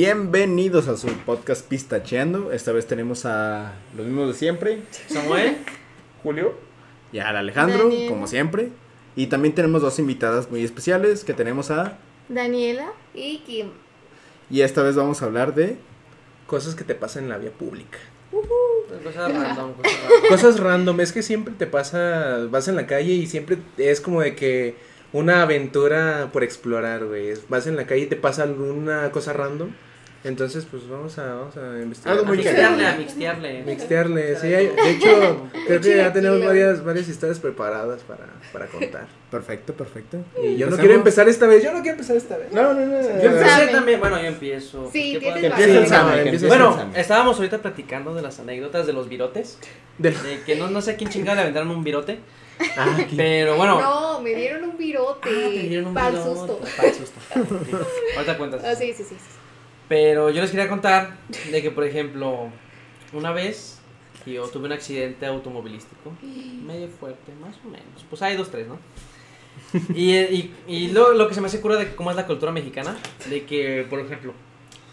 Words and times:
Bienvenidos 0.00 0.86
a 0.86 0.96
su 0.96 1.08
podcast 1.08 1.66
Pistacheando. 1.66 2.52
Esta 2.52 2.70
vez 2.70 2.86
tenemos 2.86 3.26
a 3.26 3.72
los 3.96 4.06
mismos 4.06 4.28
de 4.28 4.34
siempre, 4.34 4.82
Samuel. 5.08 5.56
Julio, 6.22 6.54
y 7.10 7.18
al 7.18 7.36
Alejandro, 7.36 7.88
Daniel. 7.88 8.08
como 8.08 8.28
siempre. 8.28 8.68
Y 9.16 9.26
también 9.26 9.56
tenemos 9.56 9.82
dos 9.82 9.98
invitadas 9.98 10.52
muy 10.52 10.62
especiales 10.62 11.24
que 11.24 11.34
tenemos 11.34 11.72
a... 11.72 11.98
Daniela. 12.28 12.92
Y 13.12 13.38
Kim. 13.38 13.70
Y 14.48 14.60
esta 14.60 14.84
vez 14.84 14.94
vamos 14.94 15.20
a 15.20 15.24
hablar 15.24 15.56
de... 15.56 15.78
Cosas 16.46 16.76
que 16.76 16.84
te 16.84 16.94
pasan 16.94 17.24
en 17.24 17.30
la 17.30 17.38
vía 17.38 17.50
pública. 17.50 17.98
Cosas 19.02 19.32
random, 19.32 19.72
cosas 19.72 20.00
random. 20.00 20.28
Cosas 20.28 20.60
random, 20.60 21.00
es 21.00 21.12
que 21.12 21.24
siempre 21.24 21.54
te 21.58 21.66
pasa, 21.66 22.46
vas 22.48 22.68
en 22.68 22.76
la 22.76 22.86
calle 22.86 23.14
y 23.14 23.26
siempre 23.26 23.58
es 23.78 24.00
como 24.00 24.20
de 24.20 24.36
que 24.36 24.76
una 25.12 25.42
aventura 25.42 26.30
por 26.32 26.44
explorar, 26.44 27.04
güey. 27.04 27.34
Vas 27.48 27.66
en 27.66 27.74
la 27.74 27.84
calle 27.88 28.02
y 28.02 28.06
te 28.06 28.14
pasa 28.14 28.44
alguna 28.44 29.10
cosa 29.10 29.32
random. 29.32 29.70
Entonces, 30.24 30.66
pues 30.68 30.88
vamos 30.88 31.16
a, 31.18 31.34
vamos 31.34 31.56
a 31.56 31.80
investigar. 31.80 32.18
Algo 32.18 32.32
A 32.32 32.34
mixtearle, 32.34 32.86
a 32.86 32.96
mixtearle. 32.96 33.62
Mixtearle, 33.62 34.36
sí, 34.36 34.52
hay- 34.52 34.66
de 34.68 34.90
hecho, 34.90 35.48
creo 35.66 35.80
que 35.80 35.96
ya 35.96 36.12
tenemos 36.12 36.44
varias, 36.44 36.84
varias 36.84 37.08
historias 37.08 37.38
preparadas 37.38 38.02
para, 38.02 38.26
para 38.52 38.66
contar. 38.66 39.06
Perfecto, 39.30 39.74
perfecto. 39.74 40.18
Y 40.42 40.56
yo 40.56 40.68
no 40.70 40.76
quiero 40.76 40.94
empezar 40.94 41.28
esta 41.28 41.46
vez, 41.46 41.62
yo 41.62 41.72
no 41.72 41.82
quiero 41.82 41.92
empezar 41.92 42.16
esta 42.16 42.36
vez. 42.36 42.50
No, 42.52 42.74
no, 42.74 42.80
no. 42.84 43.00
Yo 43.22 43.30
empecé 43.30 43.68
también, 43.68 44.00
bueno, 44.00 44.20
yo 44.20 44.26
empiezo. 44.26 44.90
Sí, 44.92 45.18
¿Qué 45.20 45.52
tienes 45.54 45.92
el 45.92 46.48
Bueno, 46.48 46.90
estábamos 46.96 47.36
ahorita 47.36 47.58
platicando 47.58 48.12
de 48.14 48.22
las 48.22 48.40
anécdotas 48.40 48.86
de 48.86 48.92
los 48.94 49.08
virotes. 49.08 49.58
De 49.98 50.14
que 50.46 50.56
no, 50.56 50.68
no 50.68 50.80
sé 50.82 50.92
a 50.92 50.96
quién 50.96 51.10
chingada 51.10 51.36
le 51.36 51.42
aventaron 51.42 51.70
un 51.70 51.84
virote. 51.84 52.18
Ah. 52.76 52.98
Pero 53.16 53.56
bueno. 53.56 53.80
No, 53.80 54.20
me 54.20 54.34
dieron 54.34 54.64
un 54.64 54.76
virote. 54.76 55.28
Ah, 55.30 55.48
te 55.48 55.62
dieron 55.62 55.86
un 55.88 55.94
Pa'l 55.94 56.12
virote, 56.12 56.30
susto. 56.34 56.60
pa'l 56.76 56.92
susto. 56.94 57.20
Ahorita 58.16 58.36
cuentas. 58.36 58.62
Ah, 58.64 58.74
sí, 58.74 58.92
sí, 58.92 59.04
sí. 59.04 59.14
sí. 59.14 59.38
Pero 59.88 60.30
yo 60.30 60.42
les 60.42 60.50
quería 60.50 60.68
contar 60.68 61.16
de 61.50 61.62
que, 61.62 61.70
por 61.70 61.84
ejemplo, 61.84 62.50
una 63.12 63.32
vez 63.32 63.80
yo 64.26 64.46
tuve 64.48 64.66
un 64.66 64.72
accidente 64.72 65.24
automovilístico, 65.26 66.12
medio 66.66 66.88
fuerte, 66.88 67.32
más 67.40 67.56
o 67.64 67.68
menos. 67.68 68.04
Pues 68.10 68.20
hay 68.22 68.36
dos, 68.36 68.50
tres, 68.50 68.66
¿no? 68.68 68.78
Y, 69.94 70.14
y, 70.16 70.54
y 70.66 70.88
lo, 70.88 71.14
lo 71.14 71.26
que 71.28 71.34
se 71.34 71.40
me 71.40 71.46
hace 71.46 71.60
cura 71.60 71.76
de 71.76 71.94
cómo 71.94 72.10
es 72.10 72.16
la 72.16 72.26
cultura 72.26 72.52
mexicana, 72.52 72.96
de 73.30 73.44
que, 73.44 73.86
por 73.88 73.98
ejemplo, 74.00 74.32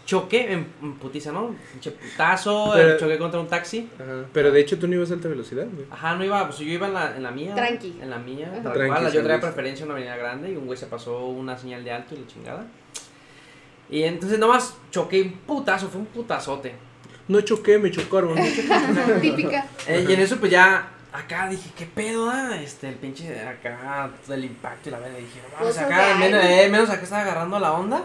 choqué 0.06 0.52
en, 0.52 0.66
en 0.82 0.94
putiza, 0.94 1.32
¿no? 1.32 1.54
Pinche 1.72 1.90
putazo, 1.90 2.70
Pero- 2.74 2.94
eh, 2.94 2.96
choqué 2.98 3.18
contra 3.18 3.38
un 3.40 3.48
taxi. 3.48 3.88
Ajá, 3.96 4.24
Pero 4.32 4.50
de 4.50 4.60
hecho 4.60 4.78
tú 4.78 4.88
no 4.88 4.94
ibas 4.94 5.10
a 5.10 5.14
alta 5.14 5.28
velocidad, 5.28 5.66
güey. 5.72 5.86
Ajá, 5.90 6.14
no 6.16 6.24
iba, 6.24 6.44
pues 6.46 6.58
yo 6.58 6.66
iba 6.66 6.86
en 6.86 6.94
la, 6.94 7.16
en 7.16 7.22
la 7.22 7.30
mía. 7.30 7.54
Tranqui. 7.54 7.98
En 8.00 8.08
la 8.10 8.18
mía, 8.18 8.50
tal 8.62 8.72
Tranqui, 8.72 9.00
cual, 9.02 9.12
Yo 9.12 9.22
traía 9.22 9.40
preferencia 9.40 9.84
a 9.84 9.86
una 9.86 9.94
avenida 9.96 10.16
grande 10.16 10.50
y 10.52 10.56
un 10.56 10.64
güey 10.66 10.78
se 10.78 10.86
pasó 10.86 11.26
una 11.26 11.58
señal 11.58 11.84
de 11.84 11.90
alto 11.92 12.14
y 12.14 12.18
la 12.20 12.26
chingada. 12.26 12.66
Y 13.88 14.02
entonces 14.02 14.38
nomás 14.38 14.74
choqué 14.90 15.22
un 15.22 15.32
putazo, 15.32 15.88
fue 15.88 16.00
un 16.00 16.06
putazote. 16.06 16.74
No 17.28 17.40
choqué, 17.40 17.78
me 17.78 17.90
chocaron. 17.90 18.34
Típica. 19.20 19.66
Eh, 19.86 20.06
y 20.08 20.12
en 20.12 20.20
eso 20.20 20.36
pues 20.38 20.50
ya 20.52 20.88
acá 21.12 21.48
dije, 21.48 21.70
¿qué 21.76 21.86
pedo? 21.86 22.30
Ah? 22.30 22.56
Este, 22.62 22.88
el 22.88 22.94
pinche 22.96 23.40
acá, 23.40 24.10
el 24.28 24.44
impacto 24.44 24.88
y 24.88 24.92
la 24.92 24.98
verga. 24.98 25.18
Dije, 25.18 25.40
no 25.52 25.58
Cosas 25.64 25.84
acá, 25.84 26.08
de 26.08 26.14
menos, 26.68 26.88
eh, 26.88 26.92
acá 26.92 27.02
estaba 27.02 27.22
agarrando 27.22 27.58
la 27.58 27.72
onda. 27.72 28.02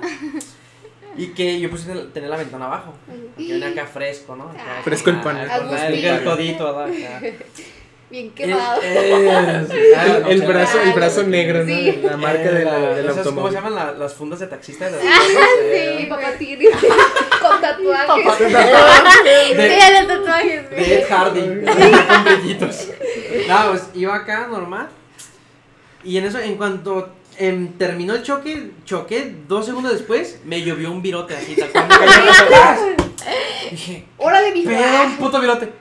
Y 1.17 1.27
que 1.27 1.59
yo 1.59 1.69
puse 1.69 1.87
tener, 1.87 2.11
tener 2.13 2.29
la 2.29 2.37
ventana 2.37 2.65
abajo. 2.65 2.93
Que 3.37 3.53
venía 3.53 3.69
acá 3.69 3.85
fresco, 3.85 4.35
¿no? 4.35 4.45
Acá, 4.49 4.61
Ah. 4.79 4.81
Fresco 4.83 5.09
el 5.09 5.21
pan. 5.21 5.37
el, 5.37 6.05
el 6.05 6.23
codito, 6.23 6.75
¿verdad? 6.75 7.21
Bien 8.12 8.30
quemado. 8.31 8.81
eh, 8.84 9.31
ah, 9.98 10.20
El, 10.28 10.40
sea, 10.40 10.48
brazo, 10.50 10.81
el 10.81 10.92
brazo 10.94 11.23
negro, 11.23 11.59
¿no? 11.59 11.66
Sí. 11.66 12.00
La 12.04 12.17
marca 12.17 12.52
de 12.52 12.66
la, 12.66 12.80
del 12.95 13.06
esas, 13.06 13.06
¿Cómo 13.06 13.14
se 13.14 13.30
automóvil. 13.30 13.54
llaman 13.54 13.76
la- 13.76 13.92
las 13.94 14.14
fundas 14.14 14.40
de 14.42 14.48
taxista? 14.48 14.90
De, 14.90 15.00
Sí, 15.00 16.06
papá 16.08 16.32
Tiri. 16.38 16.67
Con 17.42 17.62
tatuajes. 17.62 18.38
Sí, 18.38 19.54
de, 19.56 19.78
el 19.78 20.08
de 20.08 20.16
tatuajes. 20.16 20.70
de. 20.70 20.95
Ed 21.00 21.06
Hardy, 21.09 21.42
con 21.66 22.23
brillitos. 22.26 22.88
No, 23.48 23.70
pues 23.72 23.84
iba 23.95 24.14
acá 24.16 24.48
normal. 24.48 24.89
Y 26.04 26.17
en 26.17 26.26
eso, 26.26 26.39
en 26.39 26.55
cuanto 26.58 27.14
em, 27.38 27.70
terminó 27.77 28.14
el 28.14 28.23
choque, 28.23 28.71
choqué 28.86 29.33
dos 29.48 29.66
segundos 29.66 29.94
después, 29.94 30.39
me 30.45 30.61
llovió 30.61 30.92
un 30.92 31.02
virote 31.02 31.36
así, 31.36 31.55
tal 31.55 31.70
cual. 31.71 31.88
las. 32.52 32.80
Dije, 33.71 34.05
Órale, 34.17 34.52
mi 34.52 34.64
pero 34.64 35.04
un 35.05 35.16
puto 35.17 35.39
virote. 35.39 35.71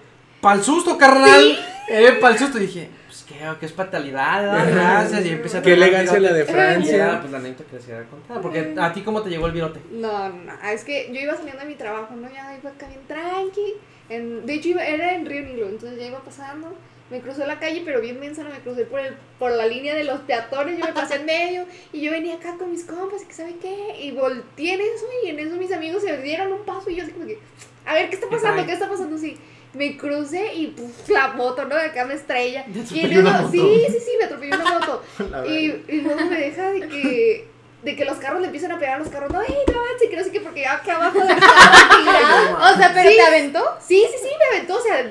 Pa'l 0.41 0.63
susto, 0.65 0.97
carnal. 0.97 1.70
Eh, 1.91 2.13
pa'l 2.21 2.39
susto. 2.39 2.59
Dije, 2.59 2.89
pues 3.07 3.25
qué, 3.29 3.35
qué 3.59 3.67
es 3.67 3.73
fatalidad, 3.73 4.43
¿verdad? 4.43 4.73
gracias. 4.73 5.27
Y 5.27 5.31
empecé 5.31 5.59
a 5.59 5.63
Qué 5.63 5.73
elegancia 5.73 6.21
la 6.21 6.33
de 6.33 6.41
Y 6.41 6.43
era, 6.43 6.53
Francia. 6.53 7.19
pues 7.21 7.33
la 7.33 7.39
anécdota 7.39 7.65
que 7.71 7.77
les 7.77 7.85
quería 7.85 8.05
contar. 8.05 8.41
Porque 8.41 8.75
a 8.79 8.93
ti, 8.93 9.03
¿cómo 9.03 9.23
te 9.23 9.31
llegó 9.31 9.47
el 9.47 9.53
virote? 9.53 9.81
No, 9.91 10.29
no, 10.29 10.35
no. 10.45 10.53
Es 10.71 10.85
que 10.85 11.11
yo 11.13 11.21
iba 11.21 11.35
saliendo 11.37 11.61
de 11.63 11.67
mi 11.69 11.75
trabajo, 11.75 12.15
¿no? 12.15 12.29
Ya 12.33 12.57
iba 12.61 12.71
acá 12.71 12.87
bien 12.87 13.01
tranqui. 13.09 13.75
En, 14.09 14.47
de 14.47 14.55
hecho, 14.55 14.69
iba, 14.71 14.85
era 14.85 15.15
en 15.15 15.27
Río 15.27 15.43
Nilo, 15.43 15.69
entonces 15.69 15.99
ya 15.99 16.07
iba 16.07 16.21
pasando. 16.21 16.75
Me 17.11 17.21
crucé 17.21 17.45
la 17.45 17.59
calle, 17.59 17.83
pero 17.85 18.01
bien 18.01 18.21
mensa, 18.21 18.45
no 18.45 18.51
me 18.51 18.61
crucé 18.61 18.85
por, 18.85 19.01
el, 19.01 19.15
por 19.41 19.51
la 19.51 19.67
línea 19.67 19.97
de 19.97 20.05
los 20.05 20.21
peatones. 20.21 20.79
Yo 20.79 20.85
me 20.85 20.93
pasé 20.93 21.17
en 21.17 21.27
medio 21.27 21.67
y 21.93 22.03
yo 22.03 22.13
venía 22.13 22.37
acá 22.37 22.55
con 22.57 22.71
mis 22.71 22.85
compas 22.85 23.23
y 23.23 23.27
que 23.27 23.33
sabe 23.35 23.57
qué. 23.61 23.97
Y 24.01 24.13
volteé 24.13 24.75
en 24.75 24.81
eso 24.81 25.07
y 25.25 25.31
en 25.31 25.41
eso 25.41 25.57
mis 25.57 25.73
amigos 25.73 26.05
se 26.05 26.17
dieron 26.23 26.53
un 26.53 26.65
paso 26.65 26.89
y 26.89 26.95
yo 26.95 27.03
así 27.03 27.11
como 27.11 27.27
que, 27.27 27.41
a 27.85 27.95
ver, 27.95 28.11
¿qué 28.11 28.15
está 28.15 28.29
¿Qué 28.29 28.37
pasando? 28.37 28.65
¿Qué 28.65 28.73
está 28.73 28.89
pasando? 28.89 29.19
Sí. 29.19 29.37
Me 29.73 29.97
crucé 29.97 30.53
y 30.55 30.67
puf, 30.69 31.09
la 31.11 31.29
moto, 31.29 31.65
¿no? 31.65 31.77
De 31.77 31.83
acá 31.83 32.05
me 32.05 32.15
estrella. 32.15 32.65
¿Te 32.65 32.97
Y 32.97 33.05
en 33.05 33.23
moto? 33.23 33.51
sí, 33.53 33.83
sí, 33.89 33.99
sí, 34.01 34.11
me 34.19 34.25
atropelló 34.25 34.57
una 34.57 34.79
moto. 34.79 35.03
Y, 35.49 35.85
y 35.89 36.01
luego 36.03 36.21
me 36.27 36.37
deja 36.37 36.71
de 36.73 36.89
que, 36.89 37.49
de 37.85 37.97
que 37.97 38.05
los 38.05 38.19
carros 38.19 38.41
le 38.41 38.47
empiezan 38.47 38.73
a 38.73 38.79
pegar 38.81 38.97
a 38.97 38.99
los 38.99 39.09
carros. 39.09 39.31
No, 39.33 39.41
hey, 39.47 39.55
no 39.73 39.81
avance, 39.81 40.09
que 40.11 40.17
no 40.17 40.25
sé 40.25 40.33
qué, 40.33 40.41
porque 40.41 40.63
ya 40.63 40.75
acá 40.75 40.97
abajo 40.97 41.21
de 41.21 41.33
O 41.35 42.77
sea, 42.77 42.91
pero 42.95 43.11
Sí. 43.11 43.17
te 43.17 43.23
aventó. 43.23 43.65
Sí, 43.81 44.05
sí, 44.11 44.17
sí, 44.21 44.29
me 44.39 44.57
aventó. 44.57 44.77
O 44.77 44.81
sea, 44.83 45.09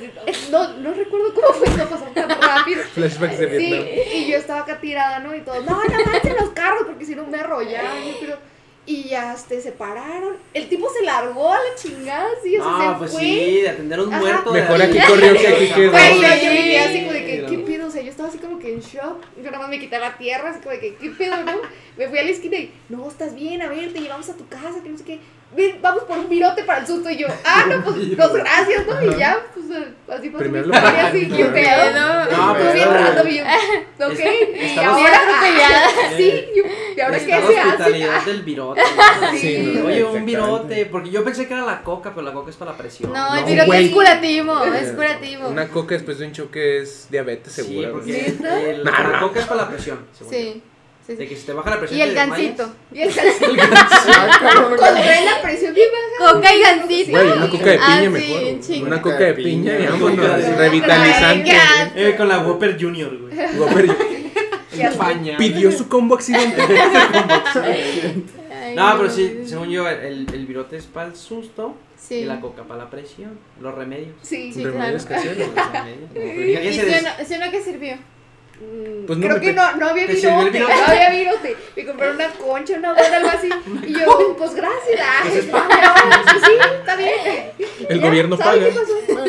no, 0.52 0.74
no 0.80 0.94
recuerdo 0.94 1.34
cómo 1.34 1.48
fue, 1.54 1.70
no 1.70 1.86
pasó 1.90 2.04
tan 2.14 2.30
rápido. 2.30 2.84
Flashbacks 2.94 3.40
de 3.40 3.58
Sí, 3.58 4.02
y 4.18 4.28
yo 4.32 4.38
estaba 4.38 4.62
acá 4.62 4.80
tirada, 4.82 5.20
¿no? 5.20 5.34
Y 5.36 5.40
todo, 5.42 5.62
no, 5.62 5.72
no 5.84 5.96
avancen 6.06 6.36
los 6.38 6.50
carros, 6.50 6.84
porque 6.86 7.06
si 7.06 7.16
no 7.16 7.26
me 7.26 7.40
arrollaban. 7.40 8.04
yo, 8.06 8.14
pero, 8.20 8.38
y 8.92 9.04
ya 9.04 9.34
este, 9.36 9.62
se 9.62 9.72
pararon. 9.72 10.36
El 10.54 10.68
tipo 10.68 10.90
se 10.90 11.04
largó 11.04 11.54
a 11.54 11.58
la 11.58 11.76
chingada, 11.76 12.28
sí, 12.44 12.58
o 12.58 12.64
sea, 12.64 12.72
Ah, 12.76 12.94
se 12.94 12.98
pues 12.98 13.12
fue. 13.12 13.22
sí, 13.22 13.62
de 13.62 13.70
atender 13.70 14.00
a 14.00 14.02
un 14.04 14.12
Ajá. 14.14 14.20
muerto. 14.20 14.52
Mejor 14.52 14.82
aquí 14.82 14.98
corrió 15.08 15.34
que 15.34 15.48
aquí 15.48 15.68
quedó. 15.76 15.92
Güey, 15.92 16.16
yo, 16.16 16.22
yo 16.22 16.28
me 16.50 16.64
quedé 16.64 16.80
así 16.80 17.00
como 17.02 17.12
de 17.14 17.26
que, 17.26 17.46
¿qué 17.46 17.58
no. 17.58 17.66
pedo? 17.66 17.88
O 17.88 17.92
sea, 17.92 18.02
yo 18.02 18.10
estaba 18.10 18.30
así 18.30 18.40
como 18.40 18.58
que 18.58 18.74
en 18.74 18.80
shock. 18.80 19.24
Yo 19.38 19.44
nada 19.52 19.60
más 19.60 19.70
me 19.70 19.80
quité 19.80 20.00
la 20.00 20.18
tierra, 20.18 20.50
así 20.50 20.60
como 20.60 20.72
de 20.72 20.80
que, 20.80 20.96
¿qué 20.96 21.10
pedo, 21.12 21.38
no? 21.44 21.54
Me 21.98 22.08
fui 22.08 22.18
a 22.18 22.24
la 22.24 22.30
esquina 22.32 22.58
y, 22.58 22.74
no, 22.90 23.08
estás 23.08 23.36
bien, 23.36 23.62
a 23.62 23.70
ver, 23.70 23.94
te 23.94 24.00
llevamos 24.02 24.28
a 24.30 24.34
tu 24.36 24.48
casa, 24.48 24.82
que 24.84 24.90
no 24.90 24.98
sé 24.98 25.04
qué. 25.04 25.20
Vamos 25.82 26.04
por 26.04 26.18
un 26.20 26.30
virote 26.30 26.64
para 26.64 26.80
el 26.82 26.88
susto. 26.88 27.10
Y 27.10 27.18
yo, 27.18 27.28
ah, 27.44 27.66
no, 27.68 27.84
pues, 27.84 27.96
pues 28.16 28.34
gracias, 28.34 28.86
¿no? 28.86 29.04
Y 29.04 29.18
ya, 29.18 29.40
pues 29.54 29.66
eh, 29.72 29.94
así 30.08 30.30
pasó 30.30 30.38
Primero 30.44 30.68
mi 30.68 30.72
lo 30.74 30.78
historia, 30.78 31.08
así, 31.08 31.28
¿qué 31.28 31.46
pedo? 31.46 31.92
No, 31.94 32.26
No, 32.26 32.54
Pues 32.56 32.74
bien 32.76 32.90
rato, 32.94 33.28
y 33.28 33.38
yo, 33.38 33.44
ok. 33.44 34.20
Y 34.76 34.80
ahora, 34.80 35.18
atropellada. 35.18 35.88
sí, 36.16 36.46
yo, 36.56 36.64
¿y 36.96 37.02
ahora 37.02 37.20
qué 37.20 37.28
la 37.28 37.38
se 37.48 37.60
hace? 37.60 37.68
hospitalidad 37.70 38.26
del 38.26 38.42
virote. 38.44 38.82
Sí, 39.40 39.82
Oye, 39.86 40.04
un 40.04 40.26
virote, 40.26 40.86
porque 40.86 41.10
yo 41.10 41.24
pensé 41.24 41.48
que 41.48 41.54
era 41.54 41.64
la 41.66 41.82
coca, 41.82 42.12
pero 42.14 42.22
la 42.26 42.34
coca 42.34 42.52
es 42.52 42.56
para 42.56 42.72
la 42.72 42.78
presión. 42.78 43.12
No, 43.12 43.36
el 43.36 43.46
virote 43.46 43.68
güey. 43.68 43.86
es 43.86 43.92
curativo. 43.92 44.64
Es 44.66 44.92
curativo. 44.92 45.48
Una 45.50 45.68
coca 45.68 45.96
después 45.96 46.20
de 46.20 46.28
un 46.28 46.32
choque 46.32 46.80
es 46.82 47.08
diabetes 47.10 47.54
Sí, 47.54 47.64
segura. 47.64 47.92
porque 47.92 48.38
la 48.84 49.20
coca 49.20 49.40
es 49.40 49.46
para 49.48 49.64
la 49.64 49.70
presión. 49.70 50.00
Sí. 50.30 50.62
Sí, 51.10 51.16
De 51.16 51.24
sí. 51.24 51.30
que 51.30 51.36
si 51.40 51.46
te 51.46 51.54
baja 51.54 51.70
la 51.72 51.80
presión. 51.80 52.00
Y 52.00 52.02
el 52.04 52.14
gancito. 52.16 52.74
Y 52.94 53.02
el 53.02 53.10
Ah, 53.12 54.38
cabrón, 54.42 54.70
contrae 54.78 55.26
la 55.26 55.42
presión 55.42 55.74
bien 55.74 55.88
baja. 56.20 56.34
Coca 56.34 56.56
y 56.56 56.62
gancito. 56.62 57.12
Güey, 57.12 57.32
una 57.32 57.50
coca 57.50 57.66
de 57.66 57.78
Ah, 57.82 57.86
piña 57.88 58.02
sí, 58.04 58.10
mejor. 58.10 58.60
chinga. 58.62 58.88
Una 58.88 59.02
coca 59.02 59.18
de 59.20 59.34
piña 59.34 59.74
de- 59.74 60.56
Revitalizante. 60.58 61.52
Eh, 61.96 62.16
con 62.16 62.28
la 62.28 62.40
Whopper 62.40 62.78
Junior, 62.80 63.18
güey. 63.18 63.34
Qué 64.76 64.86
asco. 64.86 65.04
España. 65.04 65.36
pidió 65.38 65.72
su 65.72 65.90
combo 65.90 66.16
accidente. 66.16 66.62
No, 68.76 68.94
pero 68.98 69.10
sí, 69.10 69.42
según 69.46 69.70
yo, 69.70 69.88
el, 69.90 70.28
el 70.32 70.46
virote 70.46 70.78
es 70.78 70.86
para 70.86 71.08
el 71.08 71.16
susto 71.16 71.76
Sí. 71.98 72.16
y 72.20 72.26
la 72.26 72.40
coca 72.40 72.64
para 72.64 72.84
la 72.86 72.90
presión. 72.90 73.38
Los 73.60 73.74
remedios. 73.76 74.14
Sí, 74.22 74.54
Sí, 74.54 74.64
Remedios 74.64 75.06
claro. 75.06 75.24
caseros. 75.24 75.50
Los 75.54 75.72
remedios. 75.72 76.10
¿Y 76.16 76.54
¿Qué 76.62 76.74
si 76.74 76.80
se 76.80 77.00
uno, 77.00 77.10
si 77.28 77.34
uno 77.36 77.52
que 77.52 77.62
sirvió? 77.62 77.98
Mm, 78.62 79.06
Pues 79.06 79.18
no 79.20 79.28
Creo 79.28 79.40
que 79.42 79.54
no, 79.54 79.76
no 79.78 79.88
había 79.90 80.08
¿Te 80.08 80.16
sirvió 80.16 80.42
el 80.42 80.50
virote, 80.52 80.74
no 80.78 80.86
había 80.92 81.10
virote. 81.12 81.56
Me 81.76 81.86
compré 81.86 82.12
una 82.12 82.30
concha, 82.32 82.74
una 82.78 82.94
boda, 82.94 83.18
algo 83.18 83.30
así. 83.30 83.50
Y 83.88 83.94
yo, 84.00 84.36
pues 84.38 84.54
gracias. 84.54 85.00
Ay, 85.02 85.30
Pues 85.30 85.36
es 85.46 85.48
no, 85.48 85.64
pues 86.26 86.44
sí, 86.46 86.52
está 86.80 86.96
bien. 86.96 87.52
El 87.88 88.00
Ya, 88.02 88.08
gobierno 88.08 88.38
¿sabes 88.38 88.74
paga. 88.74 88.74
qué 88.74 88.80
pasó? 88.80 89.24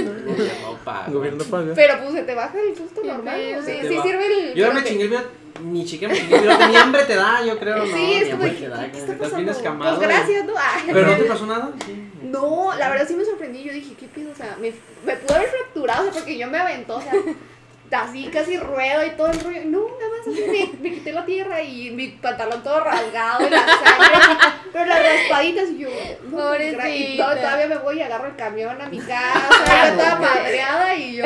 No, 0.68 0.78
pa, 0.84 1.04
El 1.06 1.12
gobierno 1.14 1.44
paga. 1.44 1.72
Pero 1.74 1.98
pues 2.00 2.12
se 2.14 2.22
te 2.22 2.34
baja 2.34 2.54
el 2.60 2.76
susto 2.76 3.02
normal. 3.04 3.40
Sí, 3.64 3.72
sí 3.82 3.98
sirve 4.02 4.26
el. 4.50 4.54
Yo 4.54 4.72
me 4.72 4.82
chingué 4.84 5.04
el 5.04 5.10
virote, 5.10 5.28
ni 5.62 5.84
chiqué 5.84 6.08
me 6.08 6.14
chingué 6.16 6.34
el 6.36 6.42
virote, 6.42 6.66
ni 6.68 6.76
hambre 6.76 7.02
te 7.04 7.14
da, 7.14 7.44
yo 7.44 7.58
creo. 7.58 7.86
Sí, 7.86 7.92
no, 7.92 8.26
es 8.26 8.28
como 8.30 8.42
¿qué, 8.44 8.50
te 8.50 8.68
da, 8.68 8.90
qué 8.90 8.98
está 8.98 9.06
que 9.06 9.12
estás 9.12 9.18
bien 9.18 9.46
pasando? 9.46 9.52
escamado. 9.52 9.96
Pues 9.96 10.08
gracias, 10.08 10.44
¿no? 10.46 10.54
Ay. 10.56 10.82
Pero 10.92 11.06
no 11.06 11.16
te 11.16 11.24
pasó 11.24 11.46
nada, 11.46 11.70
sí. 11.86 12.10
No, 12.22 12.72
la 12.76 12.88
verdad 12.90 13.06
sí 13.08 13.14
me 13.14 13.24
sorprendí. 13.24 13.62
Yo 13.62 13.72
dije, 13.72 13.94
¿qué 13.98 14.06
pido? 14.06 14.32
O 14.32 14.34
sea, 14.34 14.56
me, 14.60 14.72
me 15.04 15.16
pudo 15.16 15.36
haber 15.36 15.48
fracturado, 15.50 16.02
o 16.02 16.04
sea, 16.04 16.12
porque 16.14 16.36
yo 16.38 16.48
me 16.48 16.58
aventó, 16.58 16.96
o 16.96 17.00
sea, 17.00 17.12
así 17.92 18.24
casi 18.32 18.56
ruedo 18.56 19.04
y 19.06 19.10
todo 19.10 19.30
el 19.30 19.40
rollo. 19.40 19.60
No, 19.66 19.78
nada 19.80 20.10
más 20.18 20.28
así 20.28 20.44
me, 20.80 20.90
me 20.90 20.94
quité 20.96 21.12
la 21.12 21.24
tierra 21.26 21.60
y 21.62 21.90
mi 21.90 22.08
pantalón 22.08 22.62
todo 22.62 22.80
rasgado 22.84 23.46
y 23.46 23.50
la 23.50 23.58
sangre. 23.66 24.18
Pero 24.72 24.84
las 24.86 24.98
raspaditas 25.02 25.70
y 25.70 25.78
yo, 25.78 25.88
no, 26.30 26.56
y 26.56 27.16
todavía 27.16 27.66
me 27.68 27.78
voy 27.78 27.98
y 27.98 28.02
agarro 28.02 28.26
el 28.28 28.36
camión 28.36 28.80
a 28.80 28.88
mi 28.88 28.98
casa, 28.98 29.88
yo 29.88 29.94
toda 29.96 30.16
madreada 30.16 30.94
y 30.94 31.16
yo, 31.16 31.24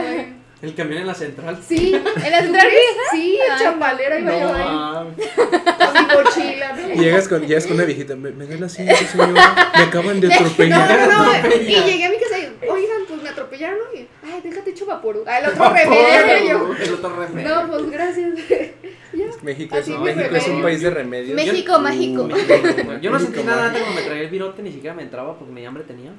El 0.62 0.74
camión 0.74 1.02
en 1.02 1.06
la 1.06 1.14
central. 1.14 1.58
sí, 1.66 1.92
¿En 1.94 2.30
la 2.30 2.40
central 2.40 2.68
sí, 3.12 3.38
el 3.44 3.52
Ay, 3.52 3.58
chapalero 3.62 4.18
iba 4.18 4.32
yo 4.38 4.54
ahí 4.54 4.64
mames. 4.64 5.28
con 5.36 5.92
mi 5.92 6.14
mochila. 6.24 6.72
¿no? 6.72 6.94
Llegas 6.94 7.28
con, 7.28 7.46
llegas 7.46 7.66
con 7.66 7.74
una 7.74 7.84
viejita, 7.84 8.16
me, 8.16 8.30
me 8.30 8.46
duele 8.46 8.60
la 8.62 8.68
cinta, 8.70 8.96
señora, 8.96 9.70
me 9.76 9.82
acaban 9.82 10.20
de 10.20 10.28
No, 10.28 10.34
atropellar. 10.34 11.08
no, 11.08 11.24
no, 11.24 11.32
y 11.34 11.36
atropella. 11.36 11.84
llegué 11.84 12.04
a 12.06 12.08
mi 12.10 12.16
casa 12.18 12.38
y, 12.38 12.66
oigan, 12.68 12.98
pues 13.06 13.22
me 13.22 13.28
atropellaron, 13.28 13.78
¿no? 13.78 14.00
Y, 14.00 14.08
ay, 14.24 14.40
déjate 14.42 14.70
hecho 14.70 14.73
vaporú. 14.86 15.24
Ah, 15.26 15.38
el 15.38 15.46
otro 15.50 15.70
remedio, 15.72 16.44
y 16.44 16.48
yo, 16.78 16.84
El 16.84 16.94
otro 16.94 17.16
remedio. 17.16 17.48
no, 17.48 17.68
pues 17.68 17.90
gracias. 17.90 18.30
México, 19.42 19.76
es, 19.76 19.86
mi 19.86 19.96
México 19.98 20.34
es 20.34 20.48
un 20.48 20.62
país 20.62 20.80
de 20.82 20.90
remedios. 20.90 21.36
México. 21.36 21.78
México 21.78 22.24
mágico. 22.24 22.24
México. 22.24 22.92
Yo 23.00 23.10
no 23.10 23.20
sentí 23.20 23.42
nada 23.44 23.66
antes 23.66 23.82
cuando 23.82 24.00
me 24.00 24.06
traía 24.06 24.22
el 24.24 24.28
virote, 24.28 24.62
ni 24.62 24.72
siquiera 24.72 24.94
me 24.96 25.02
entraba 25.02 25.38
porque 25.38 25.52
ni 25.52 25.64
hambre 25.64 25.84
tenía. 25.84 26.10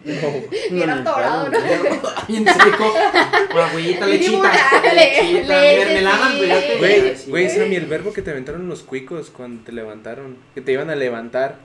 Bien 0.71 0.89
atorado, 0.89 1.49
¿no? 1.49 1.57
Bien 2.27 2.45
seco. 2.45 2.93
Con 3.51 3.61
agüita, 3.61 4.05
lechita. 4.05 4.51
Leche, 4.93 5.43
mermelada, 5.45 6.29
virote. 6.39 7.17
Güey, 7.27 7.49
Sammy, 7.49 7.75
el 7.75 7.85
verbo 7.87 8.13
que 8.13 8.21
te 8.21 8.31
aventaron 8.31 8.69
los 8.69 8.81
cuicos 8.83 9.29
cuando 9.29 9.63
te 9.65 9.73
levantaron, 9.73 10.37
que 10.53 10.61
te 10.61 10.71
iban 10.71 10.89
a 10.89 10.95
levantar 10.95 11.57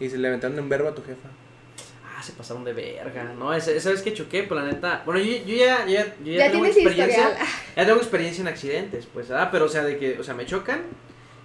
y 0.00 0.10
se 0.10 0.18
levantaron 0.18 0.58
en 0.58 0.68
verbo 0.68 0.88
a 0.88 0.94
tu 0.94 1.02
jefa. 1.02 1.28
Ah, 2.24 2.26
se 2.26 2.32
pasaron 2.32 2.64
de 2.64 2.72
verga, 2.72 3.24
¿no? 3.38 3.52
Esa, 3.52 3.70
esa 3.72 3.90
vez 3.90 4.00
que 4.00 4.14
choqué, 4.14 4.44
pues 4.44 4.58
la 4.58 4.66
neta. 4.66 5.02
Bueno, 5.04 5.20
yo, 5.20 5.36
yo 5.44 5.54
ya, 5.56 5.84
yo 5.86 5.92
ya, 5.92 6.06
yo 6.24 6.32
ya 6.32 6.46
Ya 6.46 6.50
tengo 6.52 6.64
experiencia. 6.66 7.06
historial. 7.06 7.36
Ya 7.76 7.84
tengo 7.86 7.98
experiencia 7.98 8.42
en 8.42 8.48
accidentes, 8.48 9.06
pues, 9.12 9.28
¿verdad? 9.28 9.48
Pero, 9.52 9.64
o 9.66 9.68
sea, 9.68 9.82
de 9.84 9.98
que, 9.98 10.18
o 10.18 10.24
sea, 10.24 10.32
me 10.34 10.46
chocan. 10.46 10.82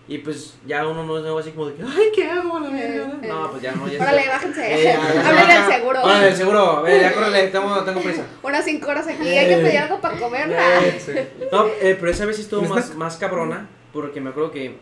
Y 0.08 0.18
pues 0.20 0.56
ya 0.66 0.88
uno 0.88 1.04
no 1.04 1.18
es 1.18 1.22
nuevo 1.24 1.38
así 1.38 1.52
como 1.52 1.68
de 1.68 1.76
que, 1.76 1.84
ay, 1.84 2.08
¿qué 2.16 2.24
hago 2.32 2.60
la 2.60 2.70
verga? 2.72 3.04
Eh, 3.22 3.28
No, 3.28 3.52
pues 3.52 3.62
ya 3.62 3.74
no, 3.74 3.88
ya 3.88 4.02
Órale, 4.02 4.22
está. 4.22 4.32
bájense. 4.34 4.90
Eh, 4.90 4.94
Háblenle 4.94 5.54
al 5.54 5.72
seguro. 5.72 6.04
Órale, 6.04 6.28
el 6.30 6.36
seguro. 6.36 6.60
A 6.78 6.82
ver, 6.82 7.02
ya 7.02 7.14
córrele, 7.14 7.48
tengo, 7.50 7.84
tengo 7.84 8.02
prisa. 8.02 8.26
Unas 8.42 8.66
cinco 8.66 8.90
horas 8.90 9.08
aquí, 9.08 9.28
hay 9.28 9.48
que 9.50 9.58
pedir 9.58 9.78
algo 9.78 10.02
para 10.02 10.18
comer. 10.18 10.48
¿no? 10.48 10.56
Eh, 10.56 11.30
No, 11.52 11.68
eh, 11.68 11.96
pero 12.00 12.10
esa 12.12 12.26
vez 12.26 12.38
sí 12.38 12.42
estuvo 12.44 12.62
¿Un 12.62 12.70
más, 12.70 12.96
más 12.96 13.18
cabrona. 13.18 13.68
Porque 13.94 14.20
me 14.22 14.32
acuerdo 14.32 14.50
que, 14.52 14.78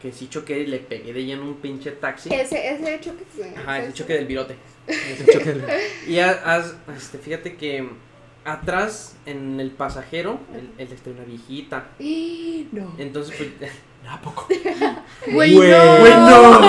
que 0.00 0.12
sí 0.12 0.28
choqué 0.30 0.60
y 0.60 0.66
le 0.66 0.78
pegué 0.78 1.12
de 1.12 1.24
lleno 1.26 1.42
un 1.42 1.56
pinche 1.56 1.90
taxi. 1.92 2.32
Ese, 2.32 2.70
ese 2.74 2.94
hecho 2.94 3.12
que 3.18 3.24
se. 3.42 3.54
Ajá, 3.58 3.80
ese 3.80 3.92
choque 3.92 4.14
del 4.14 4.26
virote. 4.26 4.56
Choque 5.32 5.52
de- 5.52 5.90
Y 6.12 6.18
ha- 6.18 6.42
haz- 6.44 6.74
este, 6.96 7.18
fíjate 7.18 7.56
que 7.56 7.88
atrás 8.44 9.16
en 9.26 9.60
el 9.60 9.70
pasajero, 9.70 10.38
él, 10.54 10.70
él 10.78 10.88
está 10.92 11.10
una 11.10 11.24
viejita. 11.24 11.88
Y 11.98 12.68
no. 12.72 12.94
Entonces, 12.98 13.34
pues, 13.58 13.70
¿a 14.08 14.20
poco? 14.20 14.48
Güey, 15.30 15.54
Güey, 15.54 15.70
no. 15.70 16.60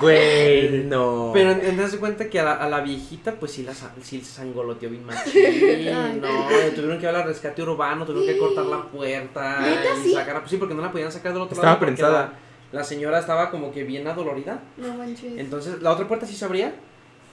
Güey, 0.00 0.82
no. 0.84 1.30
Pero 1.32 1.50
entonces 1.52 1.98
cuenta 2.00 2.28
que 2.28 2.40
a 2.40 2.44
la, 2.44 2.52
a 2.54 2.68
la 2.68 2.80
viejita, 2.80 3.32
pues 3.34 3.52
sí 3.52 3.62
la 3.62 3.72
sí 3.74 4.20
se 4.20 4.24
sangoloteó 4.24 4.90
bien 4.90 5.04
machín. 5.06 6.20
No, 6.20 6.46
tuvieron 6.74 6.98
que 6.98 7.08
ir 7.08 7.14
al 7.14 7.24
rescate 7.24 7.62
urbano, 7.62 8.04
tuvieron 8.04 8.26
que 8.34 8.38
cortar 8.38 8.66
la 8.66 8.82
puerta. 8.82 9.60
¿Neta, 9.60 9.96
y 10.00 10.02
sí? 10.02 10.12
sacarla. 10.14 10.40
Pues 10.40 10.50
sí, 10.50 10.56
porque 10.56 10.74
no 10.74 10.82
la 10.82 10.90
podían 10.90 11.12
sacar 11.12 11.32
del 11.32 11.42
otro 11.42 11.54
Estaba 11.54 11.68
lado. 11.74 11.78
porque 11.78 11.94
prensada. 11.94 12.32
La, 12.72 12.78
la 12.80 12.84
señora 12.84 13.18
estaba 13.20 13.50
como 13.50 13.70
que 13.72 13.84
bien 13.84 14.06
adolorida. 14.08 14.60
No 14.76 14.92
manches. 14.94 15.34
Entonces, 15.38 15.80
la 15.80 15.92
otra 15.92 16.08
puerta 16.08 16.26
sí 16.26 16.34
se 16.34 16.44
abría. 16.44 16.74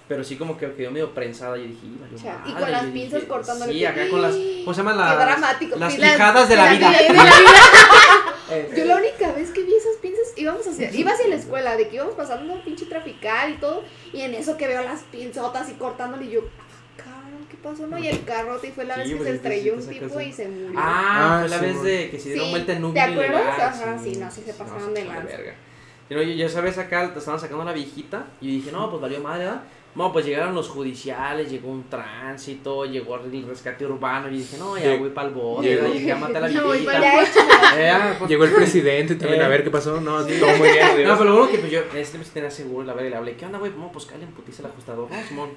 Pero 0.10 0.24
sí 0.24 0.36
como 0.38 0.58
que 0.58 0.74
quedó 0.74 0.90
medio 0.90 1.14
prensada 1.14 1.56
y 1.58 1.68
dije, 1.68 1.86
"Ih, 1.86 1.98
valió 2.02 2.18
Cha, 2.18 2.42
y 2.46 2.50
madre", 2.52 2.62
con 2.64 2.72
las 2.72 2.86
pinzas 2.86 3.24
cortándole 3.26 3.72
Sí, 3.74 3.86
acá 3.86 4.10
con 4.10 4.22
las, 4.24 4.36
¿cómo 4.36 4.74
se 4.74 4.78
llama? 4.80 4.92
Qué 4.92 4.98
Las, 4.98 5.18
dramático. 5.20 5.76
las 5.78 6.50
de 6.50 6.56
la 6.56 6.72
vida. 6.74 6.90
de- 6.92 7.08
Eh, 8.52 8.68
Yo 8.76 8.86
la 8.86 8.96
única 8.96 9.32
vez 9.34 9.52
que 9.52 9.62
vi 9.62 9.76
esas 9.76 9.98
pinzas 10.02 10.26
íbamos 10.36 10.66
hacia, 10.66 10.92
iba 10.92 11.12
hacia 11.12 11.28
la 11.28 11.36
escuela, 11.36 11.78
de 11.78 11.88
que 11.88 11.98
íbamos 11.98 12.16
pasando 12.16 12.52
un 12.52 12.62
pinche 12.64 12.88
trafical 12.88 13.52
y 13.52 13.58
todo, 13.58 13.84
y 14.12 14.22
en 14.22 14.34
eso 14.34 14.58
que 14.58 14.68
veo 14.68 14.82
las 14.82 15.02
pinzotas 15.04 15.70
y 15.70 15.74
cortándole 15.74 16.26
y 16.26 16.32
yo, 16.32 16.42
"Ah, 16.60 16.64
cabrón, 16.98 17.46
¿qué 17.48 17.58
pasó? 17.58 17.86
No, 17.86 18.00
y 18.00 18.08
el 18.08 18.24
carrote 18.26 18.70
y 18.70 18.72
fue 18.72 18.86
la 18.86 18.96
Sí, 18.96 19.02
vez 19.02 19.10
que 19.12 19.16
pues, 19.18 19.30
se 19.30 19.36
estrelló 19.36 19.74
sí, 19.80 19.88
un 19.88 20.00
tipo 20.08 20.20
y 20.20 20.34
se 20.34 20.48
murió. 20.48 20.80
Ah, 20.80 21.36
Ah, 21.36 21.40
fue 21.42 21.50
la 21.50 21.60
sí, 21.60 21.66
vez 21.66 21.84
de 21.84 22.10
que 22.10 22.18
se 22.20 22.30
dieron 22.30 22.46
Sí, 22.46 22.52
vuelta 22.52 22.74
en 22.74 22.86
un 22.86 22.94
¿te 22.96 23.00
acuerdas? 23.02 23.60
Ajá, 23.60 24.00
sí, 24.04 24.16
no, 24.16 24.32
sí 24.32 24.42
se 24.44 24.54
pasaron 24.56 24.94
de 24.96 25.06
la 25.06 25.20
verga. 25.20 25.56
Y 26.10 26.14
no, 26.16 26.22
yo, 26.22 26.34
ya 26.34 26.50
sabes, 26.50 26.78
acá 26.78 27.12
te 27.14 27.20
estaban 27.20 27.40
sacando 27.40 27.62
a 27.62 27.66
la 27.66 27.74
viejita 27.74 28.26
y 28.42 28.48
yo 28.48 28.52
dije, 28.54 28.72
no, 28.72 28.90
pues 28.90 29.02
valió 29.02 29.20
madre, 29.22 29.46
¿verdad? 29.46 29.62
No, 29.96 30.14
pues 30.14 30.24
llegaron 30.26 30.54
los 30.54 30.70
judiciales, 30.70 31.50
llegó 31.50 31.70
un 31.70 31.90
tránsito, 31.90 32.86
llegó 32.86 33.16
el 33.18 33.44
rescate 33.48 33.86
urbano 33.86 34.30
y 34.30 34.38
dije, 34.38 34.58
no, 34.58 34.78
ya 34.78 34.96
voy 34.96 35.10
para 35.10 35.28
el 35.30 35.34
bote, 35.34 35.68
llegó- 35.68 35.82
¿verdad? 35.84 35.96
llegué 35.96 36.12
a 36.12 36.16
matar 36.16 36.44
a 36.44 36.48
la 36.48 36.62
voy 36.64 36.78
viejita. 36.80 37.26
Eh, 37.76 38.16
pues, 38.20 38.30
Llegó 38.30 38.44
el 38.46 38.52
presidente 38.56 39.16
también 39.16 39.42
Eh. 39.42 39.46
a 39.46 39.48
ver 39.48 39.64
qué 39.64 39.72
pasó. 39.72 40.00
No, 40.00 40.24
todo 40.26 40.58
muy 40.58 40.70
bien. 40.70 41.08
No, 41.08 41.18
pero 41.18 41.30
luego 41.32 41.50
que 41.50 41.58
pues 41.58 41.72
yo, 41.72 41.82
este 41.96 42.18
me 42.20 42.24
tenía 42.26 42.52
seguro, 42.52 42.86
la 42.86 42.94
verga, 42.94 43.08
y 43.08 43.12
le 43.12 43.18
hablé, 43.18 43.36
¿qué 43.36 43.46
onda, 43.48 43.58
güey? 43.58 43.72
No, 43.76 43.92
pues 43.92 44.06
cállate, 44.06 44.28
putiza 44.28 44.62
el 44.62 44.68
ajustador. 44.70 45.10
No, 45.12 45.24
Simón. 45.28 45.50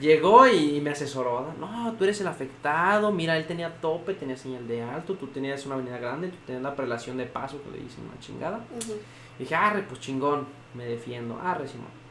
Llegó 0.00 0.48
y 0.48 0.80
me 0.80 0.90
asesoró, 0.90 1.40
¿verdad? 1.44 1.54
No, 1.60 1.92
tú 1.98 2.04
eres 2.04 2.20
el 2.20 2.26
afectado, 2.28 3.12
mira, 3.12 3.36
él 3.36 3.46
tenía 3.46 3.72
tope, 3.80 4.14
tenía 4.14 4.36
señal 4.36 4.66
de 4.66 4.82
alto, 4.82 5.14
tú 5.14 5.26
tenías 5.28 5.64
una 5.66 5.74
avenida 5.76 5.98
grande, 5.98 6.28
tú 6.28 6.36
tenías 6.46 6.62
la 6.62 6.74
prelación 6.74 7.18
de 7.18 7.26
paso, 7.26 7.60
que 7.62 7.70
le 7.76 7.84
dicen 7.84 8.04
una 8.10 8.18
chingada. 8.20 8.64
Ujú. 8.80 8.94
Y 8.94 9.21
dije, 9.38 9.54
arre, 9.54 9.82
pues 9.82 10.00
chingón, 10.00 10.46
me 10.74 10.84
defiendo, 10.86 11.38
arre, 11.40 11.66
Simón. 11.68 12.02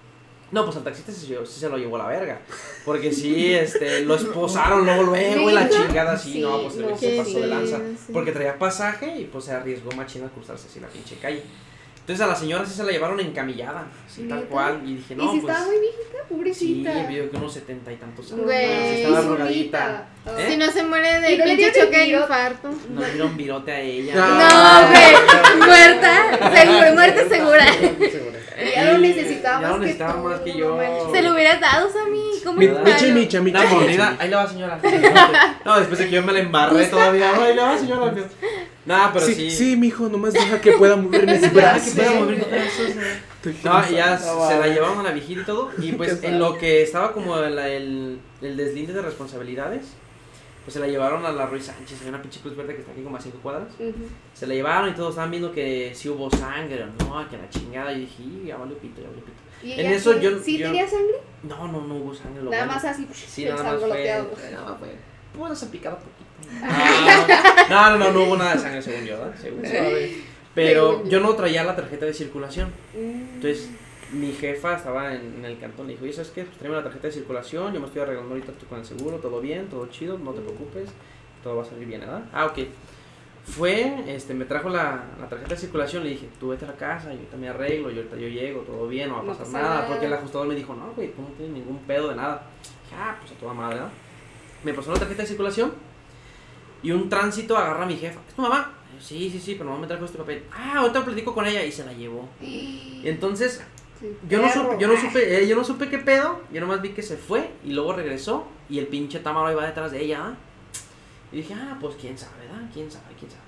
No, 0.52 0.66
pues 0.66 0.76
al 0.76 0.84
taxista 0.84 1.14
se- 1.14 1.20
sí 1.46 1.60
se 1.62 1.70
lo 1.70 1.78
llevó 1.78 1.96
a 1.96 2.00
la 2.00 2.08
verga. 2.08 2.42
Porque 2.84 3.12
sí, 3.14 3.54
este, 3.54 4.02
lo 4.04 4.16
esposaron 4.16 4.84
luego, 4.86 5.04
luego, 5.04 5.50
y 5.50 5.54
la 5.54 5.70
chingada 5.70 6.14
así, 6.14 6.34
Sí, 6.34 6.42
no, 6.42 6.62
pues 6.64 6.76
el 6.76 6.98
se 6.98 7.18
pasó 7.18 7.40
de 7.40 7.48
lanza. 7.48 7.78
sí. 7.78 8.12
Porque 8.12 8.32
traía 8.34 8.60
pasaje 8.60 9.16
y 9.18 9.26
pues 9.26 9.46
se 9.46 9.54
arriesgó 9.54 9.92
machina 9.94 10.26
a 10.28 10.30
cruzarse 10.30 10.68
así 10.68 10.80
la 10.82 10.88
pinche 10.88 11.16
calle. 11.18 11.44
Entonces 12.12 12.26
a 12.28 12.30
la 12.30 12.36
señora 12.36 12.66
sí 12.66 12.74
se 12.74 12.84
la 12.84 12.92
llevaron 12.92 13.18
encamillada, 13.22 13.86
así 14.06 14.24
tal 14.24 14.44
cual. 14.44 14.82
Y 14.86 14.96
dije, 14.96 15.14
y 15.14 15.18
no, 15.18 15.32
si 15.32 15.40
pues. 15.40 15.54
estaba 15.56 15.66
muy 15.72 15.80
viejita, 15.80 16.02
Sí, 16.12 16.34
pobrecita. 16.36 17.04
vio 17.08 17.32
que 17.32 17.38
unos 17.38 17.54
setenta 17.54 17.94
y 17.94 17.96
tantos 17.96 18.34
años. 18.34 18.44
Güey. 18.44 18.68
sí 18.98 19.02
estaba 19.04 19.22
Y 19.22 19.26
drogadita. 19.28 20.10
¿Eh? 20.38 20.48
Si 20.50 20.58
no 20.58 20.72
se 20.72 20.84
muere 20.84 21.08
Y 21.20 21.32
de 21.32 21.38
no 21.38 21.44
pinche 21.46 21.72
choque 21.72 21.98
de 22.00 22.08
infarto. 22.08 22.70
No 22.90 23.00
le 23.00 23.12
dieron 23.14 23.38
virote 23.38 23.72
a 23.72 23.80
ella. 23.80 24.14
No, 24.16 24.90
güey. 24.90 25.58
Muerta. 25.70 26.54
Seguro, 26.54 26.94
muerte 26.96 27.30
segura. 27.30 27.66
Ya 28.76 28.92
lo 28.92 28.98
necesitaba 29.00 29.62
Ya 29.62 29.68
más 29.68 29.72
lo 29.72 29.80
que 29.80 29.86
necesitaba 29.86 30.14
tú, 30.14 30.20
más 30.30 30.40
que 30.42 30.52
no 30.54 30.58
yo. 30.58 31.10
Se 31.14 31.22
lo 31.22 31.34
hubieras 31.34 31.60
dado, 31.62 31.90
Sammy. 31.92 32.22
¿Cómo 32.44 32.60
Mi-. 32.60 32.68
Micha 32.68 33.08
y 33.08 33.12
micha, 33.12 33.40
micha. 33.42 33.60
Micha. 33.62 33.74
mordida, 33.74 34.16
ahí 34.20 34.30
le 34.30 34.36
va 34.36 34.48
señora. 34.48 34.80
No, 35.66 35.78
después 35.80 36.00
de 36.00 36.06
que 36.06 36.12
yo 36.12 36.24
me 36.24 36.34
la 36.34 36.40
embarré 36.40 36.86
todavía. 36.86 37.32
Ahí 37.36 37.56
le 37.56 37.62
va 37.62 37.78
señora. 37.78 38.14
No, 38.86 39.10
pero 39.14 39.26
sí, 39.26 39.36
sí. 39.36 39.52
sí, 39.52 39.76
mijo, 39.78 40.10
nomás 40.10 40.34
deja 40.34 40.60
que 40.60 40.72
pueda 40.74 40.96
mover 40.96 41.28
mis 41.28 41.54
brazos. 41.54 41.94
que 41.94 42.02
pueda 42.02 42.20
mover 42.20 42.38
los 42.40 42.50
brazos. 42.50 42.88
Estoy 43.36 43.56
No, 43.64 43.84
y 43.90 43.94
ya 43.96 44.06
cansado. 44.10 44.48
se 44.50 44.58
la 44.60 44.68
llevaron 44.68 45.00
a 45.00 45.04
la 45.04 45.12
viejita 45.12 45.42
y 45.42 45.46
todo. 45.46 45.72
Y 45.80 45.92
pues 45.98 46.24
en 46.24 46.40
lo 46.40 46.58
que 46.58 46.82
estaba 46.82 47.14
como 47.14 47.38
el, 47.38 47.58
el, 47.60 48.20
el 48.42 48.58
deslinde 48.58 48.94
de 48.94 49.02
responsabilidades, 49.04 49.86
pues 50.64 50.74
se 50.74 50.80
la 50.80 50.88
llevaron 50.88 51.26
a 51.26 51.32
la 51.32 51.46
Ruiz 51.48 51.66
Sánchez, 51.66 52.02
hay 52.04 52.10
una 52.10 52.22
pinche 52.22 52.40
cruz 52.40 52.56
verde 52.56 52.74
que 52.76 52.82
está 52.82 52.92
aquí 52.92 53.02
como 53.04 53.18
a 53.18 53.22
5 53.22 53.40
cuadras. 53.42 53.68
Se 54.34 54.46
la 54.48 54.54
llevaron 54.54 54.90
y 54.90 54.94
todos 54.94 55.10
estaban 55.12 55.32
viendo 55.32 55.52
que 55.52 55.92
si 55.96 56.10
hubo 56.10 56.30
sangre 56.30 56.84
o 56.84 56.88
no, 57.04 57.30
que 57.30 57.38
la 57.38 57.50
chingada. 57.50 57.92
Y 57.94 58.02
dije, 58.02 58.24
"Y, 58.24 58.48
ya 58.48 58.58
vale 58.58 58.76
pito, 58.76 59.02
ya 59.02 59.08
vale 59.10 59.22
pito. 59.22 59.38
¿Y 59.64 59.80
En 59.80 59.92
eso 59.92 60.14
sí- 60.14 60.20
yo- 60.22 60.40
¿Sí 60.40 60.58
yo- 60.58 60.68
tenía 60.68 60.88
sangre? 60.88 61.16
No, 61.44 61.68
no, 61.68 61.82
no 61.82 61.96
hubo 61.96 62.14
sangre. 62.14 62.42
Lo 62.44 62.50
Nada 62.52 62.66
bueno. 62.66 62.74
más 62.82 62.86
así, 62.86 63.08
Sí, 63.14 63.46
nada 63.46 63.64
más 63.64 63.80
fue. 63.82 64.04
Nada 64.52 64.70
más 64.70 64.80
fue. 64.80 64.96
Pues 65.38 65.60
se 65.60 65.66
picaba 65.68 65.98
poquito. 65.98 66.30
Ah, 66.64 67.66
No, 67.70 67.92
no, 67.92 67.98
no, 68.06 68.12
no 68.12 68.24
hubo 68.24 68.38
nada 68.38 68.56
de 68.56 68.60
sangre 68.60 68.82
según 68.82 69.06
yo, 69.06 69.18
¿verdad? 69.18 69.36
Según 69.40 69.64
yo. 69.64 69.70
Pero 70.56 71.04
yo. 71.04 71.10
yo 71.10 71.20
no 71.22 71.34
traía 71.36 71.64
la 71.64 71.76
tarjeta 71.76 72.06
de 72.06 72.14
circulación. 72.14 72.70
Mm. 72.94 73.36
Entonces, 73.36 73.70
mi 74.12 74.34
jefa 74.34 74.76
estaba 74.76 75.14
en, 75.14 75.36
en 75.36 75.46
el 75.46 75.60
cantón, 75.60 75.88
le 75.88 75.94
dijo, 75.94 76.06
¿y 76.06 76.14
sabes 76.14 76.32
qué? 76.32 76.44
Pues 76.44 76.58
tráeme 76.58 76.78
la 76.78 76.84
tarjeta 76.84 77.08
de 77.08 77.14
circulación, 77.14 77.74
yo 77.74 77.80
me 77.80 77.88
estoy 77.88 78.02
arreglando 78.02 78.34
ahorita 78.34 78.52
con 78.70 78.80
el 78.80 78.86
seguro, 78.86 79.18
todo 79.18 79.40
bien, 79.42 79.68
todo 79.68 79.88
chido, 79.88 80.18
no 80.18 80.32
te 80.32 80.42
preocupes, 80.42 80.90
todo 81.44 81.58
va 81.58 81.64
a 81.64 81.66
salir 81.66 81.88
bien, 81.88 82.02
¿verdad? 82.02 82.24
Ah, 82.34 82.46
ok. 82.46 82.60
Fue, 83.44 84.04
este, 84.08 84.34
me 84.34 84.46
trajo 84.46 84.70
la, 84.70 85.04
la 85.20 85.28
tarjeta 85.28 85.56
de 85.56 85.58
circulación, 85.60 86.04
le 86.04 86.10
dije, 86.12 86.30
tú 86.40 86.50
vete 86.50 86.66
a 86.66 86.70
la 86.70 86.76
casa, 86.76 87.12
yo 87.14 87.38
me 87.38 87.50
arreglo, 87.50 87.90
yo 87.90 87.98
ahorita 87.98 88.18
yo 88.18 88.28
llego, 88.28 88.62
todo 88.62 88.88
bien, 88.88 89.10
no 89.10 89.16
va 89.16 89.22
a 89.22 89.24
No 89.24 89.32
pasar 89.32 89.46
pasa 89.46 89.62
nada, 89.62 89.88
porque 89.88 90.06
el 90.06 90.14
ajustador 90.14 90.48
me 90.48 90.56
dijo, 90.56 90.76
no, 90.76 90.92
güey, 90.96 91.12
tú 91.14 91.22
no 91.22 91.28
tienes 91.30 91.56
ningún 91.56 91.80
pedo 91.80 92.10
de 92.10 92.16
nada. 92.16 92.44
Dije, 92.84 92.96
ah, 93.02 93.18
pues 93.20 93.32
a 93.32 93.36
toda 93.36 93.54
madre, 93.54 93.76
¿verdad? 93.76 93.92
Me 94.64 94.74
pasó 94.74 94.92
la 94.92 95.00
tarjeta 95.00 95.24
de 95.24 95.28
circulación 95.28 95.74
y 96.84 96.92
un 96.92 97.10
tránsito 97.10 97.58
agarra 97.58 97.84
a 97.84 97.88
mi 97.88 97.96
jefa, 97.96 98.20
¿es 98.28 98.36
tu 98.36 98.42
mamá? 98.42 98.74
Sí, 99.00 99.30
sí, 99.32 99.40
sí, 99.40 99.56
pero 99.56 99.72
no 99.72 99.80
me 99.80 99.88
trajo 99.88 100.06
este 100.06 100.18
papel. 100.20 100.44
Ah, 100.54 100.80
ahorita 100.80 101.04
platico 101.04 101.34
con 101.34 101.48
ella 101.48 101.64
y 101.64 101.72
se 101.72 101.84
la 101.84 101.94
llevó. 101.94 102.30
Y 102.40 103.02
entonces 103.06 103.64
Sí. 104.02 104.18
yo 104.28 104.42
no, 104.42 104.52
supe, 104.52 104.78
yo 104.80 104.88
no 104.88 104.98
supe, 104.98 105.38
eh, 105.38 105.48
yo 105.48 105.56
no 105.56 105.64
supe 105.64 105.88
qué 105.88 106.00
pedo, 106.00 106.42
yo 106.52 106.60
nomás 106.60 106.82
vi 106.82 106.90
que 106.90 107.04
se 107.04 107.18
fue 107.18 107.52
y 107.64 107.72
luego 107.72 107.94
regresó 107.94 108.48
y 108.68 108.80
el 108.80 108.88
pinche 108.88 109.20
Tamaro 109.20 109.52
iba 109.52 109.66
detrás 109.66 109.92
de 109.92 110.02
ella. 110.02 110.20
¿ah? 110.24 110.36
Y 111.32 111.38
dije, 111.38 111.54
ah, 111.54 111.78
pues 111.80 111.96
quién 112.02 112.18
sabe, 112.18 112.34
¿verdad? 112.42 112.68
¿Quién 112.74 112.92
sabe? 112.92 113.06
¿Quién 113.18 113.32
sabe? 113.32 113.44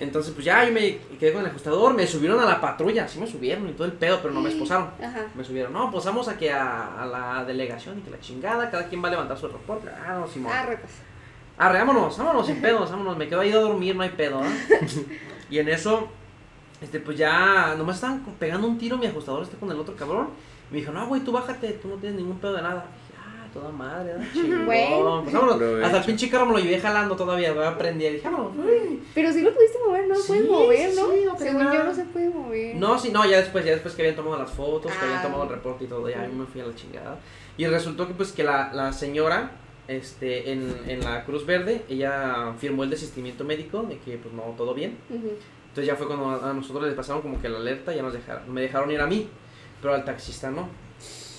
Entonces, 0.00 0.32
pues 0.32 0.44
ya 0.44 0.64
yo 0.64 0.72
me 0.72 0.98
quedé 1.18 1.32
con 1.32 1.42
el 1.42 1.48
ajustador, 1.48 1.94
me 1.94 2.06
subieron 2.06 2.38
a 2.40 2.44
la 2.44 2.60
patrulla, 2.60 3.06
sí 3.08 3.18
me 3.18 3.26
subieron 3.26 3.68
y 3.68 3.72
todo 3.72 3.86
el 3.86 3.92
pedo, 3.92 4.18
pero 4.20 4.34
no 4.34 4.40
me 4.40 4.50
esposaron. 4.50 4.90
Ajá. 5.02 5.26
Me 5.34 5.44
subieron, 5.44 5.72
no, 5.72 5.90
pues 5.90 6.04
vamos 6.04 6.28
aquí 6.28 6.48
a, 6.48 7.02
a 7.02 7.06
la 7.06 7.44
delegación 7.44 7.98
y 7.98 8.02
que 8.02 8.10
la 8.10 8.20
chingada, 8.20 8.70
cada 8.70 8.88
quien 8.88 9.02
va 9.02 9.08
a 9.08 9.12
levantar 9.12 9.38
su 9.38 9.48
reporte. 9.48 9.88
Ah, 9.88 10.18
no, 10.18 10.26
Simón. 10.26 10.52
Ah, 10.54 10.66
repas. 10.66 10.90
Arre, 11.56 11.78
vámonos, 11.78 12.16
vámonos, 12.16 12.46
sin 12.46 12.60
pedos, 12.60 12.90
vámonos. 12.90 13.16
Me 13.16 13.28
quedo 13.28 13.40
ahí 13.40 13.50
a 13.50 13.56
dormir, 13.56 13.96
no 13.96 14.02
hay 14.02 14.10
pedo, 14.10 14.40
¿ah? 14.42 14.48
Y 15.50 15.58
en 15.58 15.68
eso, 15.68 16.08
este, 16.80 17.00
pues 17.00 17.16
ya, 17.18 17.74
nomás 17.76 17.96
estaban 17.96 18.22
pegando 18.38 18.66
un 18.68 18.78
tiro 18.78 18.96
mi 18.98 19.06
ajustador 19.06 19.42
este 19.42 19.56
con 19.56 19.70
el 19.70 19.78
otro 19.78 19.94
cabrón. 19.96 20.28
Me 20.70 20.78
dijo, 20.78 20.92
no, 20.92 21.06
güey, 21.08 21.22
tú 21.22 21.32
bájate, 21.32 21.72
tú 21.74 21.88
no 21.88 21.96
tienes 21.96 22.18
ningún 22.18 22.38
pedo 22.38 22.54
de 22.54 22.62
nada. 22.62 22.84
Dije, 23.08 23.20
ah, 23.26 23.46
toda 23.54 23.70
madre, 23.72 24.12
¿verdad? 24.12 24.26
Chingón. 24.34 24.66
Bueno. 24.66 25.20
Pues 25.22 25.34
vámonos. 25.34 25.84
Hasta 25.84 25.98
el 25.98 26.04
pinche 26.04 26.28
carro 26.30 26.46
me 26.46 26.52
lo 26.52 26.58
llevé 26.58 26.78
jalando 26.80 27.16
todavía, 27.16 27.54
me 27.54 27.64
aprendí. 27.64 28.04
Dije, 28.08 28.20
vámonos, 28.28 28.56
güey. 28.56 28.98
Pero 29.14 29.32
sí 29.32 29.40
lo 29.40 29.54
pudiste 29.54 29.78
mover, 29.86 30.02
no 30.08 30.14
lo 30.14 30.20
Sí, 30.20 30.26
puedes 30.28 30.48
mover, 30.50 30.90
sí, 30.90 30.96
¿no? 31.00 31.10
sí, 31.12 31.22
no 31.24 31.38
Según 31.38 31.72
yo 31.72 31.84
no 31.84 31.94
se 31.94 32.04
puede 32.04 32.28
mover. 32.28 32.76
No, 32.76 32.98
sí, 32.98 33.10
no, 33.10 33.24
ya 33.28 33.38
después, 33.38 33.64
ya 33.64 33.72
después 33.72 33.94
que 33.94 34.02
habían 34.02 34.16
tomado 34.16 34.38
las 34.38 34.50
fotos, 34.50 34.92
que 34.92 34.98
habían 35.04 35.18
Ah. 35.20 35.22
tomado 35.22 35.44
el 35.44 35.48
reporte 35.48 35.84
y 35.84 35.86
todo, 35.88 36.08
ya 36.08 36.18
me 36.28 36.44
fui 36.46 36.60
a 36.60 36.66
la 36.66 36.74
chingada. 36.74 37.18
Y 37.56 37.66
resultó 37.66 38.06
que 38.06 38.14
pues 38.14 38.30
que 38.32 38.44
la, 38.44 38.72
la 38.74 38.92
señora, 38.92 39.50
este, 39.88 40.52
en, 40.52 40.76
en 40.86 41.00
la 41.00 41.24
Cruz 41.24 41.46
Verde, 41.46 41.82
ella 41.88 42.52
firmó 42.58 42.84
el 42.84 42.90
desistimiento 42.90 43.42
médico 43.44 43.82
de 43.84 43.98
que 43.98 44.18
pues 44.18 44.34
no, 44.34 44.42
todo 44.56 44.74
bien. 44.74 44.98
Ujú. 45.08 45.30
Entonces 45.78 45.94
ya 45.94 45.96
fue 45.96 46.08
cuando 46.08 46.44
a 46.44 46.52
nosotros 46.52 46.86
les 46.86 46.94
pasaron 46.94 47.22
como 47.22 47.40
que 47.40 47.48
la 47.48 47.58
alerta, 47.58 47.94
ya 47.94 48.02
nos 48.02 48.12
dejaron, 48.12 48.52
me 48.52 48.62
dejaron 48.62 48.90
ir 48.90 49.00
a 49.00 49.06
mí, 49.06 49.28
pero 49.80 49.94
al 49.94 50.04
taxista 50.04 50.50
no. 50.50 50.68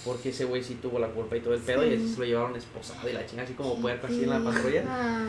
Porque 0.06 0.30
ese 0.30 0.46
güey 0.46 0.64
sí 0.64 0.76
tuvo 0.82 0.98
la 0.98 1.08
culpa 1.08 1.36
y 1.36 1.42
todo 1.42 1.54
el 1.54 1.60
pedo 1.60 1.86
y 1.86 1.94
ese 1.96 2.08
se 2.08 2.20
lo 2.20 2.24
llevaron 2.26 2.56
esposado 2.56 3.10
y 3.10 3.12
la 3.12 3.26
chinga 3.26 3.44
así 3.44 3.52
como 3.54 3.76
puerco 3.82 4.08
así 4.08 4.24
en 4.24 4.30
la 4.30 4.40
patrulla. 4.40 4.84
Ah. 4.88 5.26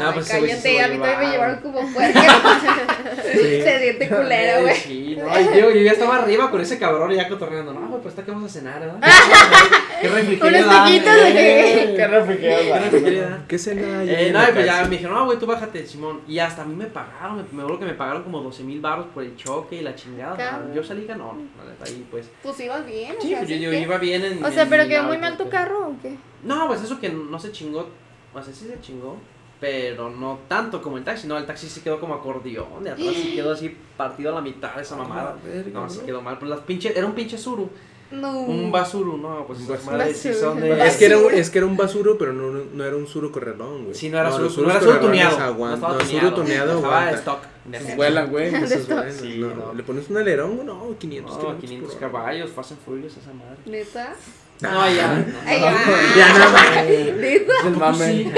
No, 0.00 0.12
pues 0.14 0.26
ese 0.28 0.38
güey 0.40 0.50
sí 0.50 0.56
se 0.60 0.76
cállate, 0.76 0.82
a 0.84 0.88
mí 0.88 0.98
también 1.00 1.20
me 1.20 1.30
llevaron. 1.30 1.60
como 1.60 1.80
puerca. 1.94 2.20
Se 3.22 3.78
siente 3.78 4.08
culera, 4.08 4.58
Eh, 4.58 4.62
güey. 4.62 4.74
Sí, 4.74 5.16
no, 5.16 5.40
yo, 5.54 5.70
yo 5.70 5.80
ya 5.82 5.92
estaba 5.92 6.16
arriba 6.16 6.50
con 6.50 6.60
ese 6.60 6.80
cabrón 6.80 7.12
y 7.12 7.14
ya 7.14 7.28
cotorreando. 7.28 7.72
No, 7.72 7.86
güey, 7.86 8.02
pues 8.02 8.12
está 8.12 8.24
que 8.24 8.32
vamos 8.32 8.50
a 8.50 8.52
cenar, 8.52 8.80
¿verdad? 8.80 8.98
¿Qué 10.02 10.08
refrigerio 10.08 10.58
Unos 10.58 10.66
dan? 10.70 10.84
taquitos 10.84 11.14
de 11.14 11.92
Eh, 11.92 11.94
Qué 11.96 12.06
refrigerio, 12.06 13.26
¿Qué 13.48 13.58
cena? 13.58 14.04
Eh, 14.04 14.30
no, 14.32 14.42
y 14.48 14.52
pues 14.52 14.66
ya 14.66 14.82
me 14.84 14.90
dijeron, 14.90 15.14
no, 15.16 15.24
güey, 15.26 15.38
tú 15.38 15.46
bájate, 15.46 15.86
Simón. 15.86 16.20
Y 16.28 16.38
hasta 16.38 16.62
a 16.62 16.64
mí 16.64 16.74
me 16.74 16.86
pagaron, 16.86 17.36
me, 17.36 17.42
me 17.52 17.62
acuerdo 17.62 17.80
que 17.80 17.84
me 17.86 17.94
pagaron 17.94 18.22
como 18.22 18.40
12 18.40 18.62
mil 18.64 18.80
baros 18.80 19.06
por 19.12 19.22
el 19.24 19.36
choque 19.36 19.76
y 19.76 19.80
la 19.82 19.94
chingada. 19.94 20.36
Cabrón. 20.36 20.72
Yo 20.74 20.82
salí 20.84 21.06
ganón, 21.06 21.50
la 21.58 21.70
neta, 21.70 21.84
ahí 21.84 22.06
pues. 22.10 22.30
Pues 22.42 22.60
ibas 22.60 22.84
bien, 22.86 23.16
o 23.18 23.20
Sí, 23.20 23.28
sea, 23.28 23.38
pues 23.38 23.50
yo, 23.50 23.56
¿sí 23.56 23.62
yo 23.62 23.72
iba 23.72 23.98
bien 23.98 24.24
en. 24.24 24.44
O 24.44 24.50
sea, 24.50 24.62
en 24.64 24.68
pero 24.70 24.82
mi 24.84 24.88
quedó 24.90 25.02
muy 25.04 25.18
mal 25.18 25.32
tu 25.36 25.44
pedo. 25.44 25.50
carro 25.50 25.88
o 25.88 25.94
qué? 26.02 26.16
No, 26.44 26.66
pues 26.68 26.82
eso 26.82 27.00
que 27.00 27.08
no 27.08 27.38
se 27.38 27.52
chingó. 27.52 27.88
O 28.34 28.42
sea, 28.42 28.52
sí 28.52 28.66
se 28.66 28.80
chingó. 28.80 29.16
Pero 29.60 30.08
no 30.08 30.38
tanto 30.46 30.80
como 30.80 30.98
el 30.98 31.02
taxi, 31.04 31.26
no, 31.26 31.36
el 31.36 31.44
taxi 31.44 31.68
sí 31.68 31.80
quedó 31.80 31.98
como 31.98 32.14
acordeón, 32.14 32.84
de 32.84 32.90
atrás 32.90 33.08
sí 33.12 33.32
quedó 33.34 33.50
así 33.52 33.76
partido 33.96 34.30
a 34.30 34.36
la 34.36 34.40
mitad 34.40 34.78
esa 34.80 34.94
mamada. 34.94 35.34
No, 35.72 35.90
sí 35.90 35.98
quedó 36.06 36.22
mal, 36.22 36.38
pues 36.38 36.48
las 36.48 36.60
pinches, 36.60 36.96
era 36.96 37.04
un 37.04 37.12
pinche 37.12 37.36
suru, 37.36 37.68
No. 38.10 38.40
un 38.40 38.72
basuru, 38.72 39.18
no, 39.18 39.46
pues 39.46 39.58
madres 39.84 40.16
sí 40.16 40.32
son 40.32 40.60
de... 40.60 40.86
Es 40.86 40.96
que, 40.96 41.06
era, 41.06 41.18
un- 41.18 41.32
es 41.34 41.50
que 41.50 41.58
era 41.58 41.66
un 41.66 41.76
basuro, 41.76 42.16
pero 42.16 42.32
no, 42.32 42.50
no 42.72 42.84
era 42.84 42.96
un 42.96 43.06
suro 43.06 43.30
correlón, 43.30 43.84
güey. 43.84 43.94
Sí, 43.94 44.08
no 44.08 44.18
era 44.18 44.30
suru, 44.32 44.44
los 44.44 44.56
no 44.58 44.70
era 44.70 44.80
suru 44.80 44.92
correlones 44.92 45.28
tuneado, 45.36 45.54
no 45.54 45.76
No, 45.76 46.00
suro 46.04 46.34
tuneado 46.34 46.72
aguanta. 46.78 47.10
stock. 47.18 47.38
Esos 47.70 47.96
vuelan, 47.96 48.30
güey. 48.30 48.50
Sí, 48.66 49.36
no. 49.38 49.54
no. 49.54 49.74
Le 49.74 49.82
pones 49.82 50.08
un 50.08 50.16
alerón, 50.16 50.54
güey, 50.56 50.66
no, 50.66 50.94
500 50.98 51.32
No, 51.34 51.38
kilómetros 51.38 51.60
500 51.60 51.94
por 51.94 52.02
hora. 52.04 52.12
caballos, 52.12 52.50
Fast 52.50 52.70
and 52.72 52.80
Furious 52.80 53.14
esa 53.18 53.32
madre. 53.34 53.58
¿Neta? 53.66 54.14
No, 54.60 54.90
ya. 54.90 55.14
No. 55.14 56.16
Ya 56.16 56.28
nada 56.32 56.50
más. 56.50 56.84
¿Neta? 56.86 57.52
El 57.66 57.76
mame. 57.76 58.06
Sí. 58.06 58.32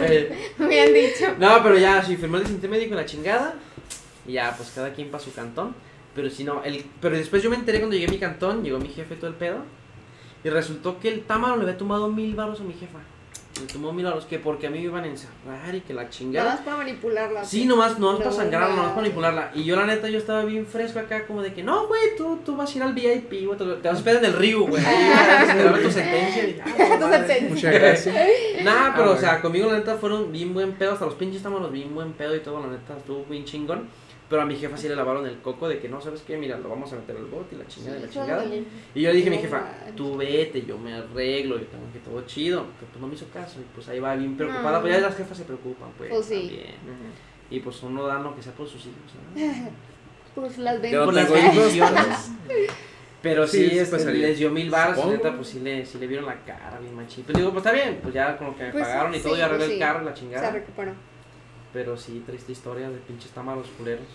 Eh, 0.00 0.50
Me 0.58 0.80
han 0.80 0.92
dicho. 0.94 1.34
No, 1.38 1.62
pero 1.62 1.76
ya, 1.78 2.02
sí, 2.02 2.16
firmó 2.16 2.36
el 2.38 2.44
desistimiento 2.44 2.78
médico 2.78 2.94
la 2.94 3.04
chingada. 3.04 3.54
Y 4.26 4.32
ya, 4.32 4.54
pues 4.56 4.70
cada 4.74 4.90
quien 4.94 5.10
para 5.10 5.22
su 5.22 5.32
cantón. 5.34 5.74
Pero 6.14 6.30
si 6.30 6.44
no, 6.44 6.62
el, 6.64 6.84
pero 7.00 7.16
después 7.16 7.42
yo 7.42 7.50
me 7.50 7.56
enteré 7.56 7.78
cuando 7.78 7.94
llegué 7.96 8.08
a 8.08 8.10
mi 8.12 8.18
cantón, 8.18 8.62
llegó 8.62 8.78
mi 8.78 8.88
jefe 8.88 9.14
y 9.14 9.16
todo 9.16 9.28
el 9.28 9.36
pedo. 9.36 9.58
Y 10.44 10.48
resultó 10.50 11.00
que 11.00 11.08
el 11.08 11.22
támaro 11.22 11.56
le 11.56 11.62
había 11.62 11.76
tomado 11.78 12.08
mil 12.08 12.34
baros 12.34 12.60
a 12.60 12.64
mi 12.64 12.74
jefa. 12.74 12.98
Le 13.60 13.66
tomó 13.68 13.92
mil 13.92 14.04
baros, 14.04 14.24
que 14.26 14.38
porque 14.40 14.66
a 14.66 14.70
mí 14.70 14.78
me 14.78 14.84
iban 14.84 15.04
a 15.04 15.06
encerrar 15.06 15.72
y 15.74 15.80
que 15.80 15.94
la 15.94 16.02
Nada 16.02 16.10
chingada. 16.12 16.50
más 16.50 16.60
para 16.62 16.76
manipularla. 16.78 17.44
Sí, 17.44 17.64
nomás, 17.66 17.98
nomás 18.00 18.16
para 18.18 18.30
No 18.30 18.36
sangrarla, 18.36 18.68
nomás 18.68 18.90
para 18.90 19.02
manipularla. 19.02 19.50
Y 19.54 19.62
yo, 19.64 19.76
la 19.76 19.86
neta, 19.86 20.08
yo 20.08 20.18
estaba 20.18 20.44
bien 20.44 20.66
fresco 20.66 20.98
acá, 20.98 21.24
como 21.26 21.40
de 21.40 21.54
que, 21.54 21.62
no, 21.62 21.86
güey, 21.86 22.16
tú, 22.16 22.40
tú 22.44 22.56
vas 22.56 22.72
a 22.74 22.76
ir 22.76 22.82
al 22.82 22.94
VIP, 22.94 23.46
güey, 23.46 23.56
te, 23.56 23.64
te 23.64 23.88
vas 23.88 23.94
a 23.94 23.98
esperar 23.98 24.24
en 24.24 24.30
el 24.32 24.36
río, 24.36 24.66
güey. 24.66 24.84
Ahí 24.84 25.08
vas 25.08 25.28
a 25.28 25.52
esperar 25.52 25.80
tu 25.80 25.90
sentencia. 25.90 26.48
Y, 26.48 26.60
ah, 26.60 26.64
Tu 26.98 27.06
madre. 27.06 27.16
sentencia. 27.28 27.48
Muchas 27.48 27.74
gracias. 27.74 28.16
Nah, 28.64 28.92
pero 28.96 29.10
Ah, 29.10 29.14
o 29.14 29.16
sea, 29.18 29.40
conmigo 29.40 29.70
la 29.70 29.78
neta 29.78 29.96
fueron 29.98 30.32
bien 30.32 30.52
buen 30.52 30.72
pedo, 30.72 30.92
hasta 30.92 31.04
los 31.06 31.14
pinches 31.14 31.40
támaros 31.42 31.70
bien 31.70 31.94
buen 31.94 32.12
pedo 32.12 32.34
y 32.34 32.40
todo, 32.40 32.60
la 32.60 32.66
neta 32.66 32.96
estuvo 32.96 33.24
bien 33.30 33.44
chingón. 33.44 33.88
Pero 34.28 34.40
a 34.42 34.46
mi 34.46 34.56
jefa 34.56 34.76
sí 34.76 34.88
le 34.88 34.96
lavaron 34.96 35.26
el 35.26 35.38
coco 35.42 35.68
de 35.68 35.78
que 35.78 35.88
no, 35.88 36.00
¿sabes 36.00 36.22
qué? 36.22 36.36
Mira, 36.38 36.56
lo 36.58 36.68
vamos 36.70 36.92
a 36.92 36.96
meter 36.96 37.14
al 37.16 37.26
bote 37.26 37.54
y 37.54 37.58
la 37.58 37.66
chingada 37.66 37.98
y 37.98 38.02
la 38.02 38.08
chingada. 38.08 38.44
Y 38.94 39.00
yo 39.02 39.10
le 39.10 39.16
dije 39.16 39.28
a 39.28 39.30
mi 39.32 39.38
jefa, 39.38 39.62
tú 39.96 40.16
vete, 40.16 40.64
yo 40.64 40.78
me 40.78 40.94
arreglo, 40.94 41.58
yo 41.58 41.66
tengo 41.66 41.84
que 41.92 41.98
todo 41.98 42.22
chido. 42.22 42.64
Pero 42.80 42.90
pues 42.92 43.00
no 43.02 43.06
me 43.06 43.14
hizo 43.14 43.26
caso 43.28 43.60
y 43.60 43.64
pues 43.74 43.86
ahí 43.88 44.00
va 44.00 44.14
bien 44.16 44.36
preocupada. 44.36 44.78
No. 44.78 44.80
Pues 44.82 44.94
ya 44.94 45.00
las 45.00 45.16
jefas 45.16 45.36
se 45.36 45.44
preocupan, 45.44 45.90
pues. 45.98 46.10
Pues 46.10 46.26
sí. 46.26 46.40
también. 46.40 46.74
Y 47.50 47.60
pues 47.60 47.82
uno 47.82 48.06
da 48.06 48.18
lo 48.18 48.34
que 48.34 48.42
sea 48.42 48.52
por 48.54 48.66
sus 48.66 48.82
hijos, 48.86 48.96
¿no? 49.36 49.70
Pues 50.34 50.58
las 50.58 50.80
bendiciones. 50.80 52.30
Pero 53.22 53.46
sí, 53.46 53.70
Sí, 53.70 53.78
este, 53.78 54.12
les 54.12 54.38
dio 54.38 54.50
mil 54.50 54.68
baros, 54.68 54.96
Supongo. 54.96 55.14
neta, 55.16 55.34
pues 55.34 55.48
sí 55.48 55.60
le, 55.60 55.86
sí 55.86 55.96
le 55.98 56.06
vieron 56.06 56.26
la 56.26 56.34
cara 56.44 56.78
bien 56.80 56.94
machín. 56.94 57.24
Pero 57.26 57.38
digo, 57.38 57.52
pues 57.52 57.64
está 57.64 57.72
bien, 57.72 57.98
pues 58.02 58.12
ya 58.12 58.36
con 58.36 58.48
lo 58.48 58.56
que 58.56 58.64
me 58.64 58.70
Pues, 58.72 58.84
pagaron 58.84 59.14
y 59.14 59.18
todo, 59.20 59.36
ya 59.36 59.44
arreglé 59.46 59.64
pues 59.64 59.72
el 59.74 59.78
carro 59.78 60.02
y 60.02 60.04
la 60.04 60.14
Se 60.14 60.20
chingada. 60.20 60.50
recuperó. 60.50 60.92
Pero 61.74 61.96
sí, 61.98 62.22
triste 62.24 62.52
historia 62.52 62.88
de 62.88 62.96
pinches 62.98 63.32
támaros 63.32 63.66
culeros. 63.76 64.06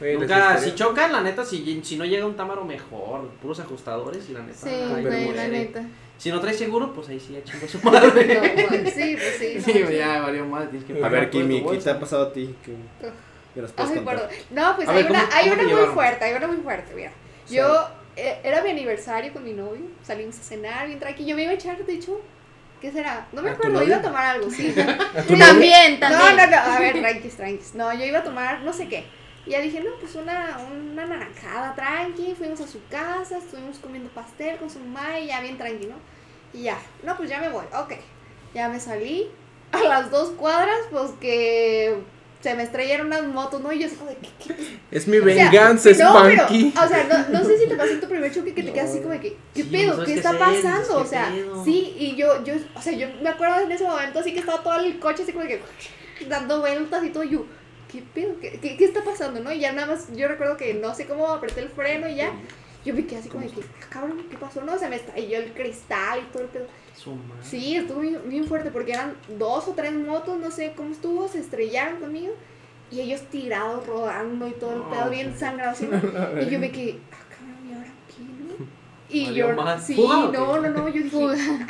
Güey, 0.00 0.16
Nunca, 0.16 0.56
si 0.58 0.74
chocan, 0.74 1.12
la 1.12 1.20
neta, 1.20 1.44
si, 1.44 1.80
si 1.84 1.96
no 1.96 2.06
llega 2.06 2.24
un 2.26 2.34
támaro 2.34 2.64
mejor, 2.64 3.28
puros 3.42 3.60
ajustadores 3.60 4.28
y 4.30 4.32
la 4.32 4.40
neta. 4.40 4.56
Sí, 4.66 4.70
ay, 4.70 5.04
güey, 5.04 5.32
la 5.34 5.46
neta. 5.48 5.84
Si 6.16 6.30
no 6.30 6.40
traes 6.40 6.56
seguro, 6.58 6.92
pues 6.94 7.08
ahí 7.10 7.20
sí, 7.20 7.34
ya 7.34 7.44
chingo 7.44 7.68
su 7.68 7.78
No, 7.84 7.90
madre. 7.92 8.66
pues, 8.68 8.94
sí, 8.94 9.16
pues 9.16 9.36
sí. 9.38 9.60
Sí, 9.60 9.78
no, 9.84 9.90
ya 9.90 10.20
valió 10.22 10.44
más, 10.46 10.70
tienes 10.70 10.86
que 10.86 11.04
A 11.04 11.08
ver, 11.08 11.30
Kimi, 11.30 11.62
¿qué 11.64 11.76
te 11.76 11.90
ha 11.90 12.00
pasado 12.00 12.24
a 12.24 12.32
ti? 12.32 12.54
¿Qué, 12.64 12.72
qué 13.54 13.60
nos 13.60 13.72
puedes 13.72 13.90
Ay, 13.92 14.00
perdón. 14.04 14.28
No, 14.50 14.76
pues 14.76 14.88
A 14.88 14.92
hay 14.92 15.02
ver, 15.02 15.10
una, 15.10 15.20
¿cómo- 15.20 15.32
hay 15.36 15.46
una 15.50 15.62
muy 15.62 15.66
llevaron? 15.72 15.94
fuerte, 15.94 16.24
hay 16.24 16.34
una 16.34 16.46
muy 16.46 16.56
fuerte, 16.58 16.94
mira. 16.94 17.12
Yo, 17.50 17.88
eh, 18.16 18.38
era 18.42 18.62
mi 18.62 18.70
aniversario 18.70 19.32
con 19.34 19.44
mi 19.44 19.52
novio, 19.52 19.82
salimos 20.02 20.38
a 20.38 20.42
cenar 20.42 20.86
bien 20.86 20.98
tranquilo. 20.98 21.28
Yo 21.28 21.36
me 21.36 21.42
iba 21.42 21.52
a 21.52 21.54
echar, 21.56 21.84
de 21.84 21.92
hecho, 21.92 22.20
¿qué 22.80 22.90
será? 22.90 23.26
No 23.32 23.42
me 23.42 23.50
¿A 23.50 23.54
tu 23.54 23.58
acuerdo, 23.58 23.82
iba 23.82 23.96
a 23.96 24.02
tomar 24.02 24.26
algo, 24.26 24.50
sí. 24.50 24.72
También, 25.38 26.00
No, 26.00 26.08
también. 26.08 26.36
no, 26.36 26.46
no, 26.46 26.56
a 26.56 26.78
ver, 26.78 26.98
tranquis, 27.00 27.36
tranquis. 27.36 27.74
No, 27.74 27.92
yo 27.94 28.04
iba 28.04 28.18
a 28.20 28.24
tomar 28.24 28.60
no 28.62 28.72
sé 28.72 28.88
qué. 28.88 29.04
Y 29.46 29.50
ya 29.50 29.60
dije, 29.60 29.80
no, 29.80 29.90
pues 30.00 30.14
una, 30.14 30.58
una 30.70 31.06
naranjada 31.06 31.74
tranqui. 31.74 32.34
Fuimos 32.36 32.60
a 32.60 32.66
su 32.66 32.84
casa, 32.88 33.38
estuvimos 33.38 33.78
comiendo 33.78 34.10
pastel 34.10 34.58
con 34.58 34.68
su 34.70 34.78
mamá 34.80 35.18
y 35.18 35.28
ya 35.28 35.40
bien 35.40 35.56
tranqui, 35.58 35.86
¿no? 35.86 35.96
Y 36.52 36.64
ya, 36.64 36.78
no, 37.02 37.16
pues 37.16 37.28
ya 37.30 37.38
me 37.40 37.48
voy, 37.48 37.64
ok. 37.74 37.94
Ya 38.54 38.68
me 38.68 38.80
salí. 38.80 39.30
A 39.72 39.82
las 39.82 40.10
dos 40.10 40.30
cuadras, 40.30 40.78
pues 40.90 41.12
que 41.20 41.96
se 42.40 42.54
me 42.54 42.62
estrellaron 42.62 43.08
unas 43.08 43.26
motos, 43.26 43.60
¿no? 43.60 43.70
Y 43.72 43.80
yo 43.80 43.86
así 43.86 43.96
como 43.96 44.10
de, 44.10 44.16
¿qué, 44.16 44.28
qué 44.46 44.78
Es 44.90 45.06
mi 45.06 45.18
o 45.18 45.24
sea, 45.24 45.50
venganza, 45.50 45.90
no, 45.90 46.22
pero, 46.22 46.42
Spanky. 46.44 46.74
o 46.76 46.88
sea, 46.88 47.04
no, 47.04 47.38
no 47.38 47.44
sé 47.44 47.58
si 47.58 47.68
te 47.68 47.76
pasó 47.76 47.90
en 47.92 48.00
tu 48.00 48.08
primer 48.08 48.32
choque 48.32 48.54
que 48.54 48.62
te 48.62 48.72
quedas 48.72 48.90
así 48.90 49.00
como 49.00 49.12
de 49.12 49.20
que, 49.20 49.36
¿qué 49.54 49.62
Sí, 49.62 49.68
no 49.86 49.94
pedo? 49.96 50.04
¿Qué 50.04 50.14
está 50.14 50.38
pasando? 50.38 50.98
O 50.98 51.02
¿qué 51.02 51.08
sea, 51.08 51.30
pedo? 51.30 51.64
sí, 51.64 51.94
y 51.98 52.16
yo, 52.16 52.42
yo, 52.44 52.54
o 52.74 52.82
sea, 52.82 52.92
yo 52.92 53.08
me 53.22 53.28
acuerdo 53.28 53.60
en 53.60 53.72
ese 53.72 53.84
momento 53.84 54.20
así 54.20 54.32
que 54.32 54.40
estaba 54.40 54.62
todo 54.62 54.80
el 54.80 54.98
coche 54.98 55.22
así 55.22 55.32
como 55.32 55.44
de 55.44 55.60
que 56.18 56.26
dando 56.26 56.60
vueltas 56.60 57.04
y 57.04 57.10
todo, 57.10 57.24
y 57.24 57.30
yo, 57.30 57.46
¿qué 57.92 58.02
pedo? 58.14 58.38
¿Qué, 58.40 58.58
qué, 58.60 58.76
qué 58.76 58.84
está 58.84 59.04
pasando? 59.04 59.40
¿No? 59.40 59.52
Y 59.52 59.60
ya 59.60 59.72
nada 59.72 59.88
más, 59.88 60.08
yo 60.16 60.26
recuerdo 60.28 60.56
que 60.56 60.74
no 60.74 60.94
sé 60.94 61.06
cómo 61.06 61.28
apreté 61.28 61.60
el 61.60 61.68
freno 61.68 62.08
y 62.08 62.16
ya, 62.16 62.32
yo 62.84 62.94
me 62.94 63.06
quedé 63.06 63.18
así 63.20 63.28
como 63.28 63.44
de 63.44 63.50
que, 63.50 63.60
ah, 63.60 63.86
cabrón, 63.90 64.26
¿qué 64.30 64.36
pasó? 64.38 64.62
No, 64.62 64.78
se 64.78 64.88
me 64.88 64.96
estalló 64.96 65.38
el 65.38 65.52
cristal 65.52 66.20
y 66.20 66.32
todo 66.32 66.42
el 66.44 66.48
pedo. 66.48 66.66
Sí, 67.42 67.76
estuvo 67.76 68.00
bien, 68.00 68.18
bien 68.26 68.44
fuerte 68.44 68.70
porque 68.70 68.92
eran 68.92 69.14
dos 69.38 69.68
o 69.68 69.72
tres 69.72 69.92
motos, 69.92 70.38
no 70.38 70.50
sé 70.50 70.72
cómo 70.76 70.92
estuvo, 70.92 71.28
se 71.28 71.38
estrellaron 71.38 71.98
conmigo 72.00 72.34
y 72.90 73.00
ellos 73.00 73.22
tirados, 73.30 73.86
rodando 73.86 74.48
y 74.48 74.52
todo 74.52 74.74
el 74.74 74.82
pedo 74.82 75.10
bien 75.10 75.32
sí. 75.32 75.40
sangrado 75.40 75.70
así. 75.70 75.88
Y 76.42 76.50
yo 76.50 76.58
me 76.58 76.70
quedé, 76.70 76.98
ah, 77.12 77.16
cabrón, 77.30 77.68
¿y 77.68 77.74
ahora 77.74 77.90
qué, 78.08 78.22
no? 78.22 78.66
Y 79.08 79.24
¿Valió 79.26 79.48
yo, 79.48 79.56
más? 79.56 79.86
sí, 79.86 79.96
no, 79.96 80.30
no, 80.30 80.60
no, 80.60 80.88
yo 80.88 81.02
dije, 81.02 81.18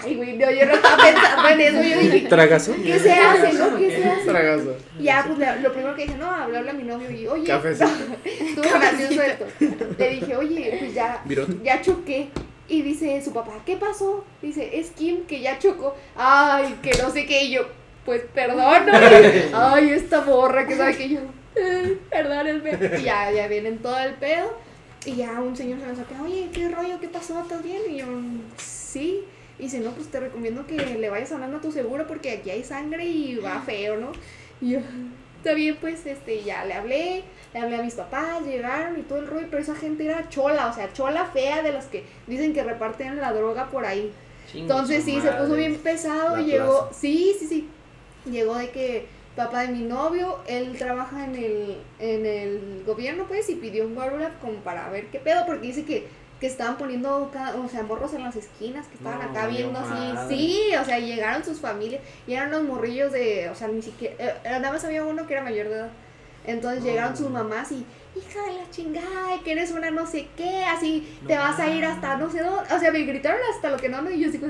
ay, 0.02 0.16
güey, 0.16 0.36
no, 0.36 0.50
yo 0.50 0.66
no 0.66 0.72
estaba 0.74 0.96
pensando 0.96 1.48
en 1.48 1.60
eso, 1.60 1.82
yo 1.82 2.00
dije, 2.00 2.28
¿Tragazo? 2.28 2.74
¿qué 2.82 2.98
se 2.98 3.12
hace, 3.12 3.52
no? 3.52 3.76
¿Qué 3.76 3.90
se 3.90 4.04
hace? 4.04 4.24
Tragazo. 4.24 4.76
Ya, 4.98 5.24
pues 5.26 5.62
lo 5.62 5.72
primero 5.72 5.94
que 5.94 6.02
dije, 6.02 6.18
no, 6.18 6.30
hablarle 6.30 6.70
a 6.70 6.74
mi 6.74 6.82
novio 6.82 7.10
y, 7.10 7.26
oye, 7.26 7.52
estuvo 8.24 8.78
gracioso 8.78 9.22
esto. 9.22 9.46
Le 9.98 10.10
dije, 10.10 10.36
oye, 10.36 10.76
pues 10.80 10.94
ya, 10.94 11.22
ya 11.62 11.80
choqué. 11.80 12.30
Y 12.70 12.82
dice 12.82 13.20
su 13.22 13.32
papá, 13.32 13.52
¿qué 13.66 13.76
pasó? 13.76 14.24
Dice, 14.40 14.78
es 14.78 14.90
Kim 14.92 15.24
que 15.26 15.40
ya 15.40 15.58
chocó. 15.58 15.94
Ay, 16.16 16.78
que 16.82 16.92
no 17.02 17.10
sé 17.10 17.26
qué. 17.26 17.44
Y 17.44 17.50
yo, 17.50 17.62
pues 18.06 18.22
perdón. 18.32 18.86
Ay, 19.52 19.90
esta 19.90 20.22
morra 20.22 20.66
que 20.66 20.76
sabe 20.76 20.96
que 20.96 21.08
yo, 21.08 21.20
"Eh, 21.56 21.98
perdónenme. 22.08 22.78
Y 22.98 23.02
ya, 23.02 23.30
ya 23.32 23.48
vienen 23.48 23.78
todo 23.78 23.98
el 23.98 24.14
pedo. 24.14 24.56
Y 25.04 25.16
ya 25.16 25.40
un 25.40 25.56
señor 25.56 25.80
se 25.80 25.86
me 25.86 25.92
acerca, 25.92 26.22
oye, 26.22 26.48
¿qué 26.52 26.68
rollo? 26.68 27.00
¿Qué 27.00 27.08
pasó? 27.08 27.40
¿Estás 27.40 27.62
bien? 27.64 27.80
Y 27.90 27.96
yo, 27.98 28.06
sí. 28.56 29.24
Y 29.58 29.64
dice, 29.64 29.80
no, 29.80 29.90
pues 29.90 30.08
te 30.08 30.20
recomiendo 30.20 30.66
que 30.66 30.76
le 30.76 31.10
vayas 31.10 31.32
hablando 31.32 31.56
a 31.56 31.60
tu 31.60 31.72
seguro 31.72 32.06
porque 32.06 32.30
aquí 32.30 32.50
hay 32.50 32.62
sangre 32.62 33.04
y 33.04 33.36
va 33.36 33.60
feo, 33.62 33.96
¿no? 33.96 34.12
Y 34.60 34.70
yo, 34.72 34.80
está 35.40 35.54
bien, 35.54 35.76
pues, 35.80 36.04
este, 36.04 36.42
ya 36.42 36.64
le 36.66 36.74
hablé, 36.74 37.24
le 37.54 37.60
hablé 37.60 37.76
a 37.76 37.82
mis 37.82 37.94
papás, 37.94 38.42
llegaron 38.44 38.98
y 38.98 39.02
todo 39.02 39.20
el 39.20 39.26
rollo, 39.26 39.46
pero 39.50 39.62
esa 39.62 39.74
gente 39.74 40.04
era 40.04 40.28
chola, 40.28 40.68
o 40.68 40.74
sea, 40.74 40.92
chola 40.92 41.24
fea 41.24 41.62
de 41.62 41.72
las 41.72 41.86
que 41.86 42.04
dicen 42.26 42.52
que 42.52 42.62
reparten 42.62 43.16
la 43.16 43.32
droga 43.32 43.70
por 43.70 43.86
ahí. 43.86 44.12
Entonces 44.52 45.04
sí, 45.04 45.20
se 45.20 45.30
puso 45.32 45.54
bien 45.54 45.76
pesado 45.76 46.38
y 46.40 46.44
llegó, 46.44 46.88
plaza. 46.88 47.00
sí, 47.00 47.34
sí, 47.38 47.46
sí. 47.46 47.68
llegó 48.30 48.56
de 48.56 48.70
que 48.70 49.06
papá 49.34 49.62
de 49.62 49.68
mi 49.68 49.82
novio, 49.84 50.38
él 50.46 50.76
trabaja 50.76 51.24
en 51.24 51.36
el, 51.36 51.76
en 51.98 52.26
el 52.26 52.82
gobierno, 52.84 53.24
pues, 53.26 53.48
y 53.48 53.54
pidió 53.54 53.86
un 53.86 53.96
Word 53.96 54.32
como 54.42 54.58
para 54.58 54.90
ver 54.90 55.06
qué 55.06 55.20
pedo, 55.20 55.46
porque 55.46 55.68
dice 55.68 55.84
que, 55.84 56.08
que 56.40 56.46
estaban 56.46 56.78
poniendo, 56.78 57.30
cada- 57.32 57.54
o 57.60 57.68
sea, 57.68 57.82
morros 57.82 58.14
en 58.14 58.24
las 58.24 58.34
esquinas, 58.34 58.86
que 58.86 58.94
estaban 58.94 59.18
No, 59.18 59.30
acá 59.30 59.46
viendo 59.46 59.78
así, 59.78 60.12
madre. 60.14 60.36
sí, 60.36 60.60
o 60.80 60.84
sea, 60.84 60.98
llegaron 60.98 61.44
sus 61.44 61.60
familias, 61.60 62.00
y 62.26 62.32
eran 62.32 62.50
los 62.50 62.62
morrillos 62.62 63.12
de, 63.12 63.48
o 63.50 63.54
sea, 63.54 63.68
ni 63.68 63.82
siquiera, 63.82 64.14
eh, 64.18 64.34
nada 64.44 64.72
más 64.72 64.84
había 64.84 65.04
uno 65.04 65.26
que 65.26 65.34
era 65.34 65.42
mayor 65.42 65.68
de 65.68 65.74
edad, 65.74 65.90
entonces 66.46 66.82
llegaron 66.82 67.16
sus 67.16 67.28
mamás 67.30 67.70
y, 67.72 67.84
hija 68.16 68.42
de 68.46 68.54
la 68.54 68.70
chingada, 68.70 69.38
que 69.44 69.52
eres 69.52 69.70
una 69.70 69.90
no 69.90 70.06
sé 70.06 70.28
qué, 70.36 70.64
así, 70.64 71.16
te 71.26 71.36
vas 71.36 71.60
a 71.60 71.68
ir 71.68 71.84
hasta 71.84 72.16
no 72.16 72.30
sé 72.30 72.40
dónde, 72.42 72.74
o 72.74 72.78
sea, 72.80 72.90
me 72.90 73.00
gritaron 73.00 73.40
hasta 73.54 73.70
lo 73.70 73.76
que 73.76 73.88
no, 73.90 74.00
no, 74.00 74.10
y 74.10 74.18
yo 74.20 74.30
digo, 74.30 74.46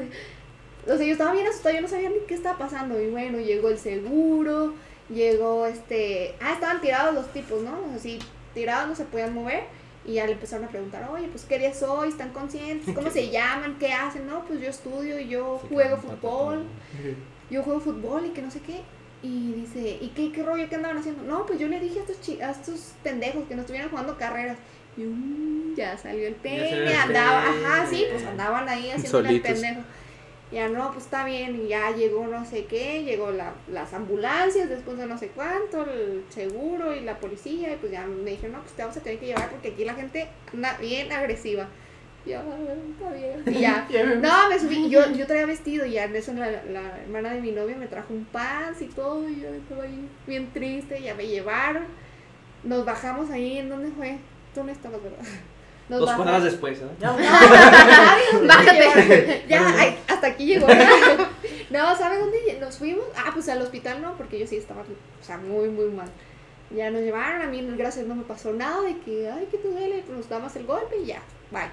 o 0.87 0.97
sea, 0.97 1.05
yo 1.05 1.13
estaba 1.13 1.33
bien 1.33 1.47
asustada, 1.47 1.75
yo 1.75 1.83
no 1.83 1.89
sabía 1.89 2.09
ni 2.09 2.21
qué 2.27 2.35
estaba 2.35 2.57
pasando. 2.57 2.99
Y 3.01 3.11
bueno, 3.11 3.39
llegó 3.39 3.69
el 3.69 3.79
seguro, 3.79 4.73
llegó 5.11 5.67
este. 5.67 6.35
Ah, 6.41 6.55
estaban 6.55 6.81
tirados 6.81 7.15
los 7.15 7.31
tipos, 7.35 7.61
¿no? 7.63 7.77
Así, 7.95 8.19
tirados, 8.55 8.89
no 8.89 8.95
se 8.97 9.05
podían 9.05 9.35
mover. 9.35 9.65
Y 10.07 10.15
ya 10.15 10.27
le 10.27 10.33
empezaron 10.33 10.65
a 10.65 10.69
preguntar, 10.69 11.09
oye, 11.13 11.29
pues 11.29 11.45
qué 11.45 11.59
día 11.59 11.75
soy, 11.75 12.09
están 12.09 12.31
conscientes, 12.31 12.95
cómo 12.95 13.11
se 13.11 13.29
llaman, 13.31 13.77
qué 13.79 13.93
hacen, 13.93 14.27
no, 14.27 14.45
pues 14.47 14.61
yo 14.61 14.69
estudio 14.69 15.19
y 15.21 15.29
yo 15.29 15.59
juego 15.69 15.97
fútbol, 15.99 16.65
yo 17.51 17.63
juego 17.63 17.81
fútbol 17.81 18.27
y 18.27 18.31
que 18.31 18.43
no 18.43 18.51
sé 18.51 18.61
qué. 18.61 18.81
Y 19.23 19.53
dice, 19.53 19.99
¿y 20.01 20.09
qué, 20.17 20.33
qué 20.33 20.43
rollo, 20.43 20.67
qué 20.71 20.77
andaban 20.77 20.97
haciendo? 20.97 21.23
No, 21.25 21.45
pues 21.45 21.59
yo 21.59 21.69
le 21.69 21.79
dije 21.79 21.99
a 21.99 22.03
estos, 22.03 22.21
chi- 22.23 22.41
a 22.41 22.51
estos 22.53 22.93
pendejos 23.03 23.45
que 23.47 23.55
no 23.55 23.61
estuvieran 23.61 23.91
jugando 23.91 24.17
carreras. 24.17 24.57
Y 24.97 25.05
um, 25.05 25.75
ya 25.77 25.97
salió 25.99 26.27
el 26.27 26.35
peine, 26.37 26.95
andaba, 26.97 27.43
ajá, 27.51 27.87
sí, 27.91 28.07
pues 28.11 28.25
andaban 28.25 28.69
ahí 28.69 28.91
haciendo 28.91 29.19
el 29.19 29.43
pendejo. 29.43 29.81
Ya 30.53 30.69
no, 30.69 30.91
pues 30.93 31.05
está 31.05 31.25
bien, 31.25 31.63
y 31.65 31.69
ya 31.69 31.93
llegó 31.93 32.27
no 32.27 32.45
sé 32.45 32.65
qué, 32.65 33.05
llegó 33.05 33.31
la, 33.31 33.53
las 33.71 33.93
ambulancias, 33.95 34.69
después 34.69 34.99
de 34.99 35.07
no 35.07 35.17
sé 35.17 35.29
cuánto, 35.29 35.85
el 35.85 36.25
seguro 36.29 36.93
y 36.95 37.01
la 37.01 37.19
policía, 37.19 37.73
y 37.73 37.77
pues 37.77 37.93
ya 37.93 38.05
me 38.05 38.33
dijeron, 38.33 38.53
no, 38.57 38.61
pues 38.63 38.73
te 38.73 38.83
vamos 38.83 38.97
a 38.97 39.01
tener 39.01 39.21
que 39.21 39.27
llevar 39.27 39.49
porque 39.49 39.69
aquí 39.69 39.85
la 39.85 39.95
gente 39.95 40.27
anda 40.53 40.77
bien 40.79 41.13
agresiva. 41.13 41.69
Y 42.27 42.31
yo, 42.31 42.41
"Ah, 42.41 42.75
está 42.91 43.13
bien. 43.13 43.43
Y 43.47 43.61
ya, 43.61 43.87
no, 44.21 44.49
me 44.49 44.59
subí, 44.59 44.91
yo, 44.91 45.11
yo 45.13 45.27
traía 45.27 45.47
vestido 45.47 45.87
y 45.87 45.93
ya 45.93 46.05
en 46.05 46.17
eso 46.17 46.33
la, 46.35 46.51
la 46.51 46.99
hermana 47.01 47.33
de 47.33 47.41
mi 47.41 47.53
novio 47.53 47.77
me 47.77 47.87
trajo 47.87 48.13
un 48.13 48.25
pants 48.25 48.83
y 48.83 48.87
todo, 48.87 49.29
y 49.29 49.41
yo 49.41 49.49
estaba 49.55 49.85
ahí 49.85 50.09
bien 50.27 50.51
triste, 50.53 51.01
ya 51.01 51.15
me 51.15 51.29
llevaron. 51.29 51.85
Nos 52.65 52.85
bajamos 52.85 53.31
ahí, 53.31 53.59
¿en 53.59 53.69
dónde 53.69 53.91
fue? 53.93 54.19
Tú 54.55 54.65
no 54.65 54.73
estabas, 54.73 55.01
¿verdad? 55.03 55.25
Nos 55.91 55.99
Dos 55.99 56.13
cuadras 56.13 56.45
después, 56.45 56.79
¿eh? 56.79 56.87
Bájate. 58.47 59.45
Ya, 59.49 59.75
ay, 59.77 59.99
hasta 60.07 60.29
aquí 60.29 60.47
llegó. 60.47 60.69
No, 61.71 61.97
¿sabes 61.97 62.21
dónde 62.21 62.59
nos 62.61 62.79
fuimos? 62.79 63.05
Ah, 63.17 63.31
pues 63.35 63.49
al 63.49 63.61
hospital 63.61 64.01
no, 64.01 64.17
porque 64.17 64.39
yo 64.39 64.47
sí 64.47 64.57
estaba, 64.57 64.83
o 64.83 65.25
sea, 65.25 65.37
muy, 65.37 65.69
muy 65.69 65.87
mal. 65.87 66.09
Ya 66.71 66.93
nos 66.93 67.01
llevaron, 67.03 67.43
a 67.43 67.47
mí 67.47 67.69
gracias 67.77 68.07
no 68.07 68.15
me 68.15 68.23
pasó 68.23 68.53
nada 68.53 68.83
de 68.83 68.99
que, 68.99 69.29
ay, 69.29 69.49
que 69.51 69.59
te 69.59 69.69
duele, 69.69 70.05
pues 70.07 70.17
nos 70.17 70.29
damos 70.29 70.55
el 70.55 70.65
golpe 70.65 70.99
y 70.99 71.07
ya, 71.07 71.23
bye. 71.51 71.71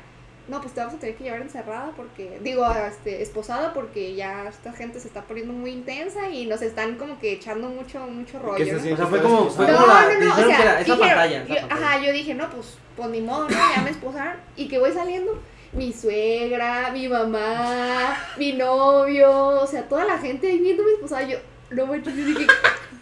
No, 0.48 0.62
pues 0.62 0.74
te 0.74 0.80
vamos 0.80 0.96
a 0.96 1.00
tener 1.00 1.16
que 1.16 1.26
llevar 1.26 1.42
encerrada 1.42 1.92
porque, 1.98 2.40
digo, 2.42 2.66
este, 2.90 3.22
esposada 3.22 3.74
porque 3.74 4.16
ya 4.16 4.48
esta 4.48 4.72
gente 4.72 5.00
se 5.02 5.10
está 5.10 5.24
poniendo 5.24 5.52
muy 5.52 5.72
intensa 5.72 6.30
y 6.30 6.46
nos 6.46 6.62
están 6.62 6.96
como 6.96 7.20
que 7.20 7.34
echando 7.34 7.68
mucho, 7.68 8.00
mucho 8.08 8.40
rollo. 8.40 8.56
¿Qué 8.56 8.66
se 8.66 8.74
¿no? 8.74 8.80
siente? 8.80 8.94
O 8.94 8.98
sea, 8.98 9.08
fue 9.08 9.22
como- 9.22 9.50
fue 9.50 9.68
No, 9.68 9.74
como 9.76 9.88
la- 9.88 10.14
no, 10.14 10.20
no, 10.26 10.32
o 10.32 10.36
sea, 10.38 10.46
que 10.46 10.54
era- 10.64 10.80
es 10.82 10.88
la 10.88 10.96
dijeron- 10.96 11.00
pantalla, 11.00 11.44
es 11.44 11.50
la 11.50 11.56
yo- 11.56 11.62
pantalla. 11.68 11.86
Ajá, 11.88 12.06
yo 12.06 12.12
dije, 12.14 12.34
no, 12.34 12.50
pues, 12.50 12.78
pues 12.96 13.10
ni 13.10 13.20
modo, 13.22 13.50
¿no? 13.50 13.58
Ya 13.76 13.82
me 13.82 13.90
esposaron. 13.90 14.34
Y 14.56 14.68
que 14.70 14.80
voy 14.80 14.92
saliendo, 14.94 15.38
mi 15.74 15.92
suegra, 15.92 16.92
mi 16.94 17.10
mamá, 17.10 18.18
mi 18.38 18.54
novio, 18.54 19.30
o 19.62 19.68
sea, 19.68 19.84
toda 19.84 20.06
la 20.06 20.18
gente 20.18 20.48
ahí 20.48 20.60
viéndome 20.60 20.92
esposada. 20.94 21.24
Yo, 21.24 21.38
no 21.72 21.86
manches, 21.88 22.16
yo 22.16 22.24
dije, 22.26 22.48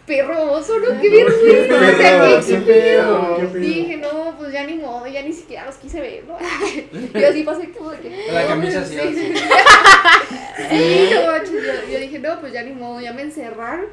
perro 0.04 0.52
oso, 0.52 0.74
¿no? 0.80 0.86
Qué 1.00 1.08
vergüenza. 1.10 1.74
O 1.74 1.78
sea, 1.78 1.96
qué, 1.96 2.40
qué 2.40 2.46
qué 2.46 2.58
qué 2.58 2.72
pedo. 2.72 3.38
Dije, 3.54 3.96
no, 3.98 4.25
ya 4.56 4.66
ni 4.66 4.74
modo, 4.76 5.06
ya 5.06 5.22
ni 5.22 5.32
siquiera 5.32 5.66
los 5.66 5.76
quise 5.76 6.00
ver, 6.00 6.24
¿no? 6.24 6.36
Y 7.20 7.24
así 7.24 7.42
pasé 7.42 7.70
como 7.70 7.90
de 7.90 7.98
que. 8.00 8.32
La 8.32 8.42
no, 8.42 8.48
camisa 8.48 8.84
sí, 8.84 8.98
así, 8.98 9.14
sí. 9.14 9.32
así. 9.34 9.44
Sí, 10.70 11.10
no 11.14 11.44
yo, 11.44 11.92
yo 11.92 11.98
dije, 12.00 12.18
no, 12.18 12.40
pues 12.40 12.52
ya 12.52 12.62
ni 12.62 12.72
modo, 12.72 13.00
ya 13.00 13.12
me 13.12 13.22
encerraron. 13.22 13.86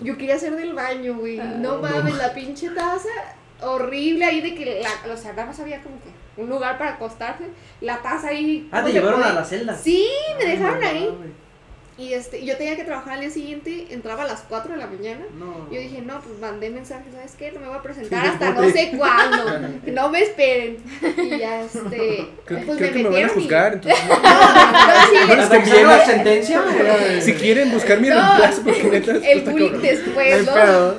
Yo 0.00 0.16
quería 0.16 0.34
hacer 0.36 0.56
del 0.56 0.72
baño, 0.74 1.14
güey. 1.18 1.36
No 1.38 1.78
mames, 1.80 2.16
la 2.16 2.32
pinche 2.34 2.70
taza 2.70 3.08
horrible 3.62 4.24
ahí 4.24 4.40
de 4.40 4.54
que 4.54 4.82
la, 4.82 5.12
o 5.12 5.16
sea, 5.16 5.32
nada 5.32 5.46
más 5.46 5.60
había 5.60 5.80
como 5.82 5.96
que 6.02 6.08
un 6.40 6.48
lugar 6.48 6.78
para 6.78 6.92
acostarse. 6.92 7.44
La 7.80 8.02
taza 8.02 8.28
ahí. 8.28 8.68
Ah, 8.72 8.78
¿cómo 8.80 8.86
te 8.88 8.92
llevaron 8.94 9.20
puede? 9.20 9.32
a 9.32 9.34
la 9.34 9.44
celda. 9.44 9.74
Sí, 9.76 10.06
me 10.38 10.44
Ah, 10.44 10.48
dejaron 10.48 10.80
no 10.80 10.86
ahí. 10.88 11.10
Y 11.98 12.12
este, 12.12 12.44
yo 12.44 12.58
tenía 12.58 12.76
que 12.76 12.84
trabajar 12.84 13.14
al 13.14 13.20
día 13.20 13.30
siguiente, 13.30 13.86
entraba 13.88 14.24
a 14.24 14.26
las 14.26 14.42
4 14.42 14.72
de 14.72 14.78
la 14.78 14.86
mañana. 14.86 15.24
No. 15.38 15.66
Yo 15.72 15.80
dije, 15.80 16.02
no, 16.02 16.20
pues 16.20 16.38
mandé 16.38 16.68
mensaje, 16.68 17.04
¿sabes 17.10 17.32
qué? 17.38 17.52
No 17.52 17.60
me 17.60 17.68
voy 17.68 17.76
a 17.78 17.82
presentar 17.82 18.26
hasta 18.26 18.50
no 18.50 18.68
sé 18.68 18.92
cuándo. 18.98 19.80
que 19.84 19.92
no 19.92 20.10
me 20.10 20.20
esperen. 20.22 20.76
Y 21.16 21.38
ya, 21.38 21.62
este. 21.64 22.28
Creo, 22.44 22.66
pues 22.66 22.76
creo 22.78 22.92
que 22.92 22.98
me 22.98 23.04
van 23.04 23.06
a 23.06 23.10
metieron 23.10 23.30
y- 23.30 23.42
juzgar. 23.42 23.72
entonces, 23.74 24.04
No, 25.28 25.36
no, 25.36 25.98
sí, 26.04 26.10
sentencia. 26.10 26.62
si 27.22 27.32
quieren 27.34 27.70
buscar 27.72 27.98
mi 28.00 28.08
No, 28.08 28.14
reemplazo, 28.14 28.62
porque 28.62 28.82
neta, 28.84 29.12
esto 29.16 29.26
el 29.30 29.44
cabrón. 29.44 29.82
después, 29.82 30.46
¿no? 30.46 30.94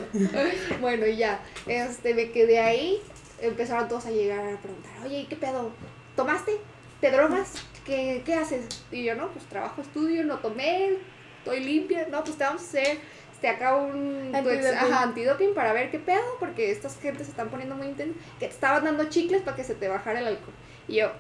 Bueno, 0.81 1.05
y 1.05 1.17
ya, 1.17 1.39
este, 1.67 2.13
me 2.15 2.31
quedé 2.31 2.59
ahí, 2.59 2.99
empezaron 3.41 3.87
todos 3.87 4.07
a 4.07 4.09
llegar 4.11 4.39
a 4.39 4.57
preguntar, 4.57 4.91
oye, 5.05 5.19
¿y 5.19 5.25
¿qué 5.25 5.35
pedo? 5.35 5.71
¿Tomaste? 6.15 6.53
¿Te 7.01 7.11
drogas? 7.11 7.51
¿Qué, 7.87 8.21
qué 8.25 8.35
haces? 8.35 8.67
Y 8.91 9.03
yo, 9.03 9.15
no, 9.15 9.29
pues 9.29 9.45
trabajo, 9.45 9.81
estudio, 9.81 10.23
no 10.25 10.37
tomé, 10.39 10.97
estoy 11.39 11.61
limpia, 11.61 12.07
no, 12.11 12.23
pues 12.23 12.37
te 12.37 12.43
vamos 12.43 12.61
a 12.61 12.65
hacer 12.65 12.97
este, 13.37 13.49
acá 13.49 13.75
un 13.75 14.35
pues, 14.43 14.65
Antidoping. 14.65 15.53
para 15.53 15.71
ver 15.71 15.91
qué 15.91 15.99
pedo, 15.99 16.23
porque 16.39 16.71
estas 16.71 16.99
gentes 16.99 17.27
se 17.27 17.31
están 17.31 17.49
poniendo 17.49 17.75
muy 17.75 17.85
intensas, 17.85 18.15
que 18.39 18.47
te 18.47 18.51
estaban 18.51 18.83
dando 18.83 19.05
chicles 19.05 19.43
para 19.43 19.55
que 19.55 19.63
se 19.63 19.75
te 19.75 19.87
bajara 19.87 20.21
el 20.21 20.27
alcohol. 20.27 20.55
Y 20.87 20.95
yo, 20.95 21.11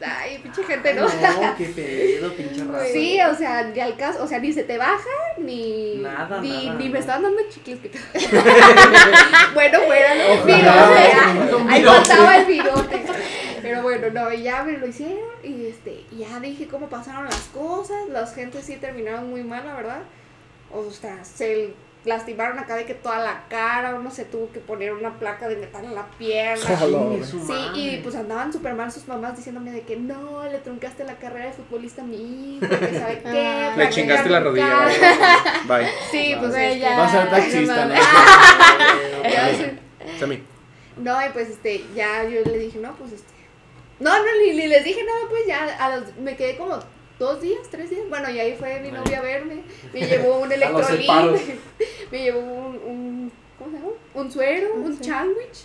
ay, 0.00 0.38
pinche 0.38 0.62
gente, 0.62 0.94
¿no? 0.94 1.02
No, 1.02 1.56
qué 1.58 1.64
pedo, 2.20 2.32
pinche 2.34 2.64
raza. 2.64 2.86
Sí, 2.92 3.18
o 3.20 3.34
sea, 3.34 3.64
ni 3.64 3.80
al 3.80 3.96
caso, 3.96 4.22
o 4.22 4.28
sea, 4.28 4.38
ni 4.38 4.52
se 4.52 4.62
te 4.62 4.78
baja, 4.78 5.10
ni, 5.38 5.96
Nada, 5.96 6.40
ni, 6.40 6.66
nada, 6.66 6.78
ni 6.78 6.88
me 6.88 7.00
estaban 7.00 7.24
dando 7.24 7.42
chicles. 7.48 7.80
bueno, 9.54 9.80
fuera, 9.80 10.14
¿no? 10.14 10.44
Virote, 10.44 11.56
Un 11.56 11.68
ahí 11.68 11.82
faltaba 11.82 12.36
el 12.36 12.44
virote. 12.46 13.02
Pero 13.62 13.82
bueno, 13.82 14.08
no, 14.10 14.32
y 14.32 14.42
ya 14.42 14.62
me 14.62 14.78
lo 14.78 14.86
hicieron 14.86 15.18
y 15.42 15.66
este, 15.66 16.04
ya 16.16 16.40
dije 16.40 16.66
cómo 16.66 16.88
pasaron 16.88 17.24
las 17.24 17.48
cosas, 17.48 18.08
las 18.08 18.34
gentes 18.34 18.64
sí 18.64 18.76
terminaron 18.76 19.30
muy 19.30 19.42
mal, 19.42 19.66
la 19.66 19.74
verdad. 19.74 20.02
O 20.72 20.90
sea, 20.90 21.24
se 21.24 21.74
lastimaron 22.04 22.58
acá 22.58 22.76
de 22.76 22.86
que 22.86 22.94
toda 22.94 23.18
la 23.18 23.44
cara, 23.48 23.94
uno 23.94 24.10
se 24.10 24.24
tuvo 24.24 24.50
que 24.52 24.60
poner 24.60 24.92
una 24.92 25.18
placa 25.18 25.48
de 25.48 25.56
metal 25.56 25.84
en 25.84 25.94
la 25.94 26.06
pierna. 26.18 26.64
Sí, 27.30 27.54
y 27.74 27.98
pues 28.02 28.14
andaban 28.14 28.52
súper 28.52 28.74
mal 28.74 28.90
sus 28.90 29.06
mamás 29.06 29.36
diciéndome 29.36 29.72
de 29.72 29.82
que 29.82 29.96
no, 29.96 30.44
le 30.44 30.58
truncaste 30.58 31.04
la 31.04 31.14
carrera 31.14 31.46
de 31.46 31.52
futbolista 31.52 32.02
a 32.02 32.04
mi 32.04 32.56
hijo, 32.56 32.68
que 32.68 32.98
sabe 32.98 33.18
qué. 33.24 33.46
Ah. 33.46 33.74
Le 33.76 33.90
chingaste 33.90 34.28
la 34.28 34.40
rodilla. 34.40 34.86
Bye. 35.66 35.78
Bye. 35.78 35.88
Sí, 36.10 36.34
pues 36.38 36.80
ya. 36.80 36.96
Va 36.96 37.06
a 37.06 37.10
ser 37.10 37.30
taxista, 37.30 37.84
¿no? 37.86 37.94
ya 39.24 39.54
sé. 39.54 39.78
Sammy. 40.18 40.42
No, 40.96 41.26
y 41.26 41.30
pues 41.30 41.50
este, 41.50 41.84
ya 41.94 42.24
yo 42.24 42.40
le 42.44 42.58
dije, 42.58 42.78
no, 42.78 42.94
pues 42.94 43.12
este. 43.12 43.29
No, 44.00 44.18
no, 44.18 44.24
ni, 44.42 44.54
ni 44.54 44.66
les 44.66 44.82
dije 44.84 45.04
nada, 45.04 45.20
pues 45.28 45.46
ya 45.46 45.64
a 45.78 45.96
los, 45.98 46.16
me 46.16 46.36
quedé 46.36 46.56
como 46.56 46.78
dos 47.18 47.40
días, 47.40 47.60
tres 47.70 47.90
días. 47.90 48.08
Bueno, 48.08 48.30
y 48.30 48.40
ahí 48.40 48.56
fue 48.58 48.80
mi 48.80 48.90
novia 48.90 49.18
a 49.18 49.22
verme. 49.22 49.62
Me 49.92 50.00
llevó 50.00 50.38
un 50.40 50.50
electrolit. 50.52 51.08
me 52.10 52.22
llevó 52.22 52.40
un, 52.40 52.76
un, 52.78 53.32
¿cómo 53.58 53.70
se 53.70 53.76
llama? 53.76 53.90
Un 54.14 54.32
suero, 54.32 54.74
Un 54.74 54.82
un 54.84 55.04
sándwich. 55.04 55.64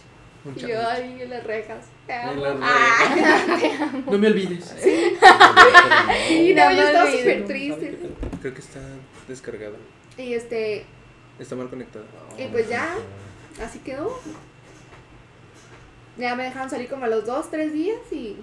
Y 0.55 0.59
yo 0.59 0.87
ahí 0.87 1.19
en 1.23 1.29
las 1.31 1.43
rejas. 1.43 1.85
Te 2.05 2.13
amo. 2.13 2.39
las 2.45 2.55
Ah, 2.61 3.91
No 4.05 4.17
me 4.19 4.27
olvides. 4.27 4.75
sí, 4.79 6.53
no, 6.53 6.65
No 6.69 6.71
yo 6.75 6.83
estaba 6.87 7.11
súper 7.11 7.45
triste. 7.45 7.97
Creo 8.41 8.53
que 8.53 8.59
está 8.61 8.79
descargado. 9.27 9.75
Y 10.17 10.33
este, 10.33 10.85
Está 11.39 11.55
mal 11.55 11.67
conectado. 11.69 12.05
y 12.37 12.45
pues 12.47 12.69
ya, 12.69 12.95
así 13.63 13.79
quedó. 13.79 14.19
Ya 16.17 16.35
me 16.35 16.43
dejaron 16.43 16.69
salir 16.69 16.87
como 16.89 17.05
a 17.05 17.07
los 17.07 17.25
dos, 17.25 17.49
tres 17.51 17.73
días 17.73 17.97
y 18.11 18.37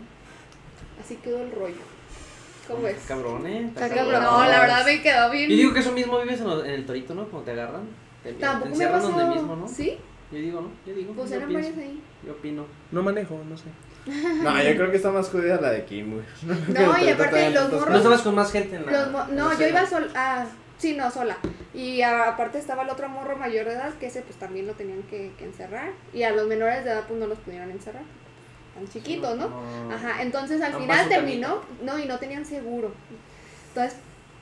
así 1.02 1.16
quedó 1.16 1.38
el 1.42 1.50
rollo. 1.52 1.74
¿Cómo 2.68 2.86
es? 2.86 2.96
Cabrón, 3.08 3.46
eh. 3.46 3.66
Está 3.68 3.88
Sí, 3.88 3.94
cabrón. 3.94 4.22
No, 4.22 4.44
la 4.46 4.60
verdad 4.60 4.84
me 4.84 5.02
quedó 5.02 5.30
bien. 5.30 5.50
Yo 5.50 5.56
digo 5.56 5.72
que 5.74 5.80
eso 5.80 5.92
mismo 5.92 6.20
vives 6.20 6.40
en, 6.40 6.46
los- 6.48 6.64
en 6.64 6.70
el 6.70 6.86
torito, 6.86 7.14
¿no? 7.14 7.24
Cuando 7.26 7.44
te 7.46 7.50
agarran. 7.52 7.82
Te, 8.22 8.32
te 8.32 8.38
Tampoco 8.40 8.66
me 8.66 8.72
encierran 8.72 9.00
pasó. 9.00 9.12
donde 9.12 9.34
mismo, 9.34 9.56
¿no? 9.56 9.68
¿Sí? 9.68 9.98
Yo 10.30 10.38
digo, 10.38 10.60
¿no? 10.60 10.68
Yo 10.86 10.94
digo. 10.94 11.12
Pues 11.14 11.30
yo 11.30 11.36
eran 11.36 11.56
ahí. 11.56 12.00
Yo 12.24 12.32
opino. 12.32 12.64
No 12.92 13.02
manejo, 13.02 13.38
no 13.48 13.56
sé. 13.56 13.64
No, 14.42 14.62
yo 14.62 14.74
creo 14.76 14.90
que 14.90 14.96
está 14.96 15.10
más 15.10 15.28
jodida 15.28 15.60
la 15.60 15.70
de 15.70 15.84
Kim, 15.84 16.12
güey. 16.14 16.24
No, 16.68 16.98
y 16.98 17.08
aparte 17.10 17.50
los 17.50 17.70
¿No 17.72 17.78
morros. 17.80 17.96
estabas 17.96 18.22
con 18.22 18.34
más 18.34 18.50
gente 18.52 18.76
en 18.76 18.86
la.? 18.86 18.92
Los 18.92 19.28
no, 19.30 19.48
la 19.52 19.58
yo 19.58 19.68
iba 19.68 19.86
sola. 19.86 20.06
Ah, 20.14 20.46
sí, 20.82 20.94
no, 20.96 21.10
sola. 21.12 21.38
Y 21.72 22.02
aparte 22.02 22.58
estaba 22.58 22.82
el 22.82 22.90
otro 22.90 23.08
morro 23.08 23.36
mayor 23.36 23.66
de 23.66 23.74
edad, 23.74 23.94
que 23.94 24.06
ese 24.06 24.22
pues 24.22 24.36
también 24.36 24.66
lo 24.66 24.74
tenían 24.74 25.04
que, 25.04 25.30
que 25.38 25.44
encerrar. 25.44 25.92
Y 26.12 26.24
a 26.24 26.32
los 26.32 26.48
menores 26.48 26.84
de 26.84 26.90
edad 26.90 27.04
pues 27.06 27.18
no 27.20 27.28
los 27.28 27.38
pudieron 27.38 27.70
encerrar. 27.70 28.02
Tan 28.74 28.88
chiquitos, 28.88 29.36
¿no? 29.36 29.62
Ajá, 29.92 30.22
entonces 30.22 30.60
al 30.60 30.74
final 30.74 31.08
terminó, 31.08 31.62
no, 31.82 31.98
y 31.98 32.06
no 32.06 32.18
tenían 32.18 32.44
seguro. 32.44 32.92
Entonces, 33.68 33.98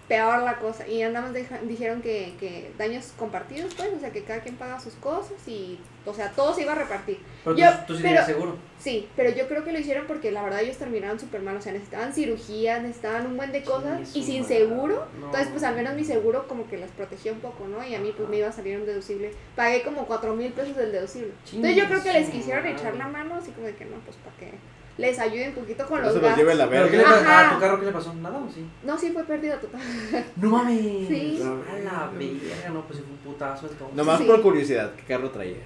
peor 0.09 0.43
la 0.43 0.59
cosa. 0.59 0.89
Y 0.89 1.03
nada 1.03 1.21
más 1.21 1.35
dijeron 1.69 2.01
que, 2.01 2.35
que 2.41 2.73
daños 2.79 3.13
compartidos, 3.19 3.75
pues, 3.75 3.91
o 3.95 4.01
sea, 4.01 4.11
que 4.11 4.25
cada 4.25 4.41
quien 4.41 4.57
paga 4.57 4.81
sus 4.81 4.95
cosas 4.95 5.47
y, 5.47 5.79
o 6.07 6.15
sea, 6.15 6.31
todo 6.33 6.55
se 6.55 6.63
iba 6.63 6.73
a 6.73 6.77
repartir. 6.77 7.19
Pero 7.45 7.57
Yo- 7.57 7.71
tú, 7.87 7.93
tú 7.93 7.97
sí 7.97 8.03
pero- 8.03 8.25
seguro. 8.25 8.57
Sí, 8.79 9.09
pero 9.15 9.29
yo 9.31 9.47
creo 9.47 9.63
que 9.63 9.73
lo 9.73 9.79
hicieron 9.79 10.07
porque 10.07 10.31
la 10.33 10.43
verdad 10.43 10.61
ellos 10.63 10.79
terminaron 10.79 11.21
súper 11.21 11.43
mal, 11.43 11.55
o 11.57 11.61
sea, 11.61 11.73
necesitaban 11.73 12.15
cirugía, 12.15 12.79
necesitaban 12.81 13.27
un 13.27 13.37
buen 13.37 13.53
de 13.53 13.63
cosas 13.63 14.09
Sí, 14.09 14.21
y 14.21 14.23
sin 14.23 14.45
seguro, 14.47 15.07
No. 15.21 15.27
entonces 15.27 15.49
pues 15.51 15.63
al 15.65 15.77
menos 15.77 15.95
mi 15.95 16.05
seguro 16.05 16.49
como 16.49 16.67
que 16.67 16.79
les 16.79 16.91
protegía 16.93 17.33
un 17.33 17.41
poco, 17.41 17.69
¿no? 17.69 17.87
Y 17.87 17.95
a 17.95 17.99
mí 18.01 18.15
pues 18.17 18.27
me 18.31 18.39
iba 18.39 18.49
a 18.49 18.53
salir 18.53 18.79
un 18.79 18.87
deducible, 18.87 19.33
pagué 19.55 19.83
como 19.83 20.07
cuatro 20.07 20.35
mil 20.35 20.51
pesos 20.53 20.77
del 20.77 20.93
deducible. 20.93 21.33
Entonces 21.53 21.77
yo 21.77 21.87
creo 21.89 22.03
que 22.03 22.13
les 22.15 22.31
quisieron 22.31 22.63
madre. 22.65 22.77
echar 22.77 22.97
la 22.97 23.09
mano, 23.09 23.35
así 23.35 23.51
como 23.51 23.67
de 23.67 23.75
que 23.75 23.85
no, 23.85 23.97
pues 24.07 24.17
para 24.17 24.35
que 24.39 24.53
les 24.97 25.19
ayude 25.19 25.49
un 25.51 25.55
poquito 25.55 25.87
con 25.87 25.99
No 26.01 26.05
los 26.07 26.15
se 26.15 26.21
los 26.23 26.37
lleve 26.37 26.55
gastos. 26.57 26.59
la 26.67 26.71
¿Pero 26.71 26.85
qué 26.91 26.97
le 26.97 27.03
verga. 27.03 27.11
pasó? 27.19 27.29
Ajá. 27.29 27.51
¿A 27.51 27.55
tu 27.55 27.61
carro 27.61 27.81
qué 27.81 27.87
le 27.87 27.93
pasó? 27.93 28.15
¿Nada 28.15 28.39
o 28.39 28.51
sí? 28.51 28.67
No, 28.83 28.99
sí 28.99 29.11
fue 29.13 29.25
pérdida 29.25 29.61
total. 29.61 29.81
No 30.37 30.49
mames. 30.51 30.79
Sí. 31.09 31.39
A 31.43 31.79
la 31.79 32.11
verga, 32.17 32.69
no, 32.73 32.83
pues 32.87 32.99
sí 32.99 33.05
fue 33.05 33.13
un 33.13 33.19
putazo 33.35 33.67
entonces. 33.71 33.95
Nomás 33.97 34.19
Sí. 34.21 34.25
por 34.25 34.41
curiosidad, 34.41 34.93
¿qué 34.97 35.03
carro 35.05 35.31
traías? 35.31 35.59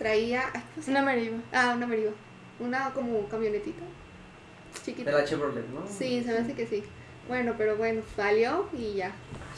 Traía, 0.00 0.44
ay, 0.54 0.62
¿cómo 0.74 0.82
se 0.84 0.90
Una? 0.92 1.02
Meriva. 1.02 1.36
Ah, 1.52 1.74
una 1.76 1.86
Meriva, 1.86 2.12
una 2.58 2.90
como 2.94 3.28
camionetita, 3.28 3.82
De 3.82 4.80
chiquita. 4.82 5.12
la 5.12 5.24
Chevrolet, 5.24 5.68
¿no? 5.68 5.86
Sí, 5.86 6.22
se 6.24 6.32
me 6.32 6.38
hace 6.38 6.54
que 6.54 6.66
sí. 6.66 6.82
Bueno, 7.28 7.54
pero 7.58 7.76
bueno, 7.76 8.00
salió 8.16 8.66
y 8.72 8.94
ya. 8.94 9.12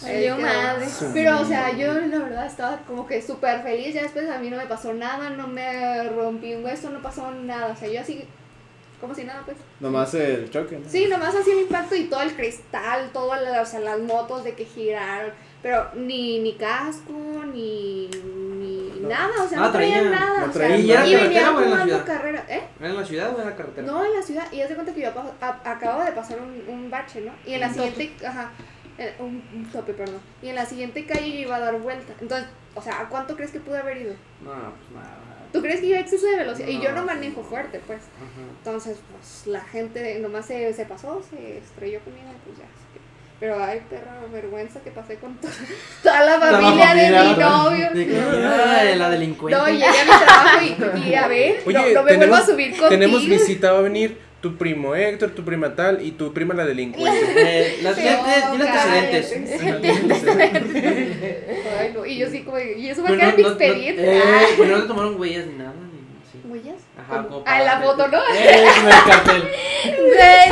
Quedó. 0.04 0.36
madre. 0.38 0.86
Pero, 1.14 1.40
o 1.40 1.44
sea, 1.44 1.76
yo 1.76 1.94
la 1.94 2.18
verdad 2.18 2.46
estaba 2.46 2.78
como 2.78 3.06
que 3.06 3.22
súper 3.22 3.62
feliz. 3.62 3.94
Ya 3.94 4.02
después 4.02 4.28
a 4.28 4.40
mí 4.40 4.50
no 4.50 4.56
me 4.56 4.66
pasó 4.66 4.92
nada, 4.92 5.30
no 5.30 5.46
me 5.46 6.08
rompí 6.08 6.54
un 6.54 6.64
hueso, 6.64 6.90
no 6.90 7.00
pasó 7.00 7.30
nada. 7.30 7.72
O 7.72 7.76
sea, 7.76 7.88
yo 7.88 8.00
así, 8.00 8.24
como 9.00 9.14
si 9.14 9.22
nada, 9.22 9.42
pues. 9.44 9.58
Nomás 9.78 10.12
el 10.14 10.50
choque, 10.50 10.76
¿no? 10.76 10.88
Sí, 10.90 11.06
nomás 11.06 11.36
así 11.36 11.52
el 11.52 11.60
impacto 11.60 11.94
y 11.94 12.08
todo 12.08 12.22
el 12.22 12.34
cristal, 12.34 13.10
todo, 13.12 13.30
o 13.30 13.64
sea, 13.64 13.78
las 13.78 14.00
motos 14.00 14.42
de 14.42 14.54
que 14.54 14.64
giraron. 14.64 15.30
Pero 15.62 15.88
ni, 15.94 16.40
ni 16.40 16.54
casco, 16.56 17.12
ni 17.54 18.10
nada, 19.08 19.42
o 19.44 19.48
sea, 19.48 19.58
Ah, 19.58 19.62
no 19.66 19.72
traían 19.72 20.04
traía- 20.04 20.18
nada. 20.20 20.40
no 20.40 20.46
o 20.46 20.50
traían 20.50 20.86
sea, 20.86 21.06
¿Y 21.06 21.14
venía 21.14 21.52
o 21.52 21.82
ciudad? 21.84 22.04
carrera, 22.06 22.44
¿eh? 22.48 22.62
¿Era 22.80 22.88
en 22.88 22.96
la 22.96 23.04
ciudad 23.04 23.34
o 23.36 23.40
en 23.40 23.46
la 23.50 23.56
carretera? 23.56 23.86
No, 23.86 24.04
en 24.04 24.12
la 24.14 24.22
ciudad. 24.22 24.52
Y 24.52 24.60
haz 24.60 24.68
de 24.68 24.74
cuenta 24.74 24.94
que 24.94 25.00
yo 25.00 25.08
apa- 25.08 25.32
a- 25.40 25.70
acabo 25.72 26.04
de 26.04 26.12
pasar 26.12 26.38
un, 26.40 26.62
un 26.68 26.90
bache, 26.90 27.20
¿no? 27.22 27.32
Y 27.46 27.54
en 27.54 27.60
la 27.60 27.72
siguiente, 27.72 28.12
ajá, 28.26 28.50
eh, 28.98 29.14
un, 29.18 29.42
un 29.54 29.64
tope, 29.72 29.92
perdón. 29.94 30.20
Y 30.42 30.48
en 30.48 30.54
la 30.56 30.66
siguiente 30.66 31.04
calle 31.06 31.30
yo 31.32 31.38
iba 31.40 31.56
a 31.56 31.60
dar 31.60 31.78
vuelta. 31.78 32.12
Entonces, 32.20 32.48
o 32.74 32.82
sea, 32.82 33.00
¿a 33.00 33.08
cuánto 33.08 33.36
crees 33.36 33.50
que 33.52 33.60
pude 33.60 33.78
haber 33.78 33.96
ido? 33.98 34.14
No, 34.42 34.50
pues 34.52 34.90
nada. 34.94 35.18
¿Tú 35.52 35.60
crees 35.60 35.80
que 35.80 35.86
iba 35.86 35.98
a 35.98 36.00
exceso 36.00 36.26
de 36.26 36.36
velocidad? 36.36 36.68
y 36.68 36.80
yo 36.80 36.90
no 36.92 37.00
No. 37.02 37.06
manejo 37.06 37.42
fuerte, 37.42 37.78
pues. 37.86 38.00
Ajá. 38.00 38.40
Entonces, 38.58 38.98
pues 39.10 39.46
la 39.46 39.60
gente 39.60 40.18
nomás 40.20 40.46
se, 40.46 40.72
se 40.72 40.86
pasó, 40.86 41.22
se 41.28 41.58
estrelló 41.58 42.00
conmigo, 42.00 42.28
pues 42.46 42.58
ya. 42.58 42.64
Pero 43.42 43.60
ay, 43.60 43.80
perra, 43.90 44.20
vergüenza 44.32 44.78
que 44.84 44.92
pasé 44.92 45.16
con 45.16 45.34
to- 45.38 45.48
toda 46.00 46.24
la 46.24 46.34
Toda 46.36 46.52
la 46.52 46.60
familia 46.60 46.94
de 46.94 47.10
mi 47.10 47.34
novio. 47.34 47.90
De 47.92 48.06
que 48.06 48.12
mira, 48.12 48.94
la 48.94 49.10
delincuente. 49.10 49.58
No, 49.58 49.68
y 49.68 49.72
llegué 49.72 49.86
a 49.86 50.04
mi 50.04 50.24
trabajo 50.24 50.58
y, 50.62 51.08
y 51.10 51.14
a 51.16 51.26
ver, 51.26 51.60
Oye, 51.66 51.74
no, 51.92 51.92
no 51.94 52.02
me 52.04 52.16
vuelvo 52.18 52.34
a 52.36 52.46
subir 52.46 52.68
contigo. 52.70 52.88
tenemos 52.88 53.26
visita, 53.26 53.72
va 53.72 53.80
a 53.80 53.82
venir 53.82 54.16
tu 54.40 54.56
primo 54.56 54.94
Héctor, 54.94 55.30
tu 55.30 55.44
prima 55.44 55.74
tal 55.74 56.00
y 56.06 56.12
tu 56.12 56.32
prima 56.32 56.54
la 56.54 56.64
delincuente. 56.64 57.18
Eh, 57.36 57.78
las 57.82 57.96
tiene 57.96 58.10
antecedentes. 58.10 59.32
Ay, 61.80 61.92
no, 61.94 62.06
y 62.06 62.18
yo 62.18 62.28
sí 62.30 62.42
como, 62.44 62.60
y 62.60 62.88
eso 62.88 63.02
va 63.02 63.08
a 63.08 63.12
quedar 63.12 63.24
en 63.24 63.30
no- 63.30 63.36
mi 63.36 63.42
expediente. 63.48 64.16
eh, 64.18 64.22
Ah, 64.24 64.42
pero 64.56 64.70
no 64.70 64.78
le 64.82 64.86
tomaron 64.86 65.20
huellas 65.20 65.46
ni 65.46 65.54
nada. 65.54 65.72
Ni, 65.72 66.30
sí. 66.30 66.40
¿Huellas? 66.48 66.80
Ajá, 66.96 67.16
¿Cómo? 67.16 67.28
como 67.28 67.44
Ah, 67.46 67.58
en 67.58 67.66
la 67.66 67.80
foto, 67.80 68.06
¿no? 68.08 68.18
Eh, 68.34 68.66
como 68.76 68.88
el 68.88 68.94
cartel. 69.04 69.42
Sí, 69.82 69.90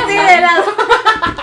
sí, 0.09 0.13
de 0.15 0.41
lado. 0.41 0.63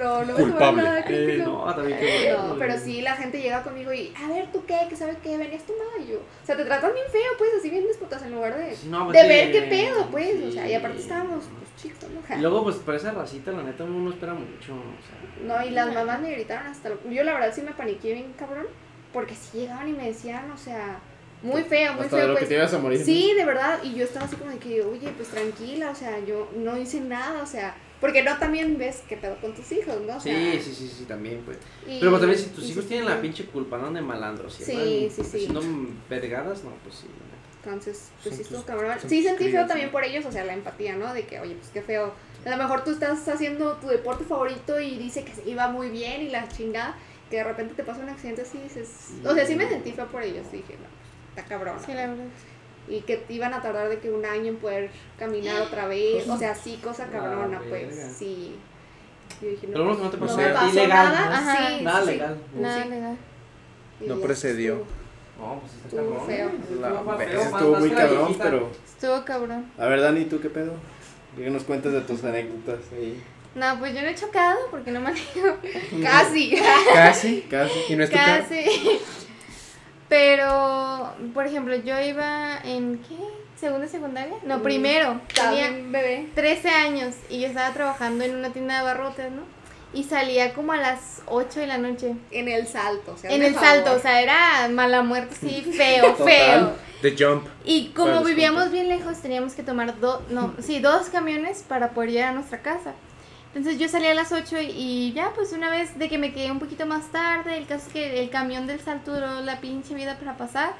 No, 0.00 0.20
no 0.24 0.26
me 0.26 0.32
Culpable. 0.40 0.52
tomaron 0.54 0.76
nada, 0.84 1.04
que 1.04 1.34
Eh, 1.34 1.38
no. 1.38 1.74
también 1.74 1.98
que 1.98 2.30
No, 2.32 2.56
pero 2.58 2.78
sí, 2.78 3.00
la 3.02 3.16
gente 3.16 3.40
llega 3.40 3.62
conmigo 3.62 3.92
y, 3.92 4.12
a 4.16 4.28
ver, 4.28 4.50
¿tú 4.52 4.64
qué? 4.66 4.78
¿Qué 4.88 4.96
sabes 4.96 5.18
qué? 5.22 5.36
¿Venías 5.36 5.62
tomada? 5.64 5.90
Y 6.02 6.10
yo, 6.12 6.18
o 6.18 6.46
sea, 6.46 6.56
te 6.56 6.64
tratan 6.64 6.92
bien 6.94 7.06
feo, 7.12 7.30
pues, 7.38 7.50
así 7.58 7.68
bien 7.70 7.86
despotas 7.86 8.22
en 8.22 8.32
lugar 8.32 8.56
de, 8.56 8.74
no, 8.88 9.04
pues 9.06 9.16
de 9.18 9.22
sí, 9.22 9.28
ver 9.28 9.52
qué 9.52 9.62
pedo, 9.62 10.06
pues, 10.10 10.42
o 10.42 10.50
sea, 10.52 10.68
y 10.68 10.74
aparte 10.74 11.00
estábamos, 11.00 11.44
pues, 11.44 11.76
chicos, 11.82 12.08
¿no? 12.10 12.36
Y 12.36 12.40
luego, 12.40 12.64
pues, 12.64 12.76
por 12.76 12.94
esa 12.94 13.12
racita, 13.12 13.52
la 13.52 13.62
neta, 13.62 13.84
uno 13.84 13.98
no 13.98 14.10
espera 14.10 14.32
mucho. 14.34 14.72
O 14.74 15.02
sea, 15.06 15.46
No, 15.46 15.64
y 15.66 15.70
las 15.70 15.92
mamás 15.92 16.20
me 16.20 16.30
gritaron 16.32 16.66
hasta, 16.68 16.88
lo- 16.88 17.10
yo 17.10 17.22
la 17.22 17.34
verdad 17.34 17.52
sí 17.54 17.60
me 17.62 17.72
paniqué 17.72 18.14
bien 18.14 18.32
cabrón, 18.38 18.66
porque 19.12 19.34
sí 19.34 19.58
llegaban 19.58 19.88
y 19.88 19.92
me 19.92 20.06
decían, 20.06 20.50
o 20.50 20.56
sea, 20.56 20.98
muy 21.42 21.62
feo, 21.62 21.94
muy 21.94 22.04
Hasta 22.04 22.16
de 22.16 22.22
feo, 22.22 22.28
lo 22.28 22.34
que 22.34 22.40
pues. 22.40 22.48
te 22.48 22.54
ibas 22.54 22.72
a 22.74 22.78
morir. 22.78 23.04
Sí, 23.04 23.32
de 23.36 23.44
verdad, 23.44 23.78
y 23.82 23.94
yo 23.94 24.04
estaba 24.04 24.26
así 24.26 24.36
como 24.36 24.50
de 24.50 24.58
que, 24.58 24.82
oye, 24.82 25.08
pues 25.16 25.28
tranquila, 25.28 25.90
o 25.90 25.94
sea, 25.94 26.18
yo 26.20 26.50
no 26.56 26.76
hice 26.78 27.00
nada, 27.00 27.42
o 27.42 27.46
sea, 27.46 27.74
porque 28.00 28.22
no 28.22 28.38
también 28.38 28.78
ves 28.78 29.02
qué 29.08 29.16
pedo 29.16 29.36
con 29.40 29.54
tus 29.54 29.70
hijos, 29.72 30.00
¿no? 30.06 30.16
O 30.16 30.20
sea, 30.20 30.34
sí, 30.34 30.60
sí, 30.62 30.74
sí, 30.74 30.88
sí, 30.88 31.04
también, 31.04 31.42
pues. 31.44 31.58
y- 31.86 31.98
Pero 32.00 32.10
pues, 32.12 32.20
también, 32.22 32.40
si 32.40 32.50
tus 32.50 32.68
hijos 32.70 32.84
sí, 32.84 32.88
tienen 32.88 33.06
sí. 33.06 33.14
la 33.14 33.20
pinche 33.20 33.44
culpa, 33.46 33.78
¿no? 33.78 33.92
De 33.92 34.00
malandros. 34.00 34.54
si 34.54 34.64
Sí, 34.64 35.08
sí, 35.14 35.22
sí. 35.22 35.36
Haciendo 35.36 35.62
vergadas, 36.08 36.64
no, 36.64 36.70
pues 36.82 36.96
sí. 36.96 37.06
Entonces, 37.62 38.08
pues 38.22 38.36
sí 38.36 38.42
estuvo 38.42 38.62
cabrón. 38.62 38.96
Sí 39.06 39.22
sentí 39.22 39.50
feo 39.50 39.66
también 39.66 39.88
¿no? 39.88 39.92
por 39.92 40.02
ellos, 40.04 40.24
o 40.24 40.32
sea, 40.32 40.44
la 40.44 40.54
empatía, 40.54 40.96
¿no? 40.96 41.12
De 41.12 41.26
que, 41.26 41.40
oye, 41.40 41.54
pues 41.56 41.68
qué 41.68 41.82
feo. 41.82 42.14
A 42.46 42.48
lo 42.48 42.56
mejor 42.56 42.84
tú 42.84 42.92
estás 42.92 43.28
haciendo 43.28 43.74
tu 43.74 43.88
deporte 43.88 44.24
favorito 44.24 44.80
y 44.80 44.96
dice 44.96 45.24
que 45.24 45.50
iba 45.50 45.68
muy 45.68 45.90
bien 45.90 46.22
y 46.22 46.30
la 46.30 46.48
chingada, 46.48 46.96
que 47.28 47.36
de 47.36 47.44
repente 47.44 47.74
te 47.74 47.84
pasa 47.84 48.00
un 48.00 48.08
accidente 48.08 48.42
así 48.42 48.56
y 48.56 48.62
dices... 48.62 48.88
O 49.26 49.34
sea, 49.34 49.44
sí 49.44 49.56
me 49.56 49.68
sentí 49.68 49.92
feo 49.92 50.06
por 50.06 50.22
ellos, 50.22 50.50
dije, 50.50 50.74
no, 50.78 50.86
está 51.36 51.46
cabrón. 51.46 51.76
Sí, 51.84 51.92
la 51.92 52.06
verdad. 52.06 52.24
Y 52.90 53.00
que 53.02 53.24
iban 53.28 53.54
a 53.54 53.62
tardar 53.62 53.88
de 53.88 53.98
que 54.00 54.10
un 54.10 54.24
año 54.26 54.48
en 54.48 54.56
poder 54.56 54.90
caminar 55.18 55.62
otra 55.62 55.86
vez, 55.86 56.28
o 56.28 56.36
sea, 56.36 56.54
sí, 56.54 56.78
cosa 56.82 57.04
Ah, 57.08 57.12
cabrona, 57.12 57.58
verga. 57.60 57.68
pues, 57.70 58.16
sí. 58.18 58.56
Yo 59.40 59.48
dije, 59.48 59.68
Pero 59.72 59.84
bueno, 59.84 60.04
no 60.04 60.10
te 60.10 60.16
no 60.18 60.26
pasó 60.26 60.36
me 60.38 60.42
nada 60.42 60.54
pasó 60.60 60.72
ilegal, 60.72 60.88
nada, 61.12 61.26
¿no? 61.30 61.36
Ajá. 61.36 61.68
sí, 61.78 61.84
Nada 61.84 62.00
sí, 62.04 62.06
legal. 62.10 62.38
Nada 62.54 62.82
Sí. 62.82 62.88
legal. 62.90 63.16
No 64.00 64.16
precedió. 64.20 64.74
estuvo. 64.74 65.46
No, 65.54 65.60
pues 65.60 65.72
está 65.72 65.86
Estuvo 65.88 66.10
cabrón. 66.10 66.26
feo. 66.26 66.50
Estuvo 66.60 66.80
La 66.80 67.16
feo, 67.16 67.78
muy 67.78 67.90
cabrón, 67.90 68.36
pero... 68.42 68.70
Estuvo 68.84 69.24
cabrón. 69.24 69.72
A 69.78 69.86
ver, 69.86 70.00
Dani, 70.02 70.24
¿tú 70.26 70.40
qué 70.40 70.50
pedo? 70.50 70.72
¿Qué 71.36 71.48
nos 71.48 71.62
cuentas 71.64 71.92
de 71.92 72.00
tus 72.02 72.22
anécdotas 72.24 72.80
ahí? 72.92 73.22
No, 73.54 73.78
pues 73.78 73.94
yo 73.94 74.02
no 74.02 74.08
he 74.08 74.14
chocado 74.14 74.58
porque 74.70 74.90
no 74.90 75.00
manejo. 75.00 75.56
Casi. 76.02 76.54
Casi. 76.94 77.42
Casi. 77.42 77.78
Y 77.88 77.96
no 77.96 78.04
es 78.04 78.10
tu. 78.10 78.16
Casi. 78.16 78.64
Pero, 80.10 81.14
por 81.32 81.46
ejemplo, 81.46 81.74
yo 81.76 81.98
iba 82.00 82.58
en 82.64 82.98
¿qué? 83.08 83.16
¿Segunda 83.58 83.86
secundaria? 83.88 84.34
No, 84.44 84.58
Mm. 84.58 84.62
primero. 84.62 85.20
Tenía 85.32 85.70
bebé. 85.70 86.28
13 86.34 86.68
años 86.68 87.14
y 87.30 87.40
yo 87.40 87.46
estaba 87.46 87.72
trabajando 87.72 88.24
en 88.24 88.34
una 88.34 88.50
tienda 88.50 88.78
de 88.78 88.82
barrotes, 88.84 89.30
¿no? 89.30 89.42
Y 89.92 90.04
salía 90.04 90.52
como 90.52 90.72
a 90.72 90.76
las 90.76 91.22
8 91.26 91.60
de 91.60 91.66
la 91.68 91.78
noche. 91.78 92.14
En 92.30 92.48
el 92.48 92.66
salto, 92.66 93.12
o 93.12 93.16
sea, 93.16 93.30
En 93.30 93.42
el 93.42 93.54
salto, 93.54 93.92
o 93.92 93.98
sea, 93.98 94.20
era 94.20 94.68
mala 94.68 95.02
muerte, 95.02 95.34
sí, 95.40 95.62
feo, 95.76 96.12
Total. 96.16 96.26
feo. 96.26 96.72
The 97.02 97.16
Jump. 97.24 97.46
Y 97.64 97.88
como 97.88 98.22
vivíamos 98.24 98.70
bien 98.70 98.88
lejos, 98.88 99.18
teníamos 99.22 99.54
que 99.54 99.62
tomar 99.62 99.98
dos, 100.00 100.20
no, 100.30 100.54
sí, 100.60 100.80
dos 100.80 101.08
camiones 101.08 101.64
para 101.66 101.90
poder 101.90 102.10
llegar 102.10 102.28
a 102.30 102.32
nuestra 102.32 102.60
casa. 102.62 102.92
Entonces 103.54 103.80
yo 103.80 103.88
salí 103.88 104.06
a 104.06 104.14
las 104.14 104.30
8 104.30 104.58
y, 104.60 105.12
ya, 105.12 105.32
pues 105.34 105.52
una 105.52 105.70
vez 105.70 105.98
de 105.98 106.08
que 106.08 106.18
me 106.18 106.32
quedé 106.32 106.52
un 106.52 106.60
poquito 106.60 106.86
más 106.86 107.10
tarde, 107.10 107.56
el 107.56 107.66
caso 107.66 107.86
es 107.88 107.92
que 107.92 108.22
el 108.22 108.30
camión 108.30 108.68
del 108.68 108.80
salto 108.80 109.12
duró 109.12 109.40
la 109.40 109.60
pinche 109.60 109.94
vida 109.94 110.16
para 110.18 110.36
pasar. 110.36 110.74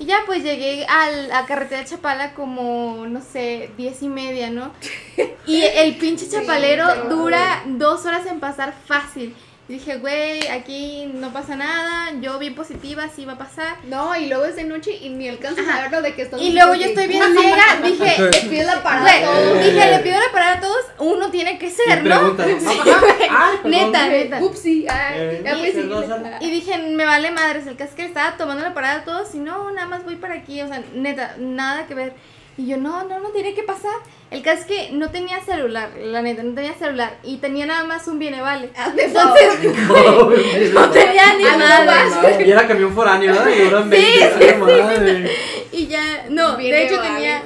Y 0.00 0.06
ya, 0.06 0.18
pues 0.26 0.42
llegué 0.42 0.84
al, 0.86 1.30
a 1.30 1.46
carretera 1.46 1.84
Chapala 1.84 2.34
como, 2.34 3.06
no 3.08 3.20
sé, 3.20 3.70
diez 3.76 4.02
y 4.02 4.08
media, 4.08 4.50
¿no? 4.50 4.72
Y 5.46 5.62
el 5.62 5.96
pinche 5.96 6.28
chapalero 6.28 7.08
dura 7.08 7.62
dos 7.66 8.04
horas 8.04 8.26
en 8.26 8.38
pasar 8.38 8.74
fácil. 8.86 9.34
Y 9.68 9.74
dije, 9.74 9.98
güey, 9.98 10.48
aquí 10.48 11.10
no 11.12 11.30
pasa 11.30 11.54
nada, 11.54 12.18
yo 12.22 12.38
bien 12.38 12.54
positiva, 12.54 13.06
sí 13.14 13.26
va 13.26 13.34
a 13.34 13.38
pasar. 13.38 13.76
No, 13.84 14.16
y 14.16 14.26
luego 14.26 14.46
es 14.46 14.56
de 14.56 14.64
noche 14.64 14.92
y 14.98 15.10
ni 15.10 15.28
alcanzas 15.28 15.66
Ajá. 15.68 15.76
a 15.76 15.82
ver 15.82 15.90
lo 15.90 16.00
de 16.00 16.14
que 16.14 16.22
estás 16.22 16.40
Y 16.40 16.52
luego 16.52 16.74
yo 16.74 16.86
estoy 16.86 17.06
bien 17.06 17.22
ciega, 17.36 17.64
dije, 17.84 18.30
Te 18.30 18.48
pides 18.48 18.64
la 18.64 18.82
parada. 18.82 19.10
A 19.10 19.20
todos. 19.20 19.62
dije, 19.62 19.90
le 19.90 19.98
pido 19.98 20.18
la 20.18 20.32
parada 20.32 20.56
a 20.56 20.60
todos, 20.60 20.84
uno 21.00 21.30
tiene 21.30 21.58
que 21.58 21.70
ser, 21.70 22.02
¿no? 22.02 22.32
Neta, 23.64 24.08
neta. 24.08 24.42
Upsi, 24.42 24.86
ah, 24.88 25.10
Eh. 25.14 26.38
Y 26.40 26.50
dije, 26.50 26.78
me 26.78 27.04
vale 27.04 27.30
madres, 27.30 27.66
el 27.66 27.76
caso 27.76 27.90
es 27.90 27.96
que 27.96 28.06
estaba 28.06 28.38
tomando 28.38 28.62
la 28.62 28.72
parada 28.72 29.00
a 29.00 29.04
todos 29.04 29.34
y 29.34 29.38
no, 29.38 29.70
nada 29.70 29.86
más 29.86 30.02
voy 30.02 30.16
para 30.16 30.32
aquí, 30.34 30.62
o 30.62 30.68
sea, 30.68 30.82
neta, 30.94 31.34
nada 31.38 31.86
que 31.86 31.94
ver. 31.94 32.14
Y 32.58 32.66
yo, 32.66 32.76
no, 32.76 33.04
no, 33.04 33.20
no 33.20 33.28
tiene 33.30 33.54
que 33.54 33.62
pasar. 33.62 33.92
El 34.32 34.42
caso 34.42 34.62
es 34.62 34.66
que 34.66 34.90
no 34.92 35.10
tenía 35.10 35.40
celular, 35.40 35.90
la 35.96 36.20
neta, 36.22 36.42
no 36.42 36.54
tenía 36.54 36.74
celular. 36.74 37.16
Y 37.22 37.36
tenía 37.38 37.64
nada 37.66 37.84
más 37.84 38.06
un 38.08 38.18
viene 38.18 38.40
vale. 38.42 38.70
Hazme 38.76 39.04
Entonces, 39.04 39.54
no 40.74 40.90
tenía 40.90 41.34
ni 41.38 41.44
Ah, 41.46 41.56
no, 41.56 42.20
madre. 42.20 42.46
Y 42.46 42.50
era 42.50 42.66
camión 42.66 42.92
foráneo, 42.94 43.32
¿verdad? 43.32 43.48
Y 43.56 43.62
ahora 43.62 43.82
Sí, 43.84 43.88
20. 43.88 44.56
madre. 44.56 45.30
Y 45.72 45.86
ya, 45.86 46.26
no, 46.30 46.56
Viene 46.56 46.76
de 46.76 46.84
hecho 46.84 46.96
vale. 46.98 47.08
tenía, 47.10 47.42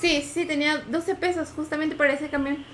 sí, 0.00 0.22
sí, 0.22 0.44
tenía 0.44 0.82
12 0.86 1.14
pesos 1.16 1.48
justamente 1.56 1.96
para 1.96 2.12
ese 2.12 2.28
camión. 2.28 2.64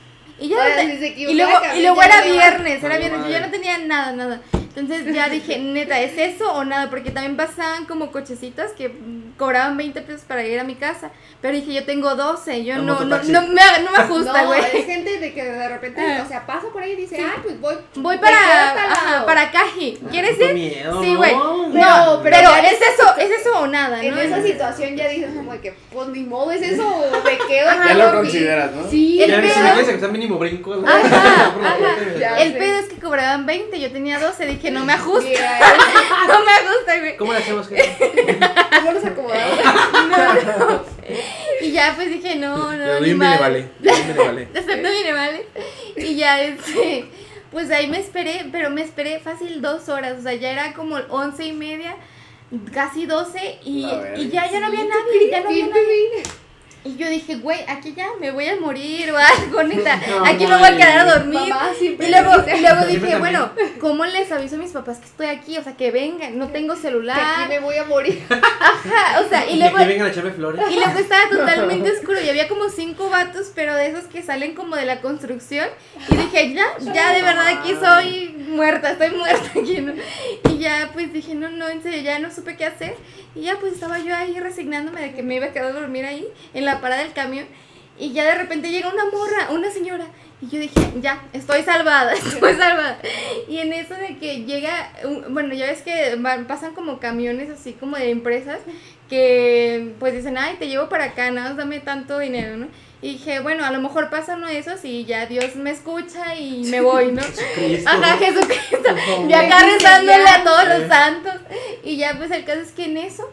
Y 0.40 0.48
ya, 0.48 0.56
te- 0.76 0.98
si 0.98 1.04
equivoca 1.06 1.32
y 1.32 1.36
luego, 1.36 1.52
y 1.76 1.82
luego 1.82 2.02
era 2.02 2.22
viernes, 2.22 2.82
era 2.84 2.96
viernes, 2.98 3.24
yo 3.24 3.30
ya 3.30 3.40
no 3.40 3.50
tenía 3.50 3.78
nada, 3.78 4.12
nada. 4.12 4.40
Entonces 4.78 5.14
ya 5.14 5.28
dije, 5.28 5.58
neta, 5.58 6.00
¿es 6.00 6.16
eso 6.16 6.52
o 6.52 6.64
nada? 6.64 6.88
Porque 6.90 7.10
también 7.10 7.36
pasaban 7.36 7.84
como 7.86 8.10
cochecitas 8.10 8.72
que 8.72 8.88
mm, 8.88 9.36
cobraban 9.36 9.76
20 9.76 10.00
pesos 10.02 10.22
para 10.22 10.44
ir 10.44 10.58
a 10.60 10.64
mi 10.64 10.74
casa. 10.76 11.10
Pero 11.40 11.54
dije, 11.54 11.72
yo 11.74 11.84
tengo 11.84 12.14
12, 12.14 12.64
yo 12.64 12.76
no, 12.78 13.00
no, 13.00 13.04
no, 13.04 13.42
me, 13.42 13.48
no 13.82 13.90
me 13.92 13.96
ajusta, 13.98 14.42
No, 14.42 14.46
güey. 14.48 14.60
es 14.60 14.86
gente 14.86 15.18
de 15.18 15.32
que 15.34 15.44
de 15.44 15.68
repente, 15.68 16.00
Ah. 16.00 16.22
o 16.24 16.28
sea, 16.28 16.46
pasa 16.46 16.68
por 16.72 16.82
ahí 16.82 16.92
y 16.92 16.96
dice, 16.96 17.16
ay, 17.20 17.40
pues 17.42 17.60
voy. 17.60 17.74
Voy 17.96 18.18
para, 18.18 18.36
ajá, 18.72 19.10
lado". 19.12 19.26
para 19.26 19.50
Caji. 19.50 19.98
¿Quieres 20.10 20.36
Qué 20.36 20.44
ir? 20.46 20.54
miedo, 20.54 21.02
Sí, 21.02 21.12
¿no? 21.12 21.18
güey. 21.18 21.34
No, 21.34 21.66
No, 21.68 22.22
pero 22.22 22.36
pero, 22.36 22.50
ya 22.50 22.68
es 22.70 22.78
eso, 22.80 23.16
es 23.18 23.30
eso 23.40 23.58
o 23.60 23.66
nada, 23.66 24.02
En 24.02 24.14
¿no? 24.14 24.20
esa 24.20 24.42
situación 24.42 24.96
ya 24.96 25.08
dices 25.08 25.30
como 25.34 25.52
de 25.52 25.60
que, 25.60 25.74
pues 25.92 26.08
ni 26.08 26.20
modo, 26.24 26.50
es 26.50 26.62
eso, 26.62 26.86
o 26.88 27.22
me 27.24 27.36
quedo 27.46 27.68
Ajá. 27.68 27.80
aquí 27.84 27.88
Ya 27.88 27.94
lo 28.06 28.12
consideras, 28.12 28.72
¿no? 28.72 28.88
Sí, 28.90 29.22
El 29.22 29.30
Ya, 29.30 29.36
si 29.42 29.48
pedo- 29.48 29.62
me 29.62 29.70
quieres 29.72 29.88
empezar 29.88 30.12
mínimo 30.12 30.38
brinco. 30.38 30.74
¿no? 30.76 30.88
Ajá, 30.88 31.52
ajá. 31.62 32.42
El 32.42 32.52
pedo 32.54 32.78
es 32.80 32.88
que 32.88 32.96
cobraban 33.00 33.46
20, 33.46 33.78
yo 33.80 33.90
tenía 33.92 34.18
12, 34.18 34.46
dije, 34.46 34.67
no 34.70 34.84
me 34.84 34.92
ajusta, 34.92 35.30
no 36.28 36.44
me 36.44 36.52
ajusta, 36.52 36.98
güey. 36.98 37.16
¿Cómo 37.16 37.32
le 37.32 37.38
hacemos? 37.38 37.68
¿Cómo 37.68 38.92
los 38.92 39.04
acomodamos? 39.04 39.58
No, 40.08 40.34
no. 40.68 40.84
Y 41.60 41.72
ya 41.72 41.94
pues 41.96 42.10
dije, 42.10 42.36
no, 42.36 42.56
no, 42.72 42.76
Le 42.76 42.84
doy 42.86 43.00
ni 43.00 43.12
un 43.12 43.18
madre. 43.18 43.38
vale. 43.40 43.70
Un 43.80 44.16
vale. 44.16 44.48
Acepto 44.56 44.88
mi 44.88 45.12
vale. 45.12 45.46
Y 45.96 46.16
ya, 46.16 46.40
este, 46.42 47.06
pues 47.50 47.70
ahí 47.70 47.86
me 47.88 47.98
esperé, 47.98 48.46
pero 48.52 48.70
me 48.70 48.82
esperé 48.82 49.18
fácil 49.18 49.60
dos 49.60 49.88
horas, 49.88 50.18
o 50.18 50.22
sea, 50.22 50.34
ya 50.34 50.50
era 50.50 50.72
como 50.74 50.96
once 51.08 51.44
y 51.46 51.52
media, 51.52 51.96
casi 52.72 53.06
doce, 53.06 53.58
y, 53.64 53.86
y 54.16 54.28
ya, 54.28 54.50
ya 54.50 54.60
no 54.60 54.66
había 54.66 54.84
nadie, 54.84 55.30
ya 55.30 55.40
no 55.40 55.48
había 55.48 55.66
nadie. 55.66 56.22
Y 56.84 56.96
yo 56.96 57.08
dije, 57.08 57.36
güey, 57.36 57.58
aquí 57.68 57.92
ya 57.94 58.08
me 58.20 58.30
voy 58.30 58.46
a 58.46 58.58
morir 58.58 59.10
o 59.10 59.16
algo, 59.16 59.62
neta, 59.64 60.00
No, 60.08 60.24
aquí 60.24 60.46
me 60.46 60.56
voy 60.56 60.68
a 60.68 60.76
quedar 60.76 60.98
a 60.98 61.18
dormir. 61.18 61.52
Y 61.80 62.06
luego, 62.10 62.32
y 62.56 62.60
luego 62.60 62.86
dije, 62.86 63.16
bueno, 63.18 63.50
¿cómo 63.80 64.04
les 64.06 64.30
aviso 64.30 64.54
a 64.56 64.58
mis 64.58 64.70
papás 64.70 64.98
que 64.98 65.06
estoy 65.06 65.26
aquí? 65.26 65.58
O 65.58 65.62
sea, 65.62 65.76
que 65.76 65.90
vengan, 65.90 66.38
no 66.38 66.48
tengo 66.48 66.74
que 66.74 66.80
celular. 66.80 67.18
aquí 67.18 67.48
me 67.48 67.58
voy 67.58 67.76
a 67.76 67.84
morir. 67.84 68.22
Ajá, 68.30 69.20
o 69.20 69.28
sea, 69.28 69.50
y 69.50 69.54
Y 69.54 69.58
luego, 69.58 69.76
que 69.76 69.84
vengan 69.86 70.06
a 70.06 70.10
echarme 70.10 70.30
flores. 70.30 70.62
y 70.70 70.74
luego 70.76 70.98
estaba 70.98 71.28
totalmente 71.30 71.90
oscuro 71.90 72.20
y 72.20 72.28
había 72.28 72.48
como 72.48 72.68
cinco 72.68 73.10
vatos, 73.10 73.50
pero 73.54 73.74
de 73.74 73.88
esos 73.88 74.04
que 74.04 74.22
salen 74.22 74.54
como 74.54 74.76
de 74.76 74.86
la 74.86 75.00
construcción. 75.00 75.68
Y 76.10 76.16
dije, 76.16 76.54
ya, 76.54 76.66
ya 76.92 77.12
de 77.12 77.22
verdad 77.22 77.46
aquí 77.48 77.74
soy 77.80 78.28
muerta, 78.48 78.92
estoy 78.92 79.10
muerta 79.10 79.50
aquí, 79.50 79.80
¿no? 79.80 79.92
Y 80.50 80.58
ya 80.58 80.90
pues 80.92 81.12
dije, 81.12 81.34
no, 81.34 81.50
no, 81.50 81.68
en 81.68 81.82
serio, 81.82 82.00
ya 82.02 82.18
no 82.18 82.30
supe 82.32 82.56
qué 82.56 82.64
hacer. 82.64 82.94
Y 83.34 83.42
ya 83.42 83.56
pues 83.60 83.74
estaba 83.74 83.98
yo 83.98 84.14
ahí 84.16 84.38
resignándome 84.40 85.00
de 85.00 85.12
que 85.12 85.22
me 85.22 85.36
iba 85.36 85.46
a 85.46 85.52
quedar 85.52 85.66
a 85.66 85.72
dormir 85.72 86.04
ahí, 86.04 86.26
en 86.54 86.64
la 86.64 86.67
parada 86.80 87.02
del 87.02 87.12
camión. 87.12 87.46
Y 87.98 88.12
ya 88.12 88.24
de 88.24 88.34
repente 88.36 88.70
llega 88.70 88.88
una 88.92 89.06
morra, 89.06 89.50
una 89.50 89.70
señora. 89.72 90.06
Y 90.40 90.46
yo 90.48 90.60
dije, 90.60 90.80
ya, 91.00 91.20
estoy 91.32 91.62
salvada, 91.64 92.12
estoy 92.14 92.54
salvada. 92.54 92.98
Y 93.48 93.58
en 93.58 93.72
eso 93.72 93.94
de 93.94 94.18
que 94.18 94.44
llega, 94.44 94.92
bueno, 95.30 95.52
ya 95.54 95.66
ves 95.66 95.82
que 95.82 96.14
van- 96.16 96.46
pasan 96.46 96.74
como 96.74 97.00
camiones 97.00 97.50
así 97.50 97.72
como 97.72 97.96
de 97.96 98.10
empresas 98.10 98.60
que 99.08 99.94
pues 99.98 100.12
dicen, 100.14 100.36
ay, 100.38 100.56
te 100.58 100.68
llevo 100.68 100.88
para 100.88 101.04
acá, 101.04 101.30
nada 101.30 101.48
más 101.48 101.56
dame 101.56 101.80
tanto 101.80 102.18
dinero, 102.18 102.56
¿no? 102.56 102.68
Y 103.00 103.12
dije, 103.12 103.40
bueno, 103.40 103.64
a 103.64 103.70
lo 103.70 103.80
mejor 103.80 104.10
pasa 104.10 104.34
uno 104.36 104.48
de 104.48 104.58
esos 104.58 104.84
y 104.84 105.04
ya 105.04 105.26
Dios 105.26 105.54
me 105.56 105.70
escucha 105.70 106.34
y 106.36 106.64
me 106.64 106.80
voy, 106.80 107.12
¿no? 107.12 107.22
Jesucristo. 107.22 107.88
Ajá, 107.90 108.16
Jesucristo. 108.18 108.94
Y 109.28 109.32
acá 109.32 109.62
rezándole 109.64 110.28
a 110.28 110.42
todos 110.44 110.68
los 110.68 110.88
santos. 110.88 111.34
Y 111.84 111.96
ya, 111.96 112.14
pues 112.18 112.30
el 112.32 112.44
caso 112.44 112.60
es 112.60 112.72
que 112.72 112.84
en 112.86 112.96
eso 112.96 113.28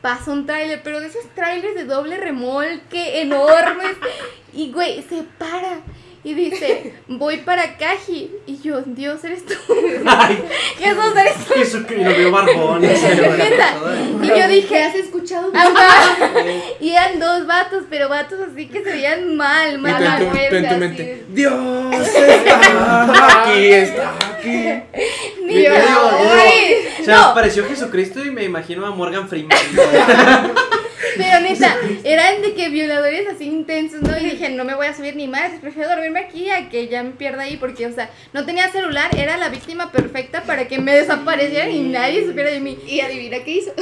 pasa 0.00 0.30
un 0.30 0.46
tráiler, 0.46 0.80
pero 0.82 1.00
de 1.00 1.06
esos 1.08 1.24
trailers 1.34 1.74
de 1.74 1.84
doble 1.84 2.16
remolque 2.16 3.20
enormes. 3.22 3.96
Y 4.54 4.72
güey, 4.72 5.04
se 5.08 5.22
para. 5.38 5.80
Y 6.24 6.34
dice, 6.34 6.94
voy 7.06 7.36
para 7.38 7.76
Caji. 7.76 8.30
Y 8.46 8.58
yo, 8.60 8.80
Dios, 8.84 9.22
eres 9.22 9.44
tú. 9.46 9.54
Ay, 10.06 10.42
Jesús, 10.78 11.14
eres 11.16 11.34
tú. 11.46 11.54
Jesucristo. 11.54 12.00
Y 12.00 12.04
lo 12.12 12.18
veo 12.18 12.30
barbón. 12.32 12.82
Y 12.84 12.88
yo 14.26 14.34
¿Qué 14.34 14.48
dije, 14.48 14.82
has 14.82 14.94
escuchado? 14.96 15.52
Y 16.80 16.90
eran 16.90 17.20
dos 17.20 17.46
vatos, 17.46 17.84
pero 17.90 18.08
vatos 18.08 18.40
así 18.50 18.66
que 18.68 18.82
se 18.82 18.90
veían 18.90 19.36
mal, 19.36 19.74
Y 19.74 19.78
mal, 19.78 19.96
tú 20.18 20.24
en 20.24 20.28
mal. 20.30 20.48
tu- 20.48 20.56
en 20.56 20.80
mente. 20.80 21.24
Dios 21.28 21.54
está 21.94 23.42
aquí, 23.42 23.72
está 23.72 24.14
aquí. 24.32 24.82
Ni 25.44 25.54
Digo, 25.58 25.74
Ay, 27.08 27.14
O 27.14 27.16
sea, 27.16 27.24
no, 27.24 27.30
apareció 27.30 27.64
Jesucristo 27.66 28.24
y 28.24 28.30
me 28.30 28.44
imagino 28.44 28.86
a 28.86 28.90
Morgan 28.90 29.28
Freeman. 29.28 29.56
pero 31.16 31.40
neta, 31.40 31.76
eran 32.04 32.42
de 32.42 32.54
que 32.54 32.68
violadores 32.68 33.26
así 33.28 33.44
intensos, 33.44 34.02
¿no? 34.02 34.16
Y 34.18 34.30
dije, 34.30 34.50
no 34.50 34.64
me 34.64 34.74
voy 34.74 34.86
a 34.86 34.94
subir 34.94 35.16
ni 35.16 35.26
más, 35.26 35.52
prefiero 35.60 35.88
dormirme 35.88 36.20
aquí 36.20 36.50
a 36.50 36.68
que 36.68 36.88
ya 36.88 37.02
me 37.02 37.10
pierda 37.10 37.42
ahí, 37.42 37.56
porque, 37.56 37.86
o 37.86 37.92
sea, 37.92 38.10
no 38.32 38.44
tenía 38.44 38.70
celular, 38.70 39.10
era 39.16 39.36
la 39.36 39.48
víctima 39.48 39.90
perfecta 39.90 40.42
para 40.42 40.68
que 40.68 40.78
me 40.78 40.94
desaparecieran 40.94 41.70
y 41.70 41.80
nadie 41.80 42.26
supiera 42.26 42.50
de 42.50 42.60
mí. 42.60 42.78
Y 42.86 43.00
adivina 43.00 43.38
qué 43.44 43.50
hizo. 43.50 43.72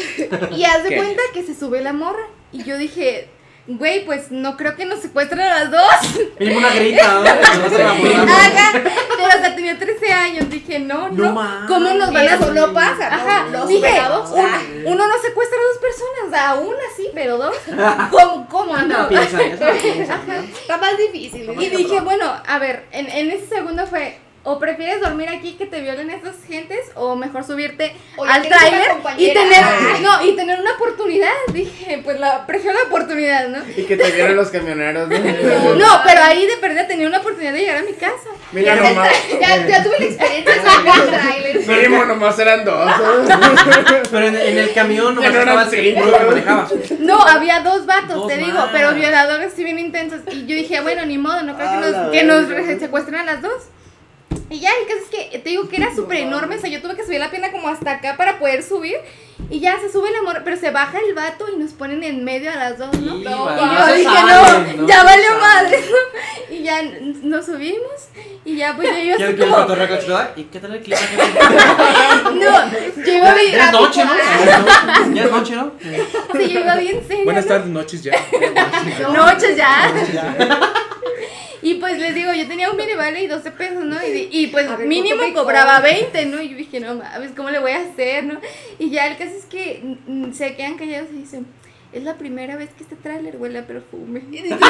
Y 0.57 0.65
haz 0.65 0.83
de 0.83 0.91
¿Qué? 0.91 0.97
cuenta 0.97 1.23
que 1.35 1.45
se 1.45 1.55
sube 1.55 1.81
la 1.83 1.93
morra. 1.93 2.27
Y 2.53 2.65
yo 2.65 2.79
dije, 2.79 3.29
güey, 3.67 4.05
pues 4.05 4.31
no 4.31 4.57
creo 4.57 4.77
que 4.77 4.85
nos 4.87 5.01
secuestren 5.01 5.41
a 5.41 5.65
las 5.65 5.71
dos. 5.71 6.25
Mínimo 6.39 6.59
una 6.59 6.75
grita, 6.75 7.15
¿no? 7.15 7.23
Que 7.23 7.59
no 7.59 7.69
se 7.69 7.83
va 7.83 7.91
a 7.91 7.95
morir. 7.95 8.17
Ajá, 8.17 8.71
pero 8.73 9.29
o 9.29 9.41
sea, 9.41 9.55
tenía 9.55 9.79
13 9.79 10.13
años, 10.13 10.51
dije, 10.51 10.79
no, 10.79 11.09
No 11.09 11.33
no. 11.33 11.67
¿cómo 11.67 11.93
nos 11.95 12.13
van 12.13 12.29
a 12.29 12.37
no 12.37 12.73
pasa, 12.73 13.11
¿no? 13.11 13.17
Ajá, 13.17 13.47
Los 13.51 13.69
dije, 13.69 13.83
pegados, 13.83 14.31
uno, 14.33 14.49
ah. 14.49 14.61
uno 14.85 15.07
no 15.09 15.15
secuestra 15.23 15.59
a 15.59 15.63
dos 15.63 15.79
personas, 15.79 16.31
sea, 16.31 16.55
una 16.55 16.83
sí, 16.97 17.11
pero 17.15 17.39
dos, 17.39 17.57
¿cómo, 18.11 18.49
cómo 18.49 18.77
No 18.77 18.87
no? 18.87 19.09
piensan, 19.09 19.41
eso 19.41 19.65
no 19.65 19.73
piensan, 19.73 20.21
Ajá. 20.21 20.41
Está 20.41 20.77
más 20.79 20.97
difícil. 20.97 21.51
Y 21.59 21.69
dije, 21.71 22.01
bueno, 22.01 22.33
a 22.47 22.59
ver, 22.59 22.87
en, 22.93 23.09
en 23.11 23.31
ese 23.31 23.47
segundo 23.47 23.87
fue, 23.87 24.19
o 24.47 24.61
prefieres 24.61 25.01
dormir 25.01 25.29
aquí 25.29 25.55
que 25.55 25.67
te 25.67 25.81
violen 25.81 26.09
estas 26.09 26.37
gentes, 26.47 26.79
o 26.95 27.17
mejor 27.17 27.45
subirte 27.45 27.93
al 28.29 28.47
tráiler 28.47 28.93
y 29.19 29.33
tener, 29.33 29.63
Ah. 29.65 29.99
no, 30.01 30.25
y 30.25 30.37
tener 30.37 30.61
una 30.61 30.73
oportunidad. 30.75 31.33
Dije, 31.53 32.01
pues 32.05 32.21
la, 32.21 32.47
prefiero 32.47 32.79
la 32.79 32.85
oportunidad, 32.85 33.49
¿no? 33.49 33.59
Y 33.77 33.83
que 33.85 33.97
te 33.97 34.11
vieron 34.13 34.37
los 34.37 34.49
camioneros. 34.51 35.09
¿no? 35.11 35.75
No, 35.75 36.01
pero 36.05 36.23
ahí 36.23 36.47
de 36.47 36.57
perdida 36.59 36.87
tenía 36.87 37.09
una 37.09 37.19
oportunidad 37.19 37.53
de 37.55 37.59
llegar 37.59 37.77
a 37.79 37.83
mi 37.83 37.93
casa. 37.95 38.31
Mira 38.53 38.77
Ya, 38.77 38.91
nomás. 38.91 39.09
ya, 39.41 39.67
ya 39.67 39.83
tuve 39.83 39.99
la 39.99 40.05
experiencia 40.07 40.55
de 40.55 41.19
trailer. 41.19 41.67
Mínimo 41.67 42.05
nomás 42.05 42.39
eran 42.39 42.65
dos. 42.65 42.89
Pero 44.11 44.27
en, 44.29 44.37
en 44.37 44.59
el 44.59 44.73
camión 44.73 45.15
nomás 45.17 45.33
no 45.33 45.41
eran 45.41 45.59
estaba 45.69 46.05
puro 46.05 46.19
que 46.19 46.25
manejaba. 46.25 46.69
No, 47.01 47.21
había 47.23 47.61
dos 47.61 47.85
vatos, 47.87 48.15
Dos 48.15 48.29
te 48.29 48.37
digo, 48.37 48.53
más. 48.59 48.69
pero 48.73 48.95
violadores 48.95 49.53
sí 49.57 49.65
bien 49.65 49.81
intensos. 49.81 50.21
Y 50.31 50.47
yo 50.47 50.55
dije, 50.55 50.81
bueno, 50.81 51.05
ni 51.05 51.19
modo, 51.19 51.43
no 51.43 51.57
creo 51.57 51.69
que 51.69 51.75
A 51.77 51.81
nos, 51.81 52.11
que 52.13 52.23
nos 52.23 52.81
secuestren 52.81 53.17
a 53.21 53.25
las 53.25 53.43
dos. 53.43 53.63
Y 54.49 54.61
ya, 54.61 54.71
el 54.81 54.87
caso 54.87 55.01
es 55.03 55.31
que 55.31 55.39
te 55.39 55.51
digo 55.51 55.69
que 55.69 55.77
era 55.77 55.93
súper 55.97 56.19
enorme, 56.19 56.57
o 56.57 56.61
sea, 56.61 56.71
yo 56.71 56.81
tuve 56.81 56.95
que 56.97 57.05
subir 57.05 57.19
la 57.21 57.31
pierna 57.31 57.51
como 57.53 57.69
hasta 57.69 57.91
acá 57.93 58.17
para 58.17 58.39
poder 58.39 58.63
subir. 58.63 58.97
Y 59.51 59.61
ya 59.61 59.79
se 59.79 59.93
sube 59.93 60.09
el 60.09 60.17
amor, 60.17 60.41
pero 60.45 60.57
se 60.57 60.71
baja 60.71 60.99
el 60.99 61.15
vato 61.15 61.47
y 61.55 61.59
nos 61.59 61.73
ponen 61.73 62.03
en 62.03 62.25
medio 62.25 62.51
a 62.51 62.57
las 62.57 62.79
dos, 62.79 62.93
¿no? 62.99 63.17
Y 63.17 63.21
Y 63.21 63.25
va- 63.25 63.57
yo 63.57 63.67
no 63.67 63.87
dije, 63.95 64.05
salen, 64.05 64.77
no, 64.79 64.89
ya 64.89 65.05
valió 65.05 65.39
madre, 65.39 65.85
¿no? 65.91 66.57
Y 66.57 66.63
ya 66.63 66.83
nos 67.23 67.45
subimos 67.47 68.09
y 68.47 68.57
ya 68.57 68.75
pues 68.75 68.89
yo 68.89 68.97
iba 68.97 69.17
¿Quién 69.17 69.29
así 69.29 69.37
quiere 69.37 69.51
como, 69.51 69.67
la? 70.09 70.31
¿Y 70.37 70.43
qué 70.45 70.59
tal 70.59 70.75
el 70.75 70.81
clima? 70.83 71.01
no, 72.35 72.71
yo 73.05 73.13
iba 73.13 73.25
Ya 73.27 73.35
bien, 73.35 73.53
ya 73.53 73.67
es 73.67 73.73
noche, 73.73 74.05
¿no? 74.05 74.13
Ya 75.15 75.25
es 75.25 75.31
noche, 75.31 75.55
¿no? 75.55 75.73
sí, 75.81 76.49
yo 76.53 76.61
iba 76.61 76.77
bien 76.77 77.05
seria, 77.07 77.25
Buenas 77.25 77.45
¿no? 77.45 77.49
tardes, 77.51 77.69
noches 77.69 78.03
ya. 78.03 78.13
Noches 79.13 79.57
ya. 79.57 79.93
Y 81.62 81.75
pues 81.75 81.99
les 81.99 82.14
digo, 82.14 82.33
yo 82.33 82.47
tenía 82.47 82.71
un 82.71 82.77
mini 82.77 82.95
vale 82.95 83.23
y 83.23 83.27
12 83.27 83.51
pesos, 83.53 83.85
¿no? 83.85 83.97
Y, 84.07 84.29
y 84.31 84.47
pues 84.49 84.69
ver, 84.77 84.87
mínimo 84.87 85.16
¿cuánto 85.16 85.27
me 85.27 85.35
cobraba 85.35 85.77
cobras? 85.77 85.95
20, 86.12 86.27
¿no? 86.27 86.42
Y 86.42 86.51
yo 86.51 86.57
dije, 86.57 86.81
no 86.81 86.95
mames, 86.97 87.33
¿cómo 87.37 87.51
le 87.51 87.59
voy 87.59 87.73
a 87.73 87.81
hacer, 87.81 88.25
no? 88.25 88.40
Y 88.79 88.90
ya 88.90 89.07
el 89.07 89.16
caso 89.16 89.33
es 89.37 89.45
que 89.47 89.97
mm, 90.07 90.33
se 90.33 90.55
quedan 90.55 90.77
callados 90.77 91.09
y 91.12 91.19
dicen, 91.19 91.47
es 91.92 92.03
la 92.03 92.19
primera 92.19 92.57
vez 92.57 92.71
que 92.77 92.83
este 92.83 92.97
tráiler 92.97 93.37
huele 93.37 93.61
a 93.61 93.66
perfume. 93.66 94.21
Y 94.31 94.42
dije, 94.42 94.49
ya, 94.51 94.61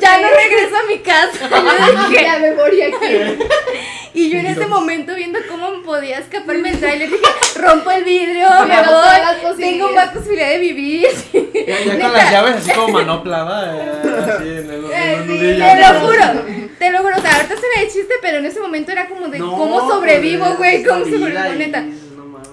ya 0.00 0.18
no 0.20 0.28
regreso 0.28 0.76
a 0.76 0.86
mi 0.86 0.98
casa. 1.00 1.50
Ya 2.22 2.38
me 2.38 2.52
morí 2.52 2.82
aquí. 2.82 2.96
y 4.14 4.30
yo 4.30 4.38
en 4.38 4.46
ese 4.46 4.66
momento 4.66 5.14
viendo 5.14 5.38
cómo 5.48 5.70
me 5.70 5.82
podía 5.84 6.18
escaparme 6.18 6.70
del 6.70 6.80
tráiler, 6.80 7.10
dije, 7.10 7.22
rompo 7.56 7.90
el 7.90 8.04
vidrio, 8.04 8.48
me 8.66 8.76
voy, 8.82 9.56
tengo 9.58 9.92
más 9.92 10.08
posibilidad 10.10 10.48
de 10.50 10.58
vivir. 10.58 11.08
Ya, 11.62 12.00
con 12.00 12.12
las 12.12 12.30
llaves 12.30 12.56
así 12.56 12.72
como 12.72 12.88
manopla, 12.88 13.44
¿va? 13.44 13.76
Eh, 13.76 13.92
Así 14.02 14.48
en 14.48 14.70
el, 14.70 14.84
en 14.92 15.10
el 15.10 15.26
nudillo. 15.28 15.64
Te 15.64 15.80
lo 15.80 16.00
juro, 16.00 16.42
te 16.78 16.90
lo 16.90 16.98
juro, 16.98 17.16
o 17.16 17.20
sea, 17.20 17.36
ahorita 17.36 17.54
se 17.54 17.80
de 17.80 17.86
chiste, 17.88 18.14
pero 18.20 18.38
en 18.38 18.46
ese 18.46 18.58
momento 18.60 18.90
era 18.90 19.08
como 19.08 19.28
de 19.28 19.38
No, 19.38 19.56
cómo 19.56 19.88
sobrevivo, 19.88 20.44
pues, 20.44 20.58
güey, 20.58 20.82
cómo 20.82 21.04
sobrevivo, 21.04 21.54
neta. 21.56 21.84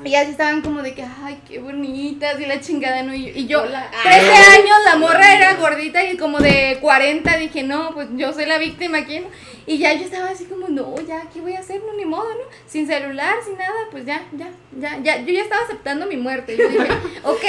Y 0.03 0.15
así 0.15 0.31
estaban 0.31 0.61
como 0.61 0.81
de 0.81 0.93
que, 0.93 1.03
ay, 1.03 1.39
qué 1.47 1.59
bonitas, 1.59 2.39
y 2.39 2.45
la 2.45 2.59
chingada, 2.61 3.03
¿no? 3.03 3.13
Y, 3.13 3.29
y 3.29 3.47
yo, 3.47 3.61
Hola. 3.61 3.91
13 4.03 4.31
años, 4.31 4.77
la 4.85 4.95
morra 4.95 5.35
era 5.35 5.55
gordita 5.55 6.03
y 6.03 6.17
como 6.17 6.39
de 6.39 6.77
40, 6.81 7.37
dije, 7.37 7.63
no, 7.63 7.91
pues 7.93 8.07
yo 8.15 8.33
soy 8.33 8.45
la 8.45 8.57
víctima 8.57 8.99
aquí, 8.99 9.19
¿no? 9.19 9.27
Y 9.69 9.77
ya 9.77 9.93
yo 9.93 10.05
estaba 10.05 10.29
así 10.29 10.45
como, 10.45 10.67
no, 10.67 10.95
ya, 11.01 11.23
¿qué 11.31 11.41
voy 11.41 11.53
a 11.53 11.59
hacer? 11.59 11.81
No, 11.85 11.93
ni 11.93 12.03
modo, 12.03 12.29
¿no? 12.29 12.41
Sin 12.65 12.87
celular, 12.87 13.35
sin 13.45 13.55
nada, 13.55 13.75
pues 13.91 14.03
ya, 14.03 14.25
ya, 14.31 14.49
ya, 14.79 14.97
ya, 15.03 15.21
yo 15.21 15.31
ya 15.31 15.43
estaba 15.43 15.61
aceptando 15.63 16.07
mi 16.07 16.17
muerte. 16.17 16.57
Yo 16.57 16.69
dije, 16.69 16.87
ok, 17.23 17.43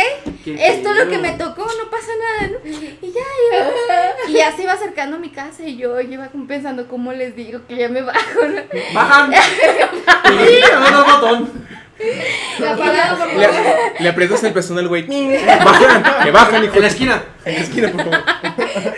Qué 0.45 0.55
esto 0.55 0.91
es 0.91 0.97
lo 0.99 1.09
que 1.09 1.17
me 1.17 1.31
tocó, 1.33 1.63
no 1.63 1.91
pasa 1.91 2.11
nada, 2.19 2.53
¿no? 2.53 2.69
Y 2.69 3.13
ya 3.13 3.21
iba, 3.53 4.29
y 4.29 4.33
ya 4.35 4.55
se 4.55 4.65
iba 4.65 4.73
acercando 4.73 5.17
a 5.17 5.19
mi 5.19 5.31
casa 5.31 5.63
y 5.63 5.77
yo, 5.77 5.99
yo 6.01 6.13
iba 6.13 6.29
como 6.29 6.47
pensando, 6.47 6.89
¿cómo 6.89 7.13
les 7.13 7.35
digo 7.35 7.61
que 7.67 7.77
ya 7.77 7.89
me 7.89 8.03
bajo, 8.03 8.47
¿no? 8.47 8.63
Bajan. 8.93 9.33
Sí, 10.31 10.61
La 12.59 12.77
parada, 12.77 13.17
por 13.19 13.35
Le, 13.35 13.49
favor. 13.49 13.75
le 13.99 14.09
aprietas 14.09 14.45
el 14.45 14.53
pezón 14.53 14.79
al 14.79 14.89
güey. 14.89 15.03
Bajan, 15.07 16.25
que 16.25 16.31
bajan, 16.31 16.65
hijo. 16.65 16.75
En 16.77 16.83
la 16.83 16.89
esquina. 16.89 17.25
En 17.45 17.55
la 17.55 17.61
esquina, 17.61 17.93
por 17.93 18.05
favor. 18.05 18.25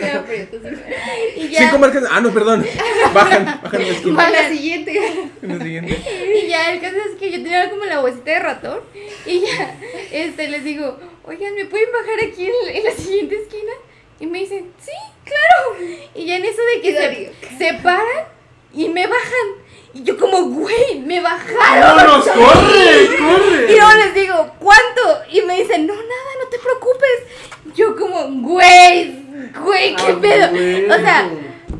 Me 0.01 0.11
aprieto, 0.11 0.57
sí. 0.63 1.41
Y 1.41 1.47
ya, 1.49 1.59
Cinco 1.59 1.79
marcas. 1.79 2.03
Ah, 2.09 2.21
no, 2.21 2.31
perdón. 2.33 2.65
Bajan, 3.13 3.59
bajan 3.63 3.81
en 3.81 3.87
la 3.87 3.93
esquina. 3.93 4.27
A 4.27 4.29
la 4.29 4.49
siguiente. 4.49 5.01
En 5.41 5.57
la 5.57 5.63
siguiente. 5.63 6.01
y 6.43 6.47
ya 6.47 6.71
el 6.73 6.81
caso 6.81 6.95
es 6.97 7.19
que 7.19 7.31
yo 7.31 7.37
tenía 7.43 7.69
como 7.69 7.85
la 7.85 7.99
bolsita 7.99 8.31
de 8.31 8.39
ratón. 8.39 8.79
Y 9.25 9.41
ya, 9.41 9.75
este, 10.11 10.47
les 10.49 10.63
digo, 10.63 10.99
oigan, 11.25 11.55
¿me 11.55 11.65
pueden 11.65 11.89
bajar 11.91 12.29
aquí 12.29 12.45
en, 12.47 12.75
en 12.75 12.83
la 12.83 12.91
siguiente 12.91 13.35
esquina? 13.35 13.71
Y 14.19 14.27
me 14.27 14.39
dicen, 14.39 14.71
sí, 14.79 14.91
claro. 15.25 15.77
Y 16.15 16.25
ya 16.25 16.37
en 16.37 16.45
eso 16.45 16.61
de 16.75 16.81
que 16.81 17.31
se 17.57 17.73
paran 17.75 18.25
y 18.73 18.87
me 18.89 19.05
bajan. 19.07 19.62
Y 19.93 20.03
yo 20.03 20.17
como, 20.17 20.41
güey, 20.43 20.99
me 21.05 21.19
bajaron. 21.21 21.57
¡Vámonos! 21.97 22.25
¡Corre! 22.27 23.17
¡Corre! 23.17 23.71
Y 23.71 23.75
luego 23.75 23.91
les 24.05 24.13
digo, 24.15 24.51
¿cuánto? 24.59 25.21
Y 25.31 25.41
me 25.43 25.55
dicen, 25.61 25.85
no, 25.85 25.93
nada, 25.93 26.31
no 26.43 26.49
te 26.49 26.57
preocupes. 26.59 27.75
Yo 27.75 27.95
como, 27.95 28.27
güey, 28.47 29.23
güey, 29.63 29.95
qué 29.95 30.11
Ah, 30.11 30.17
pedo. 30.21 30.49
güey. 30.49 30.89
O 30.89 30.95
sea, 30.95 31.29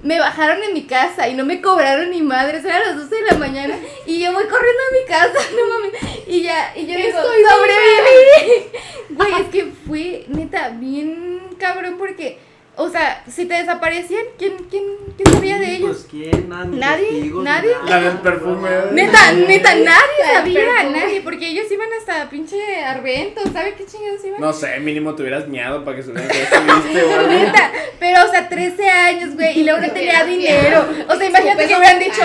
me 0.03 0.19
bajaron 0.19 0.61
en 0.63 0.73
mi 0.73 0.83
casa 0.85 1.27
y 1.27 1.33
no 1.33 1.43
me 1.45 1.61
cobraron 1.61 2.11
ni 2.11 2.21
madres, 2.21 2.63
eran 2.65 2.81
las 2.81 2.97
12 2.97 3.15
de 3.15 3.21
la 3.31 3.37
mañana. 3.37 3.75
Y 4.05 4.19
yo 4.19 4.31
voy 4.33 4.43
corriendo 4.45 4.81
a 4.89 4.93
mi 5.01 5.05
casa, 5.07 5.49
no 5.55 5.65
mames. 5.73 5.93
Y 6.27 6.43
ya, 6.43 6.73
y 6.75 6.85
yo 6.85 6.95
digo, 6.97 7.19
sobreviví. 7.19 8.67
Güey, 9.09 9.33
es 9.41 9.47
que 9.49 9.65
fue 9.87 10.25
neta 10.29 10.69
bien 10.69 11.39
cabrón 11.59 11.95
porque, 11.99 12.39
o 12.75 12.89
sea, 12.89 13.23
si 13.29 13.45
te 13.45 13.53
desaparecían, 13.53 14.23
¿quién, 14.37 14.53
quién, 14.69 14.83
quién 15.15 15.31
sabía 15.31 15.59
de 15.59 15.75
ellos? 15.75 15.89
Pues, 15.91 16.07
¿quién? 16.09 16.49
Nadie. 16.49 16.79
Nadie, 16.79 17.31
nadie. 17.43 17.71
La 17.87 17.99
del 17.99 18.17
perfume. 18.17 18.69
Neta, 18.93 19.31
neta, 19.33 19.75
nadie 19.75 20.33
sabía, 20.33 20.83
nadie, 20.91 21.21
porque 21.21 21.49
ellos 21.49 21.71
iban 21.71 21.89
hasta 21.99 22.29
pinche 22.31 22.83
Arvento, 22.83 23.41
¿sabe 23.53 23.75
qué 23.75 23.85
chingados 23.85 24.25
iban? 24.25 24.41
No 24.41 24.51
sé, 24.53 24.79
mínimo 24.79 25.13
te 25.13 25.21
hubieras 25.21 25.47
miado 25.47 25.85
para 25.85 25.97
que 25.97 26.03
supieran 26.03 26.29
que 26.29 26.41
estuviste 26.41 27.03
o 27.03 27.19
algo. 27.19 27.27
Neta, 27.31 27.71
pero 27.99 28.25
o 28.25 28.31
sea, 28.31 28.49
13 28.49 28.89
años, 28.89 29.35
güey, 29.35 29.59
y 29.59 29.63
luego 29.63 29.79
no 29.79 29.91
tenía 29.91 30.25
dinero. 30.25 30.87
O 31.09 31.15
sea, 31.15 31.27
imagínate 31.27 31.67
que 31.67 31.75
hubieran 31.75 31.99
dicho, 31.99 32.21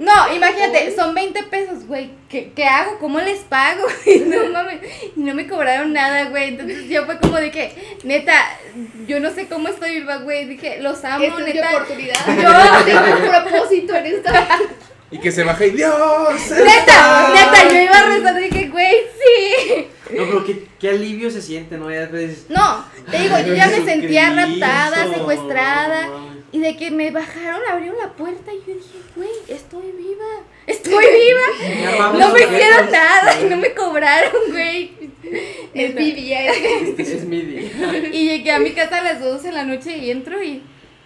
no, 0.00 0.34
imagínate, 0.34 0.94
son 0.96 1.14
20 1.14 1.44
pesos, 1.44 1.86
güey, 1.86 2.10
¿qué, 2.28 2.52
¿qué 2.56 2.64
hago? 2.64 2.98
¿Cómo 2.98 3.20
les 3.20 3.40
pago? 3.40 3.86
Y 4.10 4.20
no 4.20 4.48
mames, 4.50 4.80
y 5.16 5.20
no 5.20 5.34
me 5.34 5.46
cobraron 5.46 5.92
nada, 5.92 6.24
güey. 6.24 6.48
Entonces 6.48 6.88
yo 6.88 7.04
fue 7.06 7.18
como 7.18 7.36
de 7.36 7.50
que, 7.52 7.72
neta, 8.02 8.34
yo 9.06 9.20
no 9.20 9.30
sé 9.30 9.46
cómo 9.46 9.59
estoy 9.68 10.00
viva, 10.00 10.16
güey. 10.18 10.46
Dije, 10.46 10.80
los 10.80 11.04
amo, 11.04 11.24
Esta 11.24 11.40
es 11.40 11.46
mi 11.46 11.52
neta. 11.52 11.70
oportunidad. 11.76 12.16
Yo- 12.26 12.84
tengo 12.84 13.16
un 13.16 13.30
propósito 13.42 13.94
en 13.96 14.06
esta. 14.06 14.48
Y 15.12 15.18
que 15.18 15.32
se 15.32 15.42
baja 15.42 15.64
y 15.66 15.70
Dios. 15.70 15.94
Neta, 16.50 17.32
neta, 17.34 17.68
yo 17.68 17.80
iba 17.82 17.98
a 17.98 18.06
rezar 18.06 18.40
y 18.40 18.48
dije, 18.48 18.68
güey, 18.68 18.94
sí. 19.18 19.88
No, 20.16 20.24
pero 20.26 20.44
qué, 20.44 20.66
qué 20.78 20.90
alivio 20.90 21.30
se 21.30 21.42
siente, 21.42 21.76
¿no? 21.78 21.90
Ya 21.90 22.00
después. 22.06 22.46
No, 22.48 22.84
te 23.10 23.18
digo, 23.18 23.36
yo 23.40 23.54
ya 23.54 23.66
me 23.66 23.84
sentía 23.84 24.30
raptada, 24.30 25.08
secuestrada. 25.12 26.08
Y 26.52 26.58
de 26.58 26.76
que 26.76 26.90
me 26.90 27.12
bajaron, 27.12 27.60
abrieron 27.70 27.96
la 27.98 28.08
puerta 28.08 28.52
y 28.52 28.58
yo 28.66 28.74
dije, 28.74 28.98
güey, 29.14 29.28
estoy 29.48 29.92
viva, 29.92 30.24
estoy 30.66 30.92
viva. 30.94 32.12
No 32.18 32.28
me 32.32 32.40
hicieron 32.40 32.90
nada 32.90 33.40
y 33.40 33.44
no 33.50 33.56
me 33.56 33.72
cobraron, 33.72 34.32
güey. 34.50 34.92
Es 35.84 35.94
mi 35.94 36.12
día. 36.12 36.46
Es 36.98 37.24
mi 37.24 37.40
día. 37.42 37.70
Y 38.12 38.28
llegué 38.28 38.52
a 38.52 38.58
mi 38.58 38.70
casa 38.72 38.98
a 38.98 39.02
las 39.02 39.20
12 39.20 39.48
de 39.48 39.52
la 39.54 39.64
noche 39.64 39.96
y 39.96 40.10
entro 40.10 40.42
y, 40.42 40.62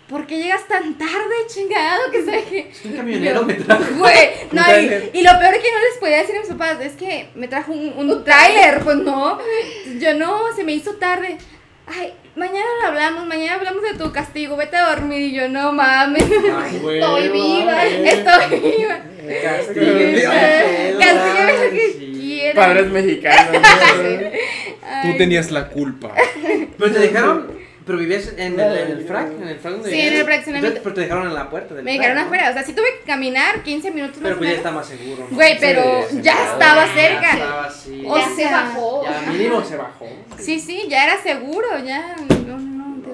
¿por 0.08 0.26
qué 0.26 0.38
llegas 0.38 0.66
tan 0.68 0.96
tarde, 0.98 1.34
chingado? 1.48 2.10
Que 2.10 2.24
sé 2.24 2.44
que... 2.44 2.88
Un 2.88 2.96
camionero 2.96 3.44
me 3.44 3.54
trajo. 3.54 3.84
Güey, 3.98 4.28
no, 4.52 4.62
Un 4.62 5.10
y, 5.12 5.22
lo 5.22 5.38
peor 5.38 5.54
es 5.54 5.62
que 5.62 5.72
no 5.72 5.78
les 5.88 5.98
podía 6.00 6.18
decir 6.18 6.36
a 6.36 6.40
mis 6.40 6.48
papás, 6.48 6.80
es 6.80 6.92
que 6.92 7.28
me 7.34 7.48
trajo 7.48 7.72
un, 7.72 7.92
un 8.10 8.24
tráiler, 8.24 8.80
pues 8.82 8.96
no, 8.96 9.38
yo 9.98 10.14
no, 10.14 10.54
se 10.54 10.64
me 10.64 10.72
hizo 10.72 10.94
tarde. 10.94 11.38
Ay, 11.86 12.14
mañana 12.34 12.64
lo 12.80 12.88
hablamos, 12.88 13.26
mañana 13.26 13.56
hablamos 13.56 13.82
de 13.82 13.94
tu 13.98 14.10
castigo, 14.10 14.56
vete 14.56 14.76
a 14.76 14.88
dormir 14.88 15.20
y 15.20 15.32
yo 15.34 15.48
no 15.50 15.70
mames, 15.72 16.24
Ay, 16.24 16.78
güey, 16.82 16.98
Estoy 16.98 17.28
viva. 17.28 17.84
estoy 17.84 18.60
viva. 18.60 19.00
Castígueme, 19.42 20.22
Castígueme 20.98 21.52
ay, 21.52 22.13
quieras. 22.52 22.66
Padres 22.66 22.90
mexicanos. 22.90 23.52
¿no? 23.52 24.30
Tú 25.12 25.16
tenías 25.18 25.50
la 25.50 25.68
culpa. 25.68 26.12
Pero 26.78 26.92
te 26.92 26.98
dejaron. 26.98 27.64
Pero 27.86 27.98
vivías 27.98 28.32
en 28.38 28.58
el, 28.58 28.78
en 28.78 28.90
el 28.92 29.04
frac, 29.06 29.30
en 29.42 29.46
el 29.46 29.58
frac 29.58 29.74
donde 29.74 29.90
Sí, 29.90 29.96
vivías. 29.96 30.12
en 30.14 30.20
el 30.20 30.24
fraccionamiento. 30.24 30.80
Pero 30.82 30.94
te 30.94 31.00
dejaron 31.02 31.26
en 31.26 31.34
la 31.34 31.50
puerta 31.50 31.74
del 31.74 31.84
Me 31.84 31.90
frac, 31.92 32.00
dejaron 32.00 32.16
¿no? 32.22 32.24
afuera, 32.26 32.48
o 32.50 32.52
sea, 32.54 32.62
sí 32.62 32.72
tuve 32.72 32.86
que 33.00 33.04
caminar 33.06 33.62
15 33.62 33.90
minutos 33.90 34.16
más 34.16 34.22
Pero 34.22 34.38
pues 34.38 34.50
ya 34.50 34.56
está 34.56 34.70
más 34.70 34.86
seguro. 34.86 35.26
¿no? 35.30 35.36
Güey, 35.36 35.58
pero 35.60 35.82
Sí, 36.08 36.18
ya 36.22 36.32
sí, 36.34 36.38
estaba 36.52 36.86
ya 36.86 36.94
cerca. 36.94 37.32
estaba 37.32 37.64
así. 37.66 38.02
O 38.06 38.16
ya 38.16 38.28
se 38.28 38.34
sea, 38.36 38.50
bajó. 38.52 39.04
Ya 39.04 39.30
mínimo 39.32 39.62
se 39.64 39.76
bajó. 39.76 40.08
Sí, 40.38 40.60
sí, 40.60 40.86
ya 40.88 41.04
era 41.04 41.22
seguro, 41.22 41.66
ya. 41.84 42.16
No, 42.46 42.58
no. 42.58 42.74
No, 42.94 43.04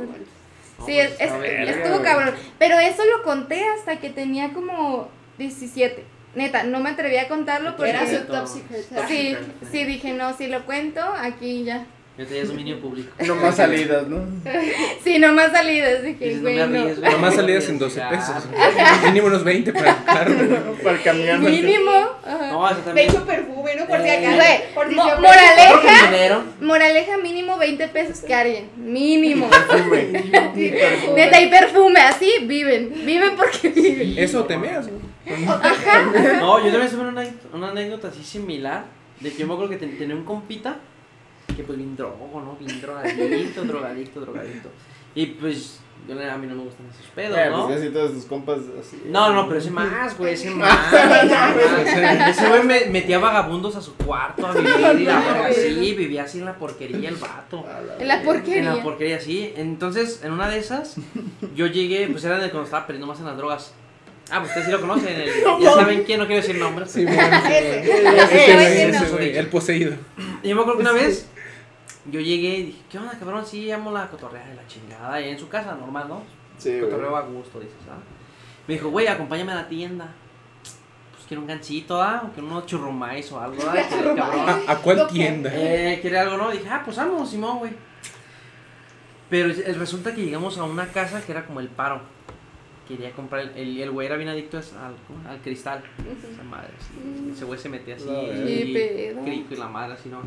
Sí, 0.87 0.93
pues, 0.95 1.11
es, 1.19 1.33
es- 1.33 1.77
estuvo 1.77 2.01
cabrón. 2.03 2.35
Pero 2.61 2.79
eso 2.79 3.03
lo 3.05 3.25
conté 3.25 3.65
hasta 3.77 3.97
que 3.99 4.09
tenía 4.11 4.53
como 4.53 5.09
17. 5.37 6.05
Neta, 6.35 6.63
no 6.65 6.81
me 6.81 6.91
atreví 6.91 7.17
a 7.17 7.29
contarlo 7.29 7.77
porque. 7.77 7.91
Era 7.91 8.07
su 8.07 8.25
top 8.27 8.47
secret. 8.47 8.85
Sí, 9.09 9.37
sí, 9.71 9.85
dije, 9.85 10.13
no, 10.13 10.37
si 10.37 10.47
lo 10.47 10.65
cuento, 10.65 11.01
aquí 11.19 11.65
ya. 11.65 11.85
Ya 12.19 12.27
te 12.27 12.41
es 12.41 12.49
dominio 12.49 12.79
público. 12.81 13.09
No 13.27 13.35
más 13.37 13.57
salidas, 13.57 14.07
¿no? 14.07 14.19
Sí, 15.05 15.19
no 15.19 15.33
más 15.33 15.53
salidas. 15.53 16.03
Dije, 16.03 16.23
Dices, 16.25 16.43
no 16.43 16.51
güey, 16.51 16.67
me 16.69 16.79
no. 16.95 17.11
Nomás 17.13 17.35
salías 17.35 17.67
en 17.71 17.79
12 17.79 18.01
pesos. 18.11 18.35
Mínimo 19.07 19.29
unos 19.29 19.43
20 19.43 19.73
para 19.73 19.91
el 19.91 20.05
carro. 20.05 20.35
Para 20.85 20.97
el 20.97 21.03
camión. 21.03 21.43
Mínimo. 21.43 21.91
ajá. 22.25 22.47
No, 22.53 22.69
eso 22.69 22.79
Me 22.79 22.83
también. 22.85 23.09
echo 23.11 23.25
perfume, 23.25 23.75
¿no? 23.77 23.87
Por 23.87 24.03
si 24.03 24.09
acaso. 24.11 24.37
güey, 24.37 24.75
Por 24.75 24.89
si 24.91 24.95
mo- 24.97 25.05
moraleja. 25.21 26.43
Moraleja 26.61 27.17
mínimo 27.19 27.57
20 27.57 27.89
pesos 27.89 28.19
que 28.21 28.35
alguien. 28.35 28.69
Mínimo. 28.77 29.49
Perfume. 29.49 30.31
Neta, 31.17 31.41
y 31.41 31.49
perfume, 31.49 32.01
así 32.01 32.31
viven. 32.43 32.93
Viven 33.07 33.31
porque 33.37 33.69
viven. 33.71 34.19
Eso 34.19 34.45
te 34.45 34.59
meas, 34.59 34.87
güey. 34.89 35.10
No, 35.27 36.65
yo 36.65 36.71
también 36.73 36.91
tuve 36.91 37.01
una, 37.09 37.21
anécdota- 37.21 37.49
una 37.57 37.69
anécdota 37.71 38.09
así 38.09 38.25
similar. 38.25 38.85
De 39.21 39.31
que 39.31 39.39
yo 39.39 39.47
me 39.47 39.53
acuerdo 39.53 39.71
que 39.71 39.77
ten- 39.77 39.99
tenía 39.99 40.15
un 40.17 40.25
compita 40.25 40.77
que 41.55 41.63
pues 41.63 41.77
bien 41.77 41.95
drogo, 41.97 42.41
¿no? 42.41 42.57
Bien 42.65 42.81
drogadicto, 42.81 43.65
drogadicto, 43.65 44.21
drogadicto. 44.21 44.69
Y 45.15 45.27
pues 45.27 45.81
yo, 46.09 46.15
a 46.15 46.37
mí 46.39 46.47
no 46.47 46.55
me 46.55 46.63
gustan 46.63 46.87
esos 46.87 47.05
pedos, 47.15 47.37
Eh, 47.37 47.49
¿no? 47.51 47.67
pues 47.67 47.81
así 47.81 47.91
todos 47.91 48.13
tus 48.15 48.25
compas 48.25 48.61
así. 48.81 49.03
No, 49.07 49.35
no, 49.35 49.47
pero 49.47 49.59
ese 49.61 49.71
más, 49.71 50.17
güey, 50.17 50.33
ese 50.33 50.51
más. 50.55 50.91
ese 52.29 52.49
güey 52.49 52.63
me 52.63 52.87
metía 52.87 53.19
vagabundos 53.19 53.77
a 53.77 53.83
su 53.83 53.95
cuarto 53.97 54.47
a 54.47 54.53
vivir 54.53 54.71
y 55.01 55.05
la 55.05 55.21
verga 55.21 55.47
así, 55.51 55.95
vivía 55.95 56.23
así 56.23 56.39
en 56.39 56.47
la 56.47 56.55
porquería 56.57 57.11
el 57.11 57.17
vato. 57.17 57.67
En 57.99 58.09
la 58.09 58.21
En 58.21 58.25
porquería. 58.25 58.75
la 58.77 58.83
porquería, 58.83 59.21
sí. 59.21 59.53
Entonces, 59.57 60.23
en 60.25 60.33
una 60.33 60.49
de 60.49 60.59
esas, 60.59 60.97
yo 61.55 61.67
llegué, 61.67 62.09
pues 62.09 62.25
era 62.25 62.39
de 62.39 62.49
cuando 62.51 62.65
estaba 62.65 62.87
perdiendo 62.87 63.07
más 63.07 63.19
en 63.21 63.27
las 63.27 63.37
drogas. 63.37 63.75
Ah, 64.31 64.39
pues 64.39 64.49
ustedes 64.51 64.67
sí 64.67 64.73
lo 64.73 64.81
conocen, 64.81 65.09
el- 65.21 65.31
ya 65.61 65.73
saben 65.75 66.05
quién, 66.05 66.21
no 66.21 66.27
quiero 66.27 66.41
decir 66.43 66.57
nombres. 66.59 66.91
Sí, 66.91 67.05
bueno. 67.05 67.19
El 69.21 69.47
poseído. 69.49 69.95
Y 70.43 70.49
yo 70.49 70.55
me 70.57 70.63
acuerdo 70.63 70.79
que 70.79 70.83
una 70.89 70.93
vez 70.93 71.27
yo 72.11 72.21
llegué 72.21 72.49
y 72.59 72.63
dije, 72.65 72.79
¿qué 72.91 72.99
onda, 72.99 73.13
cabrón? 73.19 73.45
Sí, 73.47 73.67
llamo 73.67 73.91
la 73.93 74.09
cotorrea 74.09 74.47
de 74.47 74.55
la 74.55 74.67
chingada. 74.67 75.21
Y 75.21 75.29
en 75.31 75.39
su 75.39 75.49
casa, 75.49 75.75
normal, 75.75 76.07
¿no? 76.09 76.23
Sí. 76.59 76.79
Cotorreo 76.81 77.17
a 77.17 77.23
gusto, 77.23 77.59
dices, 77.61 77.75
¿ah? 77.91 77.99
Me 78.67 78.75
dijo, 78.75 78.89
güey, 78.91 79.07
acompáñame 79.07 79.53
a 79.53 79.57
la 79.57 79.69
tienda. 79.69 80.09
Pues 81.13 81.25
quiero 81.27 81.41
un 81.43 81.47
ganchito, 81.49 82.01
¿ah? 82.01 82.23
O 82.27 82.33
quiero 82.33 82.47
unos 82.49 82.67
churrumais 82.67 83.31
o 83.33 83.41
algo, 83.41 83.63
¿ah? 83.69 83.75
Cabrón. 83.91 84.21
¿A, 84.21 84.73
a 84.73 84.77
cuál 84.77 85.07
tienda? 85.09 85.51
Eh, 85.55 85.99
quiere 86.01 86.19
algo, 86.19 86.37
¿no? 86.37 86.51
Dije, 86.51 86.69
ah, 86.71 86.83
pues 86.85 86.97
vamos, 86.97 87.31
Simón, 87.31 87.59
güey. 87.59 87.73
Pero 89.29 89.51
es- 89.51 89.79
resulta 89.79 90.15
que 90.15 90.23
llegamos 90.25 90.59
a 90.59 90.65
una 90.65 90.87
casa 90.89 91.21
que 91.25 91.33
era 91.33 91.45
como 91.47 91.61
el 91.61 91.69
paro. 91.69 92.01
Quería 92.91 93.13
comprar, 93.13 93.43
el- 93.43 93.57
el 93.57 93.81
el 93.83 93.91
güey 93.93 94.07
era 94.09 94.17
bien 94.17 94.29
adicto 94.29 94.59
al, 94.59 94.97
al 95.31 95.39
cristal. 95.43 95.81
Esa 96.33 96.43
madre, 96.43 96.71
sí. 96.81 97.31
Ese 97.33 97.45
güey 97.45 97.59
se 97.59 97.69
metía 97.69 97.95
así. 97.95 98.09
Y, 98.09 98.75
pedo. 98.75 99.23
crico 99.23 99.55
y 99.55 99.57
la 99.57 99.69
madre 99.69 99.95
así, 99.95 100.09
¿no? 100.09 100.21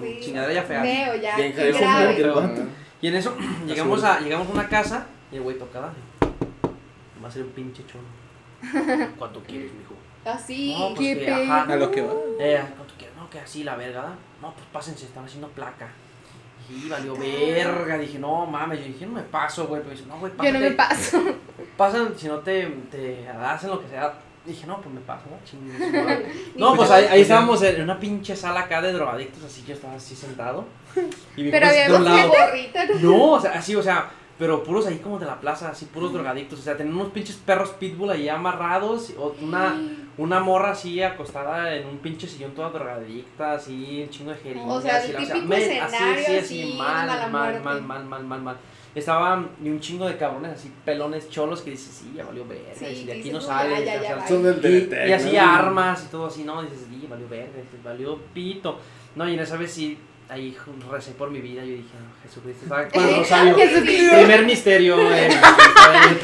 Pues. 0.00 0.24
Chingadera 0.24 0.54
ya 0.54 0.62
fea. 0.62 0.82
Neo, 0.82 1.16
ya. 1.16 1.36
Bien 1.36 1.52
grave. 1.54 2.66
Y 3.02 3.08
en 3.08 3.14
eso 3.16 3.36
llegamos 3.66 4.02
a, 4.04 4.20
llegamos 4.20 4.48
a 4.48 4.52
una 4.52 4.68
casa 4.68 5.06
y 5.30 5.36
el 5.36 5.42
güey 5.42 5.58
tocaba. 5.58 5.92
Va 7.22 7.28
a 7.28 7.30
ser 7.30 7.42
un 7.42 7.50
pinche 7.50 7.82
chono. 7.86 8.04
¿Cuánto 9.18 9.42
quieres, 9.42 9.70
mijo? 9.74 9.94
Así. 10.24 10.74
No, 10.78 10.94
pues 10.94 11.18
qué 11.18 11.24
que, 11.26 11.30
ajá. 11.30 11.62
A 11.64 11.76
lo 11.76 11.90
que 11.90 12.00
va. 12.00 12.12
Eh, 12.40 12.62
¿cuánto 12.74 12.94
quieres? 12.96 13.14
No, 13.16 13.28
que 13.28 13.38
así 13.38 13.64
la 13.64 13.76
verga. 13.76 14.14
No, 14.40 14.54
pues 14.54 14.64
pásense, 14.72 15.04
están 15.04 15.26
haciendo 15.26 15.48
placa. 15.48 15.88
Y 16.68 16.88
valió 16.88 17.16
verga. 17.16 17.98
Dije, 17.98 18.18
no 18.18 18.46
mames. 18.46 18.80
Yo 18.80 18.86
dije, 18.86 19.06
no 19.06 19.12
me 19.12 19.22
paso, 19.22 19.66
güey. 19.66 19.82
Pero 19.82 19.94
dice, 19.94 20.06
no, 20.08 20.18
güey, 20.18 20.32
Yo 20.42 20.52
no 20.52 20.58
me 20.58 20.70
pásate. 20.72 21.18
paso. 21.18 21.34
Pasan, 21.76 22.14
si 22.16 22.26
no 22.26 22.38
te, 22.38 22.66
te 22.90 23.28
hacen 23.28 23.70
lo 23.70 23.80
que 23.80 23.88
sea. 23.88 24.14
Dije, 24.44 24.66
no, 24.66 24.80
pues 24.80 24.94
me 24.94 25.00
paso, 25.00 25.24
¿no? 25.30 26.02
Madre. 26.04 26.32
No, 26.56 26.74
pues 26.76 26.90
ahí, 26.90 27.04
ahí 27.10 27.20
estábamos 27.22 27.60
en 27.62 27.82
una 27.82 27.98
pinche 27.98 28.36
sala 28.36 28.60
acá 28.60 28.80
de 28.80 28.92
drogadictos, 28.92 29.42
así 29.42 29.64
yo 29.66 29.74
estaba 29.74 29.94
así 29.94 30.14
sentado. 30.14 30.64
Y 31.36 31.50
Pero 31.50 31.66
había 31.66 31.94
un. 31.94 32.04
Gorrita, 32.04 32.86
¿no? 32.86 33.00
No, 33.00 33.32
o 33.32 33.40
sea, 33.40 33.52
así, 33.52 33.74
o 33.74 33.82
sea, 33.82 34.08
pero 34.38 34.62
puros 34.62 34.86
ahí 34.86 34.98
como 34.98 35.18
de 35.18 35.26
la 35.26 35.40
plaza, 35.40 35.70
así 35.70 35.86
puros 35.86 36.12
drogadictos. 36.12 36.60
O 36.60 36.62
sea, 36.62 36.76
tenían 36.76 36.96
unos 36.96 37.12
pinches 37.12 37.36
perros 37.36 37.70
pitbull 37.70 38.10
ahí 38.10 38.28
amarrados, 38.28 39.12
o 39.18 39.34
una, 39.42 39.74
una 40.18 40.40
morra 40.40 40.70
así 40.70 41.02
acostada 41.02 41.74
en 41.74 41.86
un 41.86 41.98
pinche 41.98 42.26
sillón 42.26 42.52
toda 42.52 42.70
drogadicta, 42.70 43.52
así, 43.52 44.02
un 44.02 44.08
chingo 44.10 44.30
de 44.30 44.36
jeringas. 44.38 44.68
O 44.70 44.80
sea, 44.80 45.04
el 45.04 45.16
típico 45.16 45.46
me- 45.46 45.56
escenario 45.58 46.40
así, 46.40 46.74
mal, 46.78 47.06
mala 47.06 47.28
mal, 47.28 47.62
mal, 47.62 47.82
mal, 47.82 48.04
mal, 48.06 48.24
mal, 48.24 48.42
mal. 48.42 48.56
Estaba 48.94 49.44
y 49.62 49.68
un 49.68 49.78
chingo 49.78 50.06
de 50.06 50.16
cabrones 50.16 50.52
así, 50.52 50.72
pelones 50.86 51.28
cholos 51.28 51.60
que 51.60 51.70
dices, 51.72 51.94
sí, 51.94 52.12
ya 52.16 52.24
valió 52.24 52.46
verga, 52.46 52.70
Sí, 52.74 52.86
y 52.86 53.04
de 53.04 53.12
aquí 53.20 53.30
no 53.30 53.40
sale. 53.42 53.84
ya, 53.84 53.96
y 53.96 54.02
ya, 54.02 54.16
ya, 55.06 55.16
así 55.16 55.36
armas 55.36 56.04
y 56.04 56.10
todo 56.10 56.26
así, 56.26 56.44
¿no? 56.44 56.62
Dices, 56.62 56.86
sí, 56.88 57.06
valió 57.08 57.28
verga, 57.28 57.52
dices, 57.62 57.82
valió 57.84 58.16
pito. 58.32 58.78
No, 59.14 59.28
y 59.28 59.34
en 59.34 59.40
esa 59.40 59.56
vez 59.58 59.70
sí, 59.72 59.98
ahí 60.28 60.56
recé 60.90 61.12
por 61.12 61.30
mi 61.30 61.40
vida, 61.40 61.62
yo 61.62 61.72
dije, 61.72 61.88
"Ah, 61.94 62.22
Jesucristo, 62.22 62.62
estaba 62.64 62.88
con 62.88 63.08
el 63.08 63.16
rosario. 63.16 63.54
Jesucristo. 63.54 64.16
Primer 64.16 64.44
misterio 64.44 65.00
en, 65.12 65.32
en 65.32 65.38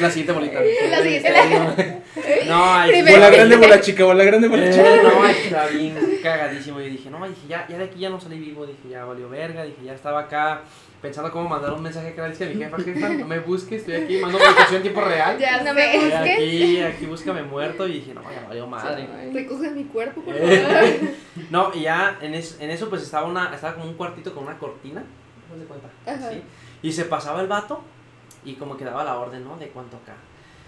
la 0.01 0.09
siguiente 0.09 0.31
bolita. 0.33 0.59
La 0.89 1.01
siguiente. 1.01 2.01
No, 2.47 2.83
Primer 2.87 3.13
Bola 3.13 3.29
grande, 3.29 3.55
bola 3.55 3.81
chica, 3.81 4.03
bola 4.03 4.23
grande, 4.23 4.47
bola 4.47 4.69
chica. 4.69 4.95
Eh, 4.95 4.99
no, 5.03 5.23
ay, 5.23 5.35
estaba 5.45 5.67
bien 5.67 6.19
cagadísimo. 6.21 6.79
Yo 6.79 6.87
dije, 6.87 7.09
no, 7.09 7.27
dije, 7.27 7.41
ya, 7.47 7.67
ya 7.67 7.77
de 7.77 7.85
aquí 7.85 7.99
ya 7.99 8.09
no 8.09 8.19
salí 8.19 8.39
vivo. 8.39 8.65
Dije, 8.65 8.89
ya 8.89 9.05
valió 9.05 9.29
verga. 9.29 9.63
Dije, 9.63 9.77
ya 9.83 9.93
estaba 9.93 10.21
acá 10.21 10.61
pensando 11.03 11.29
cómo 11.33 11.49
mandar 11.49 11.73
un 11.73 11.81
mensaje 11.83 12.15
que 12.15 12.21
a 12.21 12.27
mi 12.29 12.33
jefa, 12.35 12.77
jefa, 12.79 13.09
no 13.09 13.27
me 13.27 13.39
busques, 13.39 13.81
estoy 13.81 13.95
aquí, 13.95 14.17
mando 14.19 14.37
ubicación 14.37 14.77
en 14.77 14.81
tiempo 14.83 15.01
real. 15.01 15.37
Ya 15.37 15.61
No 15.61 15.73
me 15.73 15.95
busques. 15.97 16.13
aquí, 16.13 16.79
aquí 16.81 17.05
búscame 17.05 17.43
muerto. 17.43 17.85
Y 17.87 17.95
dije, 17.95 18.13
no, 18.13 18.21
ya 18.23 18.47
valió 18.47 18.65
madre. 18.65 19.07
Recoge 19.33 19.69
mi 19.71 19.83
cuerpo, 19.83 20.21
por 20.21 20.33
Eh, 20.35 20.61
favor. 20.63 21.13
No, 21.51 21.71
y 21.73 21.81
ya 21.81 22.17
en, 22.21 22.33
es- 22.33 22.57
en 22.61 22.69
eso 22.71 22.89
pues 22.89 23.01
estaba 23.03 23.27
una 23.27 23.53
estaba 23.53 23.75
como 23.75 23.85
un 23.85 23.95
cuartito 23.95 24.33
con 24.33 24.45
una 24.45 24.57
cortina. 24.57 25.03
¿No 25.51 25.57
de 25.59 25.65
cuenta? 25.65 25.89
Y 26.81 26.91
se 26.91 27.05
pasaba 27.05 27.41
el 27.41 27.47
vato 27.47 27.81
y 28.45 28.53
como 28.53 28.77
que 28.77 28.85
daba 28.85 29.03
la 29.03 29.19
orden, 29.19 29.43
¿no? 29.43 29.57
De 29.57 29.67
cuánto 29.67 29.97
acá. 29.97 30.15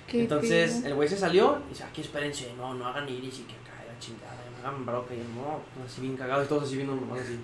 Qué 0.05 0.19
Entonces 0.21 0.83
el 0.83 0.93
güey 0.95 1.07
se 1.07 1.17
salió 1.17 1.59
y 1.67 1.69
dice, 1.69 1.83
aquí 1.86 2.01
espérense, 2.01 2.53
no, 2.57 2.73
no 2.73 2.86
hagan 2.88 3.07
iris 3.07 3.39
y 3.39 3.43
que 3.43 3.55
cae 3.65 3.88
la 3.88 3.97
chingada, 3.99 4.36
no 4.61 4.67
hagan 4.67 4.86
broca 4.86 5.13
y 5.13 5.17
no, 5.17 5.61
así 5.86 6.01
bien 6.01 6.17
cagados 6.17 6.45
y 6.45 6.49
todos 6.49 6.63
así 6.65 6.75
viendo 6.75 6.93
nomás 6.93 7.21
así. 7.21 7.39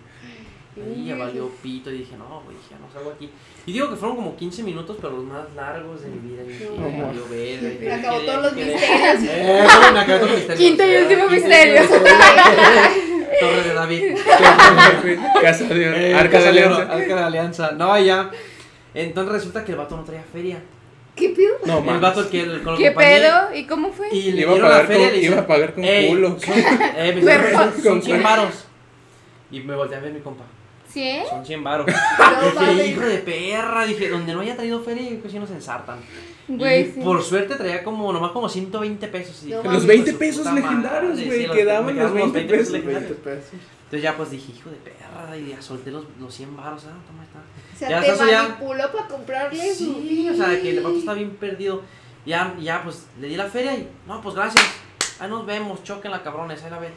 Ahí 0.78 1.06
ya 1.06 1.16
valió 1.18 1.50
pito 1.62 1.92
y 1.92 1.98
dije, 2.00 2.16
no, 2.18 2.42
güey, 2.46 2.56
ya 2.70 2.78
no 2.80 2.90
salgo 2.94 3.12
aquí. 3.12 3.30
Y 3.66 3.74
digo 3.74 3.90
que 3.90 3.98
fueron 3.98 4.16
como 4.16 4.36
15 4.38 4.64
minutos, 4.64 4.98
pero 5.02 5.14
los 5.18 5.26
más 5.26 5.54
largos 5.56 6.02
de 6.02 6.08
mi 6.10 6.30
vida. 6.30 6.44
Y 6.44 6.48
dije, 6.48 6.70
No, 6.78 7.08
valió 7.08 7.28
verga. 7.30 7.68
y 7.70 7.78
Me 7.78 7.86
me 7.88 7.94
acabó 7.94 8.18
quedé- 8.20 8.26
todos 8.26 8.44
los 8.44 8.54
misterios. 8.54 9.24
Eh, 9.32 9.68
me 9.94 10.00
acabó 10.00 10.18
todos 10.20 10.32
los 10.32 10.38
misterios. 10.40 10.60
Quinto 10.60 10.84
y 10.86 10.96
último 10.96 11.28
misterio. 11.30 11.82
Torre 13.40 13.64
de 13.64 13.74
David. 13.74 14.04
Casa 15.42 15.64
de 15.66 16.12
Eh, 16.12 16.16
arca 16.16 16.40
de 16.40 16.48
alianza. 16.48 16.82
Arca 16.84 17.16
de 17.16 17.24
Alianza. 17.24 17.72
No, 17.72 18.00
ya. 18.00 18.30
Entonces 18.94 19.32
resulta 19.34 19.64
que 19.66 19.72
el 19.74 19.78
vato 19.78 19.96
no 19.98 20.04
traía 20.04 20.24
feria. 20.32 20.62
¿Qué 21.16 21.30
pedo? 21.30 21.56
No, 21.66 21.94
el 21.94 22.00
vato 22.00 22.30
que 22.30 22.42
el- 22.42 22.62
con 22.64 22.78
¿Qué 22.78 22.92
pedo? 22.92 23.54
¿Y 23.54 23.66
cómo 23.66 23.92
fue? 23.92 24.08
Y 24.14 24.32
le 24.32 24.42
Iba 24.42 24.52
a 24.52 24.54
dieron 24.54 24.70
la 24.70 24.76
pagar 24.76 24.88
feria 24.88 25.06
con- 25.08 25.12
le 25.16 25.18
iba 25.22 25.28
dicen, 25.30 25.40
a 25.44 25.48
pagar 25.48 25.74
con 25.74 25.84
"Ey, 25.84 26.08
culo". 26.08 26.40
Son, 26.40 26.54
eh, 26.58 27.22
son, 27.54 27.74
son 27.74 27.84
con 27.84 28.02
100 28.02 28.18
culo. 28.18 28.30
varos. 28.30 28.66
Y 29.52 29.60
me 29.62 29.76
volteé 29.76 29.98
a 29.98 30.02
ver 30.02 30.14
mi 30.14 30.20
compa. 30.22 30.44
¿Sí? 30.88 31.04
eh? 31.04 31.24
Son 31.30 31.46
100 31.46 31.64
varos. 31.64 31.86
No 32.56 32.62
dije, 32.74 32.88
hijo 32.88 33.02
de 33.02 33.18
perra. 33.20 33.86
Dije, 33.86 34.10
donde 34.10 34.34
no 34.34 34.42
haya 34.42 34.56
traído 34.56 34.82
feria, 34.82 35.04
yo 35.04 35.10
creo 35.10 35.24
que 35.24 35.30
sí 35.30 35.40
nos 35.40 35.52
ensartan. 35.52 36.00
Güey, 36.48 36.82
y 36.90 36.92
sí. 36.92 37.00
por 37.02 37.22
suerte 37.24 37.56
traía 37.56 37.84
como, 37.84 38.12
nomás 38.12 38.32
como 38.32 38.50
120 38.50 39.08
pesos. 39.08 39.42
Y 39.44 39.46
dije, 39.48 39.58
No 39.64 39.72
Los 39.72 39.84
mames. 39.84 39.88
20 39.88 40.10
hijo 40.10 40.20
de 40.20 40.32
su 40.34 40.40
pesos 40.42 40.54
legendarios, 40.54 41.12
madre, 41.14 41.26
güey, 41.28 41.48
los- 41.48 41.56
que 41.56 41.66
daban 41.66 41.86
me 41.86 41.94
los 41.94 42.12
quedaron 42.12 42.34
20 42.34 42.54
pesos, 42.54 42.74
legendarios. 42.74 43.10
20 43.10 43.24
pesos. 43.30 43.50
Entonces 43.86 44.02
ya 44.04 44.18
pues 44.18 44.32
dije, 44.32 44.52
hijo 44.58 44.70
de 44.70 44.76
perra. 44.78 45.38
Y 45.38 45.50
ya 45.50 45.62
solté 45.62 45.92
los, 45.92 46.06
los 46.20 46.34
100 46.34 46.58
varos. 46.58 46.84
Ah, 46.88 46.98
toma, 47.08 47.24
está. 47.24 47.40
O 47.40 47.78
sea, 47.80 47.90
Ya 47.90 48.02
te 48.02 48.12
estás 48.12 48.30
ya- 48.30 48.44
manipuló 48.44 48.92
para 48.92 49.08
comprarle 49.08 49.76
su 49.76 49.94
Sí, 50.02 50.30
o 50.30 50.36
sea, 50.36 50.62
que 50.62 50.70
el 50.72 50.82
vato 50.82 50.98
está 50.98 51.14
bien 51.14 51.30
perdido. 51.32 51.82
Ya, 52.26 52.54
ya, 52.60 52.84
pues, 52.84 53.08
le 53.20 53.28
di 53.30 53.36
la 53.38 53.46
feria 53.48 53.74
y, 53.76 53.88
no, 54.08 54.22
pues, 54.22 54.36
gracias. 54.36 54.64
Ahí 55.20 55.30
nos 55.30 55.46
vemos, 55.46 55.84
choquen 55.84 56.12
la 56.12 56.22
cabrones, 56.22 56.62
ahí 56.64 56.70
la 56.72 56.80
ven. 56.80 56.92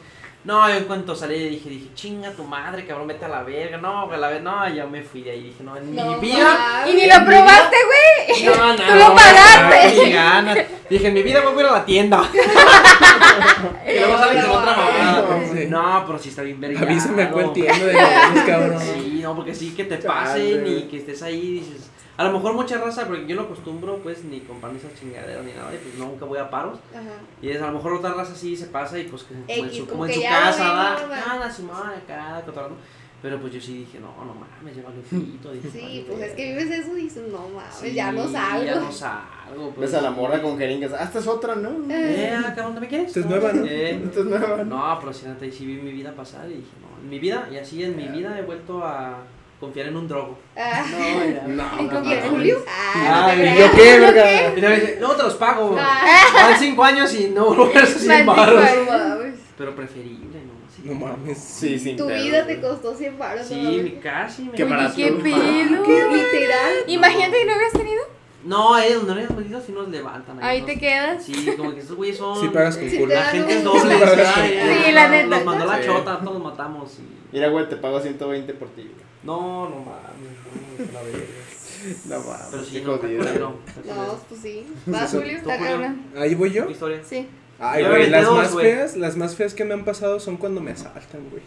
No, 0.45 0.69
yo 0.69 0.75
en 0.75 0.83
cuanto 0.83 1.15
salí 1.15 1.49
dije, 1.49 1.69
dije, 1.69 1.87
chinga 1.95 2.31
tu 2.31 2.43
madre, 2.43 2.85
cabrón, 2.85 3.07
vete 3.07 3.25
a 3.25 3.29
la 3.29 3.41
verga. 3.41 3.77
No, 3.77 4.11
a 4.11 4.17
la 4.17 4.27
verga, 4.29 4.43
no, 4.43 4.69
ya 4.75 4.85
me 4.85 5.01
fui 5.01 5.23
de 5.23 5.31
ahí. 5.31 5.41
Dije, 5.45 5.63
no, 5.63 5.75
en 5.75 5.95
No 5.95 6.05
mi 6.05 6.15
vida. 6.19 6.85
Y 6.87 6.93
ni 6.93 7.07
lo 7.07 7.25
probaste, 7.25 7.75
güey. 7.87 8.45
No, 8.45 8.55
no, 8.55 8.75
Tú 8.75 8.83
lo 8.93 9.09
no, 9.09 9.15
pagaste. 9.15 10.09
ganas. 10.11 10.57
Dije, 10.87 11.07
en 11.07 11.13
mi 11.15 11.23
vida 11.23 11.41
voy 11.41 11.57
a 11.57 11.59
ir 11.61 11.65
a 11.65 11.71
la 11.71 11.85
tienda. 11.85 12.29
y 13.87 13.99
luego 13.99 14.17
salen 14.19 14.41
con 14.43 14.51
otra 14.51 14.75
mamada. 14.77 15.39
Sí. 15.51 15.65
No, 15.67 16.03
pero 16.05 16.19
sí 16.19 16.29
está 16.29 16.43
bien 16.43 16.59
verga. 16.61 16.79
Avísame 16.81 17.23
a 17.23 17.31
cuál 17.31 17.51
tienda 17.53 17.85
de 17.85 17.93
los 17.93 18.43
cabrón. 18.45 18.79
Sí, 18.81 19.19
no, 19.23 19.35
porque 19.35 19.55
sí 19.55 19.73
que 19.75 19.85
te 19.85 19.97
pasen 19.97 20.63
y 20.67 20.83
que 20.83 20.97
estés 20.97 21.23
ahí 21.23 21.39
y 21.39 21.51
dices. 21.61 21.89
A 22.17 22.23
lo 22.23 22.31
mejor 22.31 22.53
mucha 22.53 22.77
raza, 22.77 23.05
porque 23.07 23.25
yo 23.27 23.35
no 23.35 23.41
acostumbro 23.43 23.97
pues 23.97 24.23
ni 24.23 24.39
comprarme 24.39 24.77
esas 24.79 24.93
chingaderas 24.97 25.43
ni 25.45 25.51
nada, 25.51 25.73
y 25.73 25.77
pues 25.77 25.95
nunca 25.95 26.23
voy 26.25 26.39
a 26.39 26.49
paros. 26.49 26.79
Ajá. 26.93 27.01
Y 27.41 27.49
es, 27.49 27.61
a 27.61 27.67
lo 27.67 27.73
mejor 27.73 27.93
otra 27.93 28.13
raza 28.13 28.33
sí 28.35 28.55
se 28.55 28.67
pasa 28.67 28.97
y 28.97 29.03
pues 29.03 29.23
como, 29.23 29.41
como 29.41 29.53
en 29.53 29.65
X, 29.65 29.77
su, 29.77 29.85
como 29.85 29.91
como 29.91 30.05
en 30.05 30.09
que 30.11 30.15
su 30.15 30.21
ya 30.21 30.29
casa, 30.29 30.71
va, 30.71 30.99
normal. 30.99 31.23
nada, 31.27 31.51
Simón, 31.51 31.87
acá, 31.89 32.41
cotorreando. 32.45 32.77
Pero 33.21 33.39
pues 33.39 33.53
yo 33.53 33.59
sí 33.61 33.79
dije, 33.79 33.99
no, 33.99 34.13
no 34.23 34.35
mames, 34.35 34.75
lleva 34.75 34.91
fito. 35.09 35.51
Dije, 35.51 35.69
Sí, 35.71 36.05
pues 36.07 36.21
es 36.21 36.33
que 36.33 36.49
vives 36.53 36.69
eso 36.69 36.95
y 36.97 37.01
dices, 37.03 37.23
no 37.31 37.49
mames, 37.49 37.73
Sí, 37.73 37.93
ya 37.93 38.11
no 38.11 38.27
salgo. 38.29 38.63
Ya 38.65 38.75
no 38.75 38.91
salgo. 38.91 39.71
pues, 39.75 39.91
Ves 39.91 39.99
a 39.99 40.01
la 40.03 40.11
morra 40.11 40.41
con 40.41 40.57
jeringas. 40.59 40.93
Ah, 40.93 41.05
esta 41.05 41.19
es 41.19 41.27
otra, 41.27 41.55
¿no? 41.55 41.71
Eh, 41.91 42.35
acá, 42.47 42.63
¿dónde 42.63 42.81
me 42.81 42.87
quieres? 42.87 43.07
Esta 43.07 43.21
es 43.21 43.25
nueva, 43.25 43.51
¿no? 43.51 43.65
Eh, 43.65 44.01
Esta 44.05 44.19
es 44.19 44.25
nueva. 44.25 44.63
No, 44.63 44.99
pero 45.01 45.11
neta, 45.27 45.45
y 45.45 45.51
sí 45.51 45.65
vi 45.65 45.81
mi 45.81 45.91
vida 45.91 46.13
pasar 46.13 46.45
y 46.51 46.55
dije, 46.55 46.69
no, 46.81 47.01
en 47.03 47.09
mi 47.09 47.17
vida, 47.19 47.47
y 47.51 47.57
así 47.57 47.83
en 47.83 47.97
mi 47.97 48.07
vida 48.09 48.37
he 48.37 48.43
vuelto 48.43 48.83
a 48.85 49.17
confiar 49.59 49.87
en 49.87 49.97
un 49.97 50.07
drogo. 50.07 50.37
Ah. 50.55 50.83
No, 50.89 51.25
ya. 51.25 51.43
No, 51.47 51.63
¿Y 51.83 51.87
con 51.87 51.93
no, 51.93 52.03
quién, 52.03 52.23
no. 52.23 52.29
Julio? 52.31 52.65
Ah, 52.67 53.27
Ay, 53.29 53.37
no 53.37 53.43
te 53.43 53.49
¿y 53.49 53.53
creas. 53.53 53.59
¿Yo 53.59 53.77
qué, 53.77 53.99
verga? 53.99 54.31
Y 54.57 54.61
también 54.61 54.79
dice, 54.81 54.97
luego 54.99 55.15
te 55.15 55.23
los 55.23 55.33
pago. 55.35 55.75
Ah. 55.79 56.01
Van 56.33 56.59
cinco 56.59 56.83
años 56.83 57.13
y 57.15 57.27
no 57.29 57.45
vuelvo 57.45 57.71
a 57.75 57.79
esos 57.81 58.01
100 58.01 58.25
Maldito 58.25 58.53
baros. 58.55 58.69
No 58.75 58.85
mames. 59.15 59.35
Pero 59.57 59.75
preferible, 59.75 60.39
¿no? 60.45 60.55
No 60.93 60.93
mames. 60.99 61.37
Sí, 61.39 61.79
sin 61.79 61.97
Tu 61.97 62.05
pedo, 62.05 62.23
vida 62.23 62.45
te 62.45 62.59
costó 62.61 62.93
100 62.93 63.17
baros. 63.17 63.47
Sí, 63.47 63.55
mi 63.83 63.91
casi 63.93 64.43
me 64.43 64.51
Qué 64.51 64.65
barato. 64.65 64.93
qué 64.95 65.07
pedo. 65.11 66.11
Literal. 66.11 66.71
Imagínate 66.87 67.37
que 67.39 67.45
no 67.45 67.53
hubieras 67.53 67.73
tenido. 67.73 68.03
No, 68.43 68.77
eh, 68.77 68.93
donde 68.93 69.13
no 69.15 69.19
hayas 69.19 69.31
metido 69.35 69.59
sí 69.59 69.71
nos 69.71 69.87
levantan. 69.89 70.37
Ahí 70.43 70.59
nos- 70.61 70.67
te 70.67 70.77
quedas. 70.77 71.23
Sí, 71.23 71.51
como 71.57 71.73
que 71.73 71.79
estos 71.79 71.95
güeyes 71.95 72.17
son. 72.17 72.39
Sí 72.39 72.49
pagas 72.49 72.77
con 72.77 72.87
eh, 72.87 72.95
culo. 72.95 73.07
te 73.07 73.15
La 73.15 73.23
gente 73.23 73.53
es 73.57 73.63
doble. 73.63 73.95
Sí, 73.97 74.91
la 74.91 75.07
neta. 75.07 75.27
Nos 75.27 75.45
mandó 75.45 75.65
la 75.65 75.83
chota, 75.83 76.19
todos 76.19 76.33
nos 76.35 76.43
matamos. 76.43 76.99
Y... 76.99 77.35
Mira, 77.35 77.47
güey, 77.47 77.67
te 77.67 77.77
pago 77.77 77.99
120 77.99 78.53
por 78.53 78.67
ti. 78.69 78.81
güey. 78.83 79.05
No, 79.25 79.69
no 79.69 79.75
mames, 79.77 80.87
no, 80.87 80.93
la 80.93 81.01
verga. 81.01 81.25
No 82.05 82.19
mames. 82.19 82.47
Pero 82.51 82.63
sí, 82.63 82.71
qué 82.79 82.81
no, 82.85 82.99
culero. 82.99 83.59
No, 83.85 84.19
pues 84.29 84.41
sí. 84.41 84.65
¿Vas, 84.85 85.11
Julio? 85.11 85.37
Está 85.37 85.57
cabrón. 85.57 86.01
Ahí 86.17 86.35
voy 86.35 86.51
yo. 86.51 86.65
¿Qué 86.67 86.71
historia? 86.73 87.01
Sí. 87.03 87.27
Ay, 87.59 87.85
güey, 87.85 88.09
las 88.09 88.29
más 88.29 88.53
feas, 88.53 88.97
las 88.97 89.15
más 89.17 89.35
feas 89.35 89.53
que 89.53 89.63
me 89.65 89.73
han 89.73 89.85
pasado 89.85 90.19
son 90.19 90.37
cuando 90.37 90.61
me 90.61 90.71
asaltan, 90.71 91.29
güey. 91.29 91.43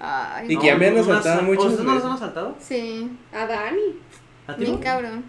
Ay, 0.00 0.52
Y 0.52 0.58
que 0.58 0.66
ya 0.66 0.76
me 0.76 0.88
han 0.88 0.94
no, 0.96 1.00
asaltado 1.02 1.42
no, 1.42 1.48
muchas 1.48 1.64
¿Ustedes 1.66 1.84
no 1.86 1.94
los 1.94 2.04
han 2.04 2.12
asaltado? 2.12 2.56
Sí. 2.60 3.10
A 3.32 3.46
Dani. 3.46 4.00
¿A 4.46 4.54
ti? 4.56 4.60
Bien 4.64 4.74
no? 4.74 4.80
cabrón. 4.80 5.24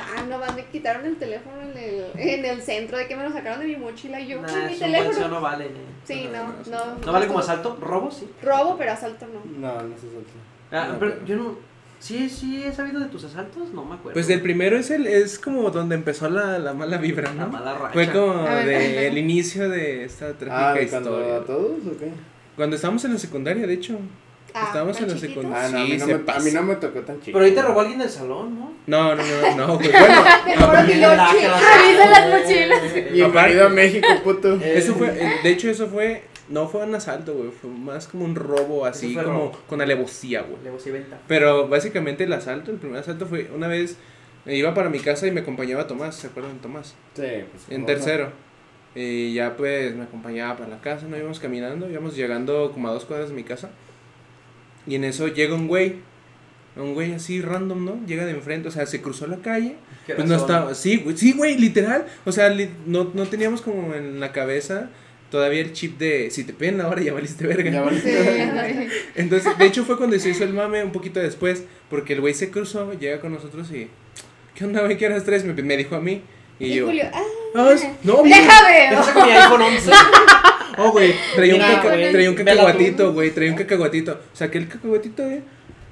Ah, 0.00 0.22
nomás 0.28 0.54
me 0.56 0.64
quitaron 0.66 1.04
el 1.06 1.16
teléfono 1.18 1.60
en 1.60 1.76
el, 1.78 2.06
en 2.16 2.44
el 2.44 2.62
centro 2.62 2.98
de 2.98 3.06
que 3.06 3.14
me 3.16 3.22
lo 3.24 3.32
sacaron 3.32 3.60
de 3.60 3.66
mi 3.66 3.76
mochila 3.76 4.18
y 4.18 4.26
yo, 4.28 4.40
Nah, 4.40 4.48
"Ay, 4.52 4.66
mi 4.66 4.72
es 4.72 4.78
teléfono. 4.80 5.28
no 5.28 5.40
vale. 5.40 5.66
eh. 5.66 5.70
Sí, 6.04 6.28
no, 6.32 6.54
no. 6.70 6.94
¿No 7.04 7.12
vale 7.12 7.26
como 7.28 7.38
asalto? 7.40 7.76
¿Robo? 7.80 8.10
Sí. 8.10 8.28
Robo, 8.42 8.76
pero 8.78 8.92
asalto 8.92 9.26
no. 9.26 9.40
No, 9.58 9.82
no 9.82 9.94
se 9.94 10.00
suelta. 10.10 10.30
Ah, 10.70 10.88
No, 10.92 10.98
pero 10.98 11.14
pero- 11.14 11.26
yo 11.26 11.36
no. 11.36 11.68
Sí, 12.00 12.28
sí, 12.30 12.62
he 12.64 12.72
sabido 12.72 13.00
de 13.00 13.06
tus 13.06 13.24
asaltos, 13.24 13.72
no 13.74 13.84
me 13.84 13.94
acuerdo. 13.96 14.12
Pues 14.14 14.30
el 14.30 14.40
primero 14.40 14.76
es 14.78 14.88
el, 14.90 15.08
es 15.08 15.36
como 15.40 15.68
donde 15.70 15.96
empezó 15.96 16.30
la, 16.30 16.56
la 16.60 16.72
mala 16.72 16.96
vibra, 16.98 17.32
La 17.34 17.46
¿no? 17.46 17.48
mala 17.48 17.74
racha. 17.74 17.92
Fue 17.92 18.08
como 18.12 18.44
de 18.44 19.08
el 19.08 19.18
inicio 19.18 19.68
de 19.68 20.04
esta 20.04 20.32
trágica 20.34 20.70
Ah, 20.70 20.74
¿de 20.74 20.84
historia. 20.84 21.08
cuando 21.10 21.34
a 21.34 21.44
todos 21.44 21.70
o 21.88 21.98
qué? 21.98 22.10
Cuando 22.54 22.76
estábamos 22.76 23.04
en 23.04 23.14
la 23.14 23.18
secundaria, 23.18 23.66
de 23.66 23.74
hecho. 23.74 23.98
Ah, 24.54 24.64
Estábamos 24.68 24.96
¿tan 24.96 25.08
en 25.08 25.14
la 25.14 25.20
secundaria. 25.20 25.66
Ah, 25.66 25.70
no, 25.70 25.78
a, 25.78 25.80
Sí, 25.86 25.90
mí 25.92 25.98
no 25.98 26.06
se 26.06 26.14
me, 26.18 26.32
a 26.32 26.38
mí 26.40 26.50
no 26.52 26.62
me 26.62 26.74
tocó 26.76 27.00
tan 27.00 27.20
chico. 27.20 27.32
Pero 27.36 27.44
ahí 27.44 27.52
te 27.52 27.62
robó 27.62 27.80
alguien 27.80 27.98
del 27.98 28.08
salón, 28.10 28.58
¿no? 28.58 28.72
No, 28.86 29.14
no, 29.16 29.22
no, 29.24 29.56
no, 29.66 29.74
güey. 29.76 29.90
Bueno, 29.92 30.82
Mira, 30.86 31.16
lonche. 31.16 31.38
que 31.40 31.48
las- 31.48 32.28
mochilas. 32.42 33.12
Bienvenido 33.12 33.66
a 33.66 33.68
México, 33.70 34.06
puto. 34.24 34.54
eso 34.62 34.94
fue, 34.94 35.08
eh, 35.08 35.32
de 35.42 35.50
hecho 35.50 35.68
eso 35.68 35.88
fue, 35.88 36.22
no 36.48 36.68
fue 36.68 36.84
un 36.84 36.94
asalto, 36.94 37.34
güey, 37.34 37.50
fue 37.50 37.70
más 37.70 38.08
como 38.08 38.24
un 38.24 38.34
robo 38.34 38.84
así, 38.86 39.14
como 39.14 39.26
robo. 39.26 39.58
con 39.68 39.80
alevosía, 39.80 40.42
güey. 40.42 40.62
Le 40.64 40.70
voy 40.70 40.92
venta. 40.92 41.18
Pero 41.28 41.68
básicamente 41.68 42.24
el 42.24 42.32
asalto, 42.32 42.70
el 42.70 42.78
primer 42.78 43.00
asalto 43.00 43.26
fue 43.26 43.50
una 43.54 43.68
vez, 43.68 43.96
me 44.44 44.54
iba 44.56 44.72
para 44.74 44.88
mi 44.88 44.98
casa 45.00 45.26
y 45.26 45.30
me 45.30 45.40
acompañaba 45.40 45.86
Tomás, 45.86 46.16
¿se 46.16 46.28
acuerdan 46.28 46.54
de 46.54 46.60
Tomás? 46.60 46.94
Sí, 47.14 47.22
pues. 47.50 47.64
En 47.68 47.76
¿cómo 47.76 47.86
tercero. 47.86 48.32
Y 48.94 49.34
ya 49.34 49.56
pues 49.56 49.94
me 49.94 50.04
acompañaba 50.04 50.56
para 50.56 50.70
la 50.70 50.80
casa, 50.80 51.06
no 51.08 51.16
íbamos 51.16 51.38
caminando, 51.40 51.88
íbamos 51.90 52.16
llegando 52.16 52.72
como 52.72 52.88
a 52.88 52.92
dos 52.92 53.04
cuadras 53.04 53.28
de 53.28 53.34
mi 53.34 53.44
casa. 53.44 53.70
Y 54.86 54.94
en 54.94 55.04
eso 55.04 55.28
llega 55.28 55.54
un 55.54 55.68
güey, 55.68 55.96
un 56.76 56.94
güey 56.94 57.12
así 57.12 57.42
random, 57.42 57.84
¿no? 57.84 58.06
Llega 58.06 58.24
de 58.24 58.30
enfrente, 58.32 58.68
o 58.68 58.70
sea, 58.70 58.86
se 58.86 59.02
cruzó 59.02 59.26
la 59.26 59.36
calle. 59.36 59.76
Pues 60.06 60.26
no 60.26 60.34
estaba, 60.36 60.74
sí, 60.74 60.96
güey, 60.96 61.16
sí, 61.16 61.32
güey, 61.34 61.58
literal. 61.58 62.06
O 62.24 62.32
sea, 62.32 62.48
li- 62.48 62.70
no, 62.86 63.10
no 63.12 63.26
teníamos 63.26 63.60
como 63.60 63.94
en 63.94 64.18
la 64.20 64.32
cabeza 64.32 64.88
todavía 65.30 65.60
el 65.60 65.72
chip 65.72 65.98
de 65.98 66.30
si 66.30 66.44
te 66.44 66.52
piden 66.52 66.80
ahora 66.80 67.02
ya 67.02 67.12
valiste 67.12 67.46
verga. 67.46 67.70
Ya. 67.70 68.88
Entonces, 69.16 69.56
de 69.58 69.66
hecho 69.66 69.84
fue 69.84 69.96
cuando 69.96 70.18
se 70.18 70.30
hizo 70.30 70.44
el 70.44 70.52
mame 70.52 70.82
un 70.84 70.92
poquito 70.92 71.20
después, 71.20 71.64
porque 71.90 72.14
el 72.14 72.20
güey 72.20 72.34
se 72.34 72.50
cruzó, 72.50 72.92
llega 72.98 73.20
con 73.20 73.32
nosotros 73.32 73.70
y, 73.72 73.88
¿qué 74.54 74.64
onda, 74.64 74.82
güey? 74.82 74.96
¿Qué 74.96 75.06
horas 75.06 75.24
tres? 75.24 75.44
Me, 75.44 75.52
me 75.54 75.76
dijo 75.76 75.96
a 75.96 76.00
mí. 76.00 76.22
Y 76.58 76.66
Y 76.66 76.74
yo, 76.76 76.86
Julio, 76.86 77.04
ah, 77.12 77.22
"Ah, 77.54 77.76
no, 78.02 78.22
bien". 78.22 78.38
Deja 78.38 78.66
ver. 78.66 78.92
Esa 78.92 79.14
con 79.14 79.26
mi 79.26 79.32
iPhone 79.32 79.62
11. 79.62 79.90
Oh, 80.80 80.92
güey, 80.92 81.12
traía 81.34 81.54
un, 81.56 81.60
caca- 81.60 81.88
güey. 81.88 82.12
traía 82.12 82.30
un 82.30 82.36
cacahuatito, 82.36 83.12
güey, 83.12 83.30
traía 83.32 83.50
un 83.50 83.56
cacahuatito. 83.58 84.20
Saqué 84.32 84.58
el 84.58 84.68
cacahuatito, 84.68 85.24
güey. 85.24 85.40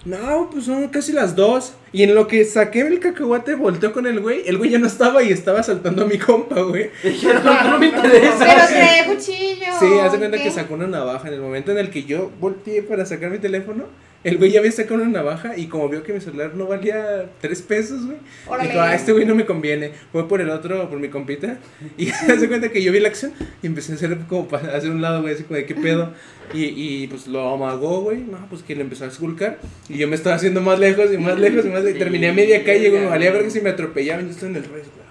No, 0.07 0.49
pues 0.53 0.67
son 0.67 0.87
casi 0.89 1.13
las 1.13 1.35
dos. 1.35 1.75
Y 1.93 2.05
en 2.05 2.15
lo 2.15 2.29
que 2.29 2.45
saqué 2.45 2.83
el 2.83 3.01
cacahuate, 3.01 3.57
volteó 3.57 3.93
con 3.93 4.07
el 4.07 4.21
güey. 4.21 4.43
El 4.47 4.57
güey 4.57 4.71
ya 4.71 4.79
no 4.79 4.87
estaba 4.87 5.25
y 5.25 5.33
estaba 5.33 5.65
saltando 5.65 6.05
a 6.05 6.07
mi 6.07 6.17
compa, 6.17 6.61
güey. 6.63 6.91
Dijeron, 7.03 7.45
no, 7.45 7.71
no 7.71 7.79
me 7.79 7.87
interesa. 7.89 8.39
Pero 8.39 8.67
trae 8.69 9.05
cuchillo. 9.07 9.67
Sí, 9.81 9.87
hace 10.01 10.19
cuenta 10.19 10.39
¿qué? 10.39 10.45
que 10.45 10.51
sacó 10.53 10.75
una 10.75 10.87
navaja. 10.87 11.27
En 11.27 11.35
el 11.35 11.41
momento 11.41 11.73
en 11.73 11.79
el 11.79 11.91
que 11.91 12.05
yo 12.05 12.31
volteé 12.39 12.83
para 12.83 13.05
sacar 13.05 13.31
mi 13.31 13.39
teléfono, 13.39 13.87
el 14.27 14.39
güey 14.39 14.51
ya 14.51 14.59
había 14.59 14.73
sacado 14.73 14.97
una 14.97 15.09
navaja. 15.09 15.57
Y 15.57 15.69
como 15.69 15.89
vio 15.89 16.03
que 16.03 16.13
mi 16.13 16.21
celular 16.21 16.55
no 16.57 16.67
valía 16.67 17.31
tres 17.41 17.63
pesos, 17.63 18.05
güey, 18.07 18.19
dijo, 18.61 18.81
ah, 18.81 18.93
este 18.93 19.13
güey 19.13 19.25
no 19.25 19.37
me 19.37 19.47
conviene. 19.47 19.93
Voy 20.13 20.25
por 20.25 20.41
el 20.41 20.51
otro, 20.51 20.91
por 20.91 20.99
mi 20.99 21.09
compita. 21.09 21.59
Y 21.97 22.11
hace 22.11 22.49
cuenta 22.49 22.71
que 22.71 22.83
yo 22.83 22.91
vi 22.91 22.99
la 22.99 23.07
acción 23.07 23.33
y 23.63 23.69
empecé 23.69 23.93
a 23.93 23.95
hacer 23.95 24.19
como 24.29 24.49
para 24.49 24.77
hacer 24.77 24.91
un 24.91 25.01
lado, 25.01 25.23
güey, 25.23 25.35
así 25.35 25.45
como 25.45 25.59
de 25.59 25.65
qué 25.65 25.77
pedo. 25.77 26.13
Y, 26.53 26.65
y 26.65 27.07
pues 27.07 27.29
lo 27.29 27.55
amagó, 27.55 28.01
güey. 28.01 28.19
No, 28.19 28.45
pues 28.51 28.65
que 28.65 28.75
le 28.75 28.81
empezó 28.81 29.05
a 29.05 29.09
esculcar. 29.09 29.61
Y 29.89 29.97
yo 29.97 30.09
me 30.09 30.17
estaba 30.17 30.35
haciendo 30.35 30.61
más 30.61 30.81
lejos 30.81 31.13
y 31.13 31.19
más 31.19 31.39
lejos 31.39 31.65
y 31.65 31.69
más 31.69 31.85
lejos. 31.85 31.97
Y 31.97 31.99
terminé 32.01 32.31
a 32.31 32.33
media 32.33 32.65
calle, 32.65 32.91
güey. 32.91 33.03
Me 33.03 33.09
valía 33.09 33.31
ver 33.31 33.45
que 33.45 33.51
si 33.51 33.61
me 33.61 33.71
atropellaban. 33.71 34.25
Yo 34.27 34.33
estoy 34.33 34.49
en 34.49 34.57
el 34.57 34.65
revés, 34.65 34.87
güey. 34.93 35.06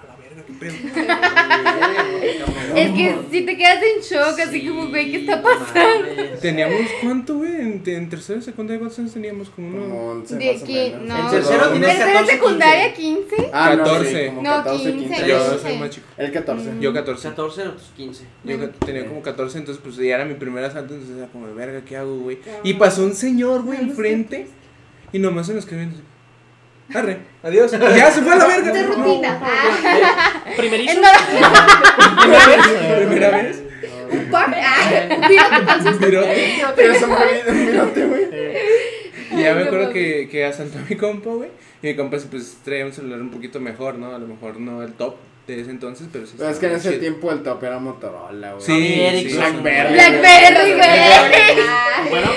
Es 2.75 2.91
que 2.91 3.15
si 3.31 3.41
te 3.45 3.55
quedas 3.55 3.77
en 3.81 4.01
shock, 4.01 4.37
así 4.39 4.67
como, 4.67 4.89
güey, 4.89 5.09
¿qué 5.11 5.17
está 5.19 5.41
pasando? 5.41 6.07
Teníamos 6.41 6.81
cuánto, 7.01 7.37
güey, 7.37 7.53
en, 7.53 7.81
en 7.85 8.09
tercero 8.09 8.39
y 8.39 8.41
secundaria, 8.41 8.79
¿cuántos 8.79 8.99
años 8.99 9.13
teníamos? 9.13 9.49
Como 9.49 9.69
uno. 9.69 9.79
Como 9.81 10.07
11 10.11 10.35
De 10.35 10.53
más 10.53 10.61
o 10.61 10.65
menos. 10.65 11.01
no. 11.07 11.17
En 11.25 11.31
tercero 11.31 11.69
tienes 11.71 11.89
Tercero 11.89 12.13
14, 12.13 12.31
secundaria, 12.33 12.93
15. 12.93 13.49
Ah, 13.53 13.75
no, 13.77 13.83
14. 13.85 14.09
sí, 14.09 14.25
como 14.27 14.41
No, 14.41 14.49
14, 14.55 14.83
15, 14.83 14.99
15. 15.07 15.27
Yo 15.29 15.37
quince. 15.49 15.59
soy 15.69 15.77
más 15.77 15.89
chico. 15.89 16.07
El 16.17 16.31
14. 16.33 16.71
Yo 16.81 16.93
14. 16.93 17.29
14 17.29 17.61
a 17.61 17.71
tus 17.75 17.83
15. 17.95 18.23
Yo 18.43 18.57
Bueno. 18.57 18.73
tenía 18.85 19.05
como 19.05 19.21
14, 19.21 19.57
entonces 19.57 19.81
pues 19.83 19.95
ya 19.95 20.15
era 20.15 20.25
mi 20.25 20.33
primer 20.33 20.63
asalto, 20.65 20.93
entonces 20.95 21.17
era 21.17 21.27
como, 21.27 21.53
verga, 21.55 21.81
¿qué 21.85 21.95
hago, 21.95 22.17
güey? 22.17 22.39
Y 22.63 22.73
pasó 22.73 23.03
un 23.03 23.15
señor, 23.15 23.63
güey, 23.63 23.77
No, 23.79 23.85
no 23.85 23.89
enfrente 23.91 24.47
y 25.13 25.19
nomás 25.19 25.47
se 25.47 25.53
nos 25.53 25.65
quedó 25.65 25.79
viendo. 25.79 25.97
Arre, 26.93 27.17
adiós. 27.43 27.71
Y 27.73 27.97
ya 27.97 28.11
se 28.11 28.21
fue 28.21 28.33
a 28.33 28.35
la 28.35 28.47
verga. 28.47 28.83
rutina. 28.83 29.39
Ah, 29.41 30.43
Primerizo. 30.55 31.01
Primera 32.97 33.29
vez. 33.31 33.61
Un 34.11 34.25
par. 34.31 34.55
Ah, 34.55 35.27
mira, 35.27 35.65
calzas. 35.65 35.99
Virote. 35.99 36.63
Pero 36.75 36.93
eso 36.93 37.07
un 37.47 37.65
virote, 37.65 38.05
güey. 38.05 38.25
Y 39.31 39.41
ya 39.41 39.53
me 39.55 39.63
acuerdo 39.63 39.91
que, 39.91 40.29
que 40.29 40.51
mi 40.89 40.95
compa, 40.95 41.31
güey. 41.31 41.49
Y 41.81 41.87
mi 41.87 41.95
compa 41.95 42.17
pues 42.29 42.57
traía 42.63 42.85
un 42.85 42.93
celular 42.93 43.19
un 43.19 43.31
poquito 43.31 43.59
mejor, 43.59 43.95
¿no? 43.95 44.15
A 44.15 44.19
lo 44.19 44.27
mejor 44.27 44.59
no 44.59 44.83
el 44.83 44.93
top 44.93 45.15
de 45.47 45.61
ese 45.61 45.71
entonces, 45.71 46.07
pero 46.11 46.25
sí. 46.25 46.35
Pero 46.37 46.49
es 46.49 46.57
que 46.57 46.65
en 46.67 46.71
ese 46.73 46.89
chido. 46.89 47.01
tiempo 47.01 47.31
el 47.31 47.43
top 47.43 47.63
era 47.63 47.79
Motorola, 47.79 48.53
güey. 48.53 48.63
Sí, 48.65 49.29
sí. 49.29 49.35
Blackberry. 49.35 49.93
Blackberry, 49.93 50.73
güey. 50.73 50.99
Bueno, 52.09 52.31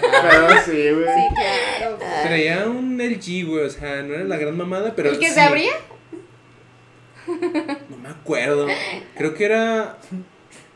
Pero 0.00 0.48
sí, 0.64 0.90
güey. 0.90 1.06
Sí, 1.06 1.34
claro. 1.78 1.98
Traía 2.24 2.64
un 2.66 2.81
LG, 3.04 3.46
güey, 3.46 3.64
o 3.66 3.70
sea, 3.70 4.02
no 4.02 4.14
era 4.14 4.24
la 4.24 4.36
gran 4.36 4.56
mamada, 4.56 4.92
pero 4.94 5.10
¿El 5.10 5.18
que 5.18 5.28
sí. 5.28 5.34
se 5.34 5.40
abría? 5.40 5.72
No 7.26 7.96
me 7.98 8.08
acuerdo. 8.08 8.66
Creo 9.16 9.34
que 9.34 9.44
era. 9.44 9.96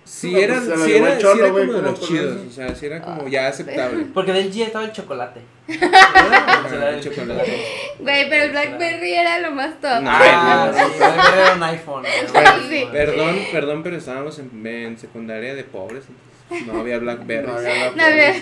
Sí, 0.05 0.31
No, 0.31 0.39
era, 0.39 0.55
pues, 0.64 0.81
era, 0.89 1.18
era 1.18 1.18
como 1.18 1.59
de 1.59 1.66
¿cómo 1.66 1.79
los 1.81 2.01
chidos. 2.01 2.39
O 2.49 2.53
sea, 2.53 2.72
sí 2.77 2.87
era 2.87 3.03
como 3.03 3.27
ya 3.27 3.49
aceptable. 3.49 4.07
porque 4.14 4.33
del 4.33 4.53
G 4.53 4.62
estaba 4.64 4.85
el 4.85 4.93
chocolate. 4.93 5.41
El 5.66 7.01
chocolate. 7.03 7.64
Güey, 7.99 8.29
pero 8.31 8.45
el 8.45 8.51
Blackberry 8.53 9.14
era 9.14 9.41
lo 9.41 9.51
más 9.51 9.81
top. 9.81 10.01
No. 10.03 10.11
Ah, 10.12 10.72
sí, 10.72 10.93
pero 11.01 11.41
era 11.43 11.55
un 11.55 11.62
iPhone. 11.64 12.05
Sí. 12.68 12.85
Perdón, 12.93 13.37
perdón, 13.51 13.83
pero 13.83 13.97
estábamos 13.97 14.39
en, 14.39 14.64
en 14.64 14.97
secundaria 14.99 15.55
de 15.57 15.64
pobres. 15.64 16.05
entonces 16.05 16.36
No 16.66 16.80
había 16.80 16.99
Blackberry. 16.99 17.47
No 17.47 17.57
había 17.57 17.90
No 17.92 18.03
había- 18.05 18.34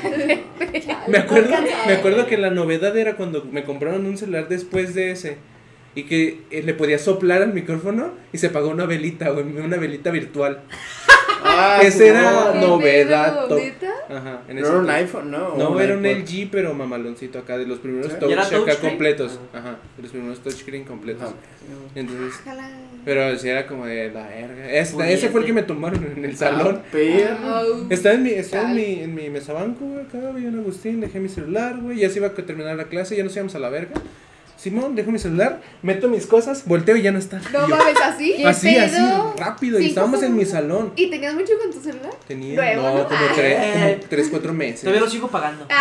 Me 1.09 1.19
acuerdo, 1.19 1.55
me 1.87 1.93
acuerdo 1.95 2.27
que 2.27 2.37
la 2.37 2.51
novedad 2.51 2.97
era 2.97 3.17
cuando 3.17 3.45
me 3.51 3.65
compraron 3.65 4.07
un 4.07 4.19
celular 4.19 4.49
después 4.49 4.95
de 4.95 5.11
ese. 5.13 5.39
Y 5.95 6.05
que 6.05 6.43
eh, 6.51 6.63
le 6.63 6.75
podía 6.75 6.99
soplar 6.99 7.43
al 7.43 7.53
micrófono 7.55 8.13
y 8.33 8.39
se 8.39 8.51
pagó 8.51 8.69
una 8.71 8.85
velita, 8.87 9.31
güey, 9.31 9.45
una 9.45 9.77
velita 9.77 10.11
virtual. 10.11 10.61
Ah, 11.47 11.79
Ese 11.83 11.99
sí, 11.99 12.05
era 12.05 12.23
no. 12.23 12.55
no- 12.55 12.67
novedad. 12.69 13.47
Ajá, 14.09 14.43
en 14.49 14.57
No 14.57 14.61
ese 14.63 14.71
era 14.71 14.79
un 14.81 14.91
iPhone, 14.91 15.31
¿no? 15.31 15.57
No, 15.57 15.79
era 15.81 15.95
un 15.97 16.05
iPod. 16.05 16.21
LG, 16.23 16.49
pero 16.51 16.75
mamaloncito 16.75 17.39
acá, 17.39 17.59
de 17.59 17.67
los 17.67 17.79
primeros 17.79 18.13
¿Sí? 18.13 18.19
touch 18.19 18.31
¿Y 18.31 18.33
era 18.33 18.43
acá 18.43 18.57
touchscreen? 18.57 18.91
completos. 18.93 19.39
Ajá, 19.53 19.77
de 19.97 20.03
los 20.03 20.11
primeros 20.11 20.41
touchscreen 20.41 20.85
completos. 20.85 21.31
Ah, 21.31 21.91
Entonces, 21.95 22.35
pero 23.05 23.39
sí 23.39 23.49
era 23.49 23.67
como 23.67 23.87
de 23.87 24.11
la 24.11 24.27
verga. 24.27 24.71
Este- 24.73 25.13
ese 25.13 25.29
fue 25.29 25.41
el 25.43 25.47
que 25.47 25.53
me 25.53 25.63
tomaron 25.63 26.05
en 26.17 26.25
el 26.25 26.37
salón. 26.37 26.81
Ah, 26.83 26.89
perro. 26.91 27.87
Estaba 27.91 28.15
en 28.15 28.23
mi, 28.23 28.31
estaba 28.31 28.71
en 28.71 28.77
mi, 28.77 29.01
en 29.03 29.15
mi 29.15 29.29
mesabanco, 29.31 29.85
güey, 29.85 30.07
acá, 30.07 30.19
güey, 30.33 30.47
en 30.47 30.59
Agustín, 30.59 31.01
dejé 31.01 31.21
mi 31.21 31.29
celular, 31.29 31.77
güey, 31.81 31.99
ya 31.99 32.09
se 32.11 32.19
iba 32.19 32.29
a 32.29 32.33
terminar 32.35 32.75
la 32.77 32.85
clase, 32.85 33.17
ya 33.17 33.23
nos 33.23 33.35
íbamos 33.37 33.55
a 33.55 33.59
la 33.59 33.69
verga. 33.69 33.95
Simón, 34.65 34.95
dejo 34.97 35.11
mi 35.11 35.19
celular, 35.19 35.61
meto 35.83 36.09
mis 36.09 36.25
cosas, 36.27 36.65
volteo 36.65 36.97
y 36.97 37.03
ya 37.03 37.13
no 37.13 37.19
está. 37.19 37.39
No 37.53 37.69
yo, 37.69 37.77
mames, 37.77 38.01
así. 38.01 38.33
¿Qué 38.39 38.47
así, 38.47 38.75
así, 38.79 38.95
pedo? 38.97 39.35
rápido, 39.37 39.79
y 39.79 39.89
estábamos 39.89 40.23
en 40.23 40.35
mi 40.35 40.47
salón. 40.47 40.95
¿Y 40.97 41.11
tenías 41.11 41.35
mucho 41.35 41.53
con 41.61 41.71
tu 41.71 41.81
celular? 41.83 42.15
Tenía, 42.27 42.55
Luego, 42.55 42.83
no, 42.83 42.95
¿no? 42.95 43.05
como, 43.07 43.21
tres, 43.35 43.59
como 43.75 43.97
tres, 44.09 44.29
cuatro 44.31 44.55
meses. 44.55 44.81
Todavía 44.81 45.03
lo 45.03 45.11
sigo 45.11 45.29
pagando. 45.29 45.67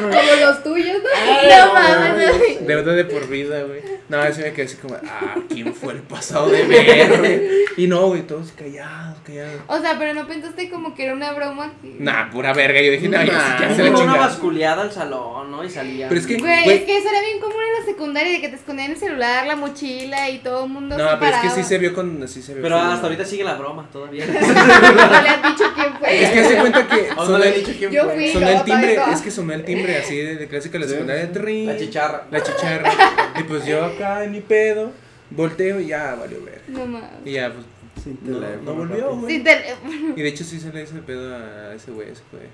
Como 0.00 0.10
los 0.46 0.62
tuyos, 0.62 0.98
¿no? 1.02 1.66
No 1.66 1.72
mames. 1.74 2.66
Deuda 2.66 2.92
de 2.92 3.04
por 3.04 3.26
vida, 3.28 3.62
güey. 3.62 3.80
No, 4.08 4.22
ese 4.24 4.42
me 4.42 4.52
quedé 4.52 4.66
así 4.66 4.76
como, 4.76 4.94
ah, 4.96 5.36
¿quién 5.48 5.72
fue 5.74 5.92
el 5.94 6.00
pasado 6.00 6.48
de 6.50 6.64
ver, 6.64 7.18
güey? 7.18 7.40
Y 7.76 7.86
no, 7.86 8.08
güey, 8.08 8.22
todos 8.22 8.52
callados, 8.52 9.18
callados. 9.24 9.60
O 9.68 9.78
sea, 9.80 9.96
pero 9.98 10.14
no 10.14 10.26
pensaste 10.26 10.68
como 10.68 10.94
que 10.94 11.04
era 11.04 11.14
una 11.14 11.32
broma. 11.32 11.72
que- 11.80 11.96
Nah, 11.98 12.28
pura 12.30 12.52
verga. 12.52 12.80
Yo 12.82 12.90
dije, 12.92 13.08
no, 13.08 13.22
ya, 13.22 13.32
Nah. 13.32 13.60
ya 13.60 13.74
se 13.74 13.82
la 13.82 13.90
Hubo 13.90 13.98
una 13.98 13.98
chingada. 14.06 14.26
basculeada 14.26 14.82
al 14.82 14.92
salón, 14.92 15.50
¿no? 15.50 15.64
Y 15.64 15.70
salía. 15.70 16.08
Pero 16.08 16.20
es 16.20 16.26
que- 16.26 16.36
Güey, 16.38 16.68
Güey. 16.90 16.96
es 16.98 17.02
que 17.02 17.08
eso 17.08 17.08
era 17.16 17.20
bien 17.26 17.40
común 17.40 17.56
en 17.62 17.80
la 17.80 17.84
secundaria, 17.86 18.32
de 18.32 18.40
que 18.40 18.48
te 18.48 18.56
escondían 18.56 18.90
el 18.90 18.96
celular, 18.96 19.46
la 19.46 19.56
mochila 19.56 20.30
y 20.30 20.38
todo 20.38 20.64
el 20.64 20.70
mundo 20.70 20.96
No, 20.98 21.10
se 21.10 21.16
pero 21.16 21.36
es 21.36 21.42
que 21.42 21.50
sí 21.50 21.62
se 21.64 21.78
vio 21.78 21.94
con. 21.94 22.26
Sí 22.28 22.42
se 22.42 22.54
vio 22.54 22.62
Pero 22.62 22.76
con- 22.78 22.86
hasta 22.86 23.06
ahorita 23.06 23.24
sigue 23.24 23.44
la 23.44 23.54
broma 23.54 23.88
todavía. 23.92 24.26
No 24.26 25.22
le 25.22 25.28
han 25.28 25.42
dicho 25.42 25.64
quién 25.74 25.94
fue. 25.98 26.22
Es 26.22 26.30
que 26.30 26.40
hace 26.40 26.56
cuenta 26.56 26.86
que 26.88 27.08
no 27.14 27.24
sonó 27.26 27.38
le 27.38 27.46
he 27.46 27.54
el, 27.54 27.64
dicho 27.64 27.78
quién 27.78 27.90
Yo 27.90 28.04
fue. 28.04 28.14
fui. 28.14 28.32
sonó 28.32 28.46
no, 28.46 28.52
el 28.58 28.64
timbre. 28.64 28.96
no. 28.96 29.12
Es 29.12 29.20
que 29.22 29.30
sonó 29.30 29.52
el 29.52 29.64
timbre 29.64 29.96
así 29.98 30.16
de, 30.16 30.36
de 30.36 30.48
clásica 30.48 30.72
de 30.74 30.78
la 30.80 30.86
Sí. 30.86 30.92
secundaria. 30.92 31.32
trin, 31.32 31.66
La 31.66 31.76
chicharra. 31.78 32.26
La 32.30 32.42
chicharra. 32.42 32.92
Y 33.38 33.42
pues 33.44 33.64
yo 33.66 33.84
acá 33.84 34.24
en 34.24 34.32
mi 34.32 34.40
pedo, 34.40 34.92
volteo 35.30 35.80
y 35.80 35.86
ya 35.88 36.14
valió 36.14 36.42
ver. 36.44 36.62
No 36.68 36.86
mames. 36.86 37.08
Y 37.24 37.32
ya, 37.32 37.52
pues. 37.52 37.64
Sin 38.02 38.18
No, 38.22 38.38
teléfono, 38.38 38.62
no 38.64 38.74
volvió, 38.74 39.14
güey. 39.16 39.34
Sin 39.34 39.44
teléfono. 39.44 40.14
Y 40.16 40.22
de 40.22 40.28
hecho 40.28 40.42
sí 40.44 40.58
se 40.58 40.72
le 40.72 40.82
hizo 40.84 40.94
el 40.94 41.02
pedo 41.02 41.36
a 41.36 41.74
ese 41.74 41.90
güey, 41.90 42.08
ese 42.10 42.22
güey. 42.32 42.44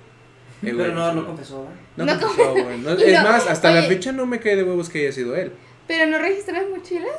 Eh, 0.63 0.73
Pero 0.75 0.93
no, 0.93 1.09
sí, 1.11 1.15
no 1.15 1.25
confesó, 1.25 1.59
¿verdad? 1.63 1.75
No, 1.97 2.05
No 2.05 2.19
confesó, 2.19 2.51
güey. 2.51 2.77
No, 2.79 2.91
es 2.97 3.13
no, 3.13 3.29
más, 3.29 3.47
hasta 3.47 3.71
la 3.71 3.83
fecha 3.83 4.11
no 4.11 4.25
me 4.25 4.39
cae 4.39 4.55
de 4.55 4.63
huevos 4.63 4.89
que 4.89 4.99
haya 5.01 5.11
sido 5.11 5.35
él. 5.35 5.51
Pero 5.87 6.07
no 6.07 6.17
registras 6.17 6.63
mochilas. 6.75 7.11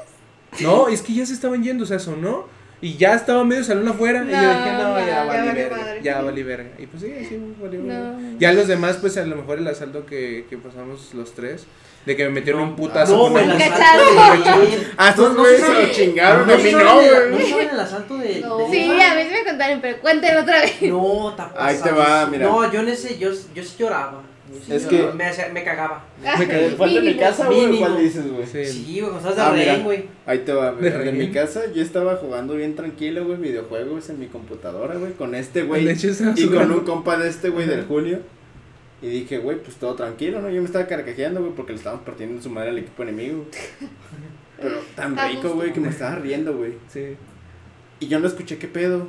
No, 0.60 0.88
es 0.88 1.02
que 1.02 1.14
ya 1.14 1.26
se 1.26 1.34
estaban 1.34 1.62
yendo, 1.62 1.84
o 1.84 1.86
sea, 1.86 1.98
sonó. 1.98 2.46
Y 2.80 2.96
ya 2.96 3.14
estaba 3.14 3.42
medio 3.44 3.64
salón 3.64 3.88
afuera. 3.88 4.24
y 4.26 4.30
yo 4.30 4.36
No, 4.36 4.48
dije, 4.48 4.72
no, 4.72 4.98
ya, 5.00 5.06
ya, 5.06 5.24
valió 5.24 5.54
verga. 5.54 6.00
Ya 6.02 6.20
valí 6.22 6.42
verga. 6.44 6.70
Y 6.78 6.86
pues 6.86 7.02
sí, 7.02 7.12
sí, 7.28 7.54
valió 7.60 7.82
verga. 7.82 7.98
No. 8.12 8.38
Ya 8.38 8.52
los 8.52 8.68
demás, 8.68 8.98
pues 9.00 9.16
a 9.16 9.24
lo 9.24 9.34
mejor 9.36 9.58
el 9.58 9.66
asalto 9.66 10.06
que, 10.06 10.46
que 10.48 10.56
pasamos 10.58 11.12
los 11.14 11.34
tres. 11.34 11.66
De 12.06 12.16
que 12.16 12.24
me 12.24 12.30
metieron 12.30 12.62
un 12.62 12.76
putazo 12.76 13.14
No, 13.16 13.30
güey, 13.30 13.44
el- 13.44 13.50
asalto 13.60 14.20
ayer. 14.52 14.92
Ah, 14.96 15.10
estos 15.10 15.28
No, 15.30 15.34
no 15.34 15.40
güeyes 15.40 15.60
se 15.60 15.72
lo 15.74 15.92
chingaron. 15.92 16.46
No 16.46 16.54
A 16.54 16.56
mí 16.56 16.72
no, 16.72 16.94
güey. 16.94 17.08
¿No 17.32 17.46
saben 17.48 17.68
el 17.70 17.80
asalto 17.80 18.16
de.? 18.16 18.40
No. 18.40 18.70
Sí, 18.70 18.90
a 19.02 19.14
mí 19.14 19.22
sí 19.24 19.30
me 19.32 19.44
contaron, 19.44 19.80
pero 19.82 20.00
cuéntenlo 20.00 20.40
otra 20.42 20.60
vez. 20.60 20.80
No, 20.82 21.30
está 21.30 21.52
Ahí 21.58 21.76
te 21.82 21.90
va, 21.90 22.26
mira. 22.26 22.46
No, 22.46 22.72
yo 22.72 22.80
en 22.80 22.88
ese, 22.88 23.18
yo, 23.18 23.30
yo 23.54 23.62
sí 23.62 23.74
lloraba. 23.78 24.22
Sí 24.66 24.72
Es 24.74 24.86
que- 24.86 25.10
Me, 25.14 25.24
hacía- 25.24 25.50
me 25.52 25.62
cagaba. 25.62 26.04
Me. 26.22 26.70
¿Fue 26.70 26.88
el 26.88 26.94
de 26.94 27.00
mi 27.02 27.16
casa, 27.18 27.46
güey? 27.46 27.78
¿Cuál 27.78 27.98
dices, 27.98 28.30
güey? 28.32 28.46
Sí. 28.46 28.84
Güey, 29.00 29.10
cuando 29.10 29.28
estás 29.30 29.38
Ah, 29.38 29.52
de 29.52 29.58
mira. 29.58 29.72
rehén, 29.72 29.84
güey. 29.84 30.04
Ahí 30.26 30.38
te 30.38 30.52
va, 30.52 30.72
De 30.72 30.82
mira. 30.90 31.04
En 31.08 31.18
mi 31.18 31.30
casa 31.30 31.62
yo 31.74 31.82
estaba 31.82 32.16
jugando 32.16 32.54
bien 32.54 32.74
tranquilo, 32.74 33.24
güey, 33.26 33.38
videojuegos 33.38 34.08
en 34.10 34.18
mi 34.20 34.26
computadora, 34.26 34.94
güey, 34.96 35.12
con 35.12 35.34
este 35.34 35.62
güey 35.64 35.86
y 36.36 36.46
con 36.46 36.70
un 36.70 36.80
compa 36.80 37.18
de 37.18 37.28
este 37.28 37.50
güey 37.50 37.66
del 37.66 37.84
Julio. 37.84 38.20
Y 39.00 39.08
dije, 39.08 39.38
güey, 39.38 39.58
pues 39.62 39.76
todo 39.76 39.94
tranquilo, 39.94 40.40
¿no? 40.40 40.50
Yo 40.50 40.60
me 40.60 40.66
estaba 40.66 40.86
carcajeando, 40.86 41.40
güey, 41.40 41.52
porque 41.52 41.72
le 41.72 41.78
estábamos 41.78 42.04
partiendo 42.04 42.34
en 42.36 42.42
su 42.42 42.50
madre 42.50 42.70
al 42.70 42.78
equipo 42.78 43.02
enemigo. 43.04 43.44
Pero 44.60 44.76
tan 44.96 45.16
rico, 45.16 45.50
güey, 45.50 45.72
que 45.72 45.78
me 45.80 45.88
estaba 45.90 46.16
riendo, 46.16 46.56
güey. 46.56 46.72
Sí. 46.92 47.16
Y 48.00 48.08
yo 48.08 48.18
no 48.18 48.26
escuché 48.26 48.58
qué 48.58 48.66
pedo. 48.66 49.06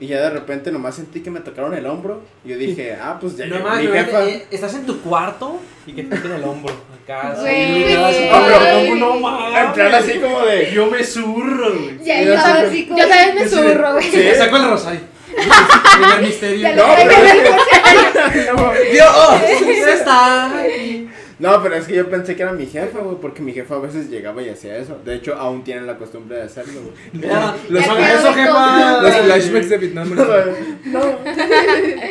Y 0.00 0.08
ya 0.08 0.20
de 0.22 0.30
repente 0.30 0.72
nomás 0.72 0.96
sentí 0.96 1.20
que 1.22 1.30
me 1.30 1.40
tocaron 1.40 1.72
el 1.74 1.86
hombro. 1.86 2.22
Y 2.44 2.48
yo 2.50 2.58
dije, 2.58 2.96
ah, 3.02 3.16
pues 3.20 3.36
ya 3.36 3.46
No 3.46 3.56
llegó 3.56 3.68
más, 3.68 3.80
mi 3.80 3.86
jefa. 3.88 4.24
eh, 4.24 4.46
estás 4.50 4.74
en 4.74 4.86
tu 4.86 5.00
cuarto 5.00 5.60
y 5.86 5.92
que 5.92 6.02
te 6.02 6.16
toquen 6.16 6.32
el 6.32 6.44
hombro. 6.44 6.74
Acá, 7.04 7.34
Güey, 7.38 7.94
Ay. 7.94 8.94
"No, 8.98 9.14
mames". 9.20 9.62
En 9.64 9.72
plan 9.72 9.94
así 9.94 10.18
como 10.18 10.40
de. 10.40 10.72
Yo 10.72 10.86
me 10.86 11.04
zurro, 11.04 11.72
güey. 11.74 11.98
Ya 12.02 12.22
yo 12.22 12.34
estaba 12.34 12.60
así 12.60 12.86
como. 12.86 12.98
Yo 12.98 13.08
también 13.08 13.34
me 13.34 13.48
zurro, 13.48 13.92
güey. 13.92 14.10
Sí. 14.10 14.22
Saco 14.36 14.56
el 14.56 14.70
rosario. 14.70 15.00
Primer 15.34 16.20
misterio. 16.28 16.60
Ya 16.68 16.76
No, 16.76 16.84
pero- 16.96 17.10
traigo 17.10 18.72
el 18.72 18.92
Dios, 18.92 19.88
está 19.88 20.60
aquí. 20.60 20.93
No, 21.38 21.62
pero 21.62 21.74
es 21.74 21.86
que 21.86 21.94
yo 21.94 22.08
pensé 22.08 22.36
que 22.36 22.42
era 22.42 22.52
mi 22.52 22.66
jefa, 22.66 23.00
güey, 23.00 23.16
porque 23.20 23.42
mi 23.42 23.52
jefa 23.52 23.74
a 23.76 23.78
veces 23.80 24.08
llegaba 24.08 24.42
y 24.42 24.48
hacía 24.48 24.76
eso. 24.76 25.00
De 25.04 25.14
hecho, 25.16 25.34
aún 25.34 25.64
tienen 25.64 25.86
la 25.86 25.96
costumbre 25.96 26.36
de 26.36 26.42
hacerlo, 26.44 26.80
güey. 26.80 26.94
Mira, 27.12 27.56
Los, 27.68 27.84
eso, 27.84 28.32
jefa. 28.34 29.02
los 29.02 29.16
flashbacks 29.16 29.68
de 29.68 29.78
Vietnam. 29.78 30.14
No, 30.84 31.00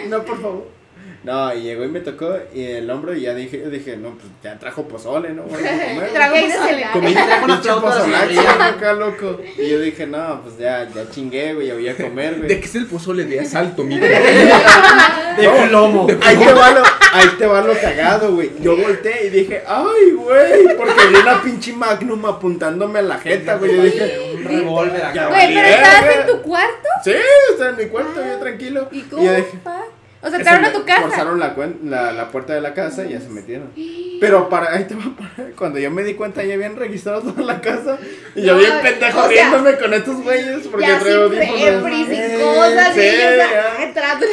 no, 0.09 0.24
por 0.26 0.41
favor. 0.41 0.83
No, 1.24 1.53
y 1.53 1.61
llegó 1.61 1.86
y 1.86 1.88
me 1.88 2.01
tocó 2.01 2.36
y 2.53 2.65
el 2.65 2.89
hombro 2.89 3.15
y 3.15 3.21
ya 3.21 3.34
dije, 3.34 3.61
yo 3.63 3.69
dije, 3.69 3.95
no, 3.95 4.09
pues 4.09 4.28
ya 4.43 4.59
trajo 4.59 4.86
pozole, 4.89 5.30
¿no? 5.30 5.43
Bueno, 5.43 5.65
¿Qué 6.34 6.51
pozole. 6.51 6.86
Comí 6.91 7.13
Trajo 7.13 7.45
una 7.45 7.57
flauta 7.61 8.03
de 8.57 8.63
acá, 8.63 8.93
loco. 8.93 9.39
Y 9.57 9.69
yo 9.69 9.80
dije, 9.80 10.05
no, 10.05 10.41
pues 10.43 10.57
ya, 10.57 10.86
ya 10.93 11.09
chingué, 11.09 11.53
güey, 11.53 11.67
ya 11.67 11.76
voy 11.76 11.88
a 11.88 11.95
comer, 11.95 12.36
¿De 12.36 12.39
güey. 12.47 12.59
qué 12.59 12.65
es 12.65 12.76
el 12.76 12.88
pozole 12.88 13.24
de 13.24 13.39
asalto, 13.39 13.84
mijo? 13.86 14.03
De 14.05 15.67
plomo. 15.69 16.07
Ahí 16.21 16.36
te 16.36 16.53
va 16.53 16.71
lo, 16.71 16.84
ahí 17.13 17.28
te 17.38 17.45
va 17.45 17.61
lo 17.61 17.74
cagado, 17.74 18.36
güey. 18.36 18.51
Yo 18.59 18.76
volteé 18.76 19.28
y 19.28 19.30
dije, 19.30 19.63
ay, 19.65 20.11
güey, 20.15 20.76
porque 20.76 21.07
vi 21.07 21.15
una 21.15 21.41
pinche 21.41 21.71
magnum 21.71 22.26
apuntándome 22.26 22.99
a 22.99 23.03
la 23.03 23.17
jeta, 23.19 23.55
güey. 23.55 23.74
Yo 23.76 23.84
dije, 23.84 24.34
Un 24.36 24.43
revólver 24.43 25.05
acá. 25.05 25.28
Güey, 25.28 25.53
pero 25.53 25.67
estabas 25.69 26.15
en 26.17 26.28
tu 26.28 26.41
cuarto. 26.41 26.89
sí, 27.03 27.13
está 27.51 27.69
en 27.69 27.78
mi 27.78 27.86
cuarto, 27.86 28.21
yo 28.26 28.38
tranquilo. 28.39 28.89
¿Y 28.91 28.99
Y 28.99 29.01
cómo? 29.03 29.24
O 30.24 30.30
sea, 30.30 30.38
entraron 30.39 30.63
a 30.65 30.71
tu 30.71 30.86
casa. 30.86 31.01
Forzaron 31.01 31.39
la, 31.39 31.55
cuen- 31.55 31.82
la, 31.84 32.13
la 32.13 32.30
puerta 32.30 32.53
de 32.53 32.61
la 32.61 32.74
casa 32.74 33.05
y 33.05 33.09
ya 33.11 33.19
se 33.19 33.30
metieron. 33.30 33.69
Pero 34.21 34.47
para, 34.49 34.74
ahí 34.74 34.86
te 34.86 34.95
va, 34.95 35.03
para, 35.17 35.49
cuando 35.51 35.80
yo 35.80 35.91
me 35.91 36.03
di 36.03 36.13
cuenta 36.13 36.43
ya 36.43 36.53
habían 36.53 36.76
registrado 36.78 37.21
toda 37.21 37.41
la 37.43 37.59
casa. 37.59 37.97
Y 38.36 38.41
yo 38.43 38.53
No, 38.53 38.59
bien 38.59 38.71
pendejo 38.82 39.19
o 39.19 39.21
sea, 39.24 39.30
riéndome 39.30 39.78
con 39.78 39.93
estos 39.93 40.24
güeyes 40.24 40.67
porque 40.67 40.88
Ya 40.88 40.99
traigo 40.99 41.30
sin 41.30 41.39
cosas. 41.39 42.93
sí, 42.95 42.99
y 43.01 43.03
ellos 43.03 43.38
ya. 43.38 43.84
entrando. 43.84 44.26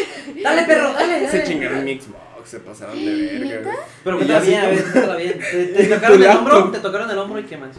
Dale, 0.43 0.63
perro, 0.63 0.93
dale. 0.93 1.29
Se 1.29 1.39
dale. 1.39 1.49
chingaron 1.51 1.85
mi 1.85 1.95
Xbox, 2.01 2.49
se 2.49 2.61
pasaron 2.61 2.95
de 3.05 3.39
verga. 3.45 3.73
Pero 4.05 4.19
que 4.19 4.27
yo 4.27 4.37
así 4.37 4.49
bien, 4.49 4.61
a 4.61 4.65
como- 4.65 4.77
ver, 4.77 4.85
cuéntala 4.93 5.17
bien. 5.17 5.41
Te, 5.51 5.65
te 5.67 5.85
tocaron 5.87 6.23
el 6.23 6.29
hombro, 6.31 6.71
te 6.71 6.79
tocaron 6.79 7.11
el 7.11 7.19
hombro 7.19 7.39
y 7.41 7.43
qué 7.45 7.57
más. 7.57 7.71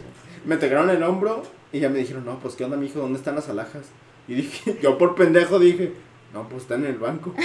Me 0.44 0.56
tocaron 0.56 0.90
el 0.90 1.02
hombro 1.02 1.42
y 1.72 1.80
ya 1.80 1.88
me 1.88 1.98
dijeron, 1.98 2.24
no, 2.26 2.38
pues 2.40 2.54
qué 2.56 2.64
onda, 2.64 2.76
mijo, 2.76 2.98
¿dónde 2.98 3.18
están 3.18 3.36
las 3.36 3.48
alhajas? 3.48 3.84
Y 4.28 4.34
dije, 4.34 4.76
yo 4.82 4.98
por 4.98 5.14
pendejo 5.14 5.58
dije, 5.58 5.92
no, 6.32 6.48
pues 6.48 6.62
están 6.62 6.84
en 6.84 6.90
el 6.92 6.98
banco. 6.98 7.34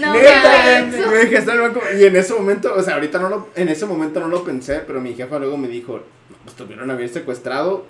No, 0.00 0.14
Neta, 0.14 0.86
me 1.10 1.18
dije, 1.18 1.36
está 1.38 1.52
en 1.52 1.58
el 1.58 1.62
banco. 1.68 1.80
Y 1.98 2.04
en 2.04 2.16
ese 2.16 2.32
momento, 2.34 2.72
o 2.74 2.82
sea, 2.82 2.94
ahorita 2.94 3.18
no 3.18 3.28
lo, 3.28 3.48
en 3.54 3.68
ese 3.68 3.84
momento 3.86 4.18
no 4.20 4.28
lo 4.28 4.42
pensé, 4.44 4.80
pero 4.86 5.00
mi 5.00 5.14
jefa 5.14 5.38
luego 5.38 5.56
me 5.58 5.68
dijo, 5.68 5.98
no, 6.30 6.36
pues 6.44 6.56
tuvieron 6.56 6.90
a 6.90 6.94
haber 6.94 7.08
secuestrado 7.08 7.84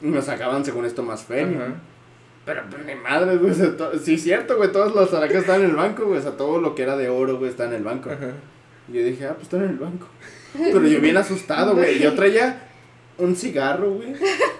y 0.00 0.06
me 0.06 0.22
sacaban 0.22 0.64
según 0.64 0.84
esto 0.84 1.02
más 1.02 1.24
feria. 1.24 1.56
Ajá. 1.58 1.74
Pero 2.44 2.62
pues 2.70 2.84
ni 2.86 2.94
madre, 2.94 3.36
güey, 3.36 3.50
o 3.50 3.54
sea, 3.54 3.76
to- 3.76 3.98
sí 3.98 4.14
es 4.14 4.22
cierto, 4.22 4.56
güey, 4.56 4.70
todos 4.70 4.94
los 4.94 5.12
alhajas 5.14 5.36
están 5.38 5.62
en 5.62 5.70
el 5.70 5.76
banco, 5.76 6.04
güey, 6.04 6.18
o 6.18 6.22
sea, 6.22 6.36
todo 6.36 6.60
lo 6.60 6.74
que 6.74 6.82
era 6.82 6.96
de 6.96 7.08
oro, 7.08 7.38
güey, 7.38 7.50
está 7.50 7.64
en 7.64 7.72
el 7.72 7.82
banco. 7.82 8.10
Ajá. 8.10 8.28
Y 8.88 8.92
yo 8.98 9.04
dije, 9.04 9.26
ah, 9.26 9.32
pues 9.32 9.44
están 9.44 9.64
en 9.64 9.70
el 9.70 9.76
banco. 9.78 10.06
Pero 10.52 10.82
yo 10.86 11.00
bien 11.00 11.16
asustado, 11.16 11.74
güey. 11.74 11.98
Yo 11.98 12.14
traía 12.14 12.68
un 13.18 13.34
cigarro, 13.34 13.90
güey. 13.92 14.14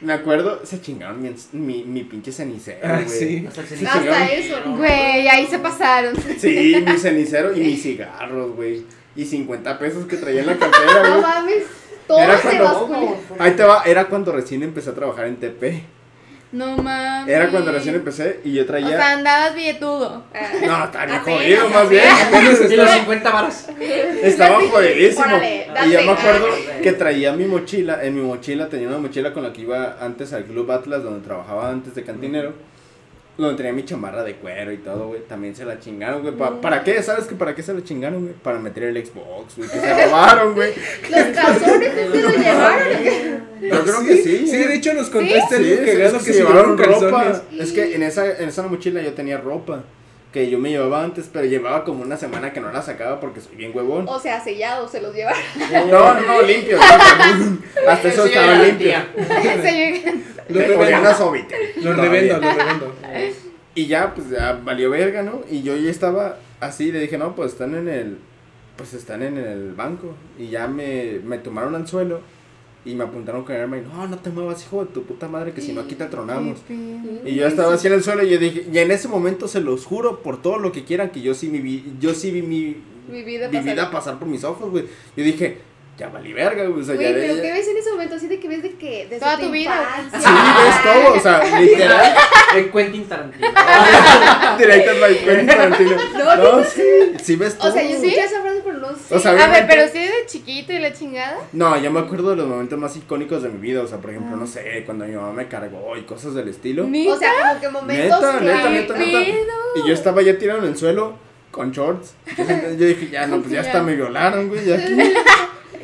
Me 0.00 0.12
acuerdo, 0.12 0.60
se 0.64 0.80
chingaron 0.80 1.20
mi, 1.20 1.30
mi, 1.52 1.82
mi 1.84 2.04
pinche 2.04 2.30
cenicero, 2.32 2.80
Ah, 2.84 3.00
güey. 3.04 3.08
sí. 3.18 3.44
Hasta 3.48 3.60
el 3.62 3.66
Sí, 3.66 3.74
cenicero. 3.76 4.00
chingaron. 4.00 4.22
Hasta 4.22 4.34
eso, 4.34 4.56
¿no? 4.64 4.76
Güey, 4.76 5.28
ahí 5.28 5.46
se 5.46 5.58
pasaron. 5.58 6.14
Sí, 6.38 6.82
mi 6.86 6.98
cenicero 6.98 7.56
y 7.56 7.60
mis 7.60 7.82
cigarros, 7.82 8.54
güey. 8.54 8.84
Y 9.16 9.24
50 9.24 9.78
pesos 9.78 10.06
que 10.06 10.16
traía 10.16 10.40
en 10.40 10.46
la 10.46 10.56
cartera, 10.56 11.02
No 11.02 11.08
güey. 11.10 11.20
mames. 11.22 11.62
Todo 12.06 12.20
Era 12.20 12.36
se 12.38 12.42
cuando- 12.42 12.64
basculó. 12.64 13.16
Ahí 13.38 13.50
te 13.52 13.64
va, 13.64 13.82
era 13.84 14.06
cuando 14.06 14.32
recién 14.32 14.62
empecé 14.62 14.90
a 14.90 14.94
trabajar 14.94 15.26
en 15.26 15.36
TP. 15.36 15.82
No 16.50 16.78
mames. 16.78 17.28
Era 17.34 17.48
cuando 17.50 17.72
recién 17.72 17.94
empecé 17.94 18.40
y 18.42 18.54
yo 18.54 18.62
O 18.62 18.66
sea, 18.66 18.76
traía. 18.80 19.12
andabas 19.12 19.54
billetudo. 19.54 20.24
Ah, 20.34 20.48
No, 20.64 20.84
estaba 20.84 21.04
bien 21.06 21.18
Apenas, 21.18 21.40
jodido, 21.40 21.68
más 21.68 21.88
bien. 21.90 22.04
Y 22.70 22.76
los 22.76 22.90
50 22.90 23.30
varas. 23.30 23.68
Estaba 24.22 24.58
jodidísimo. 24.60 25.24
Órale, 25.26 25.66
Y 25.86 25.90
yo 25.90 26.02
me 26.02 26.12
acuerdo 26.12 26.46
Ah. 26.50 26.80
que 26.82 26.92
traía 26.92 27.32
mi 27.32 27.44
mochila, 27.44 28.02
en 28.02 28.14
mi 28.14 28.22
mochila 28.22 28.68
tenía 28.68 28.88
una 28.88 28.98
mochila 28.98 29.32
con 29.34 29.42
la 29.42 29.52
que 29.52 29.60
iba 29.62 29.98
antes 30.00 30.32
al 30.32 30.44
Club 30.44 30.70
Atlas, 30.72 31.02
donde 31.02 31.20
trabajaba 31.26 31.68
antes 31.70 31.94
de 31.94 32.02
cantinero. 32.04 32.54
Donde 33.38 33.56
tenía 33.56 33.72
mi 33.72 33.84
chamarra 33.84 34.24
de 34.24 34.34
cuero 34.34 34.72
y 34.72 34.78
todo, 34.78 35.06
güey. 35.08 35.20
También 35.28 35.54
se 35.54 35.64
la 35.64 35.78
chingaron, 35.78 36.22
güey. 36.22 36.34
Pa- 36.34 36.60
¿Para 36.60 36.82
qué? 36.82 37.00
¿Sabes 37.04 37.24
que 37.26 37.36
para 37.36 37.54
qué 37.54 37.62
se 37.62 37.72
la 37.72 37.84
chingaron, 37.84 38.22
güey? 38.22 38.34
Para 38.34 38.58
meter 38.58 38.82
el 38.82 38.96
Xbox, 39.06 39.56
güey. 39.56 39.68
Que 39.70 39.78
se 39.78 40.04
robaron, 40.06 40.54
güey. 40.54 40.72
Los 41.10 41.24
calzones 41.36 41.94
se 41.94 42.08
los 42.08 42.36
llevaron. 42.36 42.88
Yo 43.62 43.82
creo 43.84 44.00
que 44.04 44.16
sí. 44.24 44.46
Sí, 44.48 44.56
de 44.56 44.74
hecho 44.74 44.92
nos 44.94 45.08
contaste 45.08 45.56
Sí, 45.58 45.72
es 45.72 45.78
cagado 45.80 46.12
que 46.18 46.18
que 46.18 46.24
se 46.24 46.32
se 46.32 46.38
llevaron 46.44 46.76
ropa. 46.78 47.42
Es 47.56 47.72
que 47.72 47.94
en 47.94 48.02
esa, 48.02 48.26
en 48.38 48.48
esa 48.48 48.62
mochila 48.64 49.00
yo 49.02 49.12
tenía 49.14 49.38
ropa. 49.38 49.84
Que 50.32 50.50
yo 50.50 50.58
me 50.58 50.68
llevaba 50.70 51.02
antes, 51.04 51.30
pero 51.32 51.46
llevaba 51.46 51.84
como 51.84 52.02
una 52.02 52.16
semana 52.18 52.52
que 52.52 52.60
no 52.60 52.70
la 52.70 52.82
sacaba 52.82 53.18
porque 53.18 53.40
soy 53.40 53.56
bien 53.56 53.72
huevón. 53.74 54.06
O 54.08 54.20
sea, 54.20 54.38
sellados 54.42 54.90
se 54.90 55.00
los 55.00 55.14
llevaron. 55.14 55.40
No, 55.90 56.20
no, 56.20 56.42
limpio. 56.42 56.78
Hasta 57.88 58.08
eso 58.08 58.24
Sí, 58.26 58.32
estaba 58.34 58.54
limpio. 58.62 58.86
tía. 58.88 59.08
Se 59.62 59.72
llegan. 59.72 60.22
Lo 60.48 60.60
Me 60.60 60.64
ponía 60.66 60.76
revendo, 60.78 61.00
una 61.00 61.14
sobita. 61.14 61.56
lo 61.76 61.82
Todavía. 61.92 62.02
revendo, 62.10 62.34
lo 62.40 62.52
revendo. 62.58 62.94
Y 63.74 63.86
ya, 63.86 64.14
pues 64.14 64.30
ya 64.30 64.60
valió 64.62 64.90
verga, 64.90 65.22
¿no? 65.22 65.40
Y 65.50 65.62
yo 65.62 65.76
ya 65.76 65.90
estaba 65.90 66.36
así, 66.60 66.90
le 66.92 67.00
dije, 67.00 67.16
no, 67.16 67.34
pues 67.36 67.52
están 67.52 67.74
en 67.74 67.88
el, 67.88 68.18
pues 68.76 68.92
están 68.94 69.22
en 69.22 69.38
el 69.38 69.72
banco. 69.74 70.14
Y 70.38 70.48
ya 70.50 70.66
me, 70.66 71.20
me 71.24 71.38
tomaron 71.38 71.74
al 71.74 71.86
suelo 71.88 72.20
y 72.84 72.94
me 72.94 73.04
apuntaron 73.04 73.44
con 73.44 73.54
el 73.54 73.62
arma 73.62 73.76
y, 73.78 73.82
no, 73.82 74.06
no 74.06 74.18
te 74.18 74.30
muevas, 74.30 74.62
hijo 74.64 74.84
de 74.84 74.90
tu 74.92 75.02
puta 75.04 75.28
madre, 75.28 75.52
que 75.52 75.60
si 75.60 75.72
no 75.72 75.80
aquí 75.82 75.94
te 75.94 76.06
tronamos. 76.06 76.58
Y 77.24 77.34
yo 77.34 77.46
estaba 77.46 77.74
así 77.74 77.86
en 77.86 77.92
el 77.94 78.02
suelo 78.02 78.22
y 78.24 78.30
yo 78.30 78.38
dije, 78.38 78.66
y 78.72 78.78
en 78.78 78.90
ese 78.90 79.08
momento 79.08 79.46
se 79.48 79.60
los 79.60 79.84
juro 79.84 80.22
por 80.22 80.40
todo 80.40 80.58
lo 80.58 80.72
que 80.72 80.84
quieran 80.84 81.10
que 81.10 81.20
yo 81.20 81.34
sí, 81.34 81.48
mi, 81.48 81.58
vi- 81.58 81.84
yo 82.00 82.14
sí 82.14 82.30
vi 82.30 82.42
mi, 82.42 82.76
Mi 83.10 83.22
vida 83.22 83.48
mi 83.48 83.56
pasar. 83.58 83.72
vida 83.74 83.90
pasar 83.90 84.18
por 84.18 84.28
mis 84.28 84.44
ojos, 84.44 84.70
güey. 84.70 84.84
Yo 85.16 85.24
dije, 85.24 85.58
ya 85.98 86.08
valí 86.10 86.32
verga, 86.32 86.64
güey. 86.66 86.80
O 86.80 86.84
sea, 86.84 86.94
Güey, 86.94 87.08
ya, 87.08 87.14
pero 87.14 87.34
¿qué 87.42 87.52
ves 87.52 87.66
en 87.68 87.76
ese 87.76 87.90
momento? 87.90 88.14
Así 88.14 88.28
de 88.28 88.38
que 88.38 88.46
ves 88.48 88.62
de 88.62 88.70
que 88.74 89.06
desde 89.10 89.18
Toda 89.18 89.36
tu, 89.36 89.46
tu 89.46 89.50
vida. 89.52 90.00
infancia. 90.04 90.20
Sí, 90.30 90.36
ves 90.64 90.82
todo, 91.02 91.14
o 91.14 91.20
sea, 91.20 91.60
literal. 91.60 92.14
Eh, 92.56 92.70
Quentin 92.72 93.04
Tarantino. 93.08 93.46
Directo 94.58 95.04
al 95.04 95.18
Quentin 95.18 95.46
Tarantino. 95.46 95.96
No, 96.14 96.36
No, 96.58 96.64
sí, 96.64 96.82
sí 97.22 97.36
ves 97.36 97.58
todo. 97.58 97.68
O 97.70 97.72
sea, 97.72 97.82
yo 97.82 97.96
escuché 97.96 98.20
esa 98.24 98.42
O 99.10 99.18
sea, 99.18 99.32
A 99.32 99.48
ver, 99.48 99.66
pero 99.68 99.88
sí 99.88 99.98
de 99.98 100.26
chiquito 100.26 100.72
y 100.72 100.78
la 100.78 100.92
chingada. 100.92 101.38
No, 101.52 101.78
yo 101.80 101.90
me 101.90 102.00
acuerdo 102.00 102.30
de 102.30 102.36
los 102.36 102.46
momentos 102.46 102.78
más 102.78 102.96
icónicos 102.96 103.42
de 103.42 103.48
mi 103.48 103.58
vida. 103.58 103.82
O 103.82 103.86
sea, 103.86 103.98
por 103.98 104.10
ejemplo, 104.10 104.36
no 104.36 104.46
sé, 104.46 104.82
cuando 104.84 105.04
mi 105.06 105.14
mamá 105.14 105.32
me 105.32 105.48
cargó 105.48 105.96
y 105.96 106.02
cosas 106.02 106.34
del 106.34 106.48
estilo. 106.48 106.84
Ni 106.84 107.08
o 107.08 107.16
sea, 107.16 107.32
como 107.48 107.60
que 107.60 107.68
momentos. 107.68 108.20
Neta, 108.20 108.40
neta, 108.40 108.70
neta, 108.70 108.98
neta. 108.98 109.28
Y 109.76 109.86
yo 109.88 109.94
estaba 109.94 110.22
ya 110.22 110.38
tirado 110.38 110.60
en 110.60 110.66
el 110.66 110.76
suelo 110.76 111.14
con 111.50 111.72
shorts. 111.72 112.14
Yo, 112.36 112.44
yo 112.44 112.86
dije, 112.86 113.08
ya, 113.10 113.26
no, 113.26 113.38
pues 113.38 113.50
ya 113.50 113.60
hasta 113.60 113.82
me 113.82 113.94
violaron, 113.94 114.48
güey. 114.48 114.64
Ya, 114.66 114.76
aquí. 114.76 114.92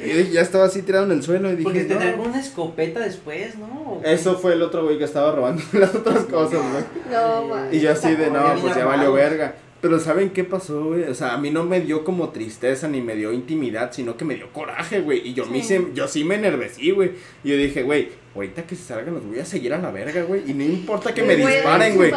Y 0.05 0.09
yo 0.11 0.17
dije, 0.19 0.33
ya 0.33 0.41
estaba 0.43 0.65
así 0.67 0.83
tirado 0.83 1.07
en 1.07 1.13
el 1.13 1.23
suelo 1.23 1.51
y 1.51 1.57
Porque 1.63 1.85
dije, 1.85 1.95
te 1.95 2.17
no. 2.17 2.25
una 2.25 2.39
escopeta 2.39 3.01
después, 3.01 3.57
¿no? 3.57 4.01
Eso 4.05 4.37
fue 4.37 4.53
el 4.53 4.63
otro 4.63 4.85
güey 4.85 4.99
que 4.99 5.05
estaba 5.05 5.33
robando 5.33 5.63
las 5.73 5.95
otras 5.95 6.25
cosas, 6.25 6.61
güey. 6.61 6.85
No, 7.11 7.47
man. 7.49 7.69
Y 7.73 7.81
yo 7.81 7.91
así 7.93 8.15
de, 8.15 8.31
no, 8.31 8.43
pues 8.61 8.75
ya 8.75 8.85
valió 8.85 9.13
verga. 9.13 9.55
Pero 9.85 10.01
¿saben 10.01 10.31
qué 10.31 10.45
pasó, 10.45 10.83
güey? 10.87 11.03
O 11.03 11.15
sea, 11.15 11.35
a 11.35 11.37
mí 11.37 11.51
no 11.51 11.63
me 11.65 11.79
dio 11.83 12.05
como 12.05 12.31
tristeza 12.31 12.89
ni 12.89 13.03
me 13.03 13.15
dio 13.15 13.35
intimidad, 13.35 13.93
sino 13.93 14.17
que 14.17 14.25
me 14.25 14.35
dio 14.35 14.51
coraje, 14.51 15.01
güey. 15.03 15.29
Y 15.29 15.35
yo, 15.35 15.45
me 15.45 15.59
hice- 15.59 15.89
yo 15.93 16.09
sí 16.09 16.25
me 16.25 16.37
enervecí, 16.37 16.91
güey. 16.91 17.11
Y 17.45 17.51
yo 17.51 17.57
dije, 17.59 17.83
güey, 17.83 18.09
ahorita 18.35 18.63
que 18.67 18.77
se 18.77 18.83
salgan 18.85 19.13
los 19.13 19.27
voy 19.27 19.41
a 19.41 19.45
seguir 19.45 19.75
a 19.75 19.79
la 19.79 19.91
verga, 19.91 20.23
güey. 20.23 20.51
Y 20.51 20.55
no 20.55 20.65
importa 20.65 21.13
que 21.13 21.23
me 21.23 21.37
Güey, 21.37 21.57
disparen, 21.57 21.97
güey. 21.97 22.11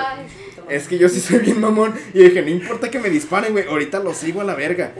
Es 0.70 0.88
que 0.88 0.98
yo 0.98 1.10
sí 1.10 1.20
soy 1.20 1.40
bien 1.40 1.60
mamón. 1.60 1.94
Y 2.14 2.20
dije, 2.24 2.42
no 2.42 2.50
importa 2.52 2.90
que 2.90 3.00
me 3.00 3.10
disparen, 3.10 3.52
güey. 3.52 3.68
Ahorita 3.68 4.00
los 4.00 4.16
sigo 4.16 4.40
a 4.40 4.46
la 4.46 4.56
verga. 4.56 4.94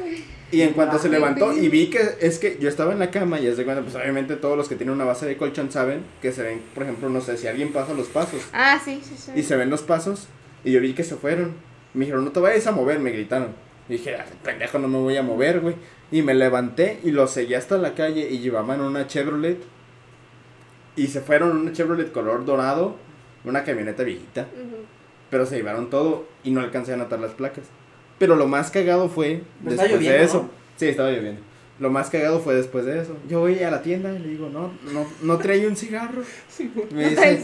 Y 0.52 0.60
en 0.60 0.74
cuanto 0.74 1.00
se 1.00 1.08
levantó 1.08 1.54
y 1.54 1.70
vi 1.70 1.88
que 1.88 2.02
es 2.20 2.38
que 2.38 2.58
yo 2.60 2.68
estaba 2.68 2.92
en 2.92 3.00
la 3.00 3.12
cama 3.12 3.40
y 3.40 3.48
es 3.48 3.56
de 3.56 3.64
cuando, 3.64 3.84
pues 3.84 3.96
obviamente 3.96 4.36
todos 4.36 4.58
los 4.58 4.68
que 4.68 4.76
tienen 4.76 4.94
una 4.94 5.06
base 5.06 5.26
de 5.26 5.38
colchón 5.38 5.72
saben 5.72 6.02
que 6.22 6.34
se 6.34 6.44
ven, 6.44 6.62
por 6.74 6.84
ejemplo, 6.84 7.08
no 7.10 7.22
sé, 7.22 7.38
si 7.38 7.48
alguien 7.48 7.72
pasa 7.72 7.94
los 7.94 8.08
pasos 8.08 8.42
Ah, 8.52 8.78
sí, 8.84 9.00
sí, 9.04 9.16
sí. 9.18 9.32
y 9.36 9.44
se 9.44 9.56
ven 9.56 9.70
los 9.70 9.84
pasos 9.84 10.28
y 10.66 10.72
yo 10.74 10.82
vi 10.82 10.92
que 10.94 11.06
se 11.06 11.16
fueron. 11.16 11.66
Me 11.94 12.02
dijeron, 12.06 12.26
no 12.26 12.32
te 12.32 12.40
vayas 12.40 12.68
a 12.68 12.72
mover, 12.72 13.00
me 13.00 13.12
gritaron. 13.12 13.50
Y 13.90 13.94
dije, 13.94 14.16
"Ah, 14.16 14.26
pendejo, 14.44 14.80
no 14.80 14.88
me 14.88 14.98
voy 14.98 15.16
a 15.18 15.24
mover, 15.24 15.62
güey. 15.62 15.76
Y 16.12 16.22
me 16.22 16.34
levanté 16.36 17.00
y 17.04 17.12
los 17.12 17.32
seguí 17.32 17.54
hasta 17.54 17.78
la 17.78 17.94
calle 17.96 18.30
y 18.30 18.40
llevaban 18.40 18.82
una 18.82 19.08
Chevrolet. 19.08 19.60
Y 20.96 21.08
se 21.08 21.22
fueron 21.22 21.58
una 21.58 21.72
Chevrolet 21.74 22.12
color 22.12 22.46
dorado, 22.46 22.96
una 23.46 23.64
camioneta 23.64 24.04
viejita. 24.04 24.48
Pero 25.30 25.46
se 25.46 25.56
llevaron 25.58 25.90
todo 25.90 26.26
y 26.44 26.52
no 26.52 26.62
alcancé 26.62 26.94
a 26.94 26.98
notar 26.98 27.20
las 27.20 27.32
placas. 27.32 27.66
Pero 28.20 28.36
lo 28.36 28.48
más 28.48 28.72
cagado 28.72 29.10
fue 29.10 29.42
Pero 29.60 29.72
está 29.72 29.84
después 29.84 29.92
lloviendo, 30.02 30.18
de 30.20 30.24
eso. 30.26 30.38
¿no? 30.44 30.50
Sí, 30.76 30.88
estaba 30.88 31.12
lloviendo. 31.12 31.42
Lo 31.80 31.92
más 31.92 32.10
cagado 32.10 32.40
fue 32.40 32.56
después 32.56 32.86
de 32.86 33.02
eso. 33.02 33.16
Yo 33.30 33.40
voy 33.42 33.62
a 33.64 33.70
la 33.70 33.84
tienda 33.84 34.12
y 34.12 34.18
le 34.20 34.30
digo, 34.30 34.50
no, 34.50 34.72
no, 34.92 35.06
no 35.22 35.38
traía 35.38 35.68
un 35.68 35.76
cigarro. 35.76 36.24
Me 36.92 37.10
dice, 37.10 37.42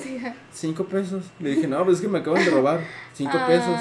cinco 0.52 0.86
pesos. 0.86 1.26
Le 1.40 1.52
dije, 1.52 1.68
no, 1.68 1.84
pues 1.86 1.98
es 1.98 2.02
que 2.02 2.08
me 2.08 2.20
acaban 2.20 2.44
de 2.44 2.50
robar. 2.50 2.80
Cinco 3.14 3.38
pesos. 3.48 3.76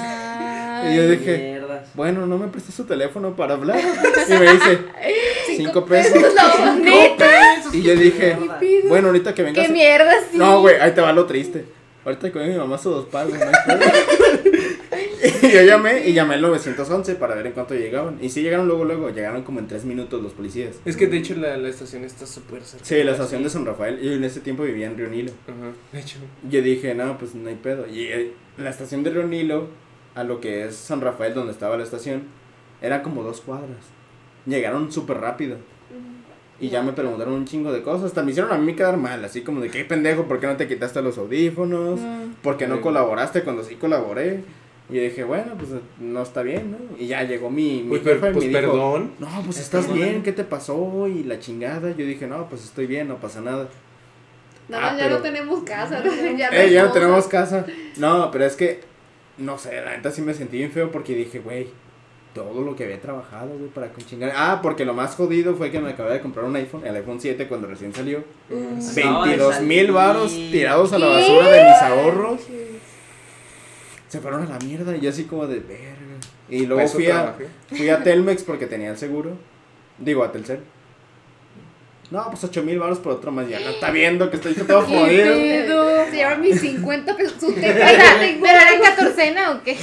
Y 0.85 0.95
yo 0.95 1.07
dije, 1.09 1.37
Mierdas. 1.37 1.89
bueno, 1.95 2.27
no 2.27 2.37
me 2.37 2.47
presté 2.49 2.71
su 2.71 2.83
teléfono 2.83 3.35
para 3.35 3.53
hablar. 3.55 3.79
Y 3.79 4.31
me 4.33 4.51
dice, 4.51 4.79
cinco 5.57 5.85
pesos. 5.85 6.13
No. 6.21 7.73
Y 7.73 7.81
yo 7.81 7.95
dije, 7.95 8.35
Mierda. 8.35 8.59
bueno, 8.89 9.07
ahorita 9.07 9.33
que 9.33 9.43
vengas. 9.43 9.65
Qué 9.65 9.71
mierda, 9.73 10.11
sí. 10.31 10.37
No, 10.37 10.61
güey, 10.61 10.75
ahí 10.75 10.91
te 10.91 11.01
va 11.01 11.13
lo 11.13 11.25
triste. 11.25 11.65
ahorita 12.05 12.31
con 12.31 12.47
mi 12.47 12.55
mamá 12.55 12.77
sus 12.77 12.93
dos 12.95 13.05
pagos, 13.05 13.33
no 13.33 13.45
hay 13.45 13.53
pedo". 13.65 14.51
Y 15.43 15.51
yo 15.51 15.61
llamé 15.63 16.07
y 16.07 16.13
llamé 16.13 16.35
al 16.35 16.41
911 16.41 17.15
para 17.15 17.35
ver 17.35 17.47
en 17.47 17.53
cuánto 17.53 17.75
llegaban. 17.75 18.17
Y 18.21 18.29
sí 18.29 18.41
llegaron 18.41 18.67
luego, 18.67 18.85
luego, 18.85 19.09
llegaron 19.09 19.43
como 19.43 19.59
en 19.59 19.67
tres 19.67 19.85
minutos 19.85 20.21
los 20.21 20.33
policías. 20.33 20.75
Es 20.85 20.97
que 20.97 21.07
de 21.07 21.17
hecho 21.17 21.35
la, 21.35 21.57
la 21.57 21.69
estación 21.69 22.03
está 22.03 22.25
súper 22.25 22.63
cerca. 22.63 22.85
Sí, 22.85 23.03
la 23.03 23.11
estación 23.11 23.43
de 23.43 23.49
San 23.49 23.65
Rafael. 23.65 24.03
Y 24.03 24.13
en 24.13 24.23
ese 24.23 24.41
tiempo 24.41 24.63
vivía 24.63 24.87
en 24.87 24.97
Río 24.97 25.09
Nilo. 25.09 25.31
Ajá, 25.47 25.71
de 25.91 25.99
hecho. 25.99 26.17
Yo 26.49 26.61
dije, 26.61 26.93
no, 26.95 27.17
pues 27.17 27.35
no 27.35 27.49
hay 27.49 27.55
pedo. 27.55 27.87
Y 27.87 28.03
eh, 28.05 28.33
la 28.57 28.69
estación 28.69 29.03
de 29.03 29.11
Río 29.11 29.27
Nilo, 29.27 29.67
a 30.15 30.23
lo 30.23 30.39
que 30.41 30.65
es 30.65 30.75
San 30.75 31.01
Rafael, 31.01 31.33
donde 31.33 31.51
estaba 31.51 31.77
la 31.77 31.83
estación, 31.83 32.23
era 32.81 33.01
como 33.01 33.23
dos 33.23 33.41
cuadras. 33.41 33.85
Llegaron 34.45 34.91
súper 34.91 35.17
rápido. 35.17 35.57
Y 36.59 36.69
ya 36.69 36.81
me 36.81 36.93
preguntaron 36.93 37.33
un 37.33 37.45
chingo 37.45 37.71
de 37.73 37.81
cosas. 37.81 38.05
Hasta 38.05 38.23
me 38.23 38.31
hicieron 38.31 38.51
a 38.51 38.57
mí 38.57 38.73
quedar 38.73 38.97
mal. 38.97 39.23
Así 39.25 39.41
como 39.41 39.59
de, 39.59 39.69
qué 39.69 39.83
pendejo, 39.83 40.25
¿por 40.25 40.39
qué 40.39 40.47
no 40.47 40.55
te 40.55 40.67
quitaste 40.67 41.01
los 41.01 41.17
audífonos? 41.17 41.99
¿Por 42.41 42.57
qué 42.57 42.67
no 42.67 42.79
colaboraste 42.81 43.41
cuando 43.43 43.63
sí 43.63 43.75
colaboré? 43.75 44.41
Y 44.93 44.97
yo 44.97 45.01
dije, 45.01 45.23
bueno, 45.23 45.53
pues 45.57 45.71
no 45.99 46.21
está 46.21 46.43
bien, 46.43 46.69
¿no? 46.71 46.77
Y 46.99 47.07
ya 47.07 47.23
llegó 47.23 47.49
mi, 47.49 47.81
mi 47.81 47.97
Pues, 47.97 48.01
y 48.01 48.19
pues 48.19 48.35
me 48.35 48.41
dijo, 48.41 48.51
perdón. 48.53 49.11
no, 49.17 49.27
pues 49.43 49.57
Es 49.57 49.63
estás 49.63 49.91
bien, 49.91 50.21
¿qué 50.21 50.31
te 50.33 50.43
pasó? 50.43 51.07
Y 51.07 51.23
la 51.23 51.39
chingada. 51.39 51.89
Yo 51.97 52.05
dije, 52.05 52.27
no, 52.27 52.47
pues 52.47 52.63
estoy 52.63 52.85
bien, 52.85 53.07
no 53.07 53.17
pasa 53.17 53.41
nada. 53.41 53.67
Más 54.69 54.79
Ah, 54.83 54.95
ya 54.95 55.03
pero- 55.05 55.15
no 55.17 55.21
tenemos 55.23 55.63
casa. 55.63 56.03
ya 56.37 56.49
Eh, 56.49 56.71
ya 56.71 56.83
no 56.85 56.91
tenemos 56.91 57.25
casa. 57.27 57.65
No, 57.97 58.29
pero 58.29 58.45
es 58.45 58.55
que, 58.55 58.81
no 59.39 59.57
sé, 59.57 59.81
la 59.83 59.95
neta 59.97 60.11
sí 60.11 60.21
me 60.21 60.35
sentí 60.35 60.57
bien 60.57 60.71
feo 60.71 60.91
porque 60.91 61.15
dije, 61.15 61.39
güey, 61.39 61.67
todo 62.35 62.61
lo 62.61 62.75
que 62.75 62.83
había 62.83 63.01
trabajado, 63.01 63.49
güey, 63.57 63.69
para 63.71 63.89
con 63.89 64.05
chingar. 64.05 64.31
Ah, 64.35 64.59
porque 64.61 64.85
lo 64.85 64.93
más 64.93 65.15
jodido 65.15 65.55
fue 65.55 65.71
que 65.71 65.79
me 65.79 65.89
acabé 65.89 66.13
de 66.13 66.19
comprar 66.21 66.45
un 66.45 66.55
iPhone, 66.55 66.85
el 66.85 66.95
iPhone 66.95 67.19
7 67.19 67.47
cuando 67.47 67.65
recién 67.67 67.93
salió. 67.95 68.23
Mm. 68.51 68.99
Acaba 68.99 69.25
de 69.25 69.29
22 69.37 69.61
mil 69.61 69.91
varos 69.91 70.31
tirados 70.51 70.93
a 70.93 70.99
la 70.99 71.07
¿Qué? 71.07 71.13
basura 71.13 71.49
de 71.49 71.63
mis 71.63 71.81
ahorros. 71.81 72.41
Se 74.13 74.21
fueron 74.21 74.43
a 74.43 74.45
la 74.45 74.59
mierda 74.59 74.95
y 74.95 74.99
yo 74.99 75.09
así 75.09 75.23
como 75.23 75.47
de 75.47 75.57
verga. 75.57 76.19
Y 76.47 76.67
luego 76.67 76.87
fui 76.87 77.07
a, 77.07 77.33
trabajé. 77.33 77.47
fui 77.67 77.89
a 77.89 78.03
Telmex 78.03 78.43
porque 78.43 78.67
tenía 78.67 78.91
el 78.91 78.97
seguro. 78.97 79.31
Digo, 79.97 80.23
a 80.23 80.31
Telcel. 80.31 80.59
No, 82.13 82.29
pues 82.29 82.43
8 82.43 82.61
mil 82.61 82.77
baros 82.77 82.99
por 82.99 83.13
otro 83.13 83.31
más. 83.31 83.49
Ya 83.49 83.59
no 83.59 83.71
está 83.71 83.89
viendo 83.89 84.29
que 84.29 84.35
estoy 84.35 84.53
todo 84.53 84.85
¿Qué 84.87 84.95
jodido. 84.95 86.05
Se 86.05 86.15
llevan 86.15 86.41
mis 86.41 86.61
50 86.61 87.17
pesos. 87.17 87.53
¿Pero 87.55 87.65
era 87.65 88.71
en 88.71 88.81
catorcena 88.83 89.49
o 89.49 89.63
qué? 89.63 89.75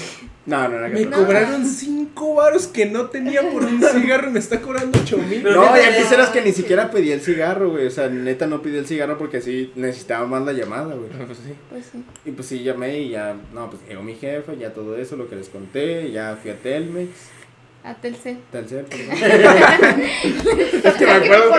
No, 0.47 0.69
no, 0.69 0.79
no. 0.79 0.89
Me 0.91 1.07
no. 1.07 1.17
cobraron 1.17 1.67
5 1.67 2.35
varos 2.37 2.69
que 2.69 2.87
no 2.87 3.07
tenía 3.07 3.43
por 3.43 3.65
un 3.65 3.83
cigarro 3.93 4.29
y 4.29 4.31
me 4.31 4.39
está 4.39 4.61
cobrando 4.61 4.97
8 5.03 5.19
mil. 5.29 5.43
No, 5.43 5.77
ya 5.77 5.97
quisieras 5.97 6.29
que 6.29 6.41
ni 6.43 6.53
siquiera 6.53 6.93
pedí 6.93 7.11
el 7.11 7.21
cigarro, 7.21 7.71
güey. 7.71 7.89
O 7.89 7.91
sea, 7.91 8.09
neta 8.09 8.47
no 8.47 8.63
pedí 8.63 8.77
el 8.77 8.87
cigarro 8.87 9.19
porque 9.19 9.41
sí 9.41 9.73
necesitaba 9.75 10.25
más 10.29 10.45
la 10.45 10.53
llamada, 10.53 10.95
güey. 10.95 11.11
Pues 11.27 11.39
sí. 11.39 11.53
Pues 11.69 11.87
sí. 11.91 12.05
Y 12.25 12.31
pues 12.31 12.47
sí 12.47 12.63
llamé 12.63 13.01
y 13.01 13.09
ya, 13.09 13.35
no, 13.53 13.69
pues 13.71 13.83
llegó 13.89 14.05
mi 14.05 14.15
jefe, 14.15 14.57
ya 14.57 14.73
todo 14.73 14.97
eso, 14.97 15.17
lo 15.17 15.29
que 15.29 15.35
les 15.35 15.49
conté, 15.49 16.13
ya 16.13 16.39
fui 16.41 16.53
a 16.53 16.55
Telmex, 16.55 17.11
A 17.83 17.95
Telcel. 17.95 18.39
Telcel, 18.53 18.85
perdón. 18.85 19.07
es 19.21 20.83
que 20.83 20.83
me 20.85 20.93
Que 20.99 21.07
me 21.07 21.13
acuerdo. 21.13 21.55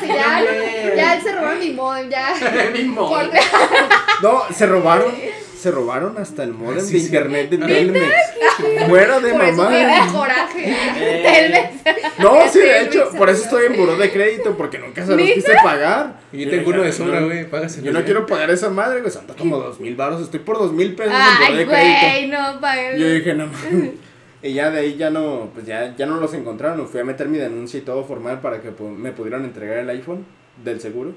señal. 0.00 0.46
Hombre. 0.48 0.92
Ya 0.96 1.20
se 1.20 1.32
robaron 1.32 1.58
mi 1.60 1.70
modem. 1.72 2.08
Ya. 2.08 2.34
Mi 2.72 2.84
modem. 2.84 3.30
No, 4.22 4.42
se 4.54 4.66
robaron, 4.66 5.12
se 5.60 5.70
robaron 5.70 6.16
hasta 6.16 6.44
el 6.44 6.52
modem 6.54 6.80
Sí, 6.80 6.94
de 6.94 6.98
sí. 7.00 7.06
internet 7.06 7.50
de 7.50 7.58
Telmex. 7.58 8.06
Fuera 8.88 9.20
de 9.20 9.32
Por 9.32 9.42
eso 9.44 9.56
mamá. 9.56 9.70
me 9.70 9.82
da 9.84 10.06
coraje. 10.10 10.64
Eh, 10.96 11.70
No, 12.18 12.48
sí, 12.50 12.60
de 12.60 12.82
hecho, 12.82 13.10
por 13.10 13.28
eso 13.28 13.44
estoy 13.44 13.66
en 13.66 13.76
buró 13.76 13.96
de 13.96 14.10
crédito, 14.10 14.56
porque 14.56 14.78
nunca 14.78 15.04
se 15.04 15.14
los 15.14 15.20
quise 15.28 15.52
pagar. 15.62 16.20
Y 16.32 16.44
yo 16.44 16.50
tengo 16.50 16.70
uno 16.70 16.82
de 16.84 16.92
sobra, 16.92 17.20
güey. 17.20 17.48
Págaselo. 17.50 17.84
Yo 17.84 17.92
no 17.92 17.98
ya. 18.00 18.04
quiero 18.06 18.24
pagar 18.24 18.48
esa 18.50 18.70
madre, 18.70 19.00
güey, 19.00 19.12
son 19.12 19.26
como 19.38 19.58
dos 19.58 19.78
mil 19.78 19.94
baros, 19.94 20.22
estoy 20.22 20.40
por 20.40 20.56
dos 20.58 20.72
mil 20.72 20.94
pesos 20.94 21.12
en 21.12 21.18
buró 21.20 21.46
Ay, 21.48 21.56
de 21.58 21.66
crédito. 21.66 22.00
güey, 22.00 22.26
no, 22.28 22.60
pagué. 22.60 22.98
Yo 22.98 23.08
dije, 23.10 23.34
no 23.34 23.46
mames. 23.48 23.90
Y 24.46 24.54
ya 24.54 24.70
de 24.70 24.78
ahí 24.78 24.96
ya 24.96 25.10
no, 25.10 25.50
pues 25.52 25.66
ya, 25.66 25.96
ya 25.96 26.06
no 26.06 26.20
los 26.20 26.32
encontraron. 26.32 26.86
Fui 26.86 27.00
a 27.00 27.04
meter 27.04 27.28
mi 27.28 27.38
denuncia 27.38 27.78
y 27.78 27.82
todo 27.82 28.04
formal 28.04 28.40
para 28.40 28.60
que 28.60 28.70
me 28.70 29.10
pudieran 29.10 29.44
entregar 29.44 29.78
el 29.78 29.90
iPhone 29.90 30.24
del 30.64 30.80
seguro. 30.80 31.14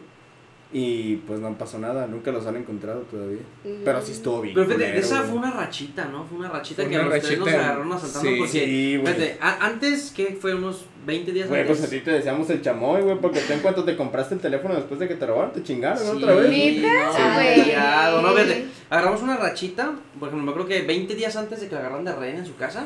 Y 0.71 1.15
pues 1.25 1.39
no 1.39 1.51
pasó 1.57 1.79
nada, 1.79 2.05
nunca 2.05 2.31
los 2.31 2.45
han 2.45 2.55
encontrado 2.55 2.99
todavía. 3.09 3.39
Pero 3.83 4.01
sí 4.03 4.11
estuvo 4.11 4.39
bien. 4.41 4.53
Pero 4.53 4.67
fíjate, 4.67 4.85
culero, 4.85 4.99
esa 5.03 5.23
fue 5.23 5.37
una 5.39 5.49
rachita, 5.49 6.05
¿no? 6.05 6.23
Fue 6.25 6.37
una 6.37 6.49
rachita 6.49 6.83
Fue 6.83 6.91
que 6.91 6.97
a 6.97 7.01
una 7.07 7.15
ustedes 7.15 7.39
nos 7.39 7.47
agarraron 7.47 7.91
asaltando 7.91 8.29
sí, 8.29 8.35
porque, 8.37 8.51
sí, 8.51 8.97
güey. 8.97 9.13
fíjate, 9.15 9.37
a- 9.41 9.65
antes, 9.65 10.11
que 10.15 10.37
fue 10.39 10.53
unos 10.53 10.85
20 11.07 11.31
días 11.31 11.49
Güey, 11.49 11.65
pues 11.65 11.79
a 11.79 11.85
antes. 11.85 11.99
ti 11.99 12.05
te 12.05 12.11
decíamos 12.11 12.47
el 12.51 12.61
chamoy, 12.61 13.01
güey, 13.01 13.17
porque 13.19 13.39
tú 13.39 13.53
en 13.53 13.61
cuanto 13.61 13.83
te 13.83 13.97
compraste 13.97 14.35
el 14.35 14.41
teléfono 14.41 14.75
después 14.75 14.99
de 14.99 15.07
que 15.07 15.15
te 15.15 15.25
robaron, 15.25 15.53
te 15.53 15.63
chingaron 15.63 15.97
Sí, 16.03 16.07
otra 16.23 16.35
vez. 16.35 16.45
No, 16.45 16.53
Sí, 16.53 16.79
güey. 16.81 17.33
güey. 17.33 17.63
cuidado, 17.63 18.21
no, 18.21 18.33
fíjate, 18.33 18.65
agarramos 18.91 19.21
una 19.23 19.37
rachita, 19.37 19.95
por 20.19 20.27
ejemplo, 20.29 20.45
me 20.45 20.51
acuerdo 20.51 20.67
que 20.69 20.83
20 20.83 21.15
días 21.15 21.35
antes 21.35 21.61
de 21.61 21.67
que 21.67 21.73
la 21.73 21.79
agarraran 21.81 22.05
de 22.05 22.15
rehén 22.15 22.37
en 22.37 22.45
su 22.45 22.55
casa, 22.57 22.85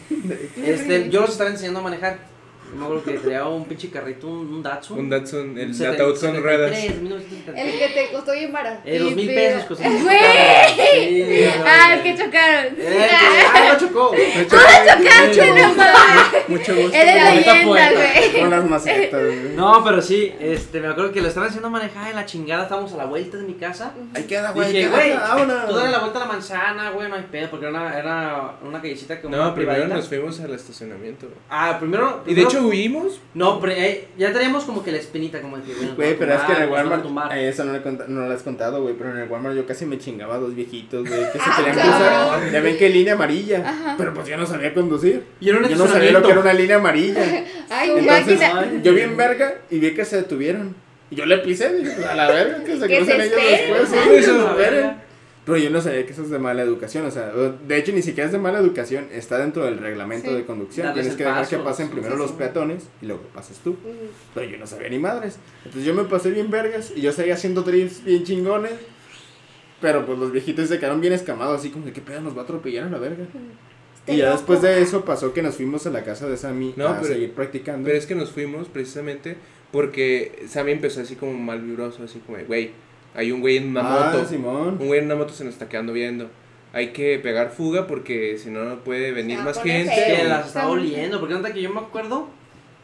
este, 0.64 1.10
yo 1.10 1.22
los 1.22 1.30
estaba 1.30 1.50
enseñando 1.50 1.80
a 1.80 1.82
manejar. 1.82 2.35
Me 2.74 2.84
acuerdo 2.84 3.04
que 3.04 3.12
traía 3.18 3.44
un 3.46 3.64
pinche 3.66 3.90
carrito, 3.90 4.26
un, 4.26 4.54
un 4.54 4.62
Datsun. 4.62 4.98
Un 4.98 5.08
Datsun, 5.10 5.58
el 5.58 5.66
con 5.68 5.74
73, 5.74 6.42
ruedas. 6.42 6.70
1973. 6.70 7.56
El 7.74 7.78
que 7.78 7.88
te 7.94 8.12
costó 8.12 8.32
bien 8.32 8.52
barato. 8.52 8.80
Eh, 8.84 8.98
dos 8.98 9.14
mil 9.14 9.26
pesos 9.28 9.64
costó. 9.64 9.84
¡Güey! 9.88 9.96
Sí, 10.76 11.48
Ah, 11.64 11.88
no, 11.88 11.94
el 11.94 12.02
que 12.02 12.14
chocaron. 12.22 12.64
Eh, 12.66 12.76
que- 12.76 13.46
ah, 13.54 13.72
no 13.72 13.78
chocó. 13.78 14.12
Mucho, 14.36 14.56
Chocaste, 14.56 15.46
no 15.62 15.74
mames. 15.74 16.22
mucho 16.48 16.74
gusto. 16.76 16.96
Eres 16.96 17.24
leyenda, 17.24 17.64
güey. 17.64 18.40
Con 18.40 18.50
las 18.50 18.64
macetas, 18.68 19.22
güey. 19.24 19.36
No, 19.56 19.82
pero 19.84 20.02
sí, 20.02 20.32
este, 20.38 20.80
me 20.80 20.88
acuerdo 20.88 21.12
que 21.12 21.20
lo 21.22 21.28
estaban 21.28 21.48
haciendo 21.48 21.70
manejar 21.70 22.10
en 22.10 22.16
la 22.16 22.26
chingada, 22.26 22.64
estábamos 22.64 22.92
a 22.92 22.96
la 22.98 23.04
vuelta 23.06 23.36
de 23.38 23.44
mi 23.44 23.54
casa. 23.54 23.94
Ahí 24.14 24.24
queda, 24.24 24.50
güey. 24.52 24.72
Dije, 24.72 24.88
güey, 24.88 25.12
tú 25.12 25.74
dale 25.76 25.90
la 25.90 25.98
vuelta 26.00 26.18
a 26.18 26.26
la 26.26 26.32
manzana, 26.32 26.90
güey, 26.90 27.08
no 27.08 27.14
hay 27.16 27.24
pedo, 27.30 27.48
porque 27.50 27.66
era 27.66 27.74
una, 27.78 27.98
era 27.98 28.52
una 28.62 28.80
callecita 28.82 29.20
como 29.20 29.34
No, 29.36 29.42
una 29.44 29.54
primero 29.54 29.74
privadita. 29.76 29.96
nos 29.96 30.08
fuimos 30.08 30.40
al 30.40 30.54
estacionamiento. 30.54 31.28
Ah, 31.48 31.76
primero, 31.78 32.22
Y 32.26 32.34
de 32.34 32.42
primero- 32.42 32.50
hecho 32.58 32.66
huimos. 32.68 33.20
No, 33.34 33.60
pero 33.60 33.72
eh, 33.72 34.08
ya 34.18 34.32
teníamos 34.32 34.64
como 34.64 34.82
que 34.82 34.92
la 34.92 34.98
espinita, 34.98 35.40
como 35.40 35.56
que, 35.62 35.74
bueno, 35.74 35.94
Güey, 35.96 36.18
pero 36.18 36.34
es 36.34 36.40
que 36.42 36.52
en 36.52 36.62
el 36.62 36.68
Walmart, 36.70 37.04
eh, 37.32 37.48
eso 37.48 37.64
no, 37.64 37.72
le 37.72 37.82
cont- 37.82 38.06
no 38.06 38.26
lo 38.26 38.34
has 38.34 38.42
contado, 38.42 38.82
güey, 38.82 38.94
pero 38.96 39.10
en 39.10 39.18
el 39.18 39.28
Walmart 39.28 39.54
yo 39.56 39.66
casi 39.66 39.86
me 39.86 39.98
chingaba 39.98 40.36
a 40.36 40.38
dos 40.38 40.54
viejitos, 40.54 41.08
güey, 41.08 41.20
que 41.32 41.38
se 41.38 41.44
Ah, 41.44 41.54
querían 41.56 41.76
cabrón. 41.76 41.98
cruzar. 42.40 42.52
Ya 42.52 42.60
ven 42.60 42.76
que 42.78 42.88
línea 42.88 43.12
amarilla, 43.14 43.62
Ajá. 43.68 43.94
pero 43.98 44.14
pues 44.14 44.26
yo 44.28 44.36
no 44.36 44.46
sabía 44.46 44.72
conducir. 44.74 45.24
Y 45.40 45.48
era 45.50 45.58
un 45.58 45.68
Yo 45.68 45.76
no 45.76 45.86
sabía 45.86 46.12
lo 46.12 46.22
que 46.22 46.30
era 46.30 46.40
una 46.40 46.52
línea 46.52 46.76
amarilla. 46.76 47.22
Ay, 47.70 47.90
Entonces, 47.96 48.40
máquina. 48.40 48.82
yo 48.82 48.92
vi 48.94 49.00
en 49.02 49.16
verga 49.16 49.54
y 49.70 49.78
vi 49.78 49.92
que 49.94 50.04
se 50.04 50.16
detuvieron. 50.16 50.74
Y 51.10 51.14
yo 51.14 51.24
le 51.24 51.38
pisé, 51.38 51.72
dije, 51.72 51.92
pues, 51.94 52.06
a 52.06 52.14
la 52.16 52.28
verga, 52.28 52.64
que 52.64 52.78
se 52.78 52.86
crucen 52.96 53.20
ellos 53.20 53.40
después. 53.48 53.88
sí, 53.88 54.30
Pero 55.46 55.58
yo 55.58 55.70
no 55.70 55.80
sabía 55.80 56.04
que 56.04 56.12
eso 56.12 56.22
es 56.22 56.30
de 56.30 56.38
mala 56.40 56.60
educación, 56.62 57.06
o 57.06 57.10
sea, 57.12 57.30
de 57.30 57.78
hecho 57.78 57.92
ni 57.92 58.02
siquiera 58.02 58.26
es 58.26 58.32
de 58.32 58.38
mala 58.38 58.58
educación, 58.58 59.06
está 59.12 59.38
dentro 59.38 59.64
del 59.64 59.78
reglamento 59.78 60.28
Sí. 60.30 60.34
de 60.36 60.44
conducción. 60.44 60.92
Tienes 60.92 61.14
que 61.14 61.22
dejar 61.24 61.42
paso, 61.44 61.56
que 61.56 61.62
pasen 61.62 61.86
sí, 61.86 61.92
primero 61.92 62.14
sí, 62.16 62.18
los 62.20 62.30
sí. 62.32 62.36
peatones 62.36 62.88
y 63.00 63.06
luego 63.06 63.22
pasas 63.32 63.58
tú. 63.62 63.76
Pero 64.34 64.50
yo 64.50 64.58
no 64.58 64.66
sabía 64.66 64.88
ni 64.88 64.98
madres. 64.98 65.38
Entonces 65.64 65.84
yo 65.84 65.94
me 65.94 66.02
pasé 66.04 66.30
bien 66.32 66.50
vergas 66.50 66.92
y 66.96 67.00
yo 67.00 67.12
seguía 67.12 67.34
haciendo 67.34 67.62
drifts 67.62 68.04
bien 68.04 68.24
chingones. 68.24 68.72
Pero 69.80 70.04
pues 70.04 70.18
los 70.18 70.32
viejitos 70.32 70.68
se 70.68 70.78
quedaron 70.78 71.00
bien 71.00 71.12
escamados, 71.12 71.60
así 71.60 71.70
como 71.70 71.84
de 71.84 71.92
qué 71.92 72.00
pedo 72.00 72.20
nos 72.22 72.36
va 72.36 72.40
a 72.40 72.44
atropellar 72.44 72.84
a 72.86 72.90
la 72.90 72.98
verga. 72.98 73.26
Y 74.08 74.16
ya 74.16 74.32
después 74.32 74.62
de 74.62 74.80
eso 74.82 75.04
pasó 75.04 75.32
que 75.32 75.42
nos 75.42 75.56
fuimos 75.56 75.86
a 75.86 75.90
la 75.90 76.02
casa 76.02 76.28
de 76.28 76.36
Sammy 76.36 76.74
No, 76.76 76.88
a 76.88 77.00
pero- 77.00 77.12
seguir 77.12 77.32
practicando. 77.34 77.86
Pero 77.86 77.98
es 77.98 78.06
que 78.06 78.14
nos 78.14 78.30
fuimos 78.32 78.68
precisamente 78.68 79.36
porque 79.72 80.44
Sammy 80.48 80.72
empezó 80.72 81.02
así 81.02 81.14
como 81.16 81.34
mal 81.34 81.60
vibroso, 81.60 82.02
así 82.04 82.20
como, 82.20 82.38
de, 82.38 82.44
güey, 82.44 82.70
hay 83.16 83.32
un 83.32 83.40
güey 83.40 83.56
en 83.56 83.70
una 83.70 83.80
ah, 83.80 84.12
moto. 84.12 84.28
Simón. 84.28 84.76
Un 84.78 84.86
güey 84.86 85.00
en 85.00 85.06
una 85.06 85.16
moto 85.16 85.32
se 85.32 85.44
nos 85.44 85.54
está 85.54 85.68
quedando 85.68 85.92
viendo. 85.92 86.28
Hay 86.72 86.88
que 86.88 87.18
pegar 87.18 87.50
fuga 87.50 87.86
porque 87.86 88.36
si 88.38 88.50
no, 88.50 88.64
no 88.64 88.84
puede 88.84 89.12
venir 89.12 89.38
más 89.38 89.60
gente. 89.62 89.94
Que 89.94 90.24
las 90.24 90.48
estaba 90.48 90.68
oliendo, 90.68 91.18
porque 91.18 91.34
nota 91.34 91.52
que 91.52 91.62
yo 91.62 91.70
me 91.72 91.80
acuerdo 91.80 92.28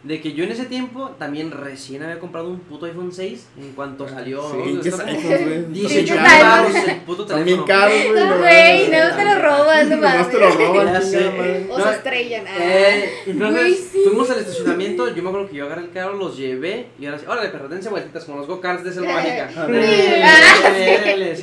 de 0.04 0.20
que 0.20 0.32
yo 0.32 0.42
en 0.42 0.50
ese 0.50 0.64
tiempo 0.66 1.10
también 1.16 1.52
recién 1.52 2.02
había 2.02 2.18
comprado 2.18 2.48
un 2.48 2.58
puto 2.58 2.86
iPhone 2.86 3.12
6 3.12 3.46
en 3.60 3.72
cuanto 3.72 4.08
salió. 4.08 4.42
Sí, 4.50 4.56
¿no? 4.74 4.80
IPhones, 4.80 5.44
güey. 5.44 5.64
18 5.72 6.14
Son 6.14 6.22
mil 6.22 6.30
caros. 6.32 6.42
baros 6.72 6.88
el 6.88 6.96
puto 7.02 7.24
teléfono. 7.26 7.64
caros, 7.66 7.92
güey. 7.94 8.12
no 8.12 8.38
Güey, 8.38 8.90
mames. 8.90 9.10
no 9.10 9.16
te 9.16 9.24
lo 9.24 9.34
robas, 9.40 9.86
no 9.86 9.96
Nomás 9.96 10.30
te 10.30 10.38
lo 10.40 10.48
mames. 10.48 11.14
roban. 11.14 11.66
O 11.70 11.78
No, 11.78 11.84
se 11.84 11.90
estrellan. 11.92 12.44
ah. 12.48 12.56
Eh, 12.58 13.10
entonces 13.26 13.88
sí. 13.92 14.00
fuimos 14.04 14.28
al 14.30 14.38
estacionamiento, 14.40 15.14
yo 15.14 15.22
me 15.22 15.28
acuerdo 15.28 15.48
que 15.48 15.56
yo 15.56 15.66
agarré 15.66 15.82
el 15.82 15.90
carro, 15.92 16.14
los 16.14 16.36
llevé 16.36 16.86
y 16.98 17.06
ahora 17.06 17.18
sí, 17.20 17.26
órale, 17.28 17.48
perro, 17.50 17.68
dense 17.68 17.88
vueltitas 17.88 18.24
como 18.24 18.38
los 18.38 18.48
go-karts 18.48 18.82
de 18.82 18.92
Selva 18.92 19.12
Mágica. 19.12 19.50
Ah, 19.56 19.66
Ah. 20.24 20.72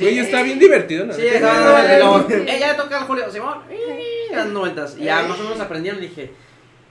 Güey, 0.00 0.18
está 0.18 0.42
bien 0.42 0.58
divertido, 0.58 1.06
la 1.06 1.14
Sí, 1.14 1.22
estaba 1.26 1.54
dando 1.54 1.72
vueltas 1.72 1.96
y 1.96 1.98
luego, 2.00 2.26
eh, 2.50 2.56
ya 2.60 2.68
le 2.68 2.74
toca 2.74 2.98
al 2.98 3.06
Julio, 3.06 3.30
Simón, 3.30 3.58
dando 4.32 4.60
vueltas. 4.60 4.96
Y 4.98 5.04
ya 5.04 5.22
más 5.22 5.38
o 5.40 5.44
menos 5.44 5.60
aprendieron, 5.60 6.00
dije. 6.00 6.30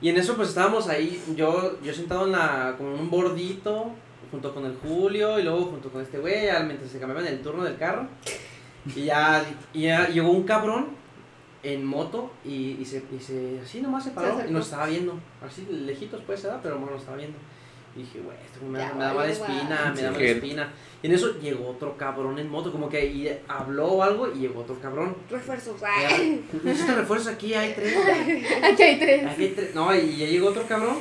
Y 0.01 0.09
en 0.09 0.17
eso 0.17 0.35
pues 0.35 0.49
estábamos 0.49 0.87
ahí, 0.87 1.21
yo, 1.35 1.81
yo 1.81 1.93
sentado 1.93 2.25
en 2.25 2.31
la, 2.31 2.75
como 2.77 2.93
en 2.93 2.99
un 3.01 3.09
bordito, 3.09 3.91
junto 4.31 4.53
con 4.53 4.65
el 4.65 4.75
Julio 4.77 5.39
y 5.39 5.43
luego 5.43 5.65
junto 5.65 5.89
con 5.89 6.01
este 6.01 6.19
güey, 6.19 6.47
mientras 6.65 6.91
se 6.91 6.99
cambiaban 6.99 7.27
el 7.27 7.41
turno 7.41 7.63
del 7.63 7.77
carro. 7.77 8.07
Y 8.95 9.05
ya, 9.05 9.45
y 9.73 9.83
ya 9.83 10.07
llegó 10.07 10.31
un 10.31 10.43
cabrón 10.43 10.87
en 11.63 11.85
moto 11.85 12.31
y, 12.45 12.77
y 12.79 12.85
se, 12.85 13.03
y 13.13 13.19
se, 13.19 13.59
así 13.61 13.81
nomás 13.81 14.05
se 14.05 14.11
paró 14.11 14.39
y 14.47 14.51
nos 14.51 14.65
estaba 14.65 14.85
viendo. 14.85 15.19
Así 15.45 15.67
lejitos 15.69 16.21
pues, 16.25 16.43
¿verdad? 16.43 16.59
Pero 16.63 16.77
bueno, 16.77 16.91
nos 16.91 17.01
estaba 17.01 17.17
viendo. 17.17 17.37
Y 17.99 18.03
dije, 18.03 18.21
güey, 18.21 18.37
esto 18.45 18.65
me, 18.65 18.79
Ya 18.79 18.85
me 18.85 18.91
da 18.91 18.95
mala 18.95 19.13
valió, 19.13 19.33
espina, 19.33 19.93
me 19.93 20.01
da 20.01 20.09
Sí, 20.09 20.13
mala 20.13 20.25
espina. 20.25 20.73
Y 21.03 21.07
en 21.07 21.13
eso 21.13 21.37
llegó 21.41 21.67
otro 21.67 21.97
cabrón 21.97 22.39
en 22.39 22.49
moto, 22.49 22.71
como 22.71 22.87
que 22.87 23.05
y 23.05 23.29
habló 23.49 23.87
o 23.87 24.03
algo 24.03 24.31
y 24.33 24.39
llegó 24.39 24.61
otro 24.61 24.79
cabrón. 24.79 25.17
Refuerzos. 25.29 25.81
Ay. 25.83 26.45
Necesito 26.63 26.95
refuerzos 26.95 27.33
aquí, 27.33 27.53
hay 27.53 27.73
tres. 27.73 27.97
Aquí 28.63 28.83
hay 28.83 28.99
tres. 28.99 29.25
Aquí 29.25 29.43
hay 29.43 29.49
tres. 29.49 29.75
No, 29.75 29.93
y 29.93 30.15
ya 30.15 30.27
llegó 30.27 30.47
otro 30.47 30.63
cabrón. 30.65 30.99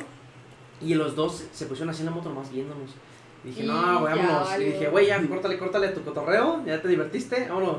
Y 0.81 0.95
los 0.95 1.15
dos 1.15 1.45
se 1.53 1.67
pusieron 1.67 1.91
así 1.91 2.01
en 2.01 2.07
la 2.07 2.11
moto 2.11 2.31
nomás 2.31 2.51
viéndonos. 2.51 2.91
Y 3.45 3.49
dije, 3.49 3.63
Y 3.63 3.67
no, 3.69 4.01
güey, 4.01 4.17
vámonos. 4.17 4.59
Y 4.59 4.65
dije, 4.65 4.89
güey, 4.89 5.07
ya, 5.07 5.25
córtale, 5.25 5.57
córtale 5.57 5.89
tu 5.89 6.03
cotorreo. 6.03 6.65
Ya 6.67 6.83
te 6.83 6.89
divertiste, 6.89 7.47
vámonos. 7.49 7.79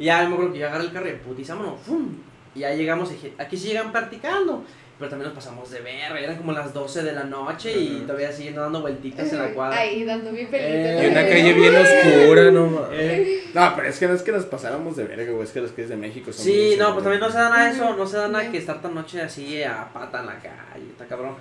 Y 0.00 0.06
ya 0.06 0.26
me 0.26 0.34
acuerdo 0.34 0.52
que 0.52 0.58
yo 0.58 0.66
agarré 0.66 0.84
el 0.84 0.92
carro 0.92 1.08
y 1.08 1.12
putiza, 1.12 1.54
vámonos. 1.54 1.80
¡fum! 1.80 2.08
Y 2.56 2.60
ya 2.60 2.74
llegamos 2.74 3.10
y 3.10 3.14
dije, 3.14 3.34
aquí 3.38 3.56
sí 3.56 3.68
llegan 3.68 3.92
practicando. 3.92 4.64
Pero 4.98 5.10
también 5.10 5.28
nos 5.32 5.36
pasamos 5.44 5.70
de 5.70 5.80
verga, 5.80 6.18
eran 6.18 6.36
como 6.36 6.50
las 6.50 6.74
12 6.74 7.04
de 7.04 7.12
la 7.12 7.22
noche 7.22 7.72
y 7.72 8.00
todavía 8.04 8.32
siguen 8.32 8.56
dando 8.56 8.80
vueltitas 8.80 9.32
en 9.32 9.38
la 9.38 9.48
cuadra. 9.54 9.78
Ahí 9.78 10.02
dando 10.04 10.32
mi 10.32 10.44
pelito. 10.46 10.58
Eh, 10.58 11.02
Y 11.04 11.10
una 11.12 11.22
calle 11.22 11.52
bien 11.52 11.74
oscura, 11.76 12.50
no 12.50 12.66
mames. 12.66 12.88
Eh, 13.00 13.44
No, 13.54 13.72
pero 13.76 13.88
es 13.88 13.98
que 14.00 14.08
no 14.08 14.14
es 14.14 14.22
que 14.22 14.32
nos 14.32 14.44
pasáramos 14.46 14.96
de 14.96 15.04
verga, 15.04 15.30
güey. 15.30 15.44
Es 15.44 15.52
que 15.52 15.60
los 15.60 15.70
que 15.70 15.82
es 15.84 15.88
de 15.88 15.96
México 15.96 16.32
son. 16.32 16.44
sí, 16.44 16.74
no, 16.76 16.94
pues 16.94 17.04
también 17.04 17.20
no 17.20 17.30
se 17.30 17.38
da 17.38 17.48
nada 17.48 17.64
de 17.66 17.70
eso, 17.76 17.94
no 17.96 18.06
se 18.08 18.16
da 18.16 18.26
nada 18.26 18.42
Ya. 18.44 18.50
que 18.50 18.58
estar 18.58 18.82
tan 18.82 18.92
noche 18.94 19.22
así 19.22 19.62
a 19.62 19.88
pata 19.92 20.18
en 20.18 20.26
la 20.26 20.34
calle, 20.40 20.86
está 20.90 21.06
cabrón. 21.06 21.36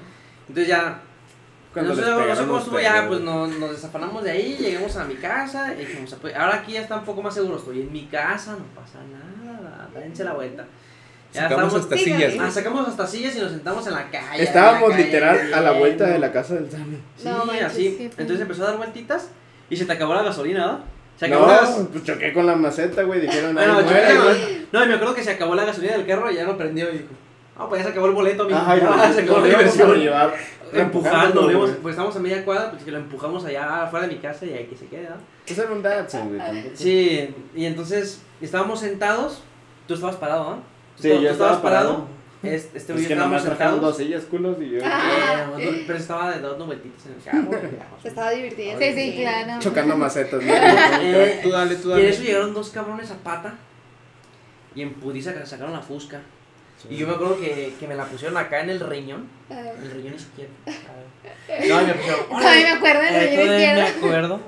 Entonces 0.48 0.68
ya 0.68 1.02
Cuando 1.74 1.96
no 1.96 2.02
sé, 2.02 2.10
no 2.42 2.48
cómo 2.48 2.60
estuvo 2.60 2.80
ya, 2.80 3.06
pues 3.08 3.22
nos, 3.22 3.50
nos 3.58 3.72
desafanamos 3.72 4.24
de 4.24 4.32
ahí, 4.32 4.56
llegamos 4.60 4.96
a 4.98 5.04
mi 5.06 5.16
casa 5.16 5.74
y 5.74 5.80
dijimos, 5.80 6.16
ahora 6.36 6.56
aquí 6.58 6.74
ya 6.74 6.82
está 6.82 6.98
un 6.98 7.06
poco 7.06 7.24
más 7.24 7.34
seguro, 7.34 7.58
estoy 7.58 7.82
en 7.82 7.92
mi 7.92 8.06
casa, 8.06 8.52
no 8.52 8.66
pasa 8.80 9.00
nada, 9.12 9.90
dense 9.96 10.24
la 10.24 10.34
vuelta. 10.34 10.66
Ya 11.34 11.44
Sacamos 11.44 11.66
estamos- 11.74 11.84
hasta 11.84 11.98
sillas, 11.98 12.34
Ah, 12.40 12.52
sacamos 12.52 12.88
hasta 12.88 13.08
sillas 13.08 13.36
y 13.36 13.40
nos 13.40 13.52
sentamos 13.52 13.86
en 13.88 13.94
la 13.94 14.10
calle. 14.10 14.44
Estábamos 14.44 14.84
en 14.84 14.90
la 14.90 14.96
calle, 14.98 15.06
literal 15.06 15.54
a 15.54 15.62
la 15.62 15.72
vuelta 15.74 16.06
de 16.08 16.20
la 16.20 16.32
casa 16.32 16.56
del 16.56 16.72
Sammy. 16.72 16.98
Sí, 17.18 17.28
No 17.28 17.46
manches, 17.46 17.66
así. 17.66 17.96
sí. 17.98 18.04
Entonces 18.18 18.42
empezó 18.42 18.64
a 18.64 18.68
dar 18.68 18.78
vueltitas 18.78 19.30
y 19.70 19.76
se 19.76 19.86
te 19.86 19.94
acabó 19.94 20.14
la 20.14 20.24
gasolina, 20.24 20.66
¿no? 20.66 20.80
Se 21.20 21.26
acabó 21.26 21.48
No, 21.48 21.52
la 21.52 21.62
pues 21.92 22.04
choqué 22.04 22.32
con 22.34 22.46
la 22.46 22.56
maceta, 22.56 23.04
güey. 23.04 23.20
Dijeron, 23.22 23.54
Bueno, 23.56 23.74
muere, 23.82 24.14
no, 24.14 24.24
güey. 24.24 24.68
no, 24.72 24.86
y 24.86 24.88
me 24.88 24.94
acuerdo 24.94 25.16
que 25.16 25.24
se 25.24 25.32
acabó 25.32 25.56
la 25.56 25.66
gasolina 25.66 25.94
del 25.98 26.06
carro 26.06 26.32
y 26.32 26.36
ya 26.36 26.46
no 26.46 26.56
prendió 26.58 26.90
y 26.90 27.00
dijo, 27.00 27.10
ah, 27.58 27.66
pues 27.68 27.80
ya 27.80 27.86
se 27.86 27.92
acabó 27.92 28.08
el 28.08 28.14
boleto, 28.14 28.44
amigo. 28.44 28.58
Ajá, 28.60 28.78
Ah, 28.82 29.12
se 29.14 29.22
acabó 29.22 29.40
lo 29.40 29.44
la 29.46 29.50
diversión. 29.50 30.00
llevar 30.00 30.34
Empujando, 30.74 31.50
lo 31.50 31.68
pues 31.78 31.94
estamos 31.94 32.16
a 32.16 32.20
media 32.20 32.44
cuadra, 32.46 32.72
pues 32.72 32.84
que 32.84 32.92
lo 32.92 32.98
empujamos 32.98 33.44
allá 33.46 33.84
afuera 33.84 34.06
de 34.08 34.14
mi 34.14 34.20
casa 34.20 34.46
y 34.46 34.52
ahí 34.54 34.66
que 34.66 34.76
se 34.76 34.86
quede, 34.88 35.10
¿no? 35.10 35.16
Pues 35.46 35.58
era 35.58 35.72
un 35.72 35.82
Datsun, 35.82 36.28
güey. 36.38 36.72
Sí, 36.76 37.34
y 37.56 37.66
entonces 37.66 38.22
estábamos 38.42 38.80
sentados, 38.82 39.42
tú 39.88 39.94
estabas 39.94 40.18
parado, 40.18 40.50
¿no? 40.58 40.77
Sí, 41.00 41.08
estabas- 41.10 41.24
yo 41.24 41.30
estabas 41.32 41.56
estaba 41.58 41.62
parado. 41.62 42.08
Este, 42.44 42.78
este 42.78 42.94
Es 42.94 43.08
que 43.08 43.14
estábamos 43.14 43.18
nomás 43.32 43.44
sentados. 43.44 43.82
dos 43.82 43.98
sillas, 43.98 44.24
culos, 44.26 44.58
y 44.62 44.70
yo 44.70 44.80
Ah. 44.86 45.48
Eh, 45.58 45.84
pero 45.88 45.98
estaba 46.00 46.30
dando 46.38 46.66
vueltitas 46.68 47.06
en 47.08 47.14
el 47.14 47.24
carro. 47.24 47.62
Se 48.02 48.08
estaba 48.10 48.30
divirtiendo. 48.32 48.80
Sí, 48.80 48.94
sí, 48.94 49.16
claro. 49.22 49.60
chocando 49.62 49.98
macetas. 49.98 50.42
¿no? 50.44 50.54
Eh, 51.02 51.40
Tú 51.44 51.50
dale, 51.50 51.76
tú 51.76 51.90
Y 51.90 51.92
en 51.94 51.98
dale. 51.98 52.10
eso 52.10 52.24
llegaron 52.24 52.54
dos 52.54 52.70
cabrones 52.70 53.10
a 53.12 53.16
pata 53.16 53.56
y 54.76 54.82
en 54.84 54.94
le 55.40 55.46
sacaron 55.46 55.74
la 55.74 55.82
fusca. 55.82 56.22
Y 56.90 56.96
yo 56.98 57.08
me 57.08 57.14
acuerdo 57.16 57.40
que, 57.40 57.74
que 57.80 57.88
me 57.88 57.96
la 57.96 58.06
pusieron 58.06 58.38
acá 58.38 58.62
en 58.62 58.70
el 58.70 58.80
riñón, 58.80 59.28
Ah, 59.50 59.60
el 59.82 59.92
riñón 59.92 60.14
izquierdo. 60.14 60.54
No, 61.68 61.82
me 61.82 61.94
pusieron. 61.96 62.28
Todavía 62.30 62.62
me 62.64 62.70
acuerdo 62.72 63.02
del 63.02 63.14
Eh, 63.16 63.20
relleno 63.20 63.44
todavía 63.46 63.74
me 63.74 63.80
izquierdo. 63.82 64.06
acuerdo. 64.08 64.40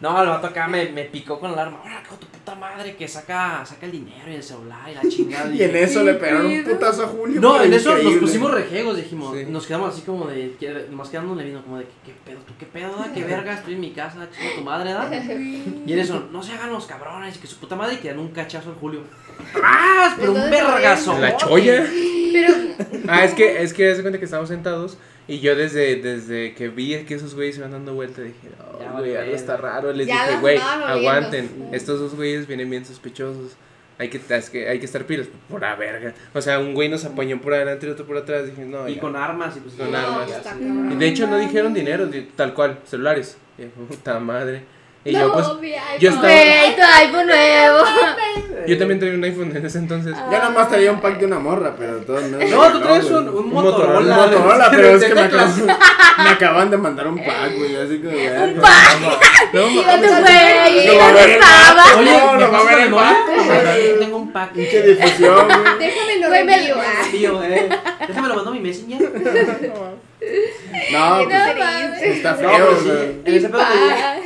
No, 0.00 0.22
el 0.22 0.28
vato 0.28 0.46
acá 0.48 0.66
me, 0.66 0.88
me 0.90 1.04
picó 1.04 1.38
con 1.38 1.52
el 1.52 1.58
arma. 1.58 1.78
Ahora, 1.82 2.02
tu 2.18 2.26
puta 2.44 2.54
madre, 2.56 2.96
que 2.96 3.06
saca, 3.06 3.64
saca 3.64 3.86
el 3.86 3.92
dinero 3.92 4.30
y 4.30 4.34
el 4.34 4.42
celular 4.42 4.88
y 4.90 4.94
la 4.94 5.02
chingada. 5.08 5.54
Y 5.54 5.62
en 5.62 5.76
eso 5.76 6.00
¿Qué 6.00 6.04
le 6.06 6.14
pegaron 6.14 6.46
un 6.46 6.64
putazo 6.64 7.04
a 7.04 7.06
Julio. 7.06 7.40
No, 7.40 7.62
en 7.62 7.72
eso 7.72 7.96
nos 7.96 8.14
pusimos 8.16 8.50
rejegos, 8.52 8.96
dijimos. 8.96 9.36
Sí. 9.36 9.44
Nos 9.48 9.66
quedamos 9.66 9.94
así 9.94 10.02
como 10.02 10.26
de. 10.26 10.56
que- 10.58 10.86
Nos 10.90 11.08
quedamos 11.08 11.36
le 11.36 11.44
vino 11.44 11.62
como 11.62 11.78
de. 11.78 11.86
¿Qué 12.04 12.12
pedo? 12.24 12.38
¿Tú 12.46 12.54
qué 12.58 12.66
pedo? 12.66 12.96
da? 12.96 13.12
¿Qué 13.12 13.22
verga? 13.24 13.54
Estoy 13.54 13.74
en 13.74 13.80
mi 13.80 13.90
casa, 13.92 14.28
chinga 14.36 14.54
tu 14.56 14.62
madre, 14.62 14.92
¿da? 14.92 15.08
Y 15.86 15.92
en 15.92 15.98
eso, 15.98 16.28
no 16.32 16.42
se 16.42 16.52
hagan 16.52 16.70
los 16.72 16.86
cabrones, 16.86 17.38
que 17.38 17.46
su 17.46 17.56
puta 17.58 17.76
madre 17.76 17.94
y 17.94 17.96
que 17.98 18.08
dan 18.08 18.18
un 18.18 18.28
cachazo 18.28 18.70
al 18.70 18.76
Julio. 18.76 19.00
¡Ah! 19.62 20.14
Pero 20.18 20.32
un 20.32 20.50
vergazo. 20.50 21.18
La 21.18 21.36
cholla. 21.36 21.84
Pero, 22.32 22.54
Ah, 23.08 23.24
es 23.24 23.34
que, 23.34 23.62
es 23.62 23.72
que, 23.74 23.90
hace 23.92 24.00
cuenta 24.00 24.18
que 24.18 24.24
estábamos 24.24 24.48
sentados 24.48 24.96
y 25.28 25.40
yo 25.40 25.54
desde, 25.56 25.96
desde 25.96 26.54
que 26.54 26.68
vi 26.68 26.96
que 27.04 27.14
esos 27.14 27.34
güeyes 27.34 27.54
se 27.54 27.60
iban 27.60 27.72
dando 27.72 27.94
vuelta 27.94 28.22
dije, 28.22 28.48
oh, 28.60 28.98
güey, 28.98 29.16
algo 29.16 29.34
está 29.34 29.56
raro. 29.56 29.92
Les 29.92 30.06
Ya 30.06 30.26
dije, 30.26 30.40
güey, 30.40 30.58
aguanten. 30.58 31.68
Estos 31.72 32.00
dos 32.00 32.14
güeyes 32.14 32.46
vienen 32.46 32.68
bien 32.70 32.84
sospechosos. 32.84 33.52
Hay 33.98 34.08
que, 34.08 34.20
es 34.28 34.50
que, 34.50 34.68
hay 34.68 34.78
que 34.80 34.86
estar 34.86 35.04
pilas, 35.06 35.28
por 35.48 35.60
la 35.60 35.76
verga. 35.76 36.12
O 36.34 36.40
sea, 36.40 36.58
un 36.58 36.74
güey 36.74 36.88
nos 36.88 37.04
apañó 37.04 37.40
por 37.40 37.54
adelante 37.54 37.86
y 37.86 37.90
otro 37.90 38.04
por 38.04 38.16
atrás. 38.16 38.46
Dije, 38.46 38.64
no, 38.64 38.88
Y 38.88 38.96
ya. 38.96 39.00
con 39.00 39.14
armas 39.14 39.56
y 39.56 39.60
pues. 39.60 39.74
Con 39.74 39.92
no, 39.92 39.98
armas. 39.98 40.30
Y 40.92 40.96
de 40.96 41.06
hecho 41.08 41.26
no 41.28 41.38
dijeron 41.38 41.72
dinero, 41.72 42.06
di- 42.06 42.28
tal 42.34 42.52
cual, 42.54 42.80
celulares. 42.84 43.36
Puta 43.88 44.18
madre. 44.18 44.64
Y 45.04 45.12
yo 45.12 45.32
pues, 45.32 45.46
mi 45.60 45.72
iPhone. 45.72 45.98
yo 45.98 46.10
estaba- 46.10 46.28
güey, 46.28 46.76
tu 46.76 46.82
iPhone 46.82 47.26
nuevo. 47.26 47.78
yo 48.68 48.78
también 48.78 49.00
traía 49.00 49.14
un 49.16 49.24
iPhone 49.24 49.56
en 49.56 49.66
ese 49.66 49.78
entonces. 49.78 50.14
Yo 50.30 50.38
nomás 50.38 50.68
traía 50.68 50.92
un 50.92 51.00
pack 51.00 51.18
de 51.18 51.26
una 51.26 51.38
morra, 51.40 51.74
pero 51.76 51.96
todos 51.98 52.22
modos. 52.30 52.50
No, 52.50 52.72
tú 52.72 52.80
traes 52.80 53.04
un, 53.06 53.28
un 53.28 53.36
Un 53.36 53.52
Motorola. 53.52 53.98
Motorola, 54.00 54.14
Un 54.26 54.30
Motorola, 54.30 54.70
pero 54.70 54.88
es 54.96 55.04
que 55.04 55.14
me 55.14 55.20
acaban, 55.22 55.66
me 55.66 56.28
acaban 56.30 56.70
de 56.70 56.76
mandar 56.78 57.08
un 57.08 57.16
pack, 57.16 57.56
güey. 57.56 57.74
Así 57.76 58.00
que, 58.00 58.06
güey. 58.06 58.54
No, 59.52 59.68
¿Y 59.68 59.74
dónde 59.84 60.08
No 60.08 62.02
no, 62.02 62.32
¿me 62.32 62.38
no 62.38 62.44
a 62.46 62.50
pasas 62.50 62.66
ver 62.66 62.78
el. 62.86 62.94
Aquí 63.68 63.98
Tengo 63.98 64.16
un 64.18 64.32
pack. 64.32 64.52
Pinche 64.52 64.82
difusión, 64.82 65.46
güey. 65.48 65.78
Déjame 65.78 66.16
lo 66.20 66.30
Güey, 68.08 68.22
me- 68.22 68.28
lo 68.28 68.34
mandó 68.36 68.50
a 68.50 68.54
mi 68.54 68.60
messenger. 68.60 69.00
No, 70.92 71.18
Qué 71.18 71.24
pues, 71.26 72.02
está 72.16 72.32
No, 72.32 72.38
feo, 72.38 72.48
pero 72.52 72.76
sí, 72.80 72.84
güey. 72.88 73.10
en 73.24 73.34
ese 73.34 73.48
pedo 73.48 73.60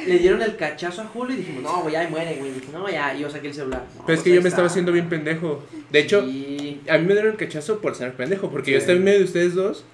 le, 0.04 0.06
le 0.12 0.18
dieron 0.18 0.42
el 0.42 0.56
cachazo 0.56 1.02
a 1.02 1.04
Julio 1.06 1.34
y 1.34 1.38
dijimos, 1.38 1.62
no, 1.62 1.80
güey, 1.82 1.92
ya 1.94 2.06
muere, 2.08 2.36
güey. 2.38 2.52
Dije, 2.52 2.66
no, 2.72 2.88
ya, 2.88 3.14
y 3.14 3.20
yo 3.20 3.30
saqué 3.30 3.48
el 3.48 3.54
celular. 3.54 3.82
No, 3.82 3.88
Pero 3.88 4.00
es 4.00 4.04
pues 4.04 4.22
que 4.22 4.30
ahí 4.30 4.36
yo 4.36 4.42
me 4.42 4.48
estaba 4.50 4.66
haciendo 4.66 4.92
bien 4.92 5.08
pendejo. 5.08 5.62
De 5.90 5.98
hecho, 6.00 6.22
Sí, 6.26 6.80
a 6.88 6.98
mí 6.98 7.06
me 7.06 7.14
dieron 7.14 7.32
el 7.32 7.36
cachazo 7.38 7.78
por 7.78 7.94
ser 7.94 8.12
pendejo, 8.14 8.50
porque 8.50 8.72
yo 8.72 8.76
Sí. 8.76 8.80
estaba 8.82 8.98
en 8.98 9.04
medio 9.04 9.18
de 9.20 9.24
ustedes 9.24 9.54
dos. 9.54 9.84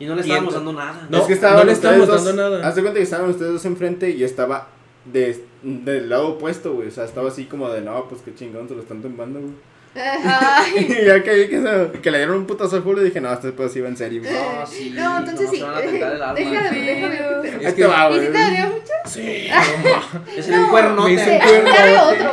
y 0.00 0.06
no 0.06 0.14
le 0.16 0.22
estábamos 0.22 0.54
dando 0.54 0.72
nada. 0.72 1.06
No, 1.10 1.18
es 1.18 1.24
que 1.24 1.32
estaban 1.34 1.58
no 1.58 1.64
le 1.64 1.72
ustedes 1.72 1.94
estábamos 1.94 2.08
dos- 2.08 2.24
dando 2.24 2.42
nada. 2.50 2.66
Haz 2.68 2.74
de 2.74 2.82
cuenta 2.82 2.98
que 2.98 3.04
estaban 3.04 3.30
ustedes 3.30 3.52
dos 3.52 3.64
enfrente 3.66 4.10
y 4.10 4.18
yo 4.18 4.26
estaba 4.26 4.68
de, 5.04 5.44
del 5.62 6.08
lado 6.08 6.28
opuesto, 6.30 6.72
güey. 6.72 6.88
O 6.88 6.90
sea, 6.90 7.04
estaba 7.04 7.28
así 7.28 7.44
como 7.44 7.68
de, 7.70 7.82
no, 7.82 8.08
pues 8.08 8.22
qué 8.22 8.34
chingón, 8.34 8.66
se 8.68 8.74
lo 8.74 8.80
están 8.82 9.00
tumbando, 9.02 9.40
güey. 9.40 9.52
Ay, 9.94 10.86
Y 11.02 11.04
ya 11.06 11.22
que 11.22 11.34
vi 11.34 11.48
que, 11.48 11.60
se- 11.60 12.00
que 12.00 12.10
le 12.10 12.18
dieron 12.18 12.36
un 12.36 12.46
putazo 12.46 12.76
a 12.76 12.80
Julio, 12.80 13.02
dije, 13.02 13.20
no, 13.20 13.32
este 13.32 13.52
pues 13.52 13.74
iba 13.76 13.88
en 13.88 13.96
serio, 13.96 14.22
güey. 14.22 14.32
No, 14.32 14.66
sí. 14.66 14.90
No, 14.90 15.18
entonces 15.18 15.50
sí. 15.50 15.56
Déjame, 15.58 15.90
Sí. 15.90 16.80
déjame. 16.84 17.16
Es 17.58 17.66
Ahí 17.66 17.74
que 17.74 17.82
te 17.82 17.86
va, 17.86 18.06
¿Y 18.06 18.14
güey. 18.14 18.26
si 18.26 18.32
te 18.32 18.38
dolió 18.42 18.66
mucho? 18.66 18.92
Sí, 19.06 19.48
Es 20.36 20.48
un 20.48 20.66
cuernote. 20.68 21.02
me 21.10 21.14
hizo 21.14 21.30
un 21.30 21.38
cuernote. 21.40 22.28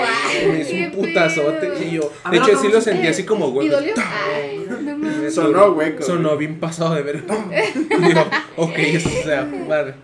Me 0.52 0.60
hizo 0.60 0.74
un 0.76 0.92
putazote. 0.92 1.74
Y 1.86 1.92
yo, 1.92 2.12
de 2.32 2.38
hecho, 2.38 2.58
sí 2.62 2.68
lo 2.68 2.80
sentí 2.82 3.08
así 3.08 3.24
como 3.26 3.48
¿Y 3.48 3.52
huevo. 3.52 3.72
dolió? 3.72 3.94
Ay. 3.98 4.66
no 4.70 4.98
mames. 4.98 5.34
Sonó 5.34 5.68
hueco. 5.72 6.04
Sonó 6.04 6.38
bien 6.38 6.60
pasado 6.60 6.94
de 6.96 7.02
ver. 7.02 7.24
Digo, 7.26 8.26
ok, 8.58 8.74
eso 8.78 9.10
o 9.10 9.24
sea, 9.24 9.44
madre. 9.68 9.96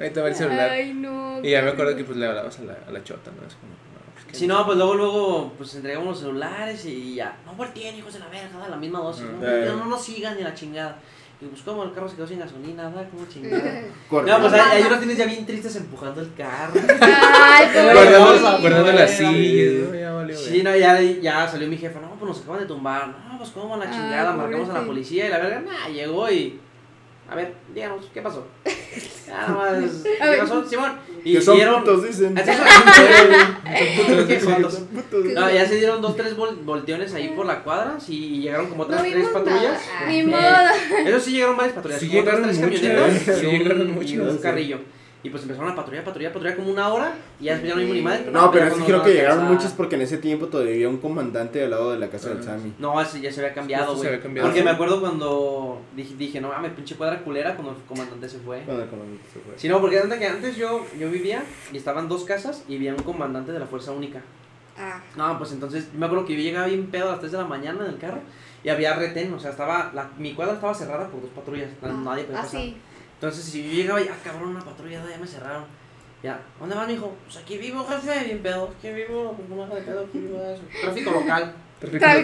Ahí 0.00 0.10
te 0.10 0.20
va 0.20 0.28
el 0.28 0.34
celular. 0.34 0.70
Ay, 0.70 0.94
no. 0.94 1.40
Y 1.42 1.50
ya 1.50 1.62
me 1.62 1.70
acuerdo 1.70 1.94
que 1.96 2.04
pues 2.04 2.16
le 2.16 2.26
hablabas 2.26 2.58
a 2.58 2.62
la, 2.62 2.78
a 2.88 2.90
la 2.90 3.04
chota, 3.04 3.30
¿no? 3.38 3.46
Es 3.46 3.54
como, 3.54 3.72
Si 4.38 4.46
no, 4.46 4.64
pues 4.66 4.76
luego, 4.76 4.94
luego, 4.94 5.52
pues 5.56 5.74
entregamos 5.74 6.08
los 6.08 6.18
celulares 6.20 6.84
y 6.84 7.14
ya. 7.14 7.36
No 7.46 7.52
volteen, 7.54 7.96
hijos 7.96 8.12
de 8.14 8.18
la 8.20 8.28
verga, 8.28 8.58
da 8.58 8.68
la 8.68 8.76
misma 8.76 9.00
dosis. 9.00 9.24
No, 9.40 9.46
Eh. 9.48 9.66
no, 9.68 9.76
no 9.76 9.84
nos 9.86 10.04
sigan 10.04 10.36
ni 10.36 10.42
la 10.42 10.54
chingada. 10.54 10.98
Y 11.38 11.44
pues, 11.46 11.60
como 11.62 11.82
el 11.84 11.92
carro 11.92 12.08
se 12.08 12.16
quedó 12.16 12.26
sin 12.26 12.38
gasolina, 12.38 12.84
da 12.90 13.04
como 13.08 13.26
chingada. 13.26 13.62
No, 14.10 14.40
pues 14.40 14.52
ahí, 14.54 14.82
ahí 14.82 14.88
los 14.88 14.98
tienes 14.98 15.18
ya 15.18 15.26
bien 15.26 15.44
tristes 15.44 15.76
empujando 15.76 16.20
el 16.22 16.32
carro. 16.34 16.72
Ay, 17.00 17.66
Guardando, 17.92 18.58
Guardando- 18.60 18.92
las 18.92 19.20
Güey, 19.20 19.34
sillas, 19.34 19.88
¿no? 19.90 19.94
Ya 19.98 20.12
valió. 20.12 20.36
Sí, 20.38 20.62
no, 20.62 20.76
ya, 20.76 21.00
ya 21.00 21.46
salió 21.48 21.68
mi 21.68 21.76
jefa, 21.76 22.00
no, 22.00 22.10
pues 22.18 22.28
nos 22.30 22.40
acaban 22.42 22.60
de 22.60 22.66
tumbar. 22.66 23.08
No, 23.28 23.36
pues 23.38 23.50
como 23.50 23.76
la 23.76 23.84
Ay, 23.84 23.90
chingada, 23.92 24.32
marcamos 24.32 24.70
a 24.70 24.72
la 24.74 24.86
policía 24.86 25.26
y 25.26 25.30
la 25.30 25.38
verga, 25.38 25.60
nah, 25.60 25.88
llegó 25.88 26.30
y. 26.30 26.58
A 27.28 27.34
ver, 27.34 27.54
díganos, 27.74 28.04
¿qué 28.14 28.22
pasó? 28.22 28.46
Ya 29.26 29.48
nomás, 29.48 29.72
¿qué 30.04 30.26
ver. 30.26 30.38
pasó, 30.38 30.64
Simón? 30.68 30.92
Y 31.24 31.32
Que 31.34 31.40
son 31.42 31.56
dieron. 31.56 31.80
putos, 31.82 32.04
dicen. 32.04 32.38
Así 32.38 32.50
son- 32.56 34.26
Qué 34.28 34.36
putos. 34.36 34.80
No, 35.34 35.50
ya 35.50 35.66
se 35.66 35.74
dieron 35.76 36.00
dos, 36.00 36.16
tres 36.16 36.36
vol- 36.36 36.64
volteones 36.64 37.12
ahí 37.14 37.28
por 37.34 37.46
la 37.46 37.62
cuadra, 37.64 37.98
sí, 37.98 38.36
y 38.36 38.40
llegaron 38.42 38.68
como 38.68 38.84
otras 38.84 39.02
No 39.02 39.08
tres 39.10 39.26
patrullas. 39.28 39.80
nada. 40.00 40.06
Ni 40.08 40.18
Eh, 40.20 40.24
modo. 40.26 40.40
Eso 41.04 41.20
sí 41.20 41.32
llegaron 41.32 41.56
varias 41.56 41.74
patrullas, 41.74 42.00
Sí 42.00 42.08
como 42.08 42.20
otras 42.20 42.36
llegaron 42.36 42.56
tres 42.56 42.80
camionetas 42.80 43.42
y 43.42 43.46
un, 43.46 43.52
llegaron 43.52 44.38
carrillo. 44.38 44.78
Y 45.26 45.30
pues 45.30 45.42
empezaron 45.42 45.72
a 45.72 45.74
patrullar, 45.74 46.04
patrullar, 46.04 46.32
patrullar 46.32 46.56
como 46.56 46.70
una 46.70 46.86
hora 46.88 47.14
y 47.40 47.44
ya 47.46 47.54
después 47.54 47.70
ya 47.70 47.74
no 47.74 47.80
vimos 47.80 47.96
ni 47.96 48.02
madre. 48.02 48.30
No, 48.30 48.50
pero 48.52 48.66
es 48.66 48.74
que 48.74 48.84
creo 48.84 49.02
que 49.02 49.12
llegaron 49.14 49.38
alcanzar- 49.40 49.52
muchos 49.54 49.72
porque 49.72 49.96
en 49.96 50.02
ese 50.02 50.18
tiempo 50.18 50.46
todavía 50.46 50.74
había 50.74 50.88
un 50.88 50.98
comandante 50.98 51.64
al 51.64 51.70
lado 51.70 51.90
de 51.90 51.98
la 51.98 52.08
casa 52.08 52.28
del 52.28 52.38
Ah. 52.38 52.42
Sammy. 52.42 52.72
No, 52.78 53.00
ese 53.00 53.20
ya 53.20 53.32
se 53.32 53.40
había 53.40 53.52
cambiado, 53.52 53.96
güey. 53.96 54.20
Porque 54.20 54.60
¿Ah, 54.60 54.64
me 54.64 54.70
acuerdo 54.70 55.00
cuando 55.00 55.80
dije, 55.96 56.14
dije 56.16 56.40
no 56.40 56.48
mames, 56.48 56.72
pinche 56.74 56.94
cuadra 56.94 57.22
culera 57.24 57.56
cuando 57.56 57.72
el 57.72 57.78
comandante 57.88 58.28
se 58.28 58.38
fue. 58.38 58.60
Cuando 58.60 58.84
el 58.84 58.88
comandante 58.88 59.24
se 59.32 59.40
fue. 59.40 59.54
Sí, 59.56 59.68
no, 59.68 59.80
porque 59.80 59.98
antes, 59.98 60.16
que 60.18 60.26
antes 60.26 60.56
yo, 60.56 60.86
yo 60.96 61.10
vivía 61.10 61.42
y 61.72 61.76
estaban 61.76 62.08
dos 62.08 62.22
casas 62.24 62.62
y 62.68 62.76
había 62.76 62.92
un 62.94 63.02
comandante 63.02 63.50
de 63.50 63.58
la 63.58 63.66
Fuerza 63.66 63.90
Única. 63.90 64.20
Ah. 64.78 65.00
No, 65.16 65.38
pues 65.38 65.50
entonces 65.50 65.88
me 65.92 66.06
acuerdo 66.06 66.24
que 66.26 66.34
yo 66.36 66.40
llegaba 66.40 66.66
bien 66.68 66.86
pedo 66.86 67.08
a 67.08 67.12
las 67.12 67.18
3 67.20 67.32
de 67.32 67.38
la 67.38 67.44
mañana 67.46 67.84
en 67.84 67.90
el 67.90 67.98
carro 67.98 68.18
y 68.62 68.68
había 68.68 68.94
retén, 68.94 69.32
o 69.32 69.40
sea, 69.40 69.50
estaba 69.50 69.90
la, 69.94 70.08
mi 70.18 70.34
cuadra 70.34 70.54
estaba 70.54 70.74
cerrada 70.74 71.08
por 71.08 71.20
dos 71.22 71.30
patrullas, 71.30 71.70
na- 71.82 71.92
nadie 71.92 72.24
podía 72.24 72.40
Ah, 72.40 72.42
pasar. 72.42 72.60
sí. 72.60 72.76
Entonces, 73.16 73.44
si 73.44 73.62
yo 73.64 73.72
llegaba 73.72 74.00
y, 74.00 74.08
ah, 74.08 74.16
cabrón, 74.22 74.50
una 74.50 74.60
patrulla, 74.64 75.02
ya 75.10 75.18
me 75.18 75.26
cerraron. 75.26 75.64
Ya, 76.22 76.40
¿dónde 76.58 76.74
van, 76.74 76.86
mijo? 76.88 77.14
Pues 77.24 77.36
aquí 77.38 77.56
vivo, 77.58 77.84
jefe, 77.86 78.24
bien 78.24 78.38
pedo. 78.42 78.70
Aquí 78.78 78.90
vivo, 78.90 79.34
pues 79.36 79.48
no 79.48 79.56
me 79.56 79.64
haga 79.64 79.74
de 79.76 79.82
pedo, 79.82 80.04
aquí 80.08 80.18
vivo 80.18 80.42
eso. 80.42 80.62
Tráfico 80.82 81.10
local. 81.12 81.54
De 81.80 81.98
Ya, 82.00 82.14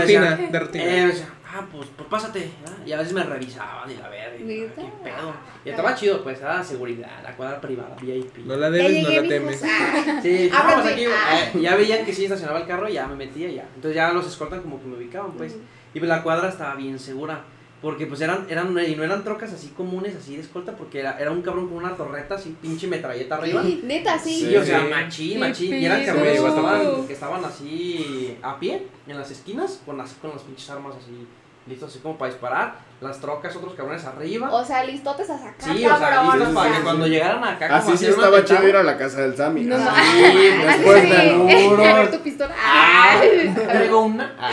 rutina, 0.00 0.30
decía, 0.36 0.48
de 0.50 0.58
rutina. 0.60 0.84
Eh, 0.84 1.06
decía, 1.08 1.28
ah, 1.52 1.66
pues, 1.70 1.88
pues 1.96 2.08
pásate. 2.08 2.48
¿verdad? 2.62 2.86
Y 2.86 2.92
a 2.92 2.98
veces 2.98 3.12
me 3.12 3.22
revisaban 3.24 3.90
y 3.90 3.96
la 3.96 4.08
verga. 4.08 4.36
y, 4.38 4.64
ah. 4.66 4.72
¿Qué 4.76 4.82
pedo? 5.04 5.34
Y 5.64 5.68
estaba 5.70 5.94
chido, 5.94 6.22
pues, 6.22 6.40
era 6.40 6.62
seguridad, 6.62 7.10
la 7.24 7.36
cuadra 7.36 7.60
privada, 7.60 7.96
VIP. 8.00 8.38
No 8.46 8.56
la 8.56 8.70
debes, 8.70 9.02
no 9.02 9.08
la 9.10 9.28
temes. 9.28 9.62
Ah, 9.64 10.20
Sí, 10.22 10.48
no, 10.50 10.58
Ábrete. 10.58 10.80
pues 10.82 10.92
aquí, 10.92 11.04
Ah. 11.06 11.40
eh, 11.54 11.60
ya 11.60 11.74
veían 11.76 12.04
que 12.06 12.14
sí 12.14 12.24
estacionaba 12.24 12.60
el 12.60 12.66
carro, 12.66 12.88
ya 12.88 13.06
me 13.08 13.16
metía 13.16 13.50
ya. 13.50 13.64
Entonces 13.74 13.96
ya 13.96 14.12
los 14.12 14.26
escoltan 14.26 14.62
como 14.62 14.80
que 14.80 14.86
me 14.86 14.96
ubicaban, 14.96 15.32
pues. 15.32 15.56
Y 15.92 15.98
pues 15.98 16.08
la 16.08 16.22
cuadra 16.22 16.48
estaba 16.48 16.74
bien 16.76 16.98
segura. 16.98 17.40
Porque 17.82 18.06
pues 18.06 18.20
eran, 18.22 18.46
eran, 18.48 18.76
y 18.88 18.96
no 18.96 19.04
eran 19.04 19.22
trocas 19.22 19.52
así 19.52 19.68
comunes, 19.76 20.16
así 20.16 20.34
de 20.34 20.42
escolta, 20.42 20.72
porque 20.76 21.00
era, 21.00 21.18
era 21.20 21.30
un 21.30 21.42
cabrón 21.42 21.68
con 21.68 21.76
una 21.76 21.94
torreta 21.94 22.36
así, 22.36 22.56
pinche 22.60 22.86
metralleta 22.86 23.36
arriba. 23.36 23.62
Sí, 23.62 23.80
Neta, 23.84 24.18
sí. 24.18 24.30
Sí, 24.40 24.46
Sí. 24.46 24.56
o 24.56 24.64
sea, 24.64 24.80
machín, 24.84 25.40
machín. 25.40 25.74
Y 25.74 25.84
eran 25.84 26.04
cabrones 26.04 26.40
que 26.40 26.46
estaban, 26.48 27.06
que 27.06 27.12
estaban 27.12 27.44
así 27.44 28.38
a 28.42 28.58
pie, 28.58 28.86
en 29.06 29.18
las 29.18 29.30
esquinas, 29.30 29.82
con 29.84 29.98
las, 29.98 30.14
con 30.14 30.30
las 30.30 30.42
pinches 30.42 30.70
armas 30.70 30.94
así, 30.96 31.26
listos 31.66 31.90
así 31.90 31.98
como 31.98 32.16
para 32.16 32.32
disparar. 32.32 32.78
Las 32.98 33.20
trocas, 33.20 33.54
otros 33.54 33.74
cabrones 33.74 34.02
arriba. 34.06 34.48
O 34.50 34.64
sea, 34.64 34.82
listotes 34.84 35.28
a 35.28 35.36
sacar. 35.36 35.54
Sí, 35.58 35.84
o 35.84 35.88
sea, 35.98 35.98
cabrón, 35.98 36.38
listos 36.38 36.52
o 36.52 36.54
para 36.54 36.76
que 36.76 36.82
cuando 36.82 37.06
llegaran 37.06 37.44
acá 37.44 37.68
como 37.68 37.78
Así 37.80 37.96
sí 37.98 38.06
estaba 38.06 38.42
chido 38.42 38.66
ir 38.66 38.74
a 38.76 38.82
la 38.82 38.96
casa 38.96 39.20
del 39.20 39.36
Sammy. 39.36 39.64
No, 39.64 39.76
Así, 39.90 40.24
Sí, 40.32 40.48
después 40.66 41.02
así. 41.04 41.10
de 41.10 41.50
seguro. 41.58 41.84
A 41.84 41.92
ver 41.94 42.10
tu 42.10 42.18
pistola. 42.20 42.54
Ah, 42.58 43.20
traigo 43.68 44.00
una. 44.00 44.34
Ah. 44.40 44.50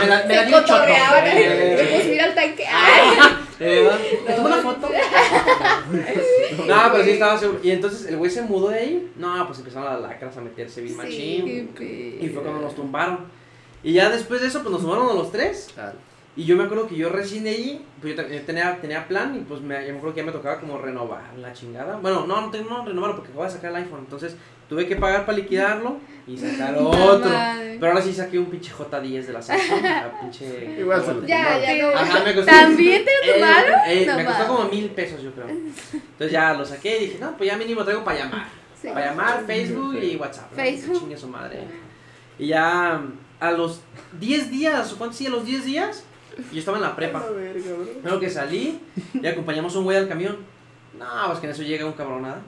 Me 0.00 0.06
la, 0.06 0.24
me 0.24 0.36
la 0.36 0.44
dio 0.44 0.60
choto. 0.64 0.84
Me 0.86 1.84
puedo 1.84 2.02
subir 2.02 2.20
al 2.22 2.34
tanque. 2.34 2.64
Ay. 2.66 3.10
eh, 3.60 3.90
¿Me 4.26 4.32
tomo 4.34 4.46
una 4.46 4.56
foto? 4.56 4.88
No, 6.66 6.92
pero 6.92 7.04
sí 7.04 7.10
estaba 7.10 7.38
seguro. 7.38 7.60
Y 7.62 7.70
entonces 7.72 8.06
el 8.06 8.16
güey 8.16 8.30
se 8.30 8.40
mudó 8.42 8.70
de 8.70 8.78
ahí. 8.78 9.12
No, 9.16 9.46
pues 9.46 9.58
empezaron 9.58 9.92
las 9.92 10.00
lacras 10.00 10.34
a 10.36 10.40
meterse 10.40 10.80
bien 10.80 10.94
Sí. 10.94 10.96
machín. 10.98 11.74
Y 12.22 12.28
fue 12.28 12.42
cuando 12.42 12.62
nos 12.62 12.74
tumbaron. 12.74 13.26
Y 13.82 13.92
ya 13.92 14.08
después 14.08 14.40
de 14.40 14.48
eso, 14.48 14.60
pues 14.62 14.72
nos 14.72 14.80
tumbaron 14.80 15.10
a 15.10 15.12
los 15.14 15.30
tres. 15.30 15.68
Ah, 15.78 15.92
Y 16.38 16.44
yo 16.44 16.56
me 16.56 16.62
acuerdo 16.64 16.86
que 16.86 16.94
yo 16.94 17.08
recién 17.08 17.42
de 17.42 17.50
ahí, 17.50 17.84
pues 18.00 18.14
yo, 18.16 18.22
yo 18.28 18.40
tenía, 18.42 18.80
tenía 18.80 19.08
plan 19.08 19.34
y 19.36 19.40
pues 19.40 19.60
me, 19.60 19.74
yo 19.84 19.92
me 19.92 19.98
acuerdo 19.98 20.14
que 20.14 20.20
ya 20.20 20.26
me 20.26 20.30
tocaba 20.32 20.60
como 20.60 20.78
renovar 20.78 21.22
la 21.36 21.52
chingada. 21.52 21.96
Bueno, 21.96 22.26
no, 22.28 22.40
no, 22.42 22.50
tengo 22.52 22.70
no 22.70 22.84
renovarlo 22.84 23.16
porque 23.16 23.30
acabo 23.32 23.44
de 23.44 23.50
sacar 23.50 23.70
el 23.72 23.76
iPhone. 23.78 23.98
Entonces 24.04 24.36
tuve 24.68 24.86
que 24.86 24.94
pagar 24.94 25.26
para 25.26 25.36
liquidarlo 25.36 25.96
y 26.28 26.38
sacar 26.38 26.76
otro. 26.78 27.28
Pero 27.80 27.86
ahora 27.88 28.00
sí 28.00 28.12
saqué 28.14 28.38
un 28.38 28.46
pinche 28.46 28.70
J10 28.72 29.24
de 29.26 29.32
la 29.32 29.42
Samsung. 29.42 29.82
pinche. 30.20 30.76
Igual 30.78 31.04
se 31.04 31.14
lo 31.14 31.26
Ya, 31.26 31.58
ya 31.58 31.82
no. 31.82 31.98
Ajá, 31.98 32.22
me 32.24 32.34
costó. 32.36 32.50
¿También 32.52 33.04
te 33.04 33.10
lo 33.10 33.32
Eh, 33.32 33.34
tomaron? 33.40 33.80
eh, 33.88 34.04
No 34.06 34.16
me 34.16 34.24
costó 34.24 34.46
como 34.46 34.64
mil 34.68 34.90
pesos, 34.90 35.20
yo 35.20 35.32
creo. 35.32 35.48
Entonces 35.48 36.30
ya 36.30 36.54
lo 36.54 36.64
saqué 36.64 36.98
y 36.98 37.06
dije, 37.06 37.18
no, 37.20 37.36
pues 37.36 37.50
ya 37.50 37.56
mínimo 37.56 37.82
traigo 37.82 38.04
para 38.04 38.20
llamar. 38.20 38.46
Sí. 38.80 38.86
Para 38.94 39.06
llamar, 39.06 39.42
Facebook 39.44 39.98
y 40.00 40.14
WhatsApp. 40.14 40.52
¿no? 40.52 40.56
Facebook. 40.56 40.98
Chingue 41.00 41.16
su 41.16 41.26
madre. 41.26 41.64
Y 42.38 42.46
ya 42.46 43.02
a 43.40 43.50
los 43.50 43.80
10 44.20 44.50
días, 44.52 44.92
¿o 44.92 44.98
cuántos 44.98 45.18
sí? 45.18 45.26
A 45.26 45.30
los 45.30 45.44
10 45.44 45.64
días, 45.64 46.04
yo 46.52 46.58
estaba 46.58 46.78
en 46.78 46.84
la 46.84 46.96
prepa. 46.96 47.24
Luego 48.02 48.20
que 48.20 48.30
salí 48.30 48.80
y 49.14 49.26
acompañamos 49.26 49.74
a 49.74 49.78
un 49.78 49.84
güey 49.84 49.96
al 49.96 50.08
camión. 50.08 50.38
No, 50.98 51.06
pues 51.26 51.38
que 51.40 51.46
en 51.46 51.52
eso 51.52 51.62
llega 51.62 51.86
un 51.86 51.92
cabrón 51.92 52.22
nada. 52.22 52.40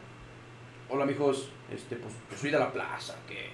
Hola, 0.89 1.05
amigos. 1.05 1.51
Este, 1.73 1.97
pues, 1.97 2.15
pues 2.29 2.41
soy 2.41 2.51
de 2.51 2.59
la 2.59 2.73
plaza, 2.73 3.15
que 3.29 3.51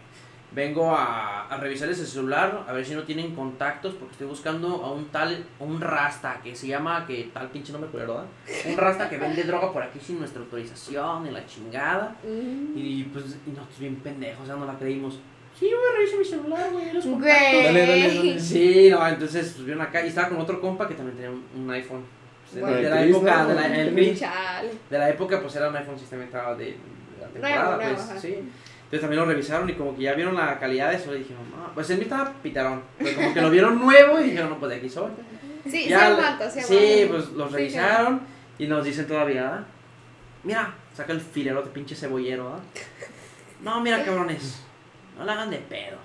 vengo 0.52 0.90
a, 0.90 1.48
a 1.48 1.56
revisar 1.58 1.88
ese 1.90 2.06
celular, 2.06 2.64
a 2.66 2.72
ver 2.72 2.86
si 2.86 2.94
no 2.94 3.02
tienen 3.02 3.34
contactos, 3.34 3.94
porque 3.94 4.12
estoy 4.12 4.26
buscando 4.26 4.82
a 4.82 4.90
un 4.90 5.06
tal, 5.08 5.44
un 5.58 5.80
rasta, 5.80 6.40
que 6.42 6.56
se 6.56 6.68
llama, 6.68 7.06
que 7.06 7.30
tal 7.34 7.50
pinche 7.50 7.72
nombre 7.72 7.90
culero, 7.90 8.14
¿verdad? 8.14 8.28
Un 8.66 8.76
rasta 8.78 9.10
que 9.10 9.18
vende 9.18 9.44
droga 9.44 9.70
por 9.70 9.82
aquí 9.82 10.00
sin 10.00 10.18
nuestra 10.18 10.40
autorización, 10.40 11.26
en 11.26 11.34
la 11.34 11.44
chingada. 11.44 12.16
Mm. 12.24 12.78
Y 12.78 13.04
pues, 13.12 13.36
y 13.46 13.50
nosotros 13.50 13.78
bien 13.78 13.96
pendejos, 13.96 14.48
ya 14.48 14.56
no 14.56 14.64
la 14.64 14.78
creímos. 14.78 15.18
Sí, 15.58 15.66
güey, 15.66 15.96
revisa 15.96 16.16
mi 16.18 16.24
celular, 16.24 16.68
güey, 16.72 16.92
los 16.92 17.04
contactos. 17.04 17.40
Güey. 17.52 17.64
Dale, 17.64 17.80
dale, 17.86 18.08
dale. 18.14 18.40
Sí, 18.40 18.88
no, 18.90 19.08
entonces 19.08 19.52
pues 19.54 19.64
vieron 19.64 19.82
acá 19.82 20.04
y 20.04 20.08
estaba 20.08 20.28
con 20.28 20.38
otro 20.38 20.60
compa 20.60 20.86
que 20.86 20.94
también 20.94 21.16
tenía 21.16 21.30
un, 21.30 21.44
un 21.62 21.70
iPhone. 21.70 22.04
Pues, 22.50 22.60
Bueno, 22.62 22.76
de, 22.76 22.82
la 22.90 23.00
Chris, 23.00 23.10
época, 23.16 23.42
¿no? 23.42 23.48
de 23.48 23.54
la, 23.54 23.66
el 23.66 23.88
El 23.88 23.94
Chris, 23.94 24.20
de 24.90 24.98
la 24.98 25.10
época 25.10 25.40
pues 25.40 25.56
era 25.56 25.68
un 25.70 25.76
iPhone 25.76 25.98
sistema 25.98 26.24
estaba 26.24 26.54
de, 26.54 26.64
de 26.66 26.76
la 27.20 27.26
temporada, 27.28 27.76
Nuevo, 27.76 27.94
pues, 27.94 28.20
sí. 28.20 28.34
Entonces 28.84 29.00
también 29.00 29.20
lo 29.20 29.26
revisaron 29.26 29.68
y 29.68 29.72
como 29.72 29.96
que 29.96 30.02
ya 30.02 30.12
vieron 30.14 30.34
la 30.36 30.58
calidad 30.60 30.90
de 30.90 30.96
eso 30.96 31.12
y 31.14 31.18
dijeron, 31.20 31.42
no, 31.50 31.74
pues 31.74 31.90
el 31.90 31.96
mío 31.96 32.04
estaba 32.04 32.32
pitarón. 32.42 32.82
Pero 32.98 33.16
como 33.16 33.34
que 33.34 33.40
lo 33.40 33.50
vieron 33.50 33.78
nuevo 33.84 34.20
y 34.20 34.24
dijeron, 34.24 34.50
no, 34.50 34.58
pues 34.60 34.70
de 34.70 34.76
aquí 34.76 34.88
soy. 34.88 35.10
Sí, 35.64 35.70
se 35.84 35.88
Ya, 35.88 36.06
aguanta, 36.08 36.48
se 36.48 36.62
sí, 36.62 36.74
aguanta. 37.02 37.12
pues 37.16 37.28
los 37.36 37.50
Sí, 37.50 37.56
revisaron 37.56 38.20
y 38.58 38.66
nos 38.68 38.84
dicen 38.84 39.08
todavía, 39.08 39.54
"Ah, 39.56 39.64
mira, 40.44 40.74
saca 40.94 41.12
el 41.12 41.20
filerote 41.20 41.70
pinche 41.70 41.96
cebollero, 41.96 42.48
¿ah? 42.54 42.60
No, 43.62 43.80
mira 43.80 44.04
cabrones, 44.04 44.62
no 45.18 45.24
la 45.24 45.32
hagan 45.32 45.50
de 45.50 45.58
pedo. 45.58 45.96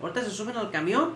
Ahorita 0.00 0.22
se 0.22 0.30
suben 0.30 0.56
al 0.56 0.70
camión, 0.70 1.12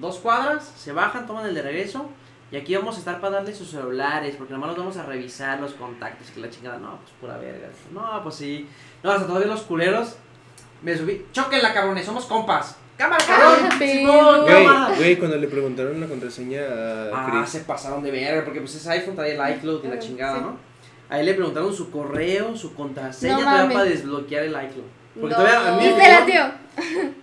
dos 0.00 0.18
cuadras, 0.18 0.72
se 0.76 0.92
bajan, 0.92 1.26
toman 1.26 1.46
el 1.46 1.54
de 1.54 1.62
regreso 1.62 2.08
y 2.50 2.56
aquí 2.56 2.74
vamos 2.76 2.96
a 2.96 2.98
estar 2.98 3.20
para 3.20 3.36
darle 3.36 3.54
sus 3.54 3.70
celulares 3.70 4.36
porque 4.36 4.52
nomás 4.52 4.68
los 4.70 4.78
vamos 4.78 4.96
a 4.96 5.02
revisar 5.04 5.58
los 5.60 5.72
contactos 5.74 6.28
y 6.30 6.32
que 6.34 6.40
la 6.40 6.50
chingada, 6.50 6.78
no, 6.78 6.98
pues 6.98 7.10
pura 7.20 7.36
verga. 7.38 7.68
No, 7.92 8.22
pues 8.22 8.34
sí. 8.36 8.68
No, 9.02 9.10
hasta 9.10 9.26
todavía 9.26 9.48
los 9.48 9.62
culeros 9.62 10.16
me 10.82 10.96
subí, 10.96 11.26
choquenla 11.32 11.72
cabrones, 11.74 12.04
somos 12.06 12.26
compas. 12.26 12.76
Cámara, 12.96 13.22
cabrón. 13.26 13.68
Ah, 13.70 13.76
Simón, 13.78 14.40
pero- 14.46 14.62
Güey, 14.88 14.96
güey, 14.96 15.16
cuando 15.18 15.36
le 15.36 15.48
preguntaron 15.48 16.00
la 16.00 16.06
contraseña 16.06 16.60
a 16.62 17.10
Ah, 17.12 17.28
Chris. 17.30 17.50
se 17.50 17.60
pasaron 17.60 18.02
de 18.02 18.10
verga, 18.10 18.44
porque 18.44 18.60
pues 18.60 18.74
ese 18.74 18.90
iPhone 18.90 19.14
traía 19.16 19.34
el 19.48 19.56
iCloud 19.56 19.84
y 19.84 19.88
la 19.88 19.94
Ah, 19.94 19.98
chingada, 19.98 20.38
sí. 20.38 20.44
¿no? 20.44 20.56
Ahí 21.08 21.24
le 21.24 21.34
preguntaron 21.34 21.72
su 21.74 21.90
correo, 21.90 22.56
su 22.56 22.74
contraseña 22.74 23.34
No 23.34 23.40
todavía 23.40 23.72
para 23.74 23.84
desbloquear 23.84 24.44
el 24.44 24.50
iCloud. 24.52 24.86
Porque 25.20 25.34
No. 25.36 25.42
todavía 25.42 25.74
a 25.74 25.76
mí 25.78 25.84
¿Y 25.86 25.90
se 25.90 26.32
dio-? 26.32 26.66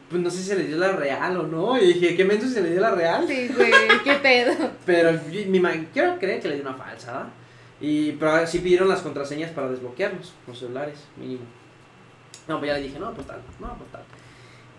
Pues 0.09 0.21
no 0.21 0.29
sé 0.29 0.37
si 0.37 0.43
se 0.43 0.55
le 0.55 0.65
dio 0.65 0.77
la 0.77 0.91
real 0.93 1.37
o 1.37 1.43
no. 1.43 1.77
Y 1.77 1.93
dije, 1.93 2.15
¿qué 2.15 2.25
menos 2.25 2.45
si 2.45 2.51
se 2.51 2.61
le 2.61 2.71
dio 2.71 2.81
la 2.81 2.91
real? 2.91 3.25
Sí, 3.27 3.49
güey, 3.55 3.71
qué 4.03 4.13
pedo. 4.21 4.53
Pero 4.85 5.19
mi 5.47 5.59
ma- 5.59 5.73
quiero 5.93 6.17
creer 6.19 6.41
que 6.41 6.47
le 6.49 6.55
dio 6.55 6.63
una 6.63 6.73
falsa, 6.75 7.11
¿verdad? 7.11 7.27
Y, 7.81 8.11
pero 8.13 8.45
sí 8.47 8.59
pidieron 8.59 8.87
las 8.87 9.01
contraseñas 9.01 9.51
para 9.51 9.69
desbloquearlos, 9.69 10.33
los 10.47 10.57
celulares, 10.59 10.99
mínimo. 11.17 11.41
No, 12.47 12.59
pues 12.59 12.71
ya 12.71 12.77
le 12.77 12.83
dije, 12.83 12.99
no, 12.99 13.11
pues 13.13 13.27
tal, 13.27 13.39
no, 13.59 13.75
pues 13.77 13.91
tal. 13.91 14.03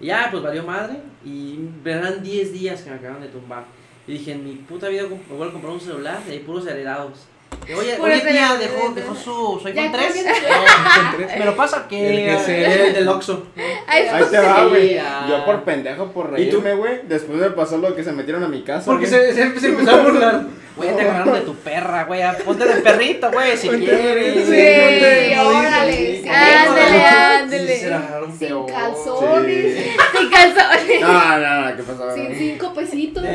Y 0.01 0.07
ya, 0.07 0.29
pues 0.31 0.43
valió 0.43 0.63
madre. 0.65 0.97
Y 1.25 1.59
verán 1.83 2.23
10 2.23 2.53
días 2.53 2.83
que 2.83 2.91
me 2.91 2.97
acaban 2.97 3.21
de 3.21 3.29
tumbar. 3.29 3.65
Y 4.07 4.13
dije, 4.15 4.33
en 4.33 4.45
mi 4.45 4.53
puta 4.55 4.89
vida 4.89 5.05
voy 5.31 5.49
a 5.49 5.53
comprar 5.53 5.73
un 5.73 5.81
celular 5.81 6.23
de 6.25 6.39
puros 6.41 6.67
heredados. 6.67 7.27
Oye, 7.79 7.97
oye 8.01 8.21
tía, 8.21 8.57
dejó, 8.59 8.91
dejó 8.95 9.15
su, 9.15 9.59
su 9.61 9.67
iPhone 9.69 9.93
3. 9.93 10.25
cambian 10.25 11.39
Me 11.39 11.45
lo 11.45 11.57
pasa 11.57 11.87
que 11.89 12.29
El 12.33 12.37
GC. 12.39 12.49
el 12.89 12.93
del 12.95 13.09
Oxxo. 13.09 13.47
Ahí 13.87 14.05
te 14.31 14.39
va, 14.39 14.67
güey. 14.67 14.95
Yo 15.29 15.45
por 15.45 15.63
pendejo, 15.65 16.07
por 16.13 16.39
¿Y 16.39 16.51
tú? 16.51 16.61
reírme, 16.61 16.75
güey. 16.75 17.01
Después 17.09 17.39
me 17.39 17.51
pasó 17.51 17.79
lo 17.79 17.95
que 17.97 18.05
se 18.05 18.13
metieron 18.13 18.45
a 18.45 18.49
mi 18.49 18.63
casa. 18.63 18.87
Porque 18.87 19.07
se, 19.07 19.33
se, 19.35 19.59
se 19.59 19.67
empezó 19.69 19.91
a 19.91 20.03
burlar. 20.03 20.43
Güey, 20.77 20.95
te 20.97 21.03
agarraron 21.03 21.35
de 21.35 21.41
tu 21.43 21.55
perra, 21.55 22.05
güey. 22.05 22.21
Ponte 22.45 22.65
de 22.65 22.75
perrito, 22.83 23.31
güey, 23.31 23.57
si 23.57 23.69
quieres. 23.69 24.49
de- 24.49 25.29
Sí, 25.35 25.39
órale, 25.39 25.93
sí. 25.97 26.14
Ándale, 26.29 27.05
ándale. 27.07 27.79
Sin 28.39 28.67
calzones. 28.67 29.77
Sin 30.19 30.31
calzones. 30.31 31.01
No, 31.01 31.39
no, 31.39 31.71
no, 31.71 31.77
¿qué 31.77 31.83
pasó? 31.83 32.15
Sin 32.15 32.35
cinco 32.35 32.75
pesitos. 32.75 33.23
No, 33.23 33.29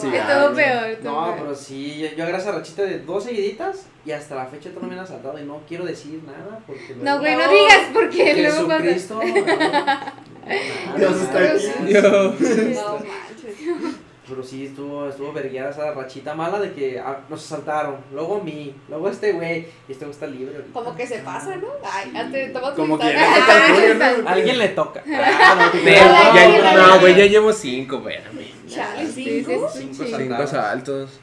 cigarro. 0.00 0.42
Estuvo 0.44 0.54
peor. 0.54 0.98
No, 1.02 1.34
pero 1.38 1.54
sí, 1.54 1.98
yo, 1.98 2.08
yo 2.16 2.24
agarré 2.24 2.38
esa 2.42 2.52
rachita 2.52 2.82
de 2.82 2.98
dos 3.00 3.24
seguiditas 3.24 3.86
y 4.04 4.12
hasta 4.12 4.34
la 4.34 4.46
fecha 4.46 4.70
todavía 4.70 4.88
me 4.94 4.98
han 4.98 5.04
asaltado 5.04 5.38
y 5.38 5.44
no 5.44 5.60
quiero 5.68 5.84
decir 5.84 6.20
nada 6.24 6.60
porque 6.66 6.94
No, 7.00 7.18
güey, 7.20 7.36
No. 7.36 7.46
no 7.46 7.52
digas 7.52 7.80
porque 7.92 8.34
luego 8.42 8.68
pasa. 8.68 8.82
Jesucristo. 8.82 9.20
Dios 10.96 11.16
está 11.22 11.38
aquí. 11.38 11.84
Dios. 11.86 12.04
No 12.04 12.98
manches. 12.98 14.07
Pero 14.28 14.42
sí, 14.42 14.66
estuvo, 14.66 15.08
estuvo 15.08 15.32
vergueada 15.32 15.70
esa 15.70 15.92
rachita 15.92 16.34
mala 16.34 16.60
de 16.60 16.72
que 16.72 16.98
ah, 16.98 17.20
nos 17.28 17.44
asaltaron. 17.44 17.96
Luego 18.12 18.40
a 18.40 18.44
mí, 18.44 18.74
luego 18.88 19.06
a 19.08 19.10
este 19.10 19.32
güey. 19.32 19.66
Y 19.88 19.92
este 19.92 20.04
güey 20.04 20.10
está 20.12 20.26
libre 20.26 20.56
ahorita. 20.56 20.72
Como 20.72 20.94
que 20.96 21.06
se 21.06 21.18
pasa, 21.20 21.56
¿no? 21.56 21.68
Ay, 21.82 22.12
antes 22.16 22.52
tomas 22.52 22.72
Como 22.74 22.98
tu 22.98 23.06
que 23.06 23.16
alguien 24.26 24.58
le 24.58 24.68
toca. 24.70 25.02
Ah, 25.10 25.70
no, 25.74 25.80
ya- 25.84 26.74
no, 26.76 27.00
güey, 27.00 27.14
ya 27.16 27.26
llevo 27.26 27.52
cinco, 27.52 27.96
espérame. 27.96 28.46
Chale, 28.68 29.06
Sí, 29.06 29.42
cinco. 29.44 29.68
sí, 29.72 29.88
Cinco 29.92 30.34
asaltos. 30.34 31.20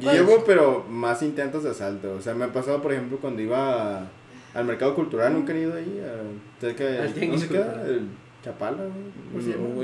Yo 0.00 0.12
llevo, 0.12 0.42
pero 0.44 0.84
más 0.88 1.22
intentos 1.22 1.62
de 1.62 1.70
asalto. 1.70 2.14
O 2.14 2.20
sea, 2.20 2.34
me 2.34 2.44
ha 2.44 2.52
pasado, 2.52 2.82
por 2.82 2.92
ejemplo, 2.92 3.18
cuando 3.20 3.40
iba 3.42 3.98
a- 4.00 4.06
al 4.54 4.64
mercado 4.64 4.94
cultural, 4.94 5.32
nunca 5.32 5.52
he 5.52 5.60
ido 5.60 5.74
ahí. 5.76 6.02
A, 6.04 6.60
cerca 6.60 6.84
de. 6.84 7.08
¿Dónde 7.08 7.38
se 7.38 7.48
queda? 7.48 7.82
El 7.86 8.08
Chapala, 8.44 8.76
güey. 9.32 9.52
¿Cómo 9.54 9.82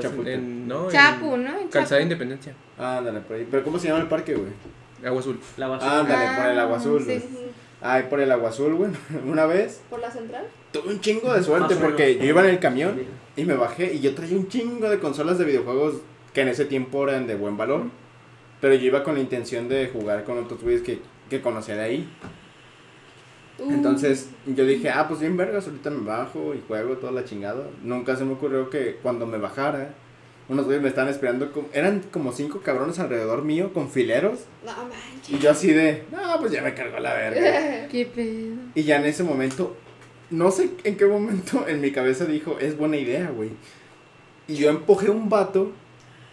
Plaza- 0.00 0.30
en- 0.30 0.68
no, 0.68 0.84
en 0.86 0.90
Chapu, 0.90 1.36
¿no? 1.36 1.58
En 1.58 1.68
Calzada 1.68 2.00
Chapu. 2.00 2.02
Independencia. 2.02 2.54
Ah, 2.78 2.98
ándale, 2.98 3.20
por 3.20 3.36
ahí. 3.36 3.46
Pero 3.50 3.62
¿cómo 3.64 3.78
se 3.78 3.88
llama 3.88 4.00
el 4.00 4.08
parque, 4.08 4.34
güey? 4.34 4.50
Agua 5.04 5.20
azul. 5.20 5.38
La 5.56 5.68
basura. 5.68 6.00
Ándale, 6.00 6.36
por 6.40 6.46
el 6.50 6.58
agua 6.60 6.76
azul, 6.78 7.04
sí. 7.04 7.22
Ay, 7.80 8.04
por 8.08 8.20
el 8.20 8.32
agua 8.32 8.48
azul, 8.48 8.74
güey. 8.74 8.90
Una 9.26 9.44
vez 9.46 9.82
¿Por 9.90 10.00
la 10.00 10.10
central? 10.10 10.46
tuve 10.72 10.88
un 10.94 11.00
chingo 11.00 11.32
de 11.34 11.42
suerte 11.42 11.76
porque 11.76 12.16
yo 12.16 12.24
iba 12.24 12.42
en 12.42 12.48
el 12.50 12.58
camión 12.58 13.02
y 13.36 13.44
me 13.44 13.54
bajé 13.54 13.92
y 13.94 14.00
yo 14.00 14.14
traía 14.14 14.36
un 14.36 14.48
chingo 14.48 14.88
de 14.88 14.98
consolas 14.98 15.38
de 15.38 15.44
videojuegos 15.44 15.96
que 16.32 16.40
en 16.40 16.48
ese 16.48 16.64
tiempo 16.64 17.06
eran 17.08 17.26
de 17.26 17.34
buen 17.36 17.56
valor. 17.56 17.82
Pero 18.60 18.74
yo 18.74 18.86
iba 18.86 19.04
con 19.04 19.14
la 19.14 19.20
intención 19.20 19.68
de 19.68 19.88
jugar 19.92 20.24
con 20.24 20.38
otros 20.38 20.62
güeyes 20.62 20.80
que, 20.82 21.00
que 21.28 21.42
conocía 21.42 21.74
de 21.76 21.82
ahí. 21.82 22.08
Uh, 23.58 23.70
Entonces 23.70 24.28
yo 24.46 24.66
dije, 24.66 24.90
ah, 24.90 25.06
pues 25.08 25.20
bien 25.20 25.36
vergas, 25.36 25.66
ahorita 25.66 25.90
me 25.90 26.04
bajo 26.04 26.54
y 26.54 26.62
juego 26.66 26.96
toda 26.96 27.12
la 27.12 27.24
chingada. 27.24 27.66
Nunca 27.82 28.16
se 28.16 28.24
me 28.24 28.32
ocurrió 28.32 28.68
que 28.68 28.96
cuando 29.02 29.26
me 29.26 29.38
bajara, 29.38 29.94
unos 30.48 30.64
güeyes 30.66 30.82
me 30.82 30.88
estaban 30.88 31.08
esperando, 31.10 31.52
como- 31.52 31.68
eran 31.72 32.02
como 32.10 32.32
cinco 32.32 32.60
cabrones 32.62 32.98
alrededor 32.98 33.42
mío 33.44 33.72
con 33.72 33.90
fileros. 33.90 34.40
No 34.64 34.72
Y 34.72 34.74
manches. 34.76 35.40
yo 35.40 35.50
así 35.50 35.72
de, 35.72 36.02
no, 36.10 36.18
pues 36.40 36.50
ya 36.52 36.62
me 36.62 36.74
cargó 36.74 36.98
la 36.98 37.14
verga. 37.14 37.88
¿Qué 37.90 38.06
pedo? 38.06 38.56
Y 38.74 38.82
ya 38.82 38.96
en 38.96 39.06
ese 39.06 39.22
momento, 39.22 39.76
no 40.30 40.50
sé 40.50 40.70
en 40.82 40.96
qué 40.96 41.06
momento 41.06 41.66
en 41.68 41.80
mi 41.80 41.92
cabeza 41.92 42.24
dijo, 42.26 42.58
es 42.60 42.76
buena 42.76 42.96
idea, 42.96 43.30
güey. 43.30 43.50
Y 44.48 44.56
yo 44.56 44.68
empujé 44.68 45.10
un 45.10 45.28
vato 45.28 45.70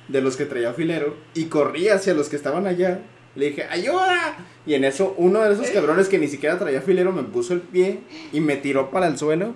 de 0.07 0.21
los 0.21 0.35
que 0.35 0.45
traía 0.45 0.73
filero 0.73 1.15
y 1.35 1.45
corrí 1.45 1.87
hacia 1.87 2.13
los 2.15 2.27
que 2.29 2.35
estaban 2.35 2.65
allá. 2.67 3.01
Le 3.35 3.47
dije, 3.47 3.65
¡ayuda! 3.69 4.37
Y 4.65 4.73
en 4.73 4.83
eso, 4.83 5.15
uno 5.17 5.41
de 5.41 5.53
esos 5.53 5.69
cabrones 5.69 6.09
que 6.09 6.19
ni 6.19 6.27
siquiera 6.27 6.59
traía 6.59 6.81
filero 6.81 7.11
me 7.11 7.23
puso 7.23 7.53
el 7.53 7.61
pie 7.61 8.01
y 8.33 8.41
me 8.41 8.57
tiró 8.57 8.91
para 8.91 9.07
el 9.07 9.17
suelo. 9.17 9.53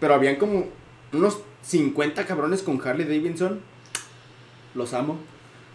Pero 0.00 0.14
habían 0.14 0.36
como 0.36 0.66
unos 1.12 1.40
50 1.62 2.26
cabrones 2.26 2.62
con 2.62 2.80
Harley 2.84 3.06
Davidson. 3.06 3.60
Los 4.74 4.92
amo. 4.92 5.18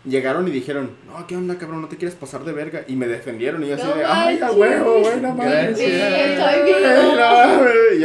Llegaron 0.04 0.48
y 0.48 0.52
dijeron, 0.52 0.92
no, 1.08 1.28
¿qué 1.28 1.36
onda, 1.36 1.58
cabrón? 1.60 1.82
No 1.82 1.88
te 1.88 1.96
quieres 1.96 2.16
pasar 2.16 2.44
de 2.44 2.52
verga. 2.54 2.84
Y 2.88 2.96
me 2.96 3.08
defendieron 3.08 3.64
y 3.64 3.68
yo 3.68 3.76
así 3.76 3.86
de, 3.86 4.04
¡ay, 4.04 4.40
a 4.40 4.52
huevo, 4.52 5.00
güey, 5.00 5.22
no 5.22 5.36
mames! 5.36 5.78
Sí, 5.78 5.86
estoy 5.86 6.44
Ay, 6.44 6.62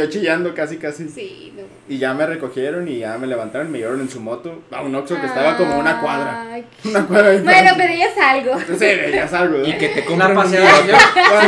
yo 0.07 0.19
chillando 0.19 0.53
casi, 0.53 0.77
casi. 0.77 1.07
Sí, 1.09 1.53
no. 1.55 1.63
Y 1.89 1.97
ya 1.99 2.13
me 2.13 2.25
recogieron 2.25 2.87
y 2.87 2.99
ya 2.99 3.17
me 3.17 3.27
levantaron 3.27 3.67
y 3.67 3.71
me 3.71 3.77
llevaron 3.79 4.01
en 4.01 4.09
su 4.09 4.19
moto 4.19 4.61
a 4.71 4.81
un 4.81 4.93
Oxxo 4.95 5.19
que 5.19 5.27
estaba 5.27 5.55
como 5.57 5.77
una 5.79 5.99
cuadra. 6.01 6.47
Ay, 6.51 6.65
Una 6.85 7.05
cuadra 7.05 7.29
de 7.29 7.41
Bueno, 7.41 7.71
pero 7.77 7.93
ya 7.93 8.05
es 8.05 8.17
algo. 8.17 8.59
Sí, 8.77 8.85
ya 9.13 9.23
es 9.25 9.33
algo, 9.33 9.57
¿no? 9.59 9.67
Y 9.67 9.73
que 9.77 9.89
te 9.89 10.05
compran 10.05 10.31
un 10.31 10.37
paseada, 10.43 10.71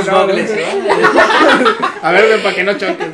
no. 0.05 0.09
A 2.01 2.11
ver, 2.11 2.29
ven, 2.29 2.41
para 2.43 2.55
que 2.55 2.63
no 2.63 2.73
choques. 2.77 3.07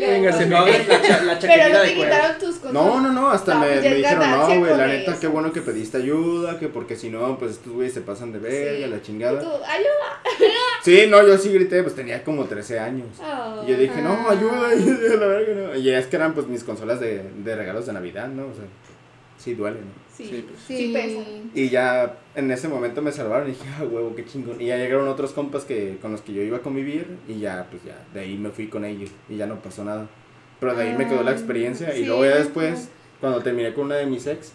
Venga, 0.00 0.32
se 0.32 0.48
gogles, 0.48 0.88
la, 0.88 1.22
la 1.24 1.38
Pero 1.38 1.74
no 1.74 1.80
te 1.82 1.94
quitaron 1.94 2.38
tus 2.38 2.56
cosas. 2.56 2.72
No, 2.72 3.00
no, 3.00 3.12
no, 3.12 3.30
hasta 3.30 3.54
No, 3.54 3.60
me, 3.60 3.80
me 3.82 3.94
dijeron, 3.96 4.30
no, 4.30 4.46
güey, 4.46 4.76
la 4.76 4.86
neta, 4.86 5.10
eso". 5.10 5.20
qué 5.20 5.26
bueno 5.26 5.52
que 5.52 5.60
pediste 5.60 5.98
ayuda, 5.98 6.58
que 6.58 6.68
porque 6.68 6.96
si 6.96 7.10
no, 7.10 7.38
pues 7.38 7.52
estos 7.52 7.74
güeyes 7.74 7.92
se 7.92 8.00
pasan 8.00 8.32
de 8.32 8.38
verga, 8.38 8.86
Sí. 8.86 8.90
la 8.90 8.96
Y 8.96 9.02
chingada. 9.02 9.40
tú, 9.40 9.46
ayuda. 9.48 10.50
Sí, 10.82 11.04
no, 11.06 11.20
yo 11.26 11.36
sí 11.36 11.52
grité, 11.52 11.82
pues 11.82 11.94
tenía 11.94 12.24
como 12.24 12.46
13 12.46 12.78
años. 12.78 13.08
Oh. 13.22 13.62
Y 13.62 13.72
yo 13.72 13.76
dije, 13.76 14.00
no, 14.00 14.12
Ah. 14.26 14.32
ayuda, 14.32 14.74
y 14.74 14.79
la 15.18 15.26
verga, 15.26 15.68
no. 15.68 15.76
Y 15.78 15.90
es 15.90 16.06
que 16.06 16.16
eran 16.16 16.34
pues 16.34 16.46
mis 16.46 16.64
consolas 16.64 17.00
de, 17.00 17.22
de 17.44 17.56
regalos 17.56 17.86
de 17.86 17.92
Navidad, 17.92 18.28
¿no? 18.28 18.46
O 18.46 18.54
sea, 18.54 18.64
sí 19.38 19.54
duele, 19.54 19.78
¿no? 19.80 20.10
Sí, 20.16 20.24
Sí, 20.26 20.46
pues. 20.48 20.60
sí, 20.66 20.90
pesa. 20.92 21.20
Y 21.54 21.68
ya 21.70 22.18
en 22.34 22.50
ese 22.50 22.68
momento 22.68 23.00
me 23.00 23.10
salvaron 23.12 23.48
y 23.48 23.52
dije, 23.52 23.64
ah, 23.78 23.84
huevo, 23.84 24.14
qué 24.14 24.24
chingón. 24.24 24.60
Y 24.60 24.66
ya 24.66 24.76
llegaron 24.76 25.08
otros 25.08 25.32
compas 25.32 25.64
que, 25.64 25.96
con 26.02 26.12
los 26.12 26.20
que 26.20 26.32
yo 26.34 26.42
iba 26.42 26.58
a 26.58 26.60
convivir 26.60 27.06
y 27.26 27.38
ya, 27.40 27.66
pues 27.70 27.82
ya, 27.84 27.96
de 28.12 28.20
ahí 28.20 28.36
me 28.36 28.50
fui 28.50 28.66
con 28.68 28.84
ellos 28.84 29.10
y 29.28 29.36
ya 29.36 29.46
no 29.46 29.56
pasó 29.62 29.82
nada. 29.84 30.08
Pero 30.60 30.74
de 30.74 30.82
ahí 30.82 30.96
me 30.98 31.08
quedó 31.08 31.22
la 31.22 31.30
Ah, 31.30 31.34
experiencia 31.34 31.96
y 31.96 32.04
luego 32.04 32.24
ya 32.26 32.36
después, 32.36 32.90
cuando 33.18 33.40
terminé 33.42 33.72
con 33.72 33.86
una 33.86 33.94
de 33.96 34.04
mis 34.06 34.26
ex, 34.26 34.52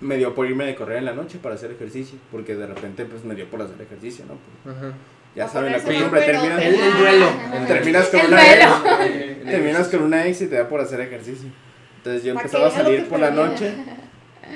me 0.00 0.16
dio 0.16 0.34
por 0.34 0.46
irme 0.48 0.66
de 0.66 0.74
correr 0.74 0.98
en 0.98 1.04
la 1.04 1.14
noche 1.14 1.38
para 1.40 1.54
hacer 1.54 1.70
ejercicio, 1.70 2.18
porque 2.32 2.56
de 2.56 2.66
repente 2.66 3.04
pues 3.04 3.24
me 3.24 3.36
dio 3.36 3.46
por 3.46 3.62
hacer 3.62 3.80
ejercicio, 3.80 4.24
¿no? 4.26 4.34
Pues, 4.64 4.76
Ajá. 4.76 4.92
Ya 5.34 5.48
saben 5.48 5.72
la 5.72 5.78
costumbre, 5.80 6.20
terminas, 6.22 6.62
El, 6.62 6.74
el 6.74 6.98
duelo. 6.98 7.26
terminas 7.66 8.06
con 8.08 8.20
El 8.20 8.26
una 8.28 8.36
duelo. 8.42 8.64
ex, 9.04 9.44
terminas 9.50 9.88
con 9.88 10.02
una 10.02 10.26
ex 10.26 10.40
y 10.42 10.46
te 10.46 10.56
da 10.56 10.68
por 10.68 10.80
hacer 10.80 11.00
ejercicio. 11.00 11.48
Entonces 11.98 12.22
yo 12.24 12.32
empezaba 12.32 12.68
a 12.68 12.70
salir 12.70 13.06
por 13.06 13.18
la 13.18 13.30
noche 13.30 13.72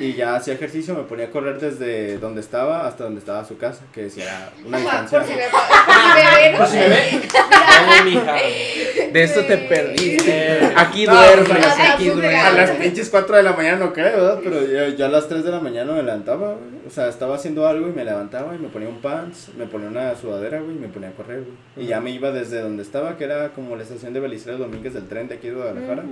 y 0.01 0.14
ya 0.14 0.36
hacía 0.36 0.55
ejercicio, 0.55 0.95
me 0.95 1.03
ponía 1.05 1.26
a 1.26 1.30
correr 1.30 1.59
desde 1.61 2.18
donde 2.18 2.41
estaba 2.41 2.86
hasta 2.86 3.05
donde 3.05 3.20
estaba 3.20 3.45
su 3.45 3.57
casa, 3.59 3.82
que 3.93 4.03
decía 4.05 4.51
una 4.66 4.78
distancia. 4.78 5.18
por 5.20 5.28
si 5.28 5.34
me, 5.34 6.57
por 6.57 6.66
si. 6.66 6.76
Pues 6.78 8.24
ve. 8.26 9.09
De 9.12 9.22
esto 9.22 9.43
te 9.47 9.57
perdiste. 9.57 10.61
Aquí 10.76 11.07
No, 11.07 11.14
duermes, 11.14 11.49
pues, 11.49 11.91
aquí 11.91 12.09
a- 12.09 12.12
duermes. 12.12 12.45
A 12.45 12.51
las 12.53 12.70
pinches 12.72 13.09
4 13.09 13.36
de 13.36 13.43
la 13.43 13.53
mañana 13.55 13.78
no 13.78 13.93
creo, 13.95 14.12
¿verdad? 14.16 14.41
Pero 14.45 14.66
yo, 14.66 14.89
yo 14.97 15.07
a 15.07 15.09
las 15.09 15.28
3 15.28 15.45
de 15.45 15.51
la 15.51 15.61
mañana 15.61 15.93
me 15.95 16.03
levantaba, 16.03 16.49
güey. 16.55 16.86
O 16.86 16.91
sea, 16.91 17.09
estaba 17.09 17.36
haciendo 17.36 17.66
algo 17.66 17.89
y 17.89 17.93
me 17.93 18.05
levantaba 18.05 18.55
y 18.55 18.59
me 18.59 18.68
ponía 18.68 18.89
un 18.89 19.01
pants, 19.01 19.49
me 19.57 19.66
ponía 19.66 19.89
una 19.89 20.14
sudadera, 20.14 20.61
güey, 20.61 20.76
y 20.76 20.78
me 20.78 20.89
ponía 20.89 21.09
a 21.09 21.12
correr, 21.12 21.43
güey. 21.43 21.86
Y 21.86 21.89
ya 21.89 22.01
me 22.01 22.11
iba 22.11 22.30
desde 22.30 22.61
donde 22.61 22.82
estaba, 22.82 23.16
que 23.16 23.24
era 23.24 23.49
como 23.51 23.76
la 23.76 23.82
estación 23.82 24.12
de 24.12 24.20
Belisario 24.20 24.59
Domínguez 24.59 24.93
del 24.95 25.09
tren 25.09 25.28
de 25.28 25.36
aquí 25.36 25.49
de 25.49 25.55
Guadalajara, 25.55 26.05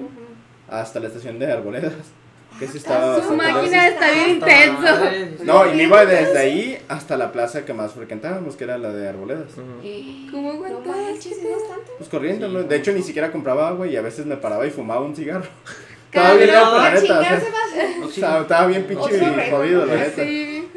hasta 0.70 0.98
la 1.00 1.08
estación 1.08 1.38
de 1.38 1.52
Arboledas. 1.52 1.92
Que 2.58 2.66
sí 2.66 2.78
estaba 2.78 3.22
Su 3.22 3.34
máquina 3.34 3.88
está 3.88 4.10
bien 4.10 4.30
intenso. 4.30 5.44
No, 5.44 5.70
y 5.70 5.76
me 5.76 5.82
iba 5.84 6.06
desde 6.06 6.38
ahí 6.38 6.78
hasta 6.88 7.16
la 7.16 7.32
plaza 7.32 7.64
que 7.64 7.74
más 7.74 7.92
frecuentábamos, 7.92 8.56
que 8.56 8.64
era 8.64 8.78
la 8.78 8.90
de 8.90 9.08
Arboledas. 9.08 9.52
¿Cómo. 10.30 10.62
Pues 11.98 12.08
corriendo, 12.08 12.48
¿no? 12.48 12.62
De 12.62 12.76
hecho, 12.76 12.92
ni 12.92 13.02
siquiera 13.02 13.30
compraba 13.30 13.68
agua 13.68 13.86
y 13.86 13.96
a 13.96 14.02
veces 14.02 14.26
me 14.26 14.36
paraba 14.36 14.66
y 14.66 14.70
fumaba 14.70 15.02
un 15.02 15.14
cigarro. 15.14 15.46
Estaba 16.06 16.34
bien 16.34 16.54
loco, 16.54 16.78
la 16.78 16.90
neta. 16.92 17.38
estaba, 18.08 18.66
bien 18.68 18.84
pinche 18.84 19.50
jodido, 19.50 19.84
la 19.84 19.96
neta. 19.96 20.22
Sí. 20.22 20.68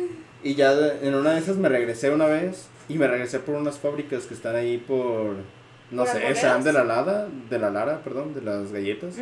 Y 0.43 0.55
ya 0.55 0.73
en 1.01 1.15
una 1.15 1.31
de 1.31 1.39
esas 1.39 1.55
me 1.55 1.69
regresé 1.69 2.09
una 2.09 2.25
vez 2.25 2.67
y 2.89 2.95
me 2.95 3.07
regresé 3.07 3.39
por 3.39 3.55
unas 3.55 3.77
fábricas 3.77 4.25
que 4.25 4.33
están 4.33 4.55
ahí 4.55 4.77
por, 4.77 5.35
no 5.91 6.03
¿Por 6.03 6.07
sé, 6.07 6.35
sean 6.35 6.63
de 6.63 6.73
la 6.73 6.83
Lada, 6.83 7.27
de 7.49 7.59
la 7.59 7.69
Lara, 7.69 8.01
perdón, 8.03 8.33
de 8.33 8.41
las 8.41 8.71
galletas. 8.71 9.15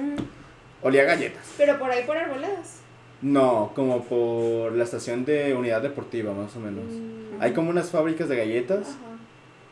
Olía 0.81 1.01
a 1.03 1.05
galletas. 1.05 1.53
Pero 1.57 1.77
por 1.79 1.89
ahí 1.91 2.03
por 2.05 2.17
arboledas. 2.17 2.81
No, 3.21 3.71
como 3.75 4.03
por 4.03 4.73
la 4.73 4.83
estación 4.83 5.25
de 5.25 5.53
unidad 5.55 5.81
deportiva, 5.81 6.33
más 6.33 6.55
o 6.55 6.59
menos. 6.59 6.85
Mm. 6.85 7.41
Hay 7.41 7.53
como 7.53 7.69
unas 7.71 7.89
fábricas 7.89 8.29
de 8.29 8.37
galletas, 8.37 8.89
Ajá. 8.89 9.17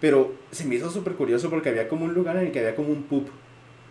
pero 0.01 0.33
se 0.51 0.65
me 0.65 0.75
hizo 0.75 0.89
súper 0.89 1.13
curioso 1.13 1.49
porque 1.49 1.69
había 1.69 1.87
como 1.87 2.05
un 2.05 2.13
lugar 2.13 2.37
en 2.37 2.47
el 2.47 2.51
que 2.51 2.59
había 2.59 2.75
como 2.75 2.89
un 2.89 3.03
pub. 3.03 3.27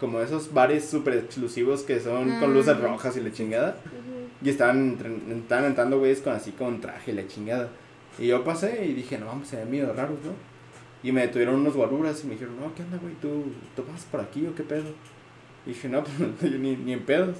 Como 0.00 0.20
esos 0.20 0.52
bares 0.52 0.84
súper 0.84 1.14
exclusivos 1.14 1.82
que 1.82 2.00
son 2.00 2.40
con 2.40 2.52
luces 2.52 2.76
Mm. 2.76 2.82
rojas 2.82 3.16
y 3.16 3.20
la 3.20 3.30
chingada. 3.32 3.76
Ujú. 3.86 4.44
Y 4.46 4.50
estaban, 4.50 4.98
estaban 5.42 5.64
entrando 5.66 5.98
güeyes 6.00 6.20
con 6.20 6.32
así 6.34 6.50
con 6.50 6.80
traje 6.80 7.12
y 7.12 7.14
la 7.14 7.26
chingada. 7.28 7.68
Y 8.18 8.26
yo 8.26 8.42
pasé 8.44 8.84
y 8.86 8.92
dije, 8.92 9.18
no 9.18 9.26
vamos, 9.26 9.46
se 9.48 9.56
ven 9.56 9.70
medio 9.70 9.92
raros, 9.92 10.18
¿no? 10.24 10.32
Y 11.02 11.12
me 11.12 11.20
detuvieron 11.22 11.54
unos 11.56 11.74
guaruras 11.76 12.22
y 12.24 12.26
me 12.26 12.32
dijeron, 12.34 12.56
no, 12.60 12.74
¿qué 12.74 12.82
onda, 12.82 12.98
güey? 12.98 13.14
¿Tú, 13.14 13.44
¿Tú 13.76 13.84
pasas 13.84 14.04
por 14.10 14.20
aquí 14.20 14.46
o 14.46 14.54
qué 14.54 14.62
pedo? 14.64 14.84
Y 15.66 15.70
dije, 15.70 15.88
no, 15.88 16.04
pues 16.40 16.52
yo 16.52 16.58
ni, 16.58 16.76
ni 16.76 16.92
en 16.92 17.04
pedos. 17.04 17.36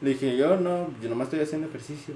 Le 0.00 0.10
dije, 0.10 0.36
yo 0.36 0.56
no, 0.56 0.88
yo 1.02 1.08
nomás 1.08 1.26
estoy 1.26 1.40
haciendo 1.40 1.68
ejercicio. 1.68 2.14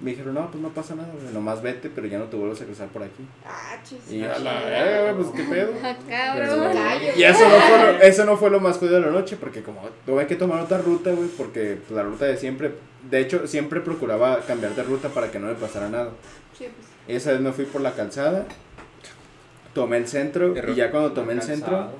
Me 0.00 0.10
dijeron, 0.10 0.34
no, 0.34 0.50
pues 0.50 0.60
no 0.60 0.70
pasa 0.70 0.96
nada, 0.96 1.10
güey, 1.12 1.32
nomás 1.32 1.62
vete, 1.62 1.88
pero 1.88 2.08
ya 2.08 2.18
no 2.18 2.24
te 2.24 2.36
vuelves 2.36 2.60
a 2.60 2.64
cruzar 2.64 2.88
por 2.88 3.04
aquí. 3.04 3.24
Ah, 3.46 3.76
chis. 3.84 3.98
Y 4.10 4.18
yo, 4.18 4.34
a 4.34 4.38
la 4.40 5.14
pues 5.14 5.28
qué 5.28 5.44
pedo. 5.44 5.72
Ah, 5.84 5.96
Pero- 6.34 6.56
cabrón. 6.72 6.76
Y 7.16 7.22
eso 7.22 7.48
no, 7.48 7.54
fue 7.60 7.78
lo, 7.78 8.00
eso 8.00 8.24
no 8.24 8.36
fue 8.36 8.50
lo 8.50 8.58
más 8.60 8.78
jodido 8.78 8.96
de 8.96 9.02
la 9.02 9.12
noche, 9.12 9.36
porque 9.38 9.62
como 9.62 9.80
tuve 10.04 10.26
que 10.26 10.34
tomar 10.34 10.60
otra 10.60 10.78
ruta, 10.78 11.12
güey, 11.12 11.28
porque 11.28 11.78
pues, 11.86 11.92
la 11.92 12.02
ruta 12.02 12.24
de 12.24 12.36
siempre, 12.36 12.72
de 13.08 13.20
hecho, 13.20 13.46
siempre 13.46 13.80
procuraba 13.80 14.40
cambiar 14.40 14.74
de 14.74 14.82
ruta 14.82 15.08
para 15.10 15.30
que 15.30 15.38
no 15.38 15.46
me 15.46 15.54
pasara 15.54 15.88
nada. 15.88 16.10
Sí, 16.58 16.64
pues. 17.06 17.16
Esa 17.22 17.32
vez 17.32 17.40
me 17.40 17.52
fui 17.52 17.66
por 17.66 17.80
la 17.80 17.92
calzada, 17.92 18.46
tomé 19.74 19.98
el 19.98 20.08
centro, 20.08 20.52
y 20.68 20.74
ya 20.74 20.90
cuando 20.90 21.12
tomé 21.12 21.34
el 21.34 21.42
centro, 21.42 21.90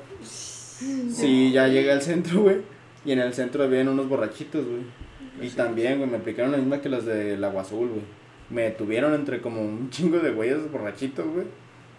sí, 1.15 1.53
ya 1.53 1.69
llegué 1.69 1.93
al 1.93 2.03
centro, 2.03 2.43
güey, 2.43 2.57
y 3.05 3.13
en 3.13 3.19
el 3.19 3.35
centro 3.35 3.65
habían 3.65 3.89
unos 3.89 4.09
borrachitos, 4.09 4.65
güey. 4.65 4.83
Y 5.41 5.51
también, 5.51 5.99
güey, 5.99 6.11
me 6.11 6.19
aplicaron 6.19 6.53
la 6.53 6.59
misma 6.59 6.81
que 6.81 6.89
los 6.89 7.05
del 7.05 7.43
Agua 7.43 7.63
Azul, 7.63 7.89
güey. 7.89 8.03
Me 8.51 8.63
detuvieron 8.63 9.15
entre 9.15 9.41
como 9.41 9.63
un 9.63 9.91
chingo 9.91 10.19
de 10.19 10.31
güeyes 10.31 10.71
borrachitos, 10.71 11.27
güey. 11.27 11.47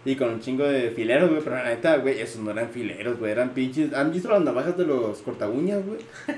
Y 0.06 0.16
con 0.16 0.28
un 0.28 0.40
chingo 0.40 0.64
de 0.64 0.90
fileros, 0.90 1.30
güey. 1.30 1.40
Pero 1.42 1.56
la 1.56 1.64
neta, 1.64 1.96
güey, 1.96 2.20
esos 2.20 2.36
no 2.42 2.50
eran 2.50 2.68
fileros, 2.68 3.18
güey. 3.18 3.32
Eran 3.32 3.50
pinches. 3.50 3.94
¿Han 3.94 4.12
visto 4.12 4.28
las 4.28 4.42
navajas 4.42 4.76
de 4.76 4.84
los 4.84 5.18
corta 5.22 5.48
uñas, 5.48 5.80
güey? 5.86 5.98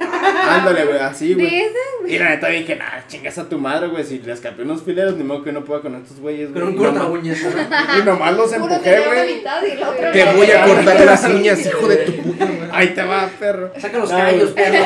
Ándale, 0.49 0.85
güey, 0.85 0.99
así, 0.99 1.35
güey. 1.35 1.65
Y 2.07 2.19
la 2.19 2.31
neta 2.31 2.47
dije, 2.47 2.77
nah, 2.77 3.05
chingas 3.09 3.37
a 3.39 3.49
tu 3.49 3.59
madre, 3.59 3.89
güey. 3.89 4.05
Si 4.05 4.19
les 4.21 4.37
escapé 4.37 4.63
unos 4.63 4.83
fileros, 4.83 5.17
ni 5.17 5.25
modo 5.25 5.43
que 5.43 5.51
no 5.51 5.65
pueda 5.65 5.81
con 5.81 5.97
estos 5.97 6.21
güeyes, 6.21 6.53
güey. 6.53 6.61
Con 6.63 6.69
un 6.73 6.75
Y 6.75 6.79
corta 6.79 6.99
nomás- 7.01 7.11
uñas. 7.21 7.39
Y 8.01 8.03
nomás 8.05 8.37
los 8.37 8.53
empujé, 8.53 9.01
güey. 9.01 9.43
Te 10.13 10.25
voy 10.33 10.51
a 10.53 10.65
cortar 10.65 11.01
las 11.05 11.25
uñas, 11.25 11.67
hijo 11.67 11.89
de 11.89 11.97
tu 11.97 12.13
puta 12.23 12.45
madre. 12.47 12.69
Ahí 12.73 12.89
te 12.91 13.03
va, 13.03 13.29
perro. 13.39 13.73
Saca 13.79 13.99
los 13.99 14.11
callos, 14.11 14.53
güey. 14.53 14.65
perro. 14.71 14.85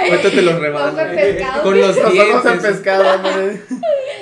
Ahorita 0.00 0.30
te 0.30 0.42
los 0.42 0.54
pescado. 0.60 1.62
Con 1.62 1.80
los 1.80 2.12
dientes. 2.12 2.52
pescado, 2.62 3.04
güey. 3.22 3.60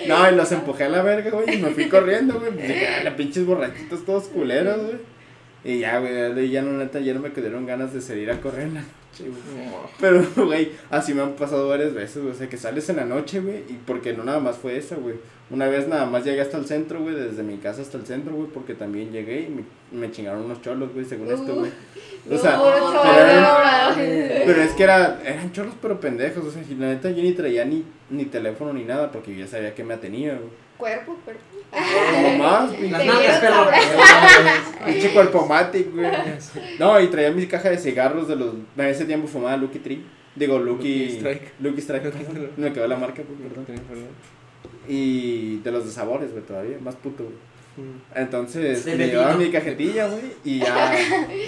No, 0.09 0.31
y 0.31 0.35
los 0.35 0.51
empujé 0.53 0.85
a 0.85 0.89
la 0.89 1.03
verga, 1.03 1.31
güey. 1.31 1.55
Y 1.55 1.63
me 1.63 1.71
fui 1.71 1.89
corriendo, 1.89 2.39
güey. 2.41 2.53
Pues 2.53 2.73
ah, 2.89 3.05
la 3.05 3.17
pinches 3.17 3.47
borrachitos 3.47 4.05
todos 4.05 4.25
culeros, 4.29 4.83
güey. 4.83 4.99
Y 5.65 5.81
ya, 5.81 5.99
güey, 5.99 6.51
ya 6.51 6.63
no, 6.63 6.73
neta, 6.73 7.01
ya 7.01 7.15
no 7.15 7.21
me 7.21 7.33
quedaron 7.33 7.67
ganas 7.67 7.93
de 7.93 8.01
salir 8.01 8.31
a 8.31 8.41
correr 8.41 8.69
güey. 9.25 9.69
Pero, 10.01 10.25
güey, 10.47 10.73
así 10.91 11.15
me 11.15 11.23
han 11.23 11.33
pasado 11.33 11.69
varias 11.69 11.95
veces, 11.95 12.23
güey. 12.23 12.35
O 12.35 12.37
sea, 12.37 12.49
que 12.49 12.57
sales 12.57 12.89
en 12.89 12.97
la 12.97 13.05
noche, 13.05 13.41
güey. 13.41 13.59
Y 13.69 13.79
porque 13.87 14.13
no 14.13 14.25
nada 14.25 14.41
más 14.41 14.57
fue 14.57 14.77
esa, 14.77 14.97
güey. 14.97 15.17
Una 15.51 15.67
vez 15.67 15.89
nada 15.89 16.05
más 16.07 16.25
llegué 16.25 16.41
hasta 16.43 16.59
el 16.59 16.67
centro, 16.67 17.01
güey. 17.01 17.15
Desde 17.15 17.43
mi 17.43 17.57
casa 17.57 17.83
hasta 17.83 17.97
el 17.99 18.07
centro, 18.07 18.35
güey. 18.35 18.49
Porque 18.49 18.75
también 18.75 19.11
llegué 19.13 19.43
y 19.43 19.49
me 19.49 19.63
me 19.91 20.11
chingaron 20.11 20.45
unos 20.45 20.61
cholos, 20.61 20.93
güey, 20.93 21.05
según 21.07 21.29
esto, 21.33 21.55
Uh, 21.55 21.61
güey. 21.61 21.71
No, 22.27 22.37
O 22.37 22.39
sea, 22.39 22.57
no, 22.57 22.65
pero, 22.65 22.93
no, 22.93 23.05
eran, 23.15 23.43
no. 23.99 24.45
pero 24.45 24.63
es 24.63 24.73
que 24.73 24.83
era, 24.83 25.19
eran 25.25 25.51
cholos 25.53 25.73
pero 25.81 25.99
pendejos, 25.99 26.45
o 26.45 26.51
sea, 26.51 26.63
y 26.69 26.75
la 26.75 26.89
neta 26.89 27.11
yo 27.11 27.23
ni 27.23 27.33
traía 27.33 27.65
ni, 27.65 27.85
ni 28.11 28.27
teléfono 28.27 28.73
ni 28.75 28.85
nada 28.85 29.11
porque 29.11 29.33
yo 29.33 29.41
ya 29.41 29.47
sabía 29.47 29.75
que 29.75 29.85
me 29.85 29.95
atenía, 29.95 30.35
güey. 30.35 30.51
Cuerpo, 30.77 31.17
cuerpo. 31.25 31.41
No 31.73 32.39
más, 32.39 32.71
Las 32.71 32.81
pinche- 32.81 33.07
nalgas, 33.07 33.39
perro. 33.41 33.67
pinche 34.87 35.11
cuerpomatic, 35.13 35.95
güey. 35.95 36.11
No, 36.79 37.01
y 37.01 37.09
traía 37.09 37.31
mi 37.31 37.47
caja 37.47 37.71
de 37.71 37.79
cigarros 37.79 38.27
de 38.29 38.37
los, 38.37 38.55
en 38.77 38.85
ese 38.87 39.05
tiempo 39.05 39.29
fumaba 39.29 39.57
Lucky 39.57 39.79
Tree, 39.81 40.01
digo 40.35 40.59
Lucky, 40.59 41.05
Lucky 41.05 41.17
Strike. 41.17 41.53
Lucky 41.61 41.81
Strike, 41.81 42.05
Lucky- 42.05 42.51
me 42.57 42.73
quedó 42.73 42.87
la 42.89 42.97
marca, 42.97 43.23
pues, 43.23 43.39
perdón. 43.87 44.07
Y 44.89 45.59
de 45.59 45.71
los 45.71 45.85
de 45.85 45.93
sabores, 45.93 46.33
güey, 46.33 46.43
todavía, 46.45 46.79
más 46.81 46.97
puto, 46.97 47.25
güey. 47.25 47.37
Entonces, 48.17 48.85
De 48.85 48.97
me 48.97 49.07
llevaba 49.07 49.35
mi 49.37 49.51
cajetilla, 49.51 50.09
güey, 50.09 50.23
y 50.45 50.59
ya, 50.61 50.91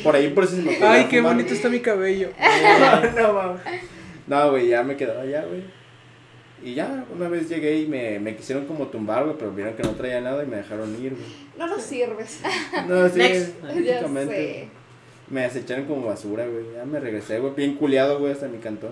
por 0.04 0.14
ahí 0.14 0.28
por 0.28 0.44
eso 0.44 0.54
se 0.56 0.62
me 0.62 0.76
Ay, 0.80 1.06
qué 1.06 1.16
fumar, 1.18 1.32
bonito 1.32 1.48
güey. 1.48 1.56
está 1.56 1.68
mi 1.70 1.80
cabello. 1.80 2.28
no, 3.16 3.32
mames. 3.32 3.60
No, 4.28 4.50
güey, 4.50 4.68
ya 4.68 4.82
me 4.84 4.96
quedaba 4.96 5.22
allá, 5.22 5.44
güey. 5.48 5.62
Y 6.62 6.74
ya, 6.74 7.04
una 7.14 7.28
vez 7.28 7.48
llegué 7.48 7.80
y 7.80 7.86
me, 7.86 8.18
me 8.18 8.36
quisieron 8.36 8.66
como 8.66 8.88
tumbar, 8.88 9.24
güey, 9.24 9.36
pero 9.38 9.50
vieron 9.52 9.74
que 9.74 9.82
no 9.82 9.90
traía 9.92 10.20
nada 10.20 10.42
y 10.44 10.46
me 10.46 10.56
dejaron 10.58 10.92
ir, 11.02 11.12
güey. 11.14 11.24
No 11.58 11.66
nos 11.66 11.82
sirves. 11.82 12.40
No, 12.88 13.08
sí, 13.08 13.54
prácticamente. 13.60 14.68
Me 15.28 15.42
desecharon 15.42 15.86
como 15.86 16.06
basura, 16.06 16.46
güey. 16.46 16.64
Ya 16.74 16.84
me 16.84 16.98
regresé, 17.00 17.38
güey, 17.38 17.54
bien 17.54 17.74
culiado, 17.76 18.18
güey, 18.18 18.32
hasta 18.32 18.48
mi 18.48 18.58
cantón. 18.58 18.90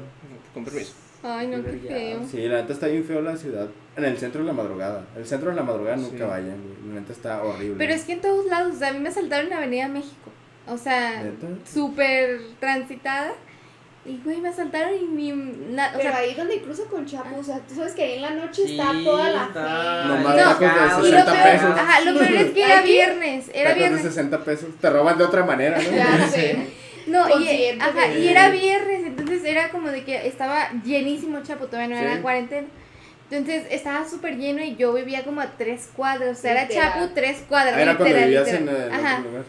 Con 0.55 0.65
permiso. 0.65 0.95
Ay, 1.23 1.49
no, 1.49 1.63
qué 1.65 1.73
feo. 1.73 2.21
Sí, 2.31 2.47
la 2.47 2.61
neta 2.63 2.73
está 2.73 2.87
bien 2.87 3.05
feo 3.05 3.21
la 3.21 3.37
ciudad. 3.37 3.67
En 3.97 4.05
el 4.05 4.17
centro 4.19 4.41
de 4.43 4.47
la 4.47 4.53
madrugada. 4.53 5.05
El 5.17 5.27
centro 5.27 5.51
de 5.51 5.57
la 5.57 5.65
madrugada 5.65 5.97
nunca 5.97 6.17
Sí. 6.17 6.23
vayan, 6.23 6.57
güey. 6.63 6.95
La 6.95 7.01
neta 7.01 7.13
está 7.13 7.43
horrible. 7.43 7.75
Pero 7.77 7.93
es 7.93 8.05
que 8.05 8.13
en 8.13 8.21
todos 8.21 8.47
lados, 8.47 8.77
o 8.77 8.79
sea, 8.79 8.89
a 8.91 8.93
mí 8.93 9.01
me 9.01 9.11
saltaron 9.11 9.49
en 9.49 9.53
Avenida 9.55 9.89
México. 9.89 10.31
O 10.69 10.79
sea, 10.79 11.25
súper 11.71 12.41
transitada. 12.61 13.33
Y, 14.09 14.21
güey, 14.25 14.39
me 14.39 14.49
asaltaron 14.49 14.95
y 14.95 15.05
ni... 15.07 15.33
na- 15.33 15.89
o 15.95 15.99
Pero 15.99 16.11
sea, 16.11 16.17
ahí 16.19 16.35
donde 16.35 16.61
cruza 16.63 16.85
con 16.91 17.05
Chapo, 17.07 17.39
o 17.39 17.45
sea, 17.45 17.59
tú 17.69 17.75
sabes 17.75 17.93
que 17.93 18.03
ahí 18.05 18.13
en 18.15 18.23
la 18.23 18.31
noche 18.31 18.63
está 18.65 18.91
Sí, 18.93 19.05
toda 19.05 19.31
la 19.31 19.45
está- 19.45 20.05
gente. 20.09 20.25
No, 20.25 20.35
tacos 20.37 20.61
de 21.03 21.09
y 21.09 21.13
lo 21.13 21.19
60 21.19 21.33
peor, 21.33 21.45
pesos. 21.53 21.71
ajá, 21.79 22.01
lo 22.01 22.19
peor 22.19 22.33
es 22.33 22.51
que 22.55 22.63
era 22.65 22.79
¿Aquí? 22.79 22.91
viernes, 22.93 23.45
era 23.53 23.71
Tacos 23.71 23.83
de 23.83 23.89
viernes. 23.91 24.03
60 24.15 24.45
pesos. 24.45 24.69
Te 24.81 24.91
roban 24.91 25.19
de 25.19 25.25
otra 25.25 25.45
manera, 25.45 25.79
¿no? 25.79 25.91
Ya 25.97 26.29
sé. 26.29 26.57
No, 27.07 27.27
y, 27.41 27.79
ajá, 27.81 28.09
y 28.13 28.29
era 28.29 28.51
viernes, 28.51 29.07
entonces 29.07 29.43
era 29.45 29.71
como 29.71 29.89
de 29.91 30.05
que 30.05 30.27
estaba 30.27 30.71
llenísimo 30.85 31.43
Chapo, 31.43 31.67
todavía 31.67 31.95
no 31.97 32.01
Sí. 32.03 32.07
era 32.11 32.23
cuarentena. 32.23 32.67
Entonces 33.31 33.67
estaba 33.71 34.09
súper 34.09 34.37
lleno 34.39 34.63
y 34.63 34.77
yo 34.77 34.93
vivía 34.95 35.23
como 35.23 35.41
a 35.43 35.49
tres 35.59 35.89
cuadras, 35.95 36.39
o 36.39 36.41
sea, 36.41 36.53
era. 36.53 36.69
Chapo 36.69 37.11
tres 37.15 37.43
cuadras. 37.47 37.77
Era 37.79 37.97
cuando 37.97 38.05
literal, 38.17 38.25
vivías 38.29 38.47
literal. 38.61 38.69
en 38.69 38.83
el 38.85 38.93
Ajá. 39.07 39.19
otro 39.19 39.31
lugar. 39.31 39.45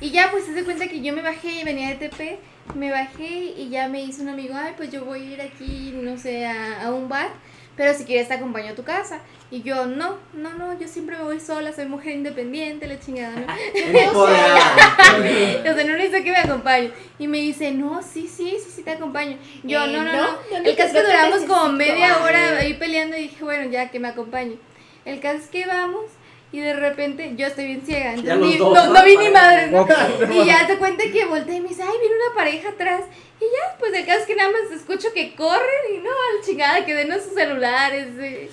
Y 0.00 0.10
ya, 0.10 0.28
pues 0.32 0.44
se 0.46 0.52
de 0.52 0.64
cuenta 0.64 0.88
que 0.88 1.00
yo 1.00 1.12
me 1.12 1.22
bajé 1.22 1.48
y 1.60 1.64
venía 1.64 1.88
de 1.90 1.94
TP, 2.08 2.38
me 2.74 2.90
bajé 2.90 3.54
y 3.56 3.68
ya 3.70 3.88
me 3.88 4.02
hizo 4.02 4.22
un 4.22 4.28
amigo, 4.30 4.54
ay, 4.56 4.74
pues 4.76 4.90
yo 4.90 5.04
voy 5.04 5.20
a 5.20 5.24
ir 5.34 5.40
aquí, 5.40 5.92
no 5.94 6.16
sé, 6.16 6.46
a, 6.46 6.84
a 6.84 6.92
un 6.92 7.08
bar, 7.08 7.28
pero 7.76 7.94
si 7.94 8.04
quieres 8.04 8.28
te 8.28 8.34
acompaño 8.34 8.70
a 8.72 8.74
tu 8.74 8.84
casa. 8.84 9.20
Y 9.50 9.62
yo, 9.62 9.84
no, 9.86 10.16
no, 10.32 10.54
no, 10.54 10.78
yo 10.78 10.88
siempre 10.88 11.16
me 11.16 11.24
voy 11.24 11.38
sola, 11.38 11.72
soy 11.72 11.84
mujer 11.84 12.12
independiente, 12.14 12.86
la 12.86 12.98
chingada, 12.98 13.34
¿no? 13.36 13.46
O 14.14 14.26
sea, 15.74 15.84
no 15.84 15.96
necesito 15.96 16.24
que 16.24 16.30
me 16.30 16.38
acompañe. 16.38 16.90
Y 17.18 17.28
me 17.28 17.38
dice, 17.38 17.70
no, 17.72 18.02
sí, 18.02 18.28
sí, 18.28 18.56
sí, 18.62 18.70
sí 18.76 18.82
te 18.82 18.92
acompaño. 18.92 19.36
Yo, 19.62 19.84
Eh, 19.84 19.92
no, 19.92 20.04
no, 20.04 20.12
no, 20.12 20.38
El 20.64 20.74
caso 20.76 20.88
es 20.88 20.92
que 20.92 21.02
duramos 21.02 21.42
como 21.42 21.68
media 21.72 22.22
hora 22.22 22.58
ahí 22.58 22.74
peleando 22.74 23.16
y 23.16 23.22
dije, 23.22 23.44
bueno, 23.44 23.70
ya 23.70 23.90
que 23.90 24.00
me 24.00 24.08
acompañe. 24.08 24.56
El 25.04 25.20
caso 25.20 25.38
es 25.38 25.48
que 25.48 25.66
vamos 25.66 26.06
y 26.52 26.60
de 26.60 26.74
repente 26.74 27.32
yo 27.36 27.46
estoy 27.46 27.64
bien 27.66 27.82
ciega. 27.84 28.10
Entonces 28.14 28.36
los 28.36 28.46
ni- 28.48 28.56
dos, 28.58 28.74
no, 28.74 28.92
¿no? 28.92 29.04
vi 29.04 29.16
ni 29.16 29.28
madre. 29.30 29.70
Y 30.34 30.44
ya 30.46 30.66
te 30.66 30.76
cuenta 30.76 31.02
que 31.10 31.24
volteé 31.24 31.56
y 31.56 31.60
me 31.60 31.68
dice, 31.70 31.82
ay, 31.82 31.98
viene 32.00 32.14
una 32.26 32.34
pareja 32.34 32.68
atrás. 32.68 33.02
Y 33.40 33.44
ya, 33.44 33.76
pues 33.78 33.92
el 33.94 34.04
caso 34.06 34.20
es 34.20 34.26
que 34.26 34.36
nada 34.36 34.50
más 34.50 34.70
escucho 34.70 35.08
que 35.12 35.34
corren 35.34 35.94
y 35.94 35.98
no, 35.98 36.10
a 36.10 36.38
la 36.38 36.44
chingada, 36.46 36.84
que 36.84 36.94
denos 36.94 37.22
sus 37.24 37.34
celulares. 37.34 38.08
eh. 38.20 38.50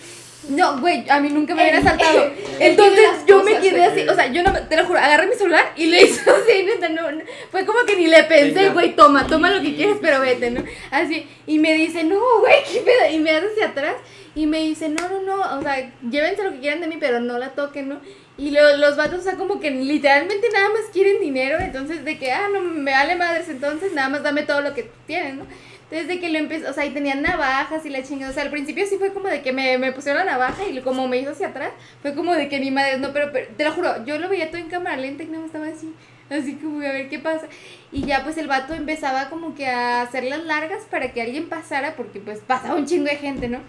No, 0.47 0.79
güey, 0.79 1.03
a 1.09 1.19
mí 1.19 1.29
nunca 1.29 1.53
me 1.53 1.61
hubiera 1.63 1.81
saltado. 1.83 2.31
Entonces 2.59 3.09
yo 3.27 3.43
me 3.43 3.59
quedé 3.59 3.83
así, 3.83 4.07
o 4.07 4.15
sea, 4.15 4.27
yo 4.31 4.41
no, 4.41 4.53
te 4.67 4.77
lo 4.77 4.85
juro, 4.85 4.97
agarré 4.97 5.27
mi 5.27 5.35
celular 5.35 5.73
y 5.75 5.87
le 5.87 6.01
hice 6.05 6.21
así, 6.31 6.63
neta, 6.63 6.87
no, 6.89 7.11
no, 7.11 7.21
fue 7.51 7.65
como 7.65 7.83
que 7.85 7.95
ni 7.97 8.07
le 8.07 8.23
pensé, 8.23 8.69
güey, 8.69 8.95
toma, 8.95 9.27
toma 9.27 9.51
lo 9.51 9.61
que 9.61 9.75
quieras, 9.75 9.97
pero 10.01 10.21
vete, 10.21 10.49
¿no? 10.49 10.63
Así, 10.91 11.27
y 11.45 11.59
me 11.59 11.73
dice, 11.73 12.03
no, 12.05 12.19
güey, 12.39 12.63
qué 12.71 12.79
pedo, 12.79 13.11
y 13.11 13.19
me 13.19 13.31
hace 13.31 13.47
hacia 13.47 13.67
atrás 13.67 13.95
y 14.41 14.45
me 14.47 14.59
dice, 14.59 14.89
no, 14.89 15.09
no, 15.09 15.21
no, 15.21 15.57
o 15.59 15.61
sea, 15.61 15.91
llévense 16.09 16.43
lo 16.43 16.51
que 16.51 16.59
quieran 16.59 16.81
de 16.81 16.87
mí, 16.87 16.97
pero 16.99 17.19
no 17.19 17.37
la 17.37 17.49
toquen, 17.49 17.89
¿no? 17.89 17.99
Y 18.37 18.51
lo- 18.51 18.77
los 18.77 18.95
vatos, 18.95 19.19
o 19.19 19.23
sea, 19.23 19.35
como 19.35 19.59
que 19.59 19.69
literalmente 19.71 20.47
nada 20.53 20.69
más 20.69 20.83
quieren 20.93 21.19
dinero, 21.19 21.57
entonces 21.59 22.05
de 22.05 22.17
que, 22.17 22.31
ah, 22.31 22.47
no, 22.53 22.61
me 22.61 22.91
vale 22.91 23.15
madres, 23.15 23.49
entonces 23.49 23.93
nada 23.93 24.09
más 24.09 24.23
dame 24.23 24.43
todo 24.43 24.61
lo 24.61 24.73
que 24.73 24.89
tienen, 25.07 25.39
¿no? 25.39 25.45
Entonces 25.83 26.07
de 26.07 26.19
que 26.19 26.29
lo 26.29 26.37
empezó, 26.37 26.69
o 26.69 26.73
sea, 26.73 26.85
y 26.85 26.91
tenían 26.91 27.21
navajas 27.23 27.85
y 27.85 27.89
la 27.89 28.03
chingada, 28.03 28.31
o 28.31 28.33
sea, 28.33 28.43
al 28.43 28.51
principio 28.51 28.85
sí 28.87 28.97
fue 28.97 29.11
como 29.11 29.27
de 29.27 29.41
que 29.41 29.51
me, 29.51 29.77
me 29.79 29.91
pusieron 29.91 30.23
la 30.25 30.31
navaja 30.33 30.65
y 30.67 30.79
como 30.81 31.07
me 31.07 31.17
hizo 31.17 31.31
hacia 31.31 31.47
atrás, 31.47 31.71
fue 32.01 32.13
como 32.13 32.33
de 32.35 32.47
que 32.47 32.59
ni 32.59 32.69
madre, 32.71 32.97
no, 32.99 33.11
pero, 33.11 33.31
pero 33.33 33.47
te 33.57 33.63
lo 33.65 33.71
juro, 33.73 34.05
yo 34.05 34.19
lo 34.19 34.29
veía 34.29 34.49
todo 34.51 34.61
en 34.61 34.69
cámara 34.69 34.97
lenta 34.97 35.23
y 35.23 35.27
no 35.27 35.39
me 35.39 35.47
estaba 35.47 35.65
así, 35.67 35.91
así 36.29 36.53
como 36.55 36.77
a 36.79 36.91
ver 36.91 37.09
qué 37.09 37.19
pasa. 37.19 37.47
Y 37.91 38.05
ya 38.05 38.23
pues 38.23 38.37
el 38.37 38.47
vato 38.47 38.73
empezaba 38.75 39.29
como 39.29 39.55
que 39.55 39.65
a 39.67 40.03
hacerlas 40.03 40.43
largas 40.45 40.83
para 40.91 41.11
que 41.11 41.21
alguien 41.23 41.49
pasara, 41.49 41.95
porque 41.95 42.19
pues 42.19 42.39
pasaba 42.39 42.75
un 42.75 42.85
chingo 42.85 43.05
de 43.09 43.15
gente, 43.17 43.49
¿no? 43.49 43.59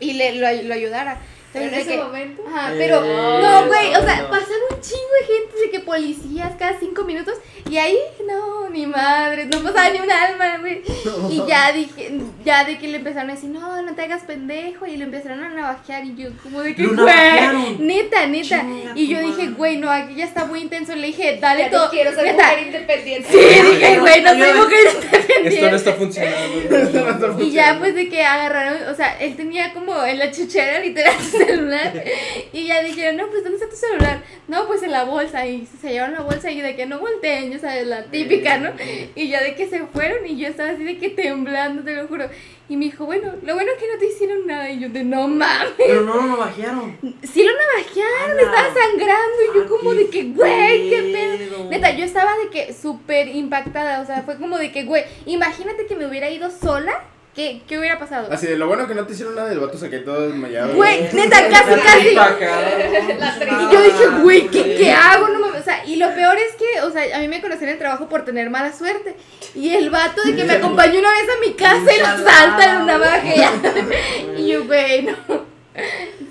Y 0.00 0.12
le, 0.14 0.34
lo, 0.36 0.50
lo 0.62 0.74
ayudara. 0.74 1.18
Pero 1.50 1.64
en 1.64 1.70
Entonces, 1.72 1.86
de 1.88 1.94
ese 1.94 2.00
que- 2.02 2.06
momento. 2.06 2.42
Ajá, 2.46 2.72
Eh, 2.72 2.76
pero 2.78 3.00
no, 3.00 3.66
güey, 3.68 3.94
o 3.94 4.02
sea, 4.04 4.16
no. 4.22 4.28
pasaba 4.28 4.54
un 4.70 4.80
chingo 4.82 5.12
de 5.20 5.26
gente 5.26 5.56
de 5.64 5.70
que 5.70 5.80
policías 5.80 6.52
cada 6.58 6.78
cinco 6.78 7.04
minutos 7.04 7.34
y 7.70 7.78
ahí, 7.78 7.96
no, 8.28 8.68
ni 8.68 8.86
madre, 8.86 9.46
no 9.46 9.62
pasaba 9.62 9.88
ni 9.88 9.98
un 9.98 10.10
alma, 10.10 10.58
güey. 10.58 10.82
Y 11.30 11.42
ya 11.48 11.72
dije, 11.72 12.12
ya 12.44 12.64
de 12.64 12.76
que 12.78 12.88
le 12.88 12.98
empezaron 12.98 13.30
a 13.30 13.34
decir, 13.34 13.48
no, 13.48 13.80
no 13.80 13.94
te 13.94 14.02
hagas 14.02 14.24
pendejo, 14.24 14.84
y 14.86 14.98
le 14.98 15.04
empezaron 15.04 15.42
a 15.42 15.48
navajear 15.48 16.04
y 16.04 16.14
yo 16.16 16.28
como 16.42 16.60
de 16.62 16.74
que, 16.74 16.86
güey, 16.86 17.76
neta, 17.78 18.26
neta. 18.26 18.60
Chinga 18.60 18.92
Y 18.94 19.08
yo 19.08 19.18
dije, 19.20 19.48
güey, 19.48 19.78
no, 19.78 19.90
aquí 19.90 20.16
ya 20.16 20.26
está 20.26 20.44
muy 20.44 20.60
intenso, 20.60 20.94
le 20.94 21.06
dije, 21.08 21.38
dale 21.40 21.62
Ya 21.64 21.70
todo, 21.70 21.88
quiero 21.90 22.12
ser 22.14 22.24
neta. 22.24 22.42
mujer 22.44 22.66
independiente. 22.66 23.28
Sí, 23.30 23.38
dije, 23.38 23.98
güey, 24.00 24.20
no 24.22 24.30
soy 24.30 24.52
mujer 24.52 24.78
independiente. 24.94 25.17
Esto 25.46 25.70
no 25.70 25.76
está 25.76 25.92
funcionando. 25.94 27.42
Y 27.42 27.50
ya 27.52 27.76
pues 27.78 27.94
de 27.94 28.08
que 28.08 28.24
agarraron, 28.24 28.88
o 28.88 28.94
sea, 28.94 29.18
él 29.18 29.36
tenía 29.36 29.72
como 29.72 30.04
en 30.04 30.18
la 30.18 30.30
chuchera 30.30 30.80
literal 30.80 31.14
su 31.20 31.38
celular. 31.38 32.04
Y 32.52 32.66
ya 32.66 32.82
dijeron, 32.82 33.16
no, 33.16 33.28
pues 33.28 33.42
¿dónde 33.42 33.58
está 33.58 33.68
tu 33.68 33.76
celular? 33.76 34.22
No, 34.46 34.66
pues 34.66 34.82
en 34.82 34.92
la 34.92 35.04
bolsa. 35.04 35.46
Y 35.46 35.66
se 35.80 35.90
llevaron 35.90 36.14
la 36.14 36.22
bolsa 36.22 36.50
y 36.50 36.60
de 36.60 36.76
que 36.76 36.86
no 36.86 36.98
volteen, 36.98 37.52
ya 37.52 37.58
sabes, 37.58 37.86
la 37.86 38.04
típica, 38.04 38.58
¿no? 38.58 38.72
Y 39.14 39.28
ya 39.28 39.42
de 39.42 39.54
que 39.54 39.68
se 39.68 39.84
fueron 39.86 40.26
y 40.26 40.38
yo 40.38 40.48
estaba 40.48 40.70
así 40.70 40.84
de 40.84 40.98
que 40.98 41.10
temblando, 41.10 41.82
te 41.82 41.94
lo 41.94 42.06
juro. 42.06 42.28
Y 42.70 42.76
me 42.76 42.84
dijo, 42.84 43.06
bueno, 43.06 43.32
lo 43.42 43.54
bueno 43.54 43.72
es 43.72 43.78
que 43.78 43.88
no 43.90 43.98
te 43.98 44.06
hicieron 44.06 44.46
nada. 44.46 44.70
Y 44.70 44.78
yo 44.80 44.88
de, 44.90 45.02
no 45.02 45.26
mames. 45.26 45.72
Pero 45.78 46.02
no 46.02 46.14
lo 46.16 46.22
navajearon. 46.24 46.98
Sí 47.22 47.42
lo 47.42 47.50
navajearon, 47.52 48.30
Ala. 48.32 48.42
estaba 48.42 48.74
sangrando. 48.74 49.36
Y 49.42 49.56
yo 49.56 49.62
Ah, 49.64 49.68
como 49.68 49.94
de 49.94 50.08
que, 50.10 50.24
güey, 50.24 50.90
qué 50.90 51.10
pedo. 51.14 51.38
pedo. 51.56 51.70
Neta, 51.70 51.90
yo 51.96 52.04
estaba 52.04 52.36
de 52.36 52.50
que 52.50 52.74
súper 52.74 53.28
impactada. 53.28 54.02
O 54.02 54.06
sea, 54.06 54.22
fue 54.22 54.36
como 54.36 54.58
de 54.58 54.70
que, 54.70 54.84
güey, 54.84 55.04
imagínate 55.24 55.86
que 55.86 55.96
me 55.96 56.06
hubiera 56.06 56.28
ido 56.30 56.50
sola. 56.50 57.02
¿Qué, 57.38 57.62
qué 57.68 57.78
hubiera 57.78 58.00
pasado? 58.00 58.32
Así 58.32 58.48
de 58.48 58.56
lo 58.56 58.66
bueno 58.66 58.88
que 58.88 58.96
no 58.96 59.06
te 59.06 59.12
hicieron 59.12 59.36
nada 59.36 59.48
del 59.48 59.60
vato 59.60 59.78
saqué 59.78 59.98
todo 59.98 60.22
desmayado. 60.26 60.74
Güey, 60.74 61.02
neta, 61.12 61.48
casi, 61.48 61.80
casi. 61.80 62.08
Y 63.60 63.72
yo 63.72 63.80
dije, 63.80 64.06
güey, 64.22 64.48
¿qué, 64.48 64.74
¿qué 64.74 64.90
hago? 64.90 65.28
No 65.28 65.38
mames. 65.38 65.60
O 65.60 65.62
sea, 65.64 65.84
y 65.86 65.94
lo 65.94 66.12
peor 66.16 66.36
es 66.36 66.56
que, 66.56 66.80
o 66.80 66.90
sea, 66.90 67.16
a 67.16 67.20
mí 67.20 67.28
me 67.28 67.40
conocían 67.40 67.68
en 67.68 67.74
el 67.74 67.78
trabajo 67.78 68.08
por 68.08 68.24
tener 68.24 68.50
mala 68.50 68.72
suerte. 68.72 69.14
Y 69.54 69.70
el 69.70 69.88
vato 69.88 70.20
de 70.24 70.34
que 70.34 70.42
me 70.42 70.54
acompañó 70.54 70.98
una 70.98 71.12
vez 71.12 71.28
a 71.36 71.40
mi 71.46 71.52
casa 71.54 71.94
y 71.94 71.98
lo 72.00 72.28
salta 72.28 72.64
en 72.64 72.82
una 72.82 72.98
navaja. 72.98 73.22
Y 74.36 74.48
yo, 74.48 74.64
güey, 74.64 75.02
no. 75.02 75.14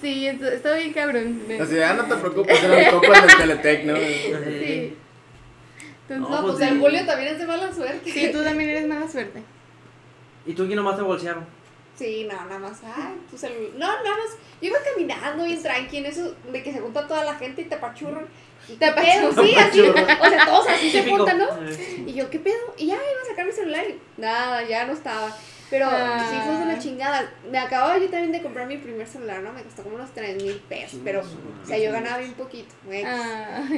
Sí, 0.01 0.27
está 0.27 0.75
bien 0.75 0.91
cabrón. 0.91 1.41
Así 1.57 1.75
de, 1.75 1.85
ah, 1.85 1.93
no 1.93 2.03
te 2.03 2.15
preocupes, 2.15 2.61
era 2.61 2.77
mi 2.79 2.85
compa 2.99 3.21
del 3.21 3.37
Teletec, 3.37 3.83
¿no? 3.85 3.95
Sí. 3.95 4.93
Entonces, 6.09 6.19
No, 6.19 6.27
pues 6.27 6.41
pues 6.57 6.61
el 6.63 6.75
sí. 6.75 6.79
Julio 6.81 7.05
también 7.05 7.33
es 7.33 7.39
de 7.39 7.45
mala 7.45 7.73
suerte. 7.73 8.11
sí, 8.11 8.29
tú 8.33 8.43
también 8.43 8.71
eres 8.71 8.87
mala 8.87 9.07
suerte. 9.09 9.41
¿Y 10.47 10.53
tú 10.53 10.65
quién 10.65 10.77
nomás 10.77 10.95
te 10.95 11.03
bolsearon? 11.03 11.45
Sí, 11.97 12.27
no, 12.29 12.33
nada 12.35 12.59
más. 12.59 12.79
Ay, 12.83 13.15
tu 13.29 13.37
celular. 13.37 13.71
No, 13.75 13.87
nada 13.87 14.17
más. 14.17 14.37
Yo 14.61 14.67
iba 14.69 14.77
caminando 14.93 15.43
bien 15.45 15.61
tranqui 15.61 15.97
en 15.97 16.05
eso 16.05 16.33
de 16.51 16.63
que 16.63 16.71
se 16.71 16.79
junta 16.79 17.07
toda 17.07 17.23
la 17.25 17.35
gente 17.35 17.61
y 17.61 17.65
te 17.65 17.75
apachurran. 17.75 18.25
Y 18.69 18.73
Te 18.73 18.85
¿Qué 18.85 18.91
pedo? 18.91 19.43
Sí, 19.43 19.55
así. 19.55 19.81
O 19.81 19.93
sea, 19.93 20.45
todos 20.45 20.67
así 20.67 20.91
se 20.91 21.09
juntan, 21.09 21.37
¿no? 21.39 21.45
Eh. 21.67 22.03
Y 22.07 22.13
yo, 22.13 22.29
¿qué 22.29 22.39
pedo? 22.39 22.75
Y 22.77 22.87
ya 22.87 22.93
iba 22.95 23.21
a 23.23 23.29
sacar 23.29 23.45
mi 23.45 23.51
celular 23.51 23.83
y 23.89 23.99
nada, 24.21 24.63
ya 24.67 24.85
no 24.85 24.93
estaba. 24.93 25.35
Pero 25.69 25.87
Ah. 25.89 26.25
sí 26.29 26.37
fue 26.45 26.55
una 26.63 26.77
chingada. 26.79 27.29
Me 27.51 27.57
acababa 27.57 27.97
yo 27.97 28.09
también 28.09 28.31
de 28.31 28.41
comprar 28.43 28.67
mi 28.67 28.77
primer 28.77 29.07
celular, 29.07 29.41
¿no? 29.41 29.51
Me 29.53 29.63
costó 29.63 29.83
como 29.83 29.95
unos 29.95 30.11
3 30.13 30.41
mil 30.43 30.55
pesos. 30.69 30.99
Pero, 31.03 31.21
o 31.21 31.65
sea, 31.67 31.77
yo 31.77 31.91
ganaba 31.91 32.19
bien 32.19 32.33
poquito. 32.33 32.73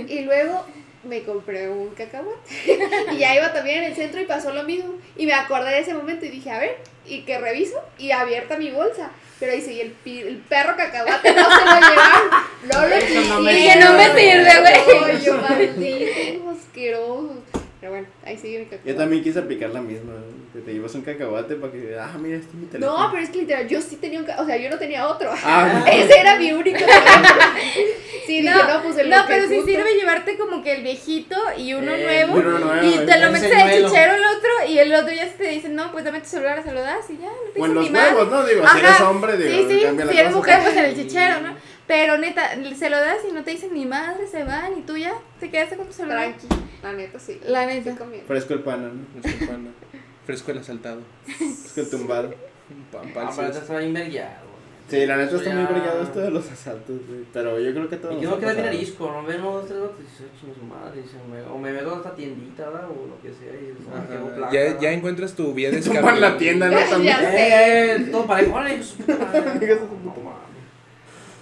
Y 0.07 0.21
luego 0.21 0.65
me 1.03 1.23
compré 1.23 1.69
un 1.69 1.89
cacahuate. 1.95 2.39
y 3.13 3.17
ya 3.17 3.35
iba 3.35 3.51
también 3.53 3.79
en 3.79 3.83
el 3.91 3.95
centro 3.95 4.19
y 4.21 4.25
pasó 4.25 4.51
lo 4.53 4.63
mismo. 4.63 4.95
Y 5.17 5.25
me 5.25 5.33
acordé 5.33 5.69
de 5.71 5.79
ese 5.79 5.93
momento 5.93 6.25
y 6.25 6.29
dije, 6.29 6.51
a 6.51 6.59
ver, 6.59 6.77
y 7.05 7.21
que 7.21 7.37
reviso 7.37 7.81
y 7.97 8.11
abierta 8.11 8.57
mi 8.57 8.71
bolsa. 8.71 9.11
Pero 9.39 9.53
ahí 9.53 9.61
seguía 9.61 9.83
el, 9.83 9.91
pi- 9.91 10.19
el 10.19 10.37
perro 10.37 10.75
cacahuate, 10.75 11.31
no 11.33 11.43
se 11.45 11.65
lo 11.65 11.89
llevaron. 11.89 12.29
No 12.63 12.87
lo 12.87 12.95
Eso 12.95 13.21
no 13.35 13.39
me 13.39 13.53
sirve. 13.55 13.75
No 13.79 13.93
me 13.93 14.05
sirve, 14.07 14.61
güey. 14.61 15.15
No, 15.17 15.23
yo 15.23 15.37
maldito, 15.37 16.49
asqueroso. 16.49 17.43
Pero 17.79 17.93
bueno, 17.93 18.07
ahí 18.25 18.37
sigue 18.37 18.59
mi 18.59 18.65
Yo 18.65 18.69
cacahuate. 18.71 18.93
también 18.95 19.23
quise 19.23 19.39
aplicar 19.39 19.69
la 19.69 19.79
misma, 19.81 20.11
¿no? 20.13 20.39
que 20.51 20.59
te 20.59 20.73
llevas 20.73 20.93
un 20.95 21.01
cacahuate 21.03 21.55
para 21.55 21.71
que, 21.71 21.95
ah, 21.97 22.17
mira, 22.19 22.35
este 22.37 22.49
es 22.49 22.53
mi 22.55 22.65
teléfono. 22.65 22.97
No, 23.05 23.11
pero 23.11 23.23
es 23.23 23.29
que 23.29 23.37
literal, 23.39 23.67
yo 23.69 23.79
sí 23.81 23.95
tenía 23.97 24.19
un. 24.19 24.25
O 24.37 24.45
sea, 24.45 24.57
yo 24.57 24.69
no 24.69 24.77
tenía 24.77 25.07
otro. 25.07 25.31
Ah, 25.43 25.85
Ese 25.93 26.19
era 26.19 26.37
mi 26.37 26.51
único. 26.51 26.79
sí, 28.25 28.41
dije, 28.41 28.49
no, 28.51 28.83
pues 28.83 28.97
el 28.97 29.09
no, 29.09 29.17
pero 29.27 29.47
sí 29.47 29.55
justo- 29.57 29.71
sirve 29.71 29.95
llevarte 29.95 30.37
como 30.37 30.61
que 30.63 30.73
el 30.73 30.83
viejito 30.83 31.35
y 31.57 31.73
uno 31.73 31.93
Eh, 31.93 32.03
nuevo. 32.25 32.33
uno 32.39 32.59
nuevo, 32.59 32.83
y 32.87 33.05
te 33.05 33.19
lo 33.19 33.31
metes 33.31 33.51
en 33.51 33.59
el 33.59 33.85
chichero 33.85 34.13
el 34.13 34.23
otro 34.23 34.49
y 34.67 34.79
el 34.79 34.93
otro 34.93 35.13
ya 35.13 35.27
te 35.31 35.47
dice, 35.49 35.69
no, 35.69 35.91
pues 35.91 36.03
dame 36.03 36.19
tu 36.21 36.27
celular, 36.27 36.63
se 36.63 36.71
lo 36.73 36.81
das 36.81 37.09
y 37.09 37.17
ya, 37.17 37.27
no 37.27 37.51
te 37.53 37.61
o 37.61 37.65
en 37.65 37.71
dicen 37.71 37.75
los 37.75 37.83
ni 37.85 37.89
madre. 37.91 38.15
huevos, 38.15 38.31
¿no? 38.31 38.45
Digo, 38.45 38.67
si 38.67 38.79
eres 38.79 39.01
hombre, 39.01 39.37
digo, 39.37 39.49
Sí, 39.49 39.65
sí, 39.79 39.83
cambia 39.85 40.05
la 40.05 40.11
si 40.11 40.17
eres 40.17 40.33
cosa. 40.33 40.37
mujer, 40.37 40.59
pues 40.63 40.77
en 40.77 40.85
el 40.85 40.95
chichero, 40.95 41.41
¿no? 41.41 41.55
Pero 41.87 42.17
neta, 42.17 42.51
se 42.77 42.89
lo 42.89 42.97
das 42.97 43.17
y 43.27 43.33
no 43.33 43.43
te 43.43 43.51
dicen 43.51 43.73
ni 43.73 43.85
madre, 43.85 44.27
se 44.27 44.43
van 44.43 44.77
y 44.77 44.81
tú 44.81 44.95
ya 44.97 45.13
te 45.39 45.49
quedaste 45.49 45.75
con 45.75 45.87
tu 45.87 45.93
celular. 45.93 46.33
Tranqui, 46.37 46.47
la 46.83 46.93
neta 46.93 47.19
sí. 47.19 47.39
La 47.45 47.65
neta. 47.65 47.91
Sí. 47.91 48.21
Fresco 48.27 48.53
el 48.53 48.61
pan, 48.61 48.83
¿no? 48.83 49.21
Fresco 49.21 49.43
el 49.43 49.49
pan, 49.49 49.73
Fresco 50.25 50.51
el 50.51 50.57
asaltado. 50.59 51.01
Fresco 51.25 51.81
el 51.81 51.89
tumbado. 51.89 52.29
Un 52.69 52.83
pan 53.11 53.27
Ah, 53.27 53.33
pero 53.35 53.49
está 53.49 53.77
bien 53.79 53.93
vergueado. 53.93 54.49
Sí, 54.89 55.05
la 55.05 55.17
neta 55.17 55.35
está 55.35 55.53
muy 55.53 55.65
brillado 55.65 56.01
esto 56.01 56.19
de 56.19 56.31
los 56.31 56.49
asaltos, 56.49 56.97
güey. 57.07 57.21
Pero 57.31 57.59
yo 57.59 57.71
creo 57.73 57.89
que 57.89 57.97
todo 57.97 58.11
Y 58.11 58.21
que 58.21 58.25
no 58.25 58.33
ha 58.33 58.39
queda 58.39 58.53
bien 58.53 58.67
arisco, 58.67 59.11
¿no? 59.11 59.19
Uno, 59.19 59.51
dos, 59.51 59.67
tres 59.67 59.79
vatos 59.79 59.99
y 60.01 60.57
su 60.57 60.65
madre, 60.65 61.03
o 61.47 61.57
me 61.59 61.71
meto 61.71 61.93
a 61.93 61.97
esta 61.97 62.15
tiendita, 62.15 62.65
¿verdad? 62.69 62.89
O 62.89 63.07
lo 63.07 63.21
que 63.21 63.29
sea, 63.29 63.53
y 63.53 64.35
placa, 64.35 64.51
Ya, 64.51 64.79
ya 64.79 64.91
encuentras 64.91 65.33
tu 65.35 65.53
vía 65.53 65.69
de 65.71 65.77
escape. 65.77 65.99
Tumban 65.99 66.19
la 66.21 66.37
tienda, 66.39 66.69
¿no? 66.69 66.79
También. 66.89 67.17
Eh, 67.21 68.07
todo 68.11 68.25
parejo, 68.25 68.55
órale, 68.55 68.81
su 68.81 68.97
puta 68.97 69.13
madre. 69.19 70.48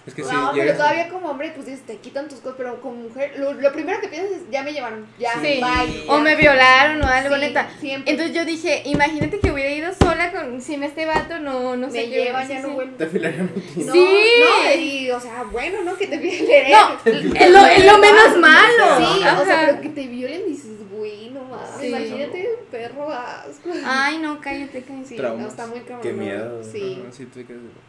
No. 0.08 0.12
Es 0.12 0.14
que 0.16 0.24
sí, 0.24 0.30
no, 0.34 0.52
pero 0.54 0.64
llegas- 0.64 0.78
todavía 0.78 1.10
como 1.10 1.28
hombre, 1.30 1.52
pues 1.54 1.66
dices, 1.68 1.86
te 1.86 1.98
quitan 1.98 2.30
tus 2.30 2.40
cosas, 2.40 2.56
pero 2.58 2.80
como 2.82 2.96
mujer, 2.96 3.34
lo, 3.38 3.52
lo 3.54 3.74
primero 3.74 4.00
que 4.00 4.08
piensas 4.08 4.38
es, 4.38 4.50
ya 4.50 4.64
me 4.64 4.72
llevaron, 4.72 5.06
ya, 5.20 5.34
Sí. 5.34 5.60
bye. 5.62 6.04
O 6.08 6.18
ya. 6.18 6.24
me 6.24 6.36
violaron 6.38 7.02
o 7.04 7.08
algo, 7.08 7.36
Sí, 7.36 7.42
neta. 7.42 7.70
Siempre. 7.82 8.12
Entonces 8.12 8.34
yo 8.36 8.46
dije, 8.46 8.84
imagínate 8.86 9.40
que 9.42 9.52
hubiera 9.52 9.70
ido 9.70 9.92
sola 9.94 10.32
con 10.32 10.62
sin 10.62 10.84
este 10.84 11.06
vato, 11.06 11.40
no, 11.40 11.76
no 11.76 11.88
sé 11.92 11.98
me 12.04 12.08
llevan, 12.08 12.48
sí, 12.48 12.54
ya 12.54 12.62
no 12.62 12.70
sí. 12.70 12.74
vuelvo. 12.74 12.96
Te 12.98 13.08
filaron 13.08 13.52
un 13.54 13.62
tiro. 13.62 13.86
No, 13.88 13.94
Sí. 13.94 14.18
no, 14.40 14.82
y, 14.82 15.12
o 15.12 15.20
sea, 15.20 15.44
bueno, 15.52 15.84
¿no? 15.84 15.98
Que 15.98 16.08
te 16.08 16.18
violen. 16.18 16.72
No, 16.72 17.00
es 17.36 17.52
lo, 17.52 17.66
es 17.66 17.86
lo 17.86 17.98
menos 17.98 18.38
malo. 18.38 18.98
Sí, 19.00 19.20
o 19.20 19.46
sea, 19.46 19.56
Ajá. 19.62 19.66
pero 19.68 19.82
que 19.82 19.90
te 19.90 20.08
violen 20.08 20.46
dices, 20.48 20.90
güey, 20.90 21.32
no 21.32 21.44
mames, 21.44 21.68
Sí. 21.82 21.88
imagínate, 21.88 22.48
perro 22.72 23.12
asco. 23.12 23.70
Ay, 23.86 24.20
no, 24.20 24.40
cállate, 24.40 24.84
cállate. 24.84 25.06
Sí, 25.08 25.16
Traumas. 25.18 25.42
no, 25.42 25.48
está 25.50 25.68
muy 25.68 25.80
cabrón. 25.82 26.02
Qué 26.02 26.14
miedo. 26.14 26.64
Sí. 26.64 27.00
Ajá, 27.04 27.12
sí, 27.12 27.26
te 27.26 27.46
quedas 27.46 27.62
de- 27.62 27.87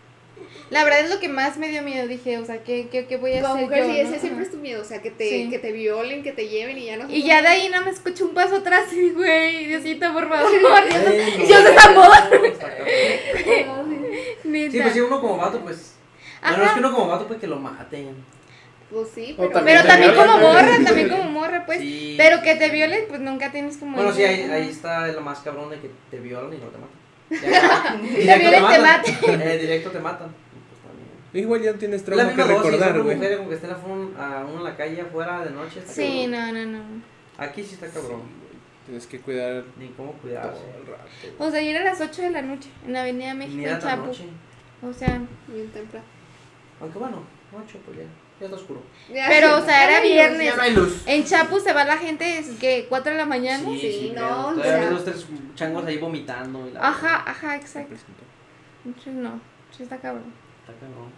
La 0.70 0.84
verdad 0.84 1.00
es 1.00 1.10
lo 1.10 1.18
que 1.18 1.28
más 1.28 1.56
me 1.56 1.68
dio 1.68 1.82
miedo. 1.82 2.06
Dije, 2.06 2.36
o 2.38 2.44
sea, 2.44 2.62
¿qué, 2.62 2.88
qué, 2.90 3.06
qué 3.06 3.16
voy 3.16 3.32
a 3.34 3.40
Como 3.42 3.54
hacer 3.54 3.64
mujer, 3.66 3.84
yo? 3.86 3.92
sí, 3.92 4.02
no? 4.02 4.08
ese 4.08 4.18
siempre 4.20 4.44
es 4.44 4.50
tu 4.50 4.58
miedo, 4.58 4.82
o 4.82 4.84
sea, 4.84 5.00
que 5.00 5.10
te, 5.10 5.28
Sí. 5.28 5.48
que 5.50 5.58
te 5.58 5.72
violen, 5.72 6.22
que 6.22 6.32
te 6.32 6.48
lleven 6.48 6.76
y 6.78 6.86
ya 6.86 6.96
no 6.98 7.08
Y 7.10 7.22
ya 7.22 7.40
de 7.40 7.48
ahí 7.48 7.68
no 7.70 7.82
me 7.82 7.90
escucho 7.90 8.26
un 8.26 8.34
paso 8.34 8.56
atrás 8.56 8.92
y, 8.92 9.10
güey, 9.14 9.66
Diosito, 9.66 10.12
por 10.12 10.28
favor. 10.28 10.50
Ey, 10.52 11.36
Dios 11.46 11.64
es 11.64 11.84
amor. 11.86 12.10
Sí, 14.42 14.80
pues 14.82 14.92
si 14.92 15.00
uno 15.00 15.20
como 15.20 15.36
vato, 15.36 15.60
pues. 15.60 15.94
Bueno, 16.40 16.56
Ajá. 16.56 16.66
es 16.66 16.72
que 16.72 16.78
uno 16.80 16.92
como 16.92 17.08
vato, 17.08 17.26
pues 17.26 17.40
que 17.40 17.46
lo 17.46 17.56
maten. 17.56 18.14
Pues 18.90 19.08
sí, 19.14 19.34
pero. 19.36 19.50
también 19.50 19.78
Pero 19.78 19.88
también 19.88 20.14
como 20.14 20.38
morra, 20.38 20.78
también 20.84 21.08
como 21.10 21.24
morra, 21.24 21.66
pues. 21.66 21.80
Sí. 21.80 22.14
Pero 22.16 22.42
que 22.42 22.54
te 22.54 22.70
violen, 22.70 23.04
pues 23.08 23.20
nunca 23.20 23.50
tienes 23.52 23.76
como. 23.76 23.96
Bueno, 23.96 24.12
sí, 24.12 24.24
ahí, 24.24 24.42
ahí 24.50 24.68
está 24.68 25.06
lo 25.08 25.20
más 25.20 25.40
cabrón 25.40 25.70
de 25.70 25.78
que 25.80 25.90
te 26.10 26.18
violan 26.20 26.52
y 26.54 26.58
no 26.58 26.66
te 26.68 26.78
matan. 26.78 26.97
Ya, 27.30 27.98
Te 28.00 28.38
violen, 28.38 28.64
te 28.68 28.78
matan. 28.78 29.40
Eh, 29.42 29.58
directo 29.58 29.90
te 29.90 29.98
matan. 30.00 30.28
Pues 30.28 30.80
también. 30.82 31.44
Igual 31.44 31.62
ya 31.62 31.74
tienes 31.74 32.02
Es 32.02 32.08
la 32.08 32.14
trauma 32.14 32.30
que 32.32 32.36
misma 32.36 32.52
dosis, 32.54 32.64
recordar, 32.72 32.94
una 32.94 33.02
güey. 33.04 33.16
mujer 33.16 33.36
como 33.36 33.48
que 33.50 33.54
esté 33.56 33.66
la 33.68 33.76
fun- 33.76 34.14
a 34.18 34.44
uno 34.48 34.58
en 34.58 34.64
la 34.64 34.76
calle 34.76 35.00
afuera 35.00 35.44
de 35.44 35.50
noche. 35.50 35.82
Sí, 35.86 36.26
cabrón. 36.30 36.54
no, 36.54 36.66
no, 36.66 36.78
no. 36.78 37.02
Aquí 37.38 37.62
sí 37.62 37.74
está 37.74 37.88
cabrón. 37.88 38.22
Tienes 38.86 39.06
que 39.06 39.20
cuidar 39.20 39.64
Ni 39.78 39.88
cómo 39.88 40.12
todo 40.12 40.20
cuidarse. 40.22 40.62
el 40.80 40.86
rato. 40.86 41.04
O 41.38 41.50
sea, 41.50 41.60
ayer 41.60 41.76
a 41.76 41.84
las 41.84 42.00
8 42.00 42.22
de 42.22 42.30
la 42.30 42.40
noche 42.42 42.70
en 42.86 42.92
la 42.94 43.02
Avenida 43.02 43.34
Ni 43.34 43.38
México, 43.40 43.60
era 43.62 43.72
en 43.74 43.80
Chapo. 43.80 44.06
noche. 44.06 44.24
O 44.82 44.92
sea, 44.92 45.20
Bien 45.48 45.68
temprano. 45.70 46.06
Aunque 46.80 46.98
bueno, 46.98 47.22
noche, 47.52 47.78
pues 47.84 47.98
ya. 47.98 48.04
Ya 48.40 48.46
está 48.46 48.56
oscuro. 48.56 48.82
Pero, 49.08 49.58
o 49.58 49.64
sea, 49.64 49.88
era 49.90 50.00
viernes. 50.00 50.44
Ya 50.46 50.56
no 50.56 50.62
hay 50.62 50.72
luz. 50.74 51.02
en 51.06 51.24
Chapo 51.24 51.58
se 51.58 51.72
va 51.72 51.84
la 51.84 51.96
gente, 51.98 52.38
es 52.38 52.50
que 52.60 52.86
4 52.88 53.12
de 53.12 53.18
la 53.18 53.26
mañana. 53.26 53.64
Sí, 53.64 54.12
no, 54.14 54.20
no. 54.22 54.48
o 54.48 54.54
Todavía 54.54 54.90
dos, 54.90 55.04
tres 55.04 55.26
changos 55.56 55.84
ahí 55.86 55.98
vomitando. 55.98 56.68
Y 56.68 56.72
la 56.72 56.88
Ajá, 56.88 57.24
ajá, 57.26 57.56
exacto. 57.56 57.94
Entonces, 58.84 59.12
no, 59.14 59.40
sí 59.76 59.82
está 59.82 59.96
cabrón. 59.98 60.32
Está 60.60 60.72
cabrón. 60.74 61.10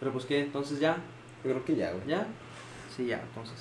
Pero 0.00 0.12
pues 0.12 0.24
qué, 0.24 0.40
entonces 0.40 0.80
ya. 0.80 0.96
Yo 1.44 1.50
creo 1.50 1.64
que 1.64 1.76
ya, 1.76 1.92
güey. 1.92 2.06
¿Ya? 2.08 2.26
Sí, 2.96 3.06
ya, 3.06 3.20
entonces. 3.20 3.56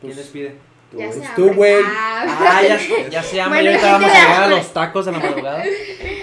¿Quién 0.00 0.12
Pues- 0.12 0.16
despide? 0.16 0.56
Tú, 0.90 0.98
Ya 0.98 1.06
güey. 1.06 1.20
se 1.20 1.28
tú, 1.36 1.42
abre. 1.44 1.54
güey. 1.54 1.82
Ah, 1.86 2.24
Ah, 2.26 2.62
ya, 2.62 3.08
ya 3.08 3.22
se 3.22 3.36
llama. 3.36 3.54
Bueno, 3.56 3.70
y 3.70 3.74
ahorita 3.74 3.92
vamos 3.92 4.10
a 4.10 4.14
llegar 4.14 4.42
a 4.42 4.46
los 4.48 4.72
tacos 4.72 5.06
en 5.06 5.12
la 5.12 5.18
madrugada. 5.20 5.62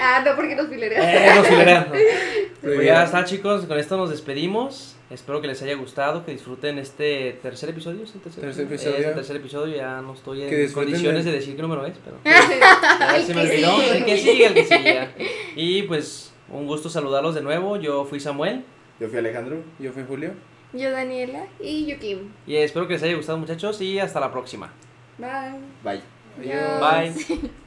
ah, 0.01 0.21
no, 0.25 0.35
porque 0.35 0.55
nos 0.57 0.67
filerean. 0.67 1.03
Eh, 1.03 1.35
los 1.35 1.47
filerean. 1.47 1.87
Pues 2.61 2.83
ya 2.85 3.03
está, 3.05 3.23
chicos. 3.23 3.65
Con 3.65 3.79
esto 3.79 3.95
nos 3.95 4.09
despedimos. 4.09 4.96
Espero 5.09 5.39
que 5.39 5.47
les 5.47 5.61
haya 5.61 5.75
gustado, 5.75 6.25
que 6.25 6.31
disfruten 6.33 6.77
este 6.79 7.39
tercer 7.41 7.69
episodio. 7.69 8.03
¿Es 8.03 8.13
el 8.13 8.19
tercer, 8.21 8.41
Tercer 8.43 8.65
episodio? 8.65 8.97
Es 8.97 9.05
el 9.05 9.13
tercer 9.13 9.35
episodio. 9.37 9.75
Ya 9.77 10.01
no 10.01 10.13
estoy 10.13 10.41
en 10.43 10.71
condiciones 10.73 11.23
de- 11.23 11.31
de 11.31 11.37
decir 11.37 11.55
qué 11.55 11.61
número 11.61 11.85
es, 11.85 11.93
pero. 12.03 12.17
Ya 12.25 13.15
El 13.15 13.23
se 13.23 13.33
me 13.33 13.43
que 13.43 13.47
olvidó. 13.51 13.77
sigue. 13.79 13.97
El 13.97 14.05
que 14.05 14.17
sigue, 14.17 14.45
el 14.47 14.53
que 14.53 14.65
sigue. 14.65 15.07
Y 15.55 15.81
pues, 15.83 16.33
un 16.49 16.67
gusto 16.67 16.89
saludarlos 16.89 17.35
de 17.35 17.41
nuevo. 17.41 17.77
Yo 17.77 18.03
fui 18.03 18.19
Samuel. 18.19 18.65
Yo 18.99 19.07
fui 19.07 19.17
Alejandro. 19.19 19.63
Yo 19.79 19.91
fui 19.93 20.03
Julio. 20.05 20.31
Yo, 20.73 20.91
Daniela. 20.91 21.45
Y 21.61 21.85
Yukim. 21.85 22.29
Y 22.45 22.57
espero 22.57 22.85
que 22.87 22.95
les 22.95 23.03
haya 23.03 23.15
gustado, 23.15 23.37
muchachos. 23.37 23.79
Y 23.81 23.99
hasta 23.99 24.19
la 24.19 24.31
próxima. 24.31 24.73
Bye. 25.17 25.61
Bye. 25.83 26.01
Adiós. 26.37 27.15
Bye. 27.15 27.49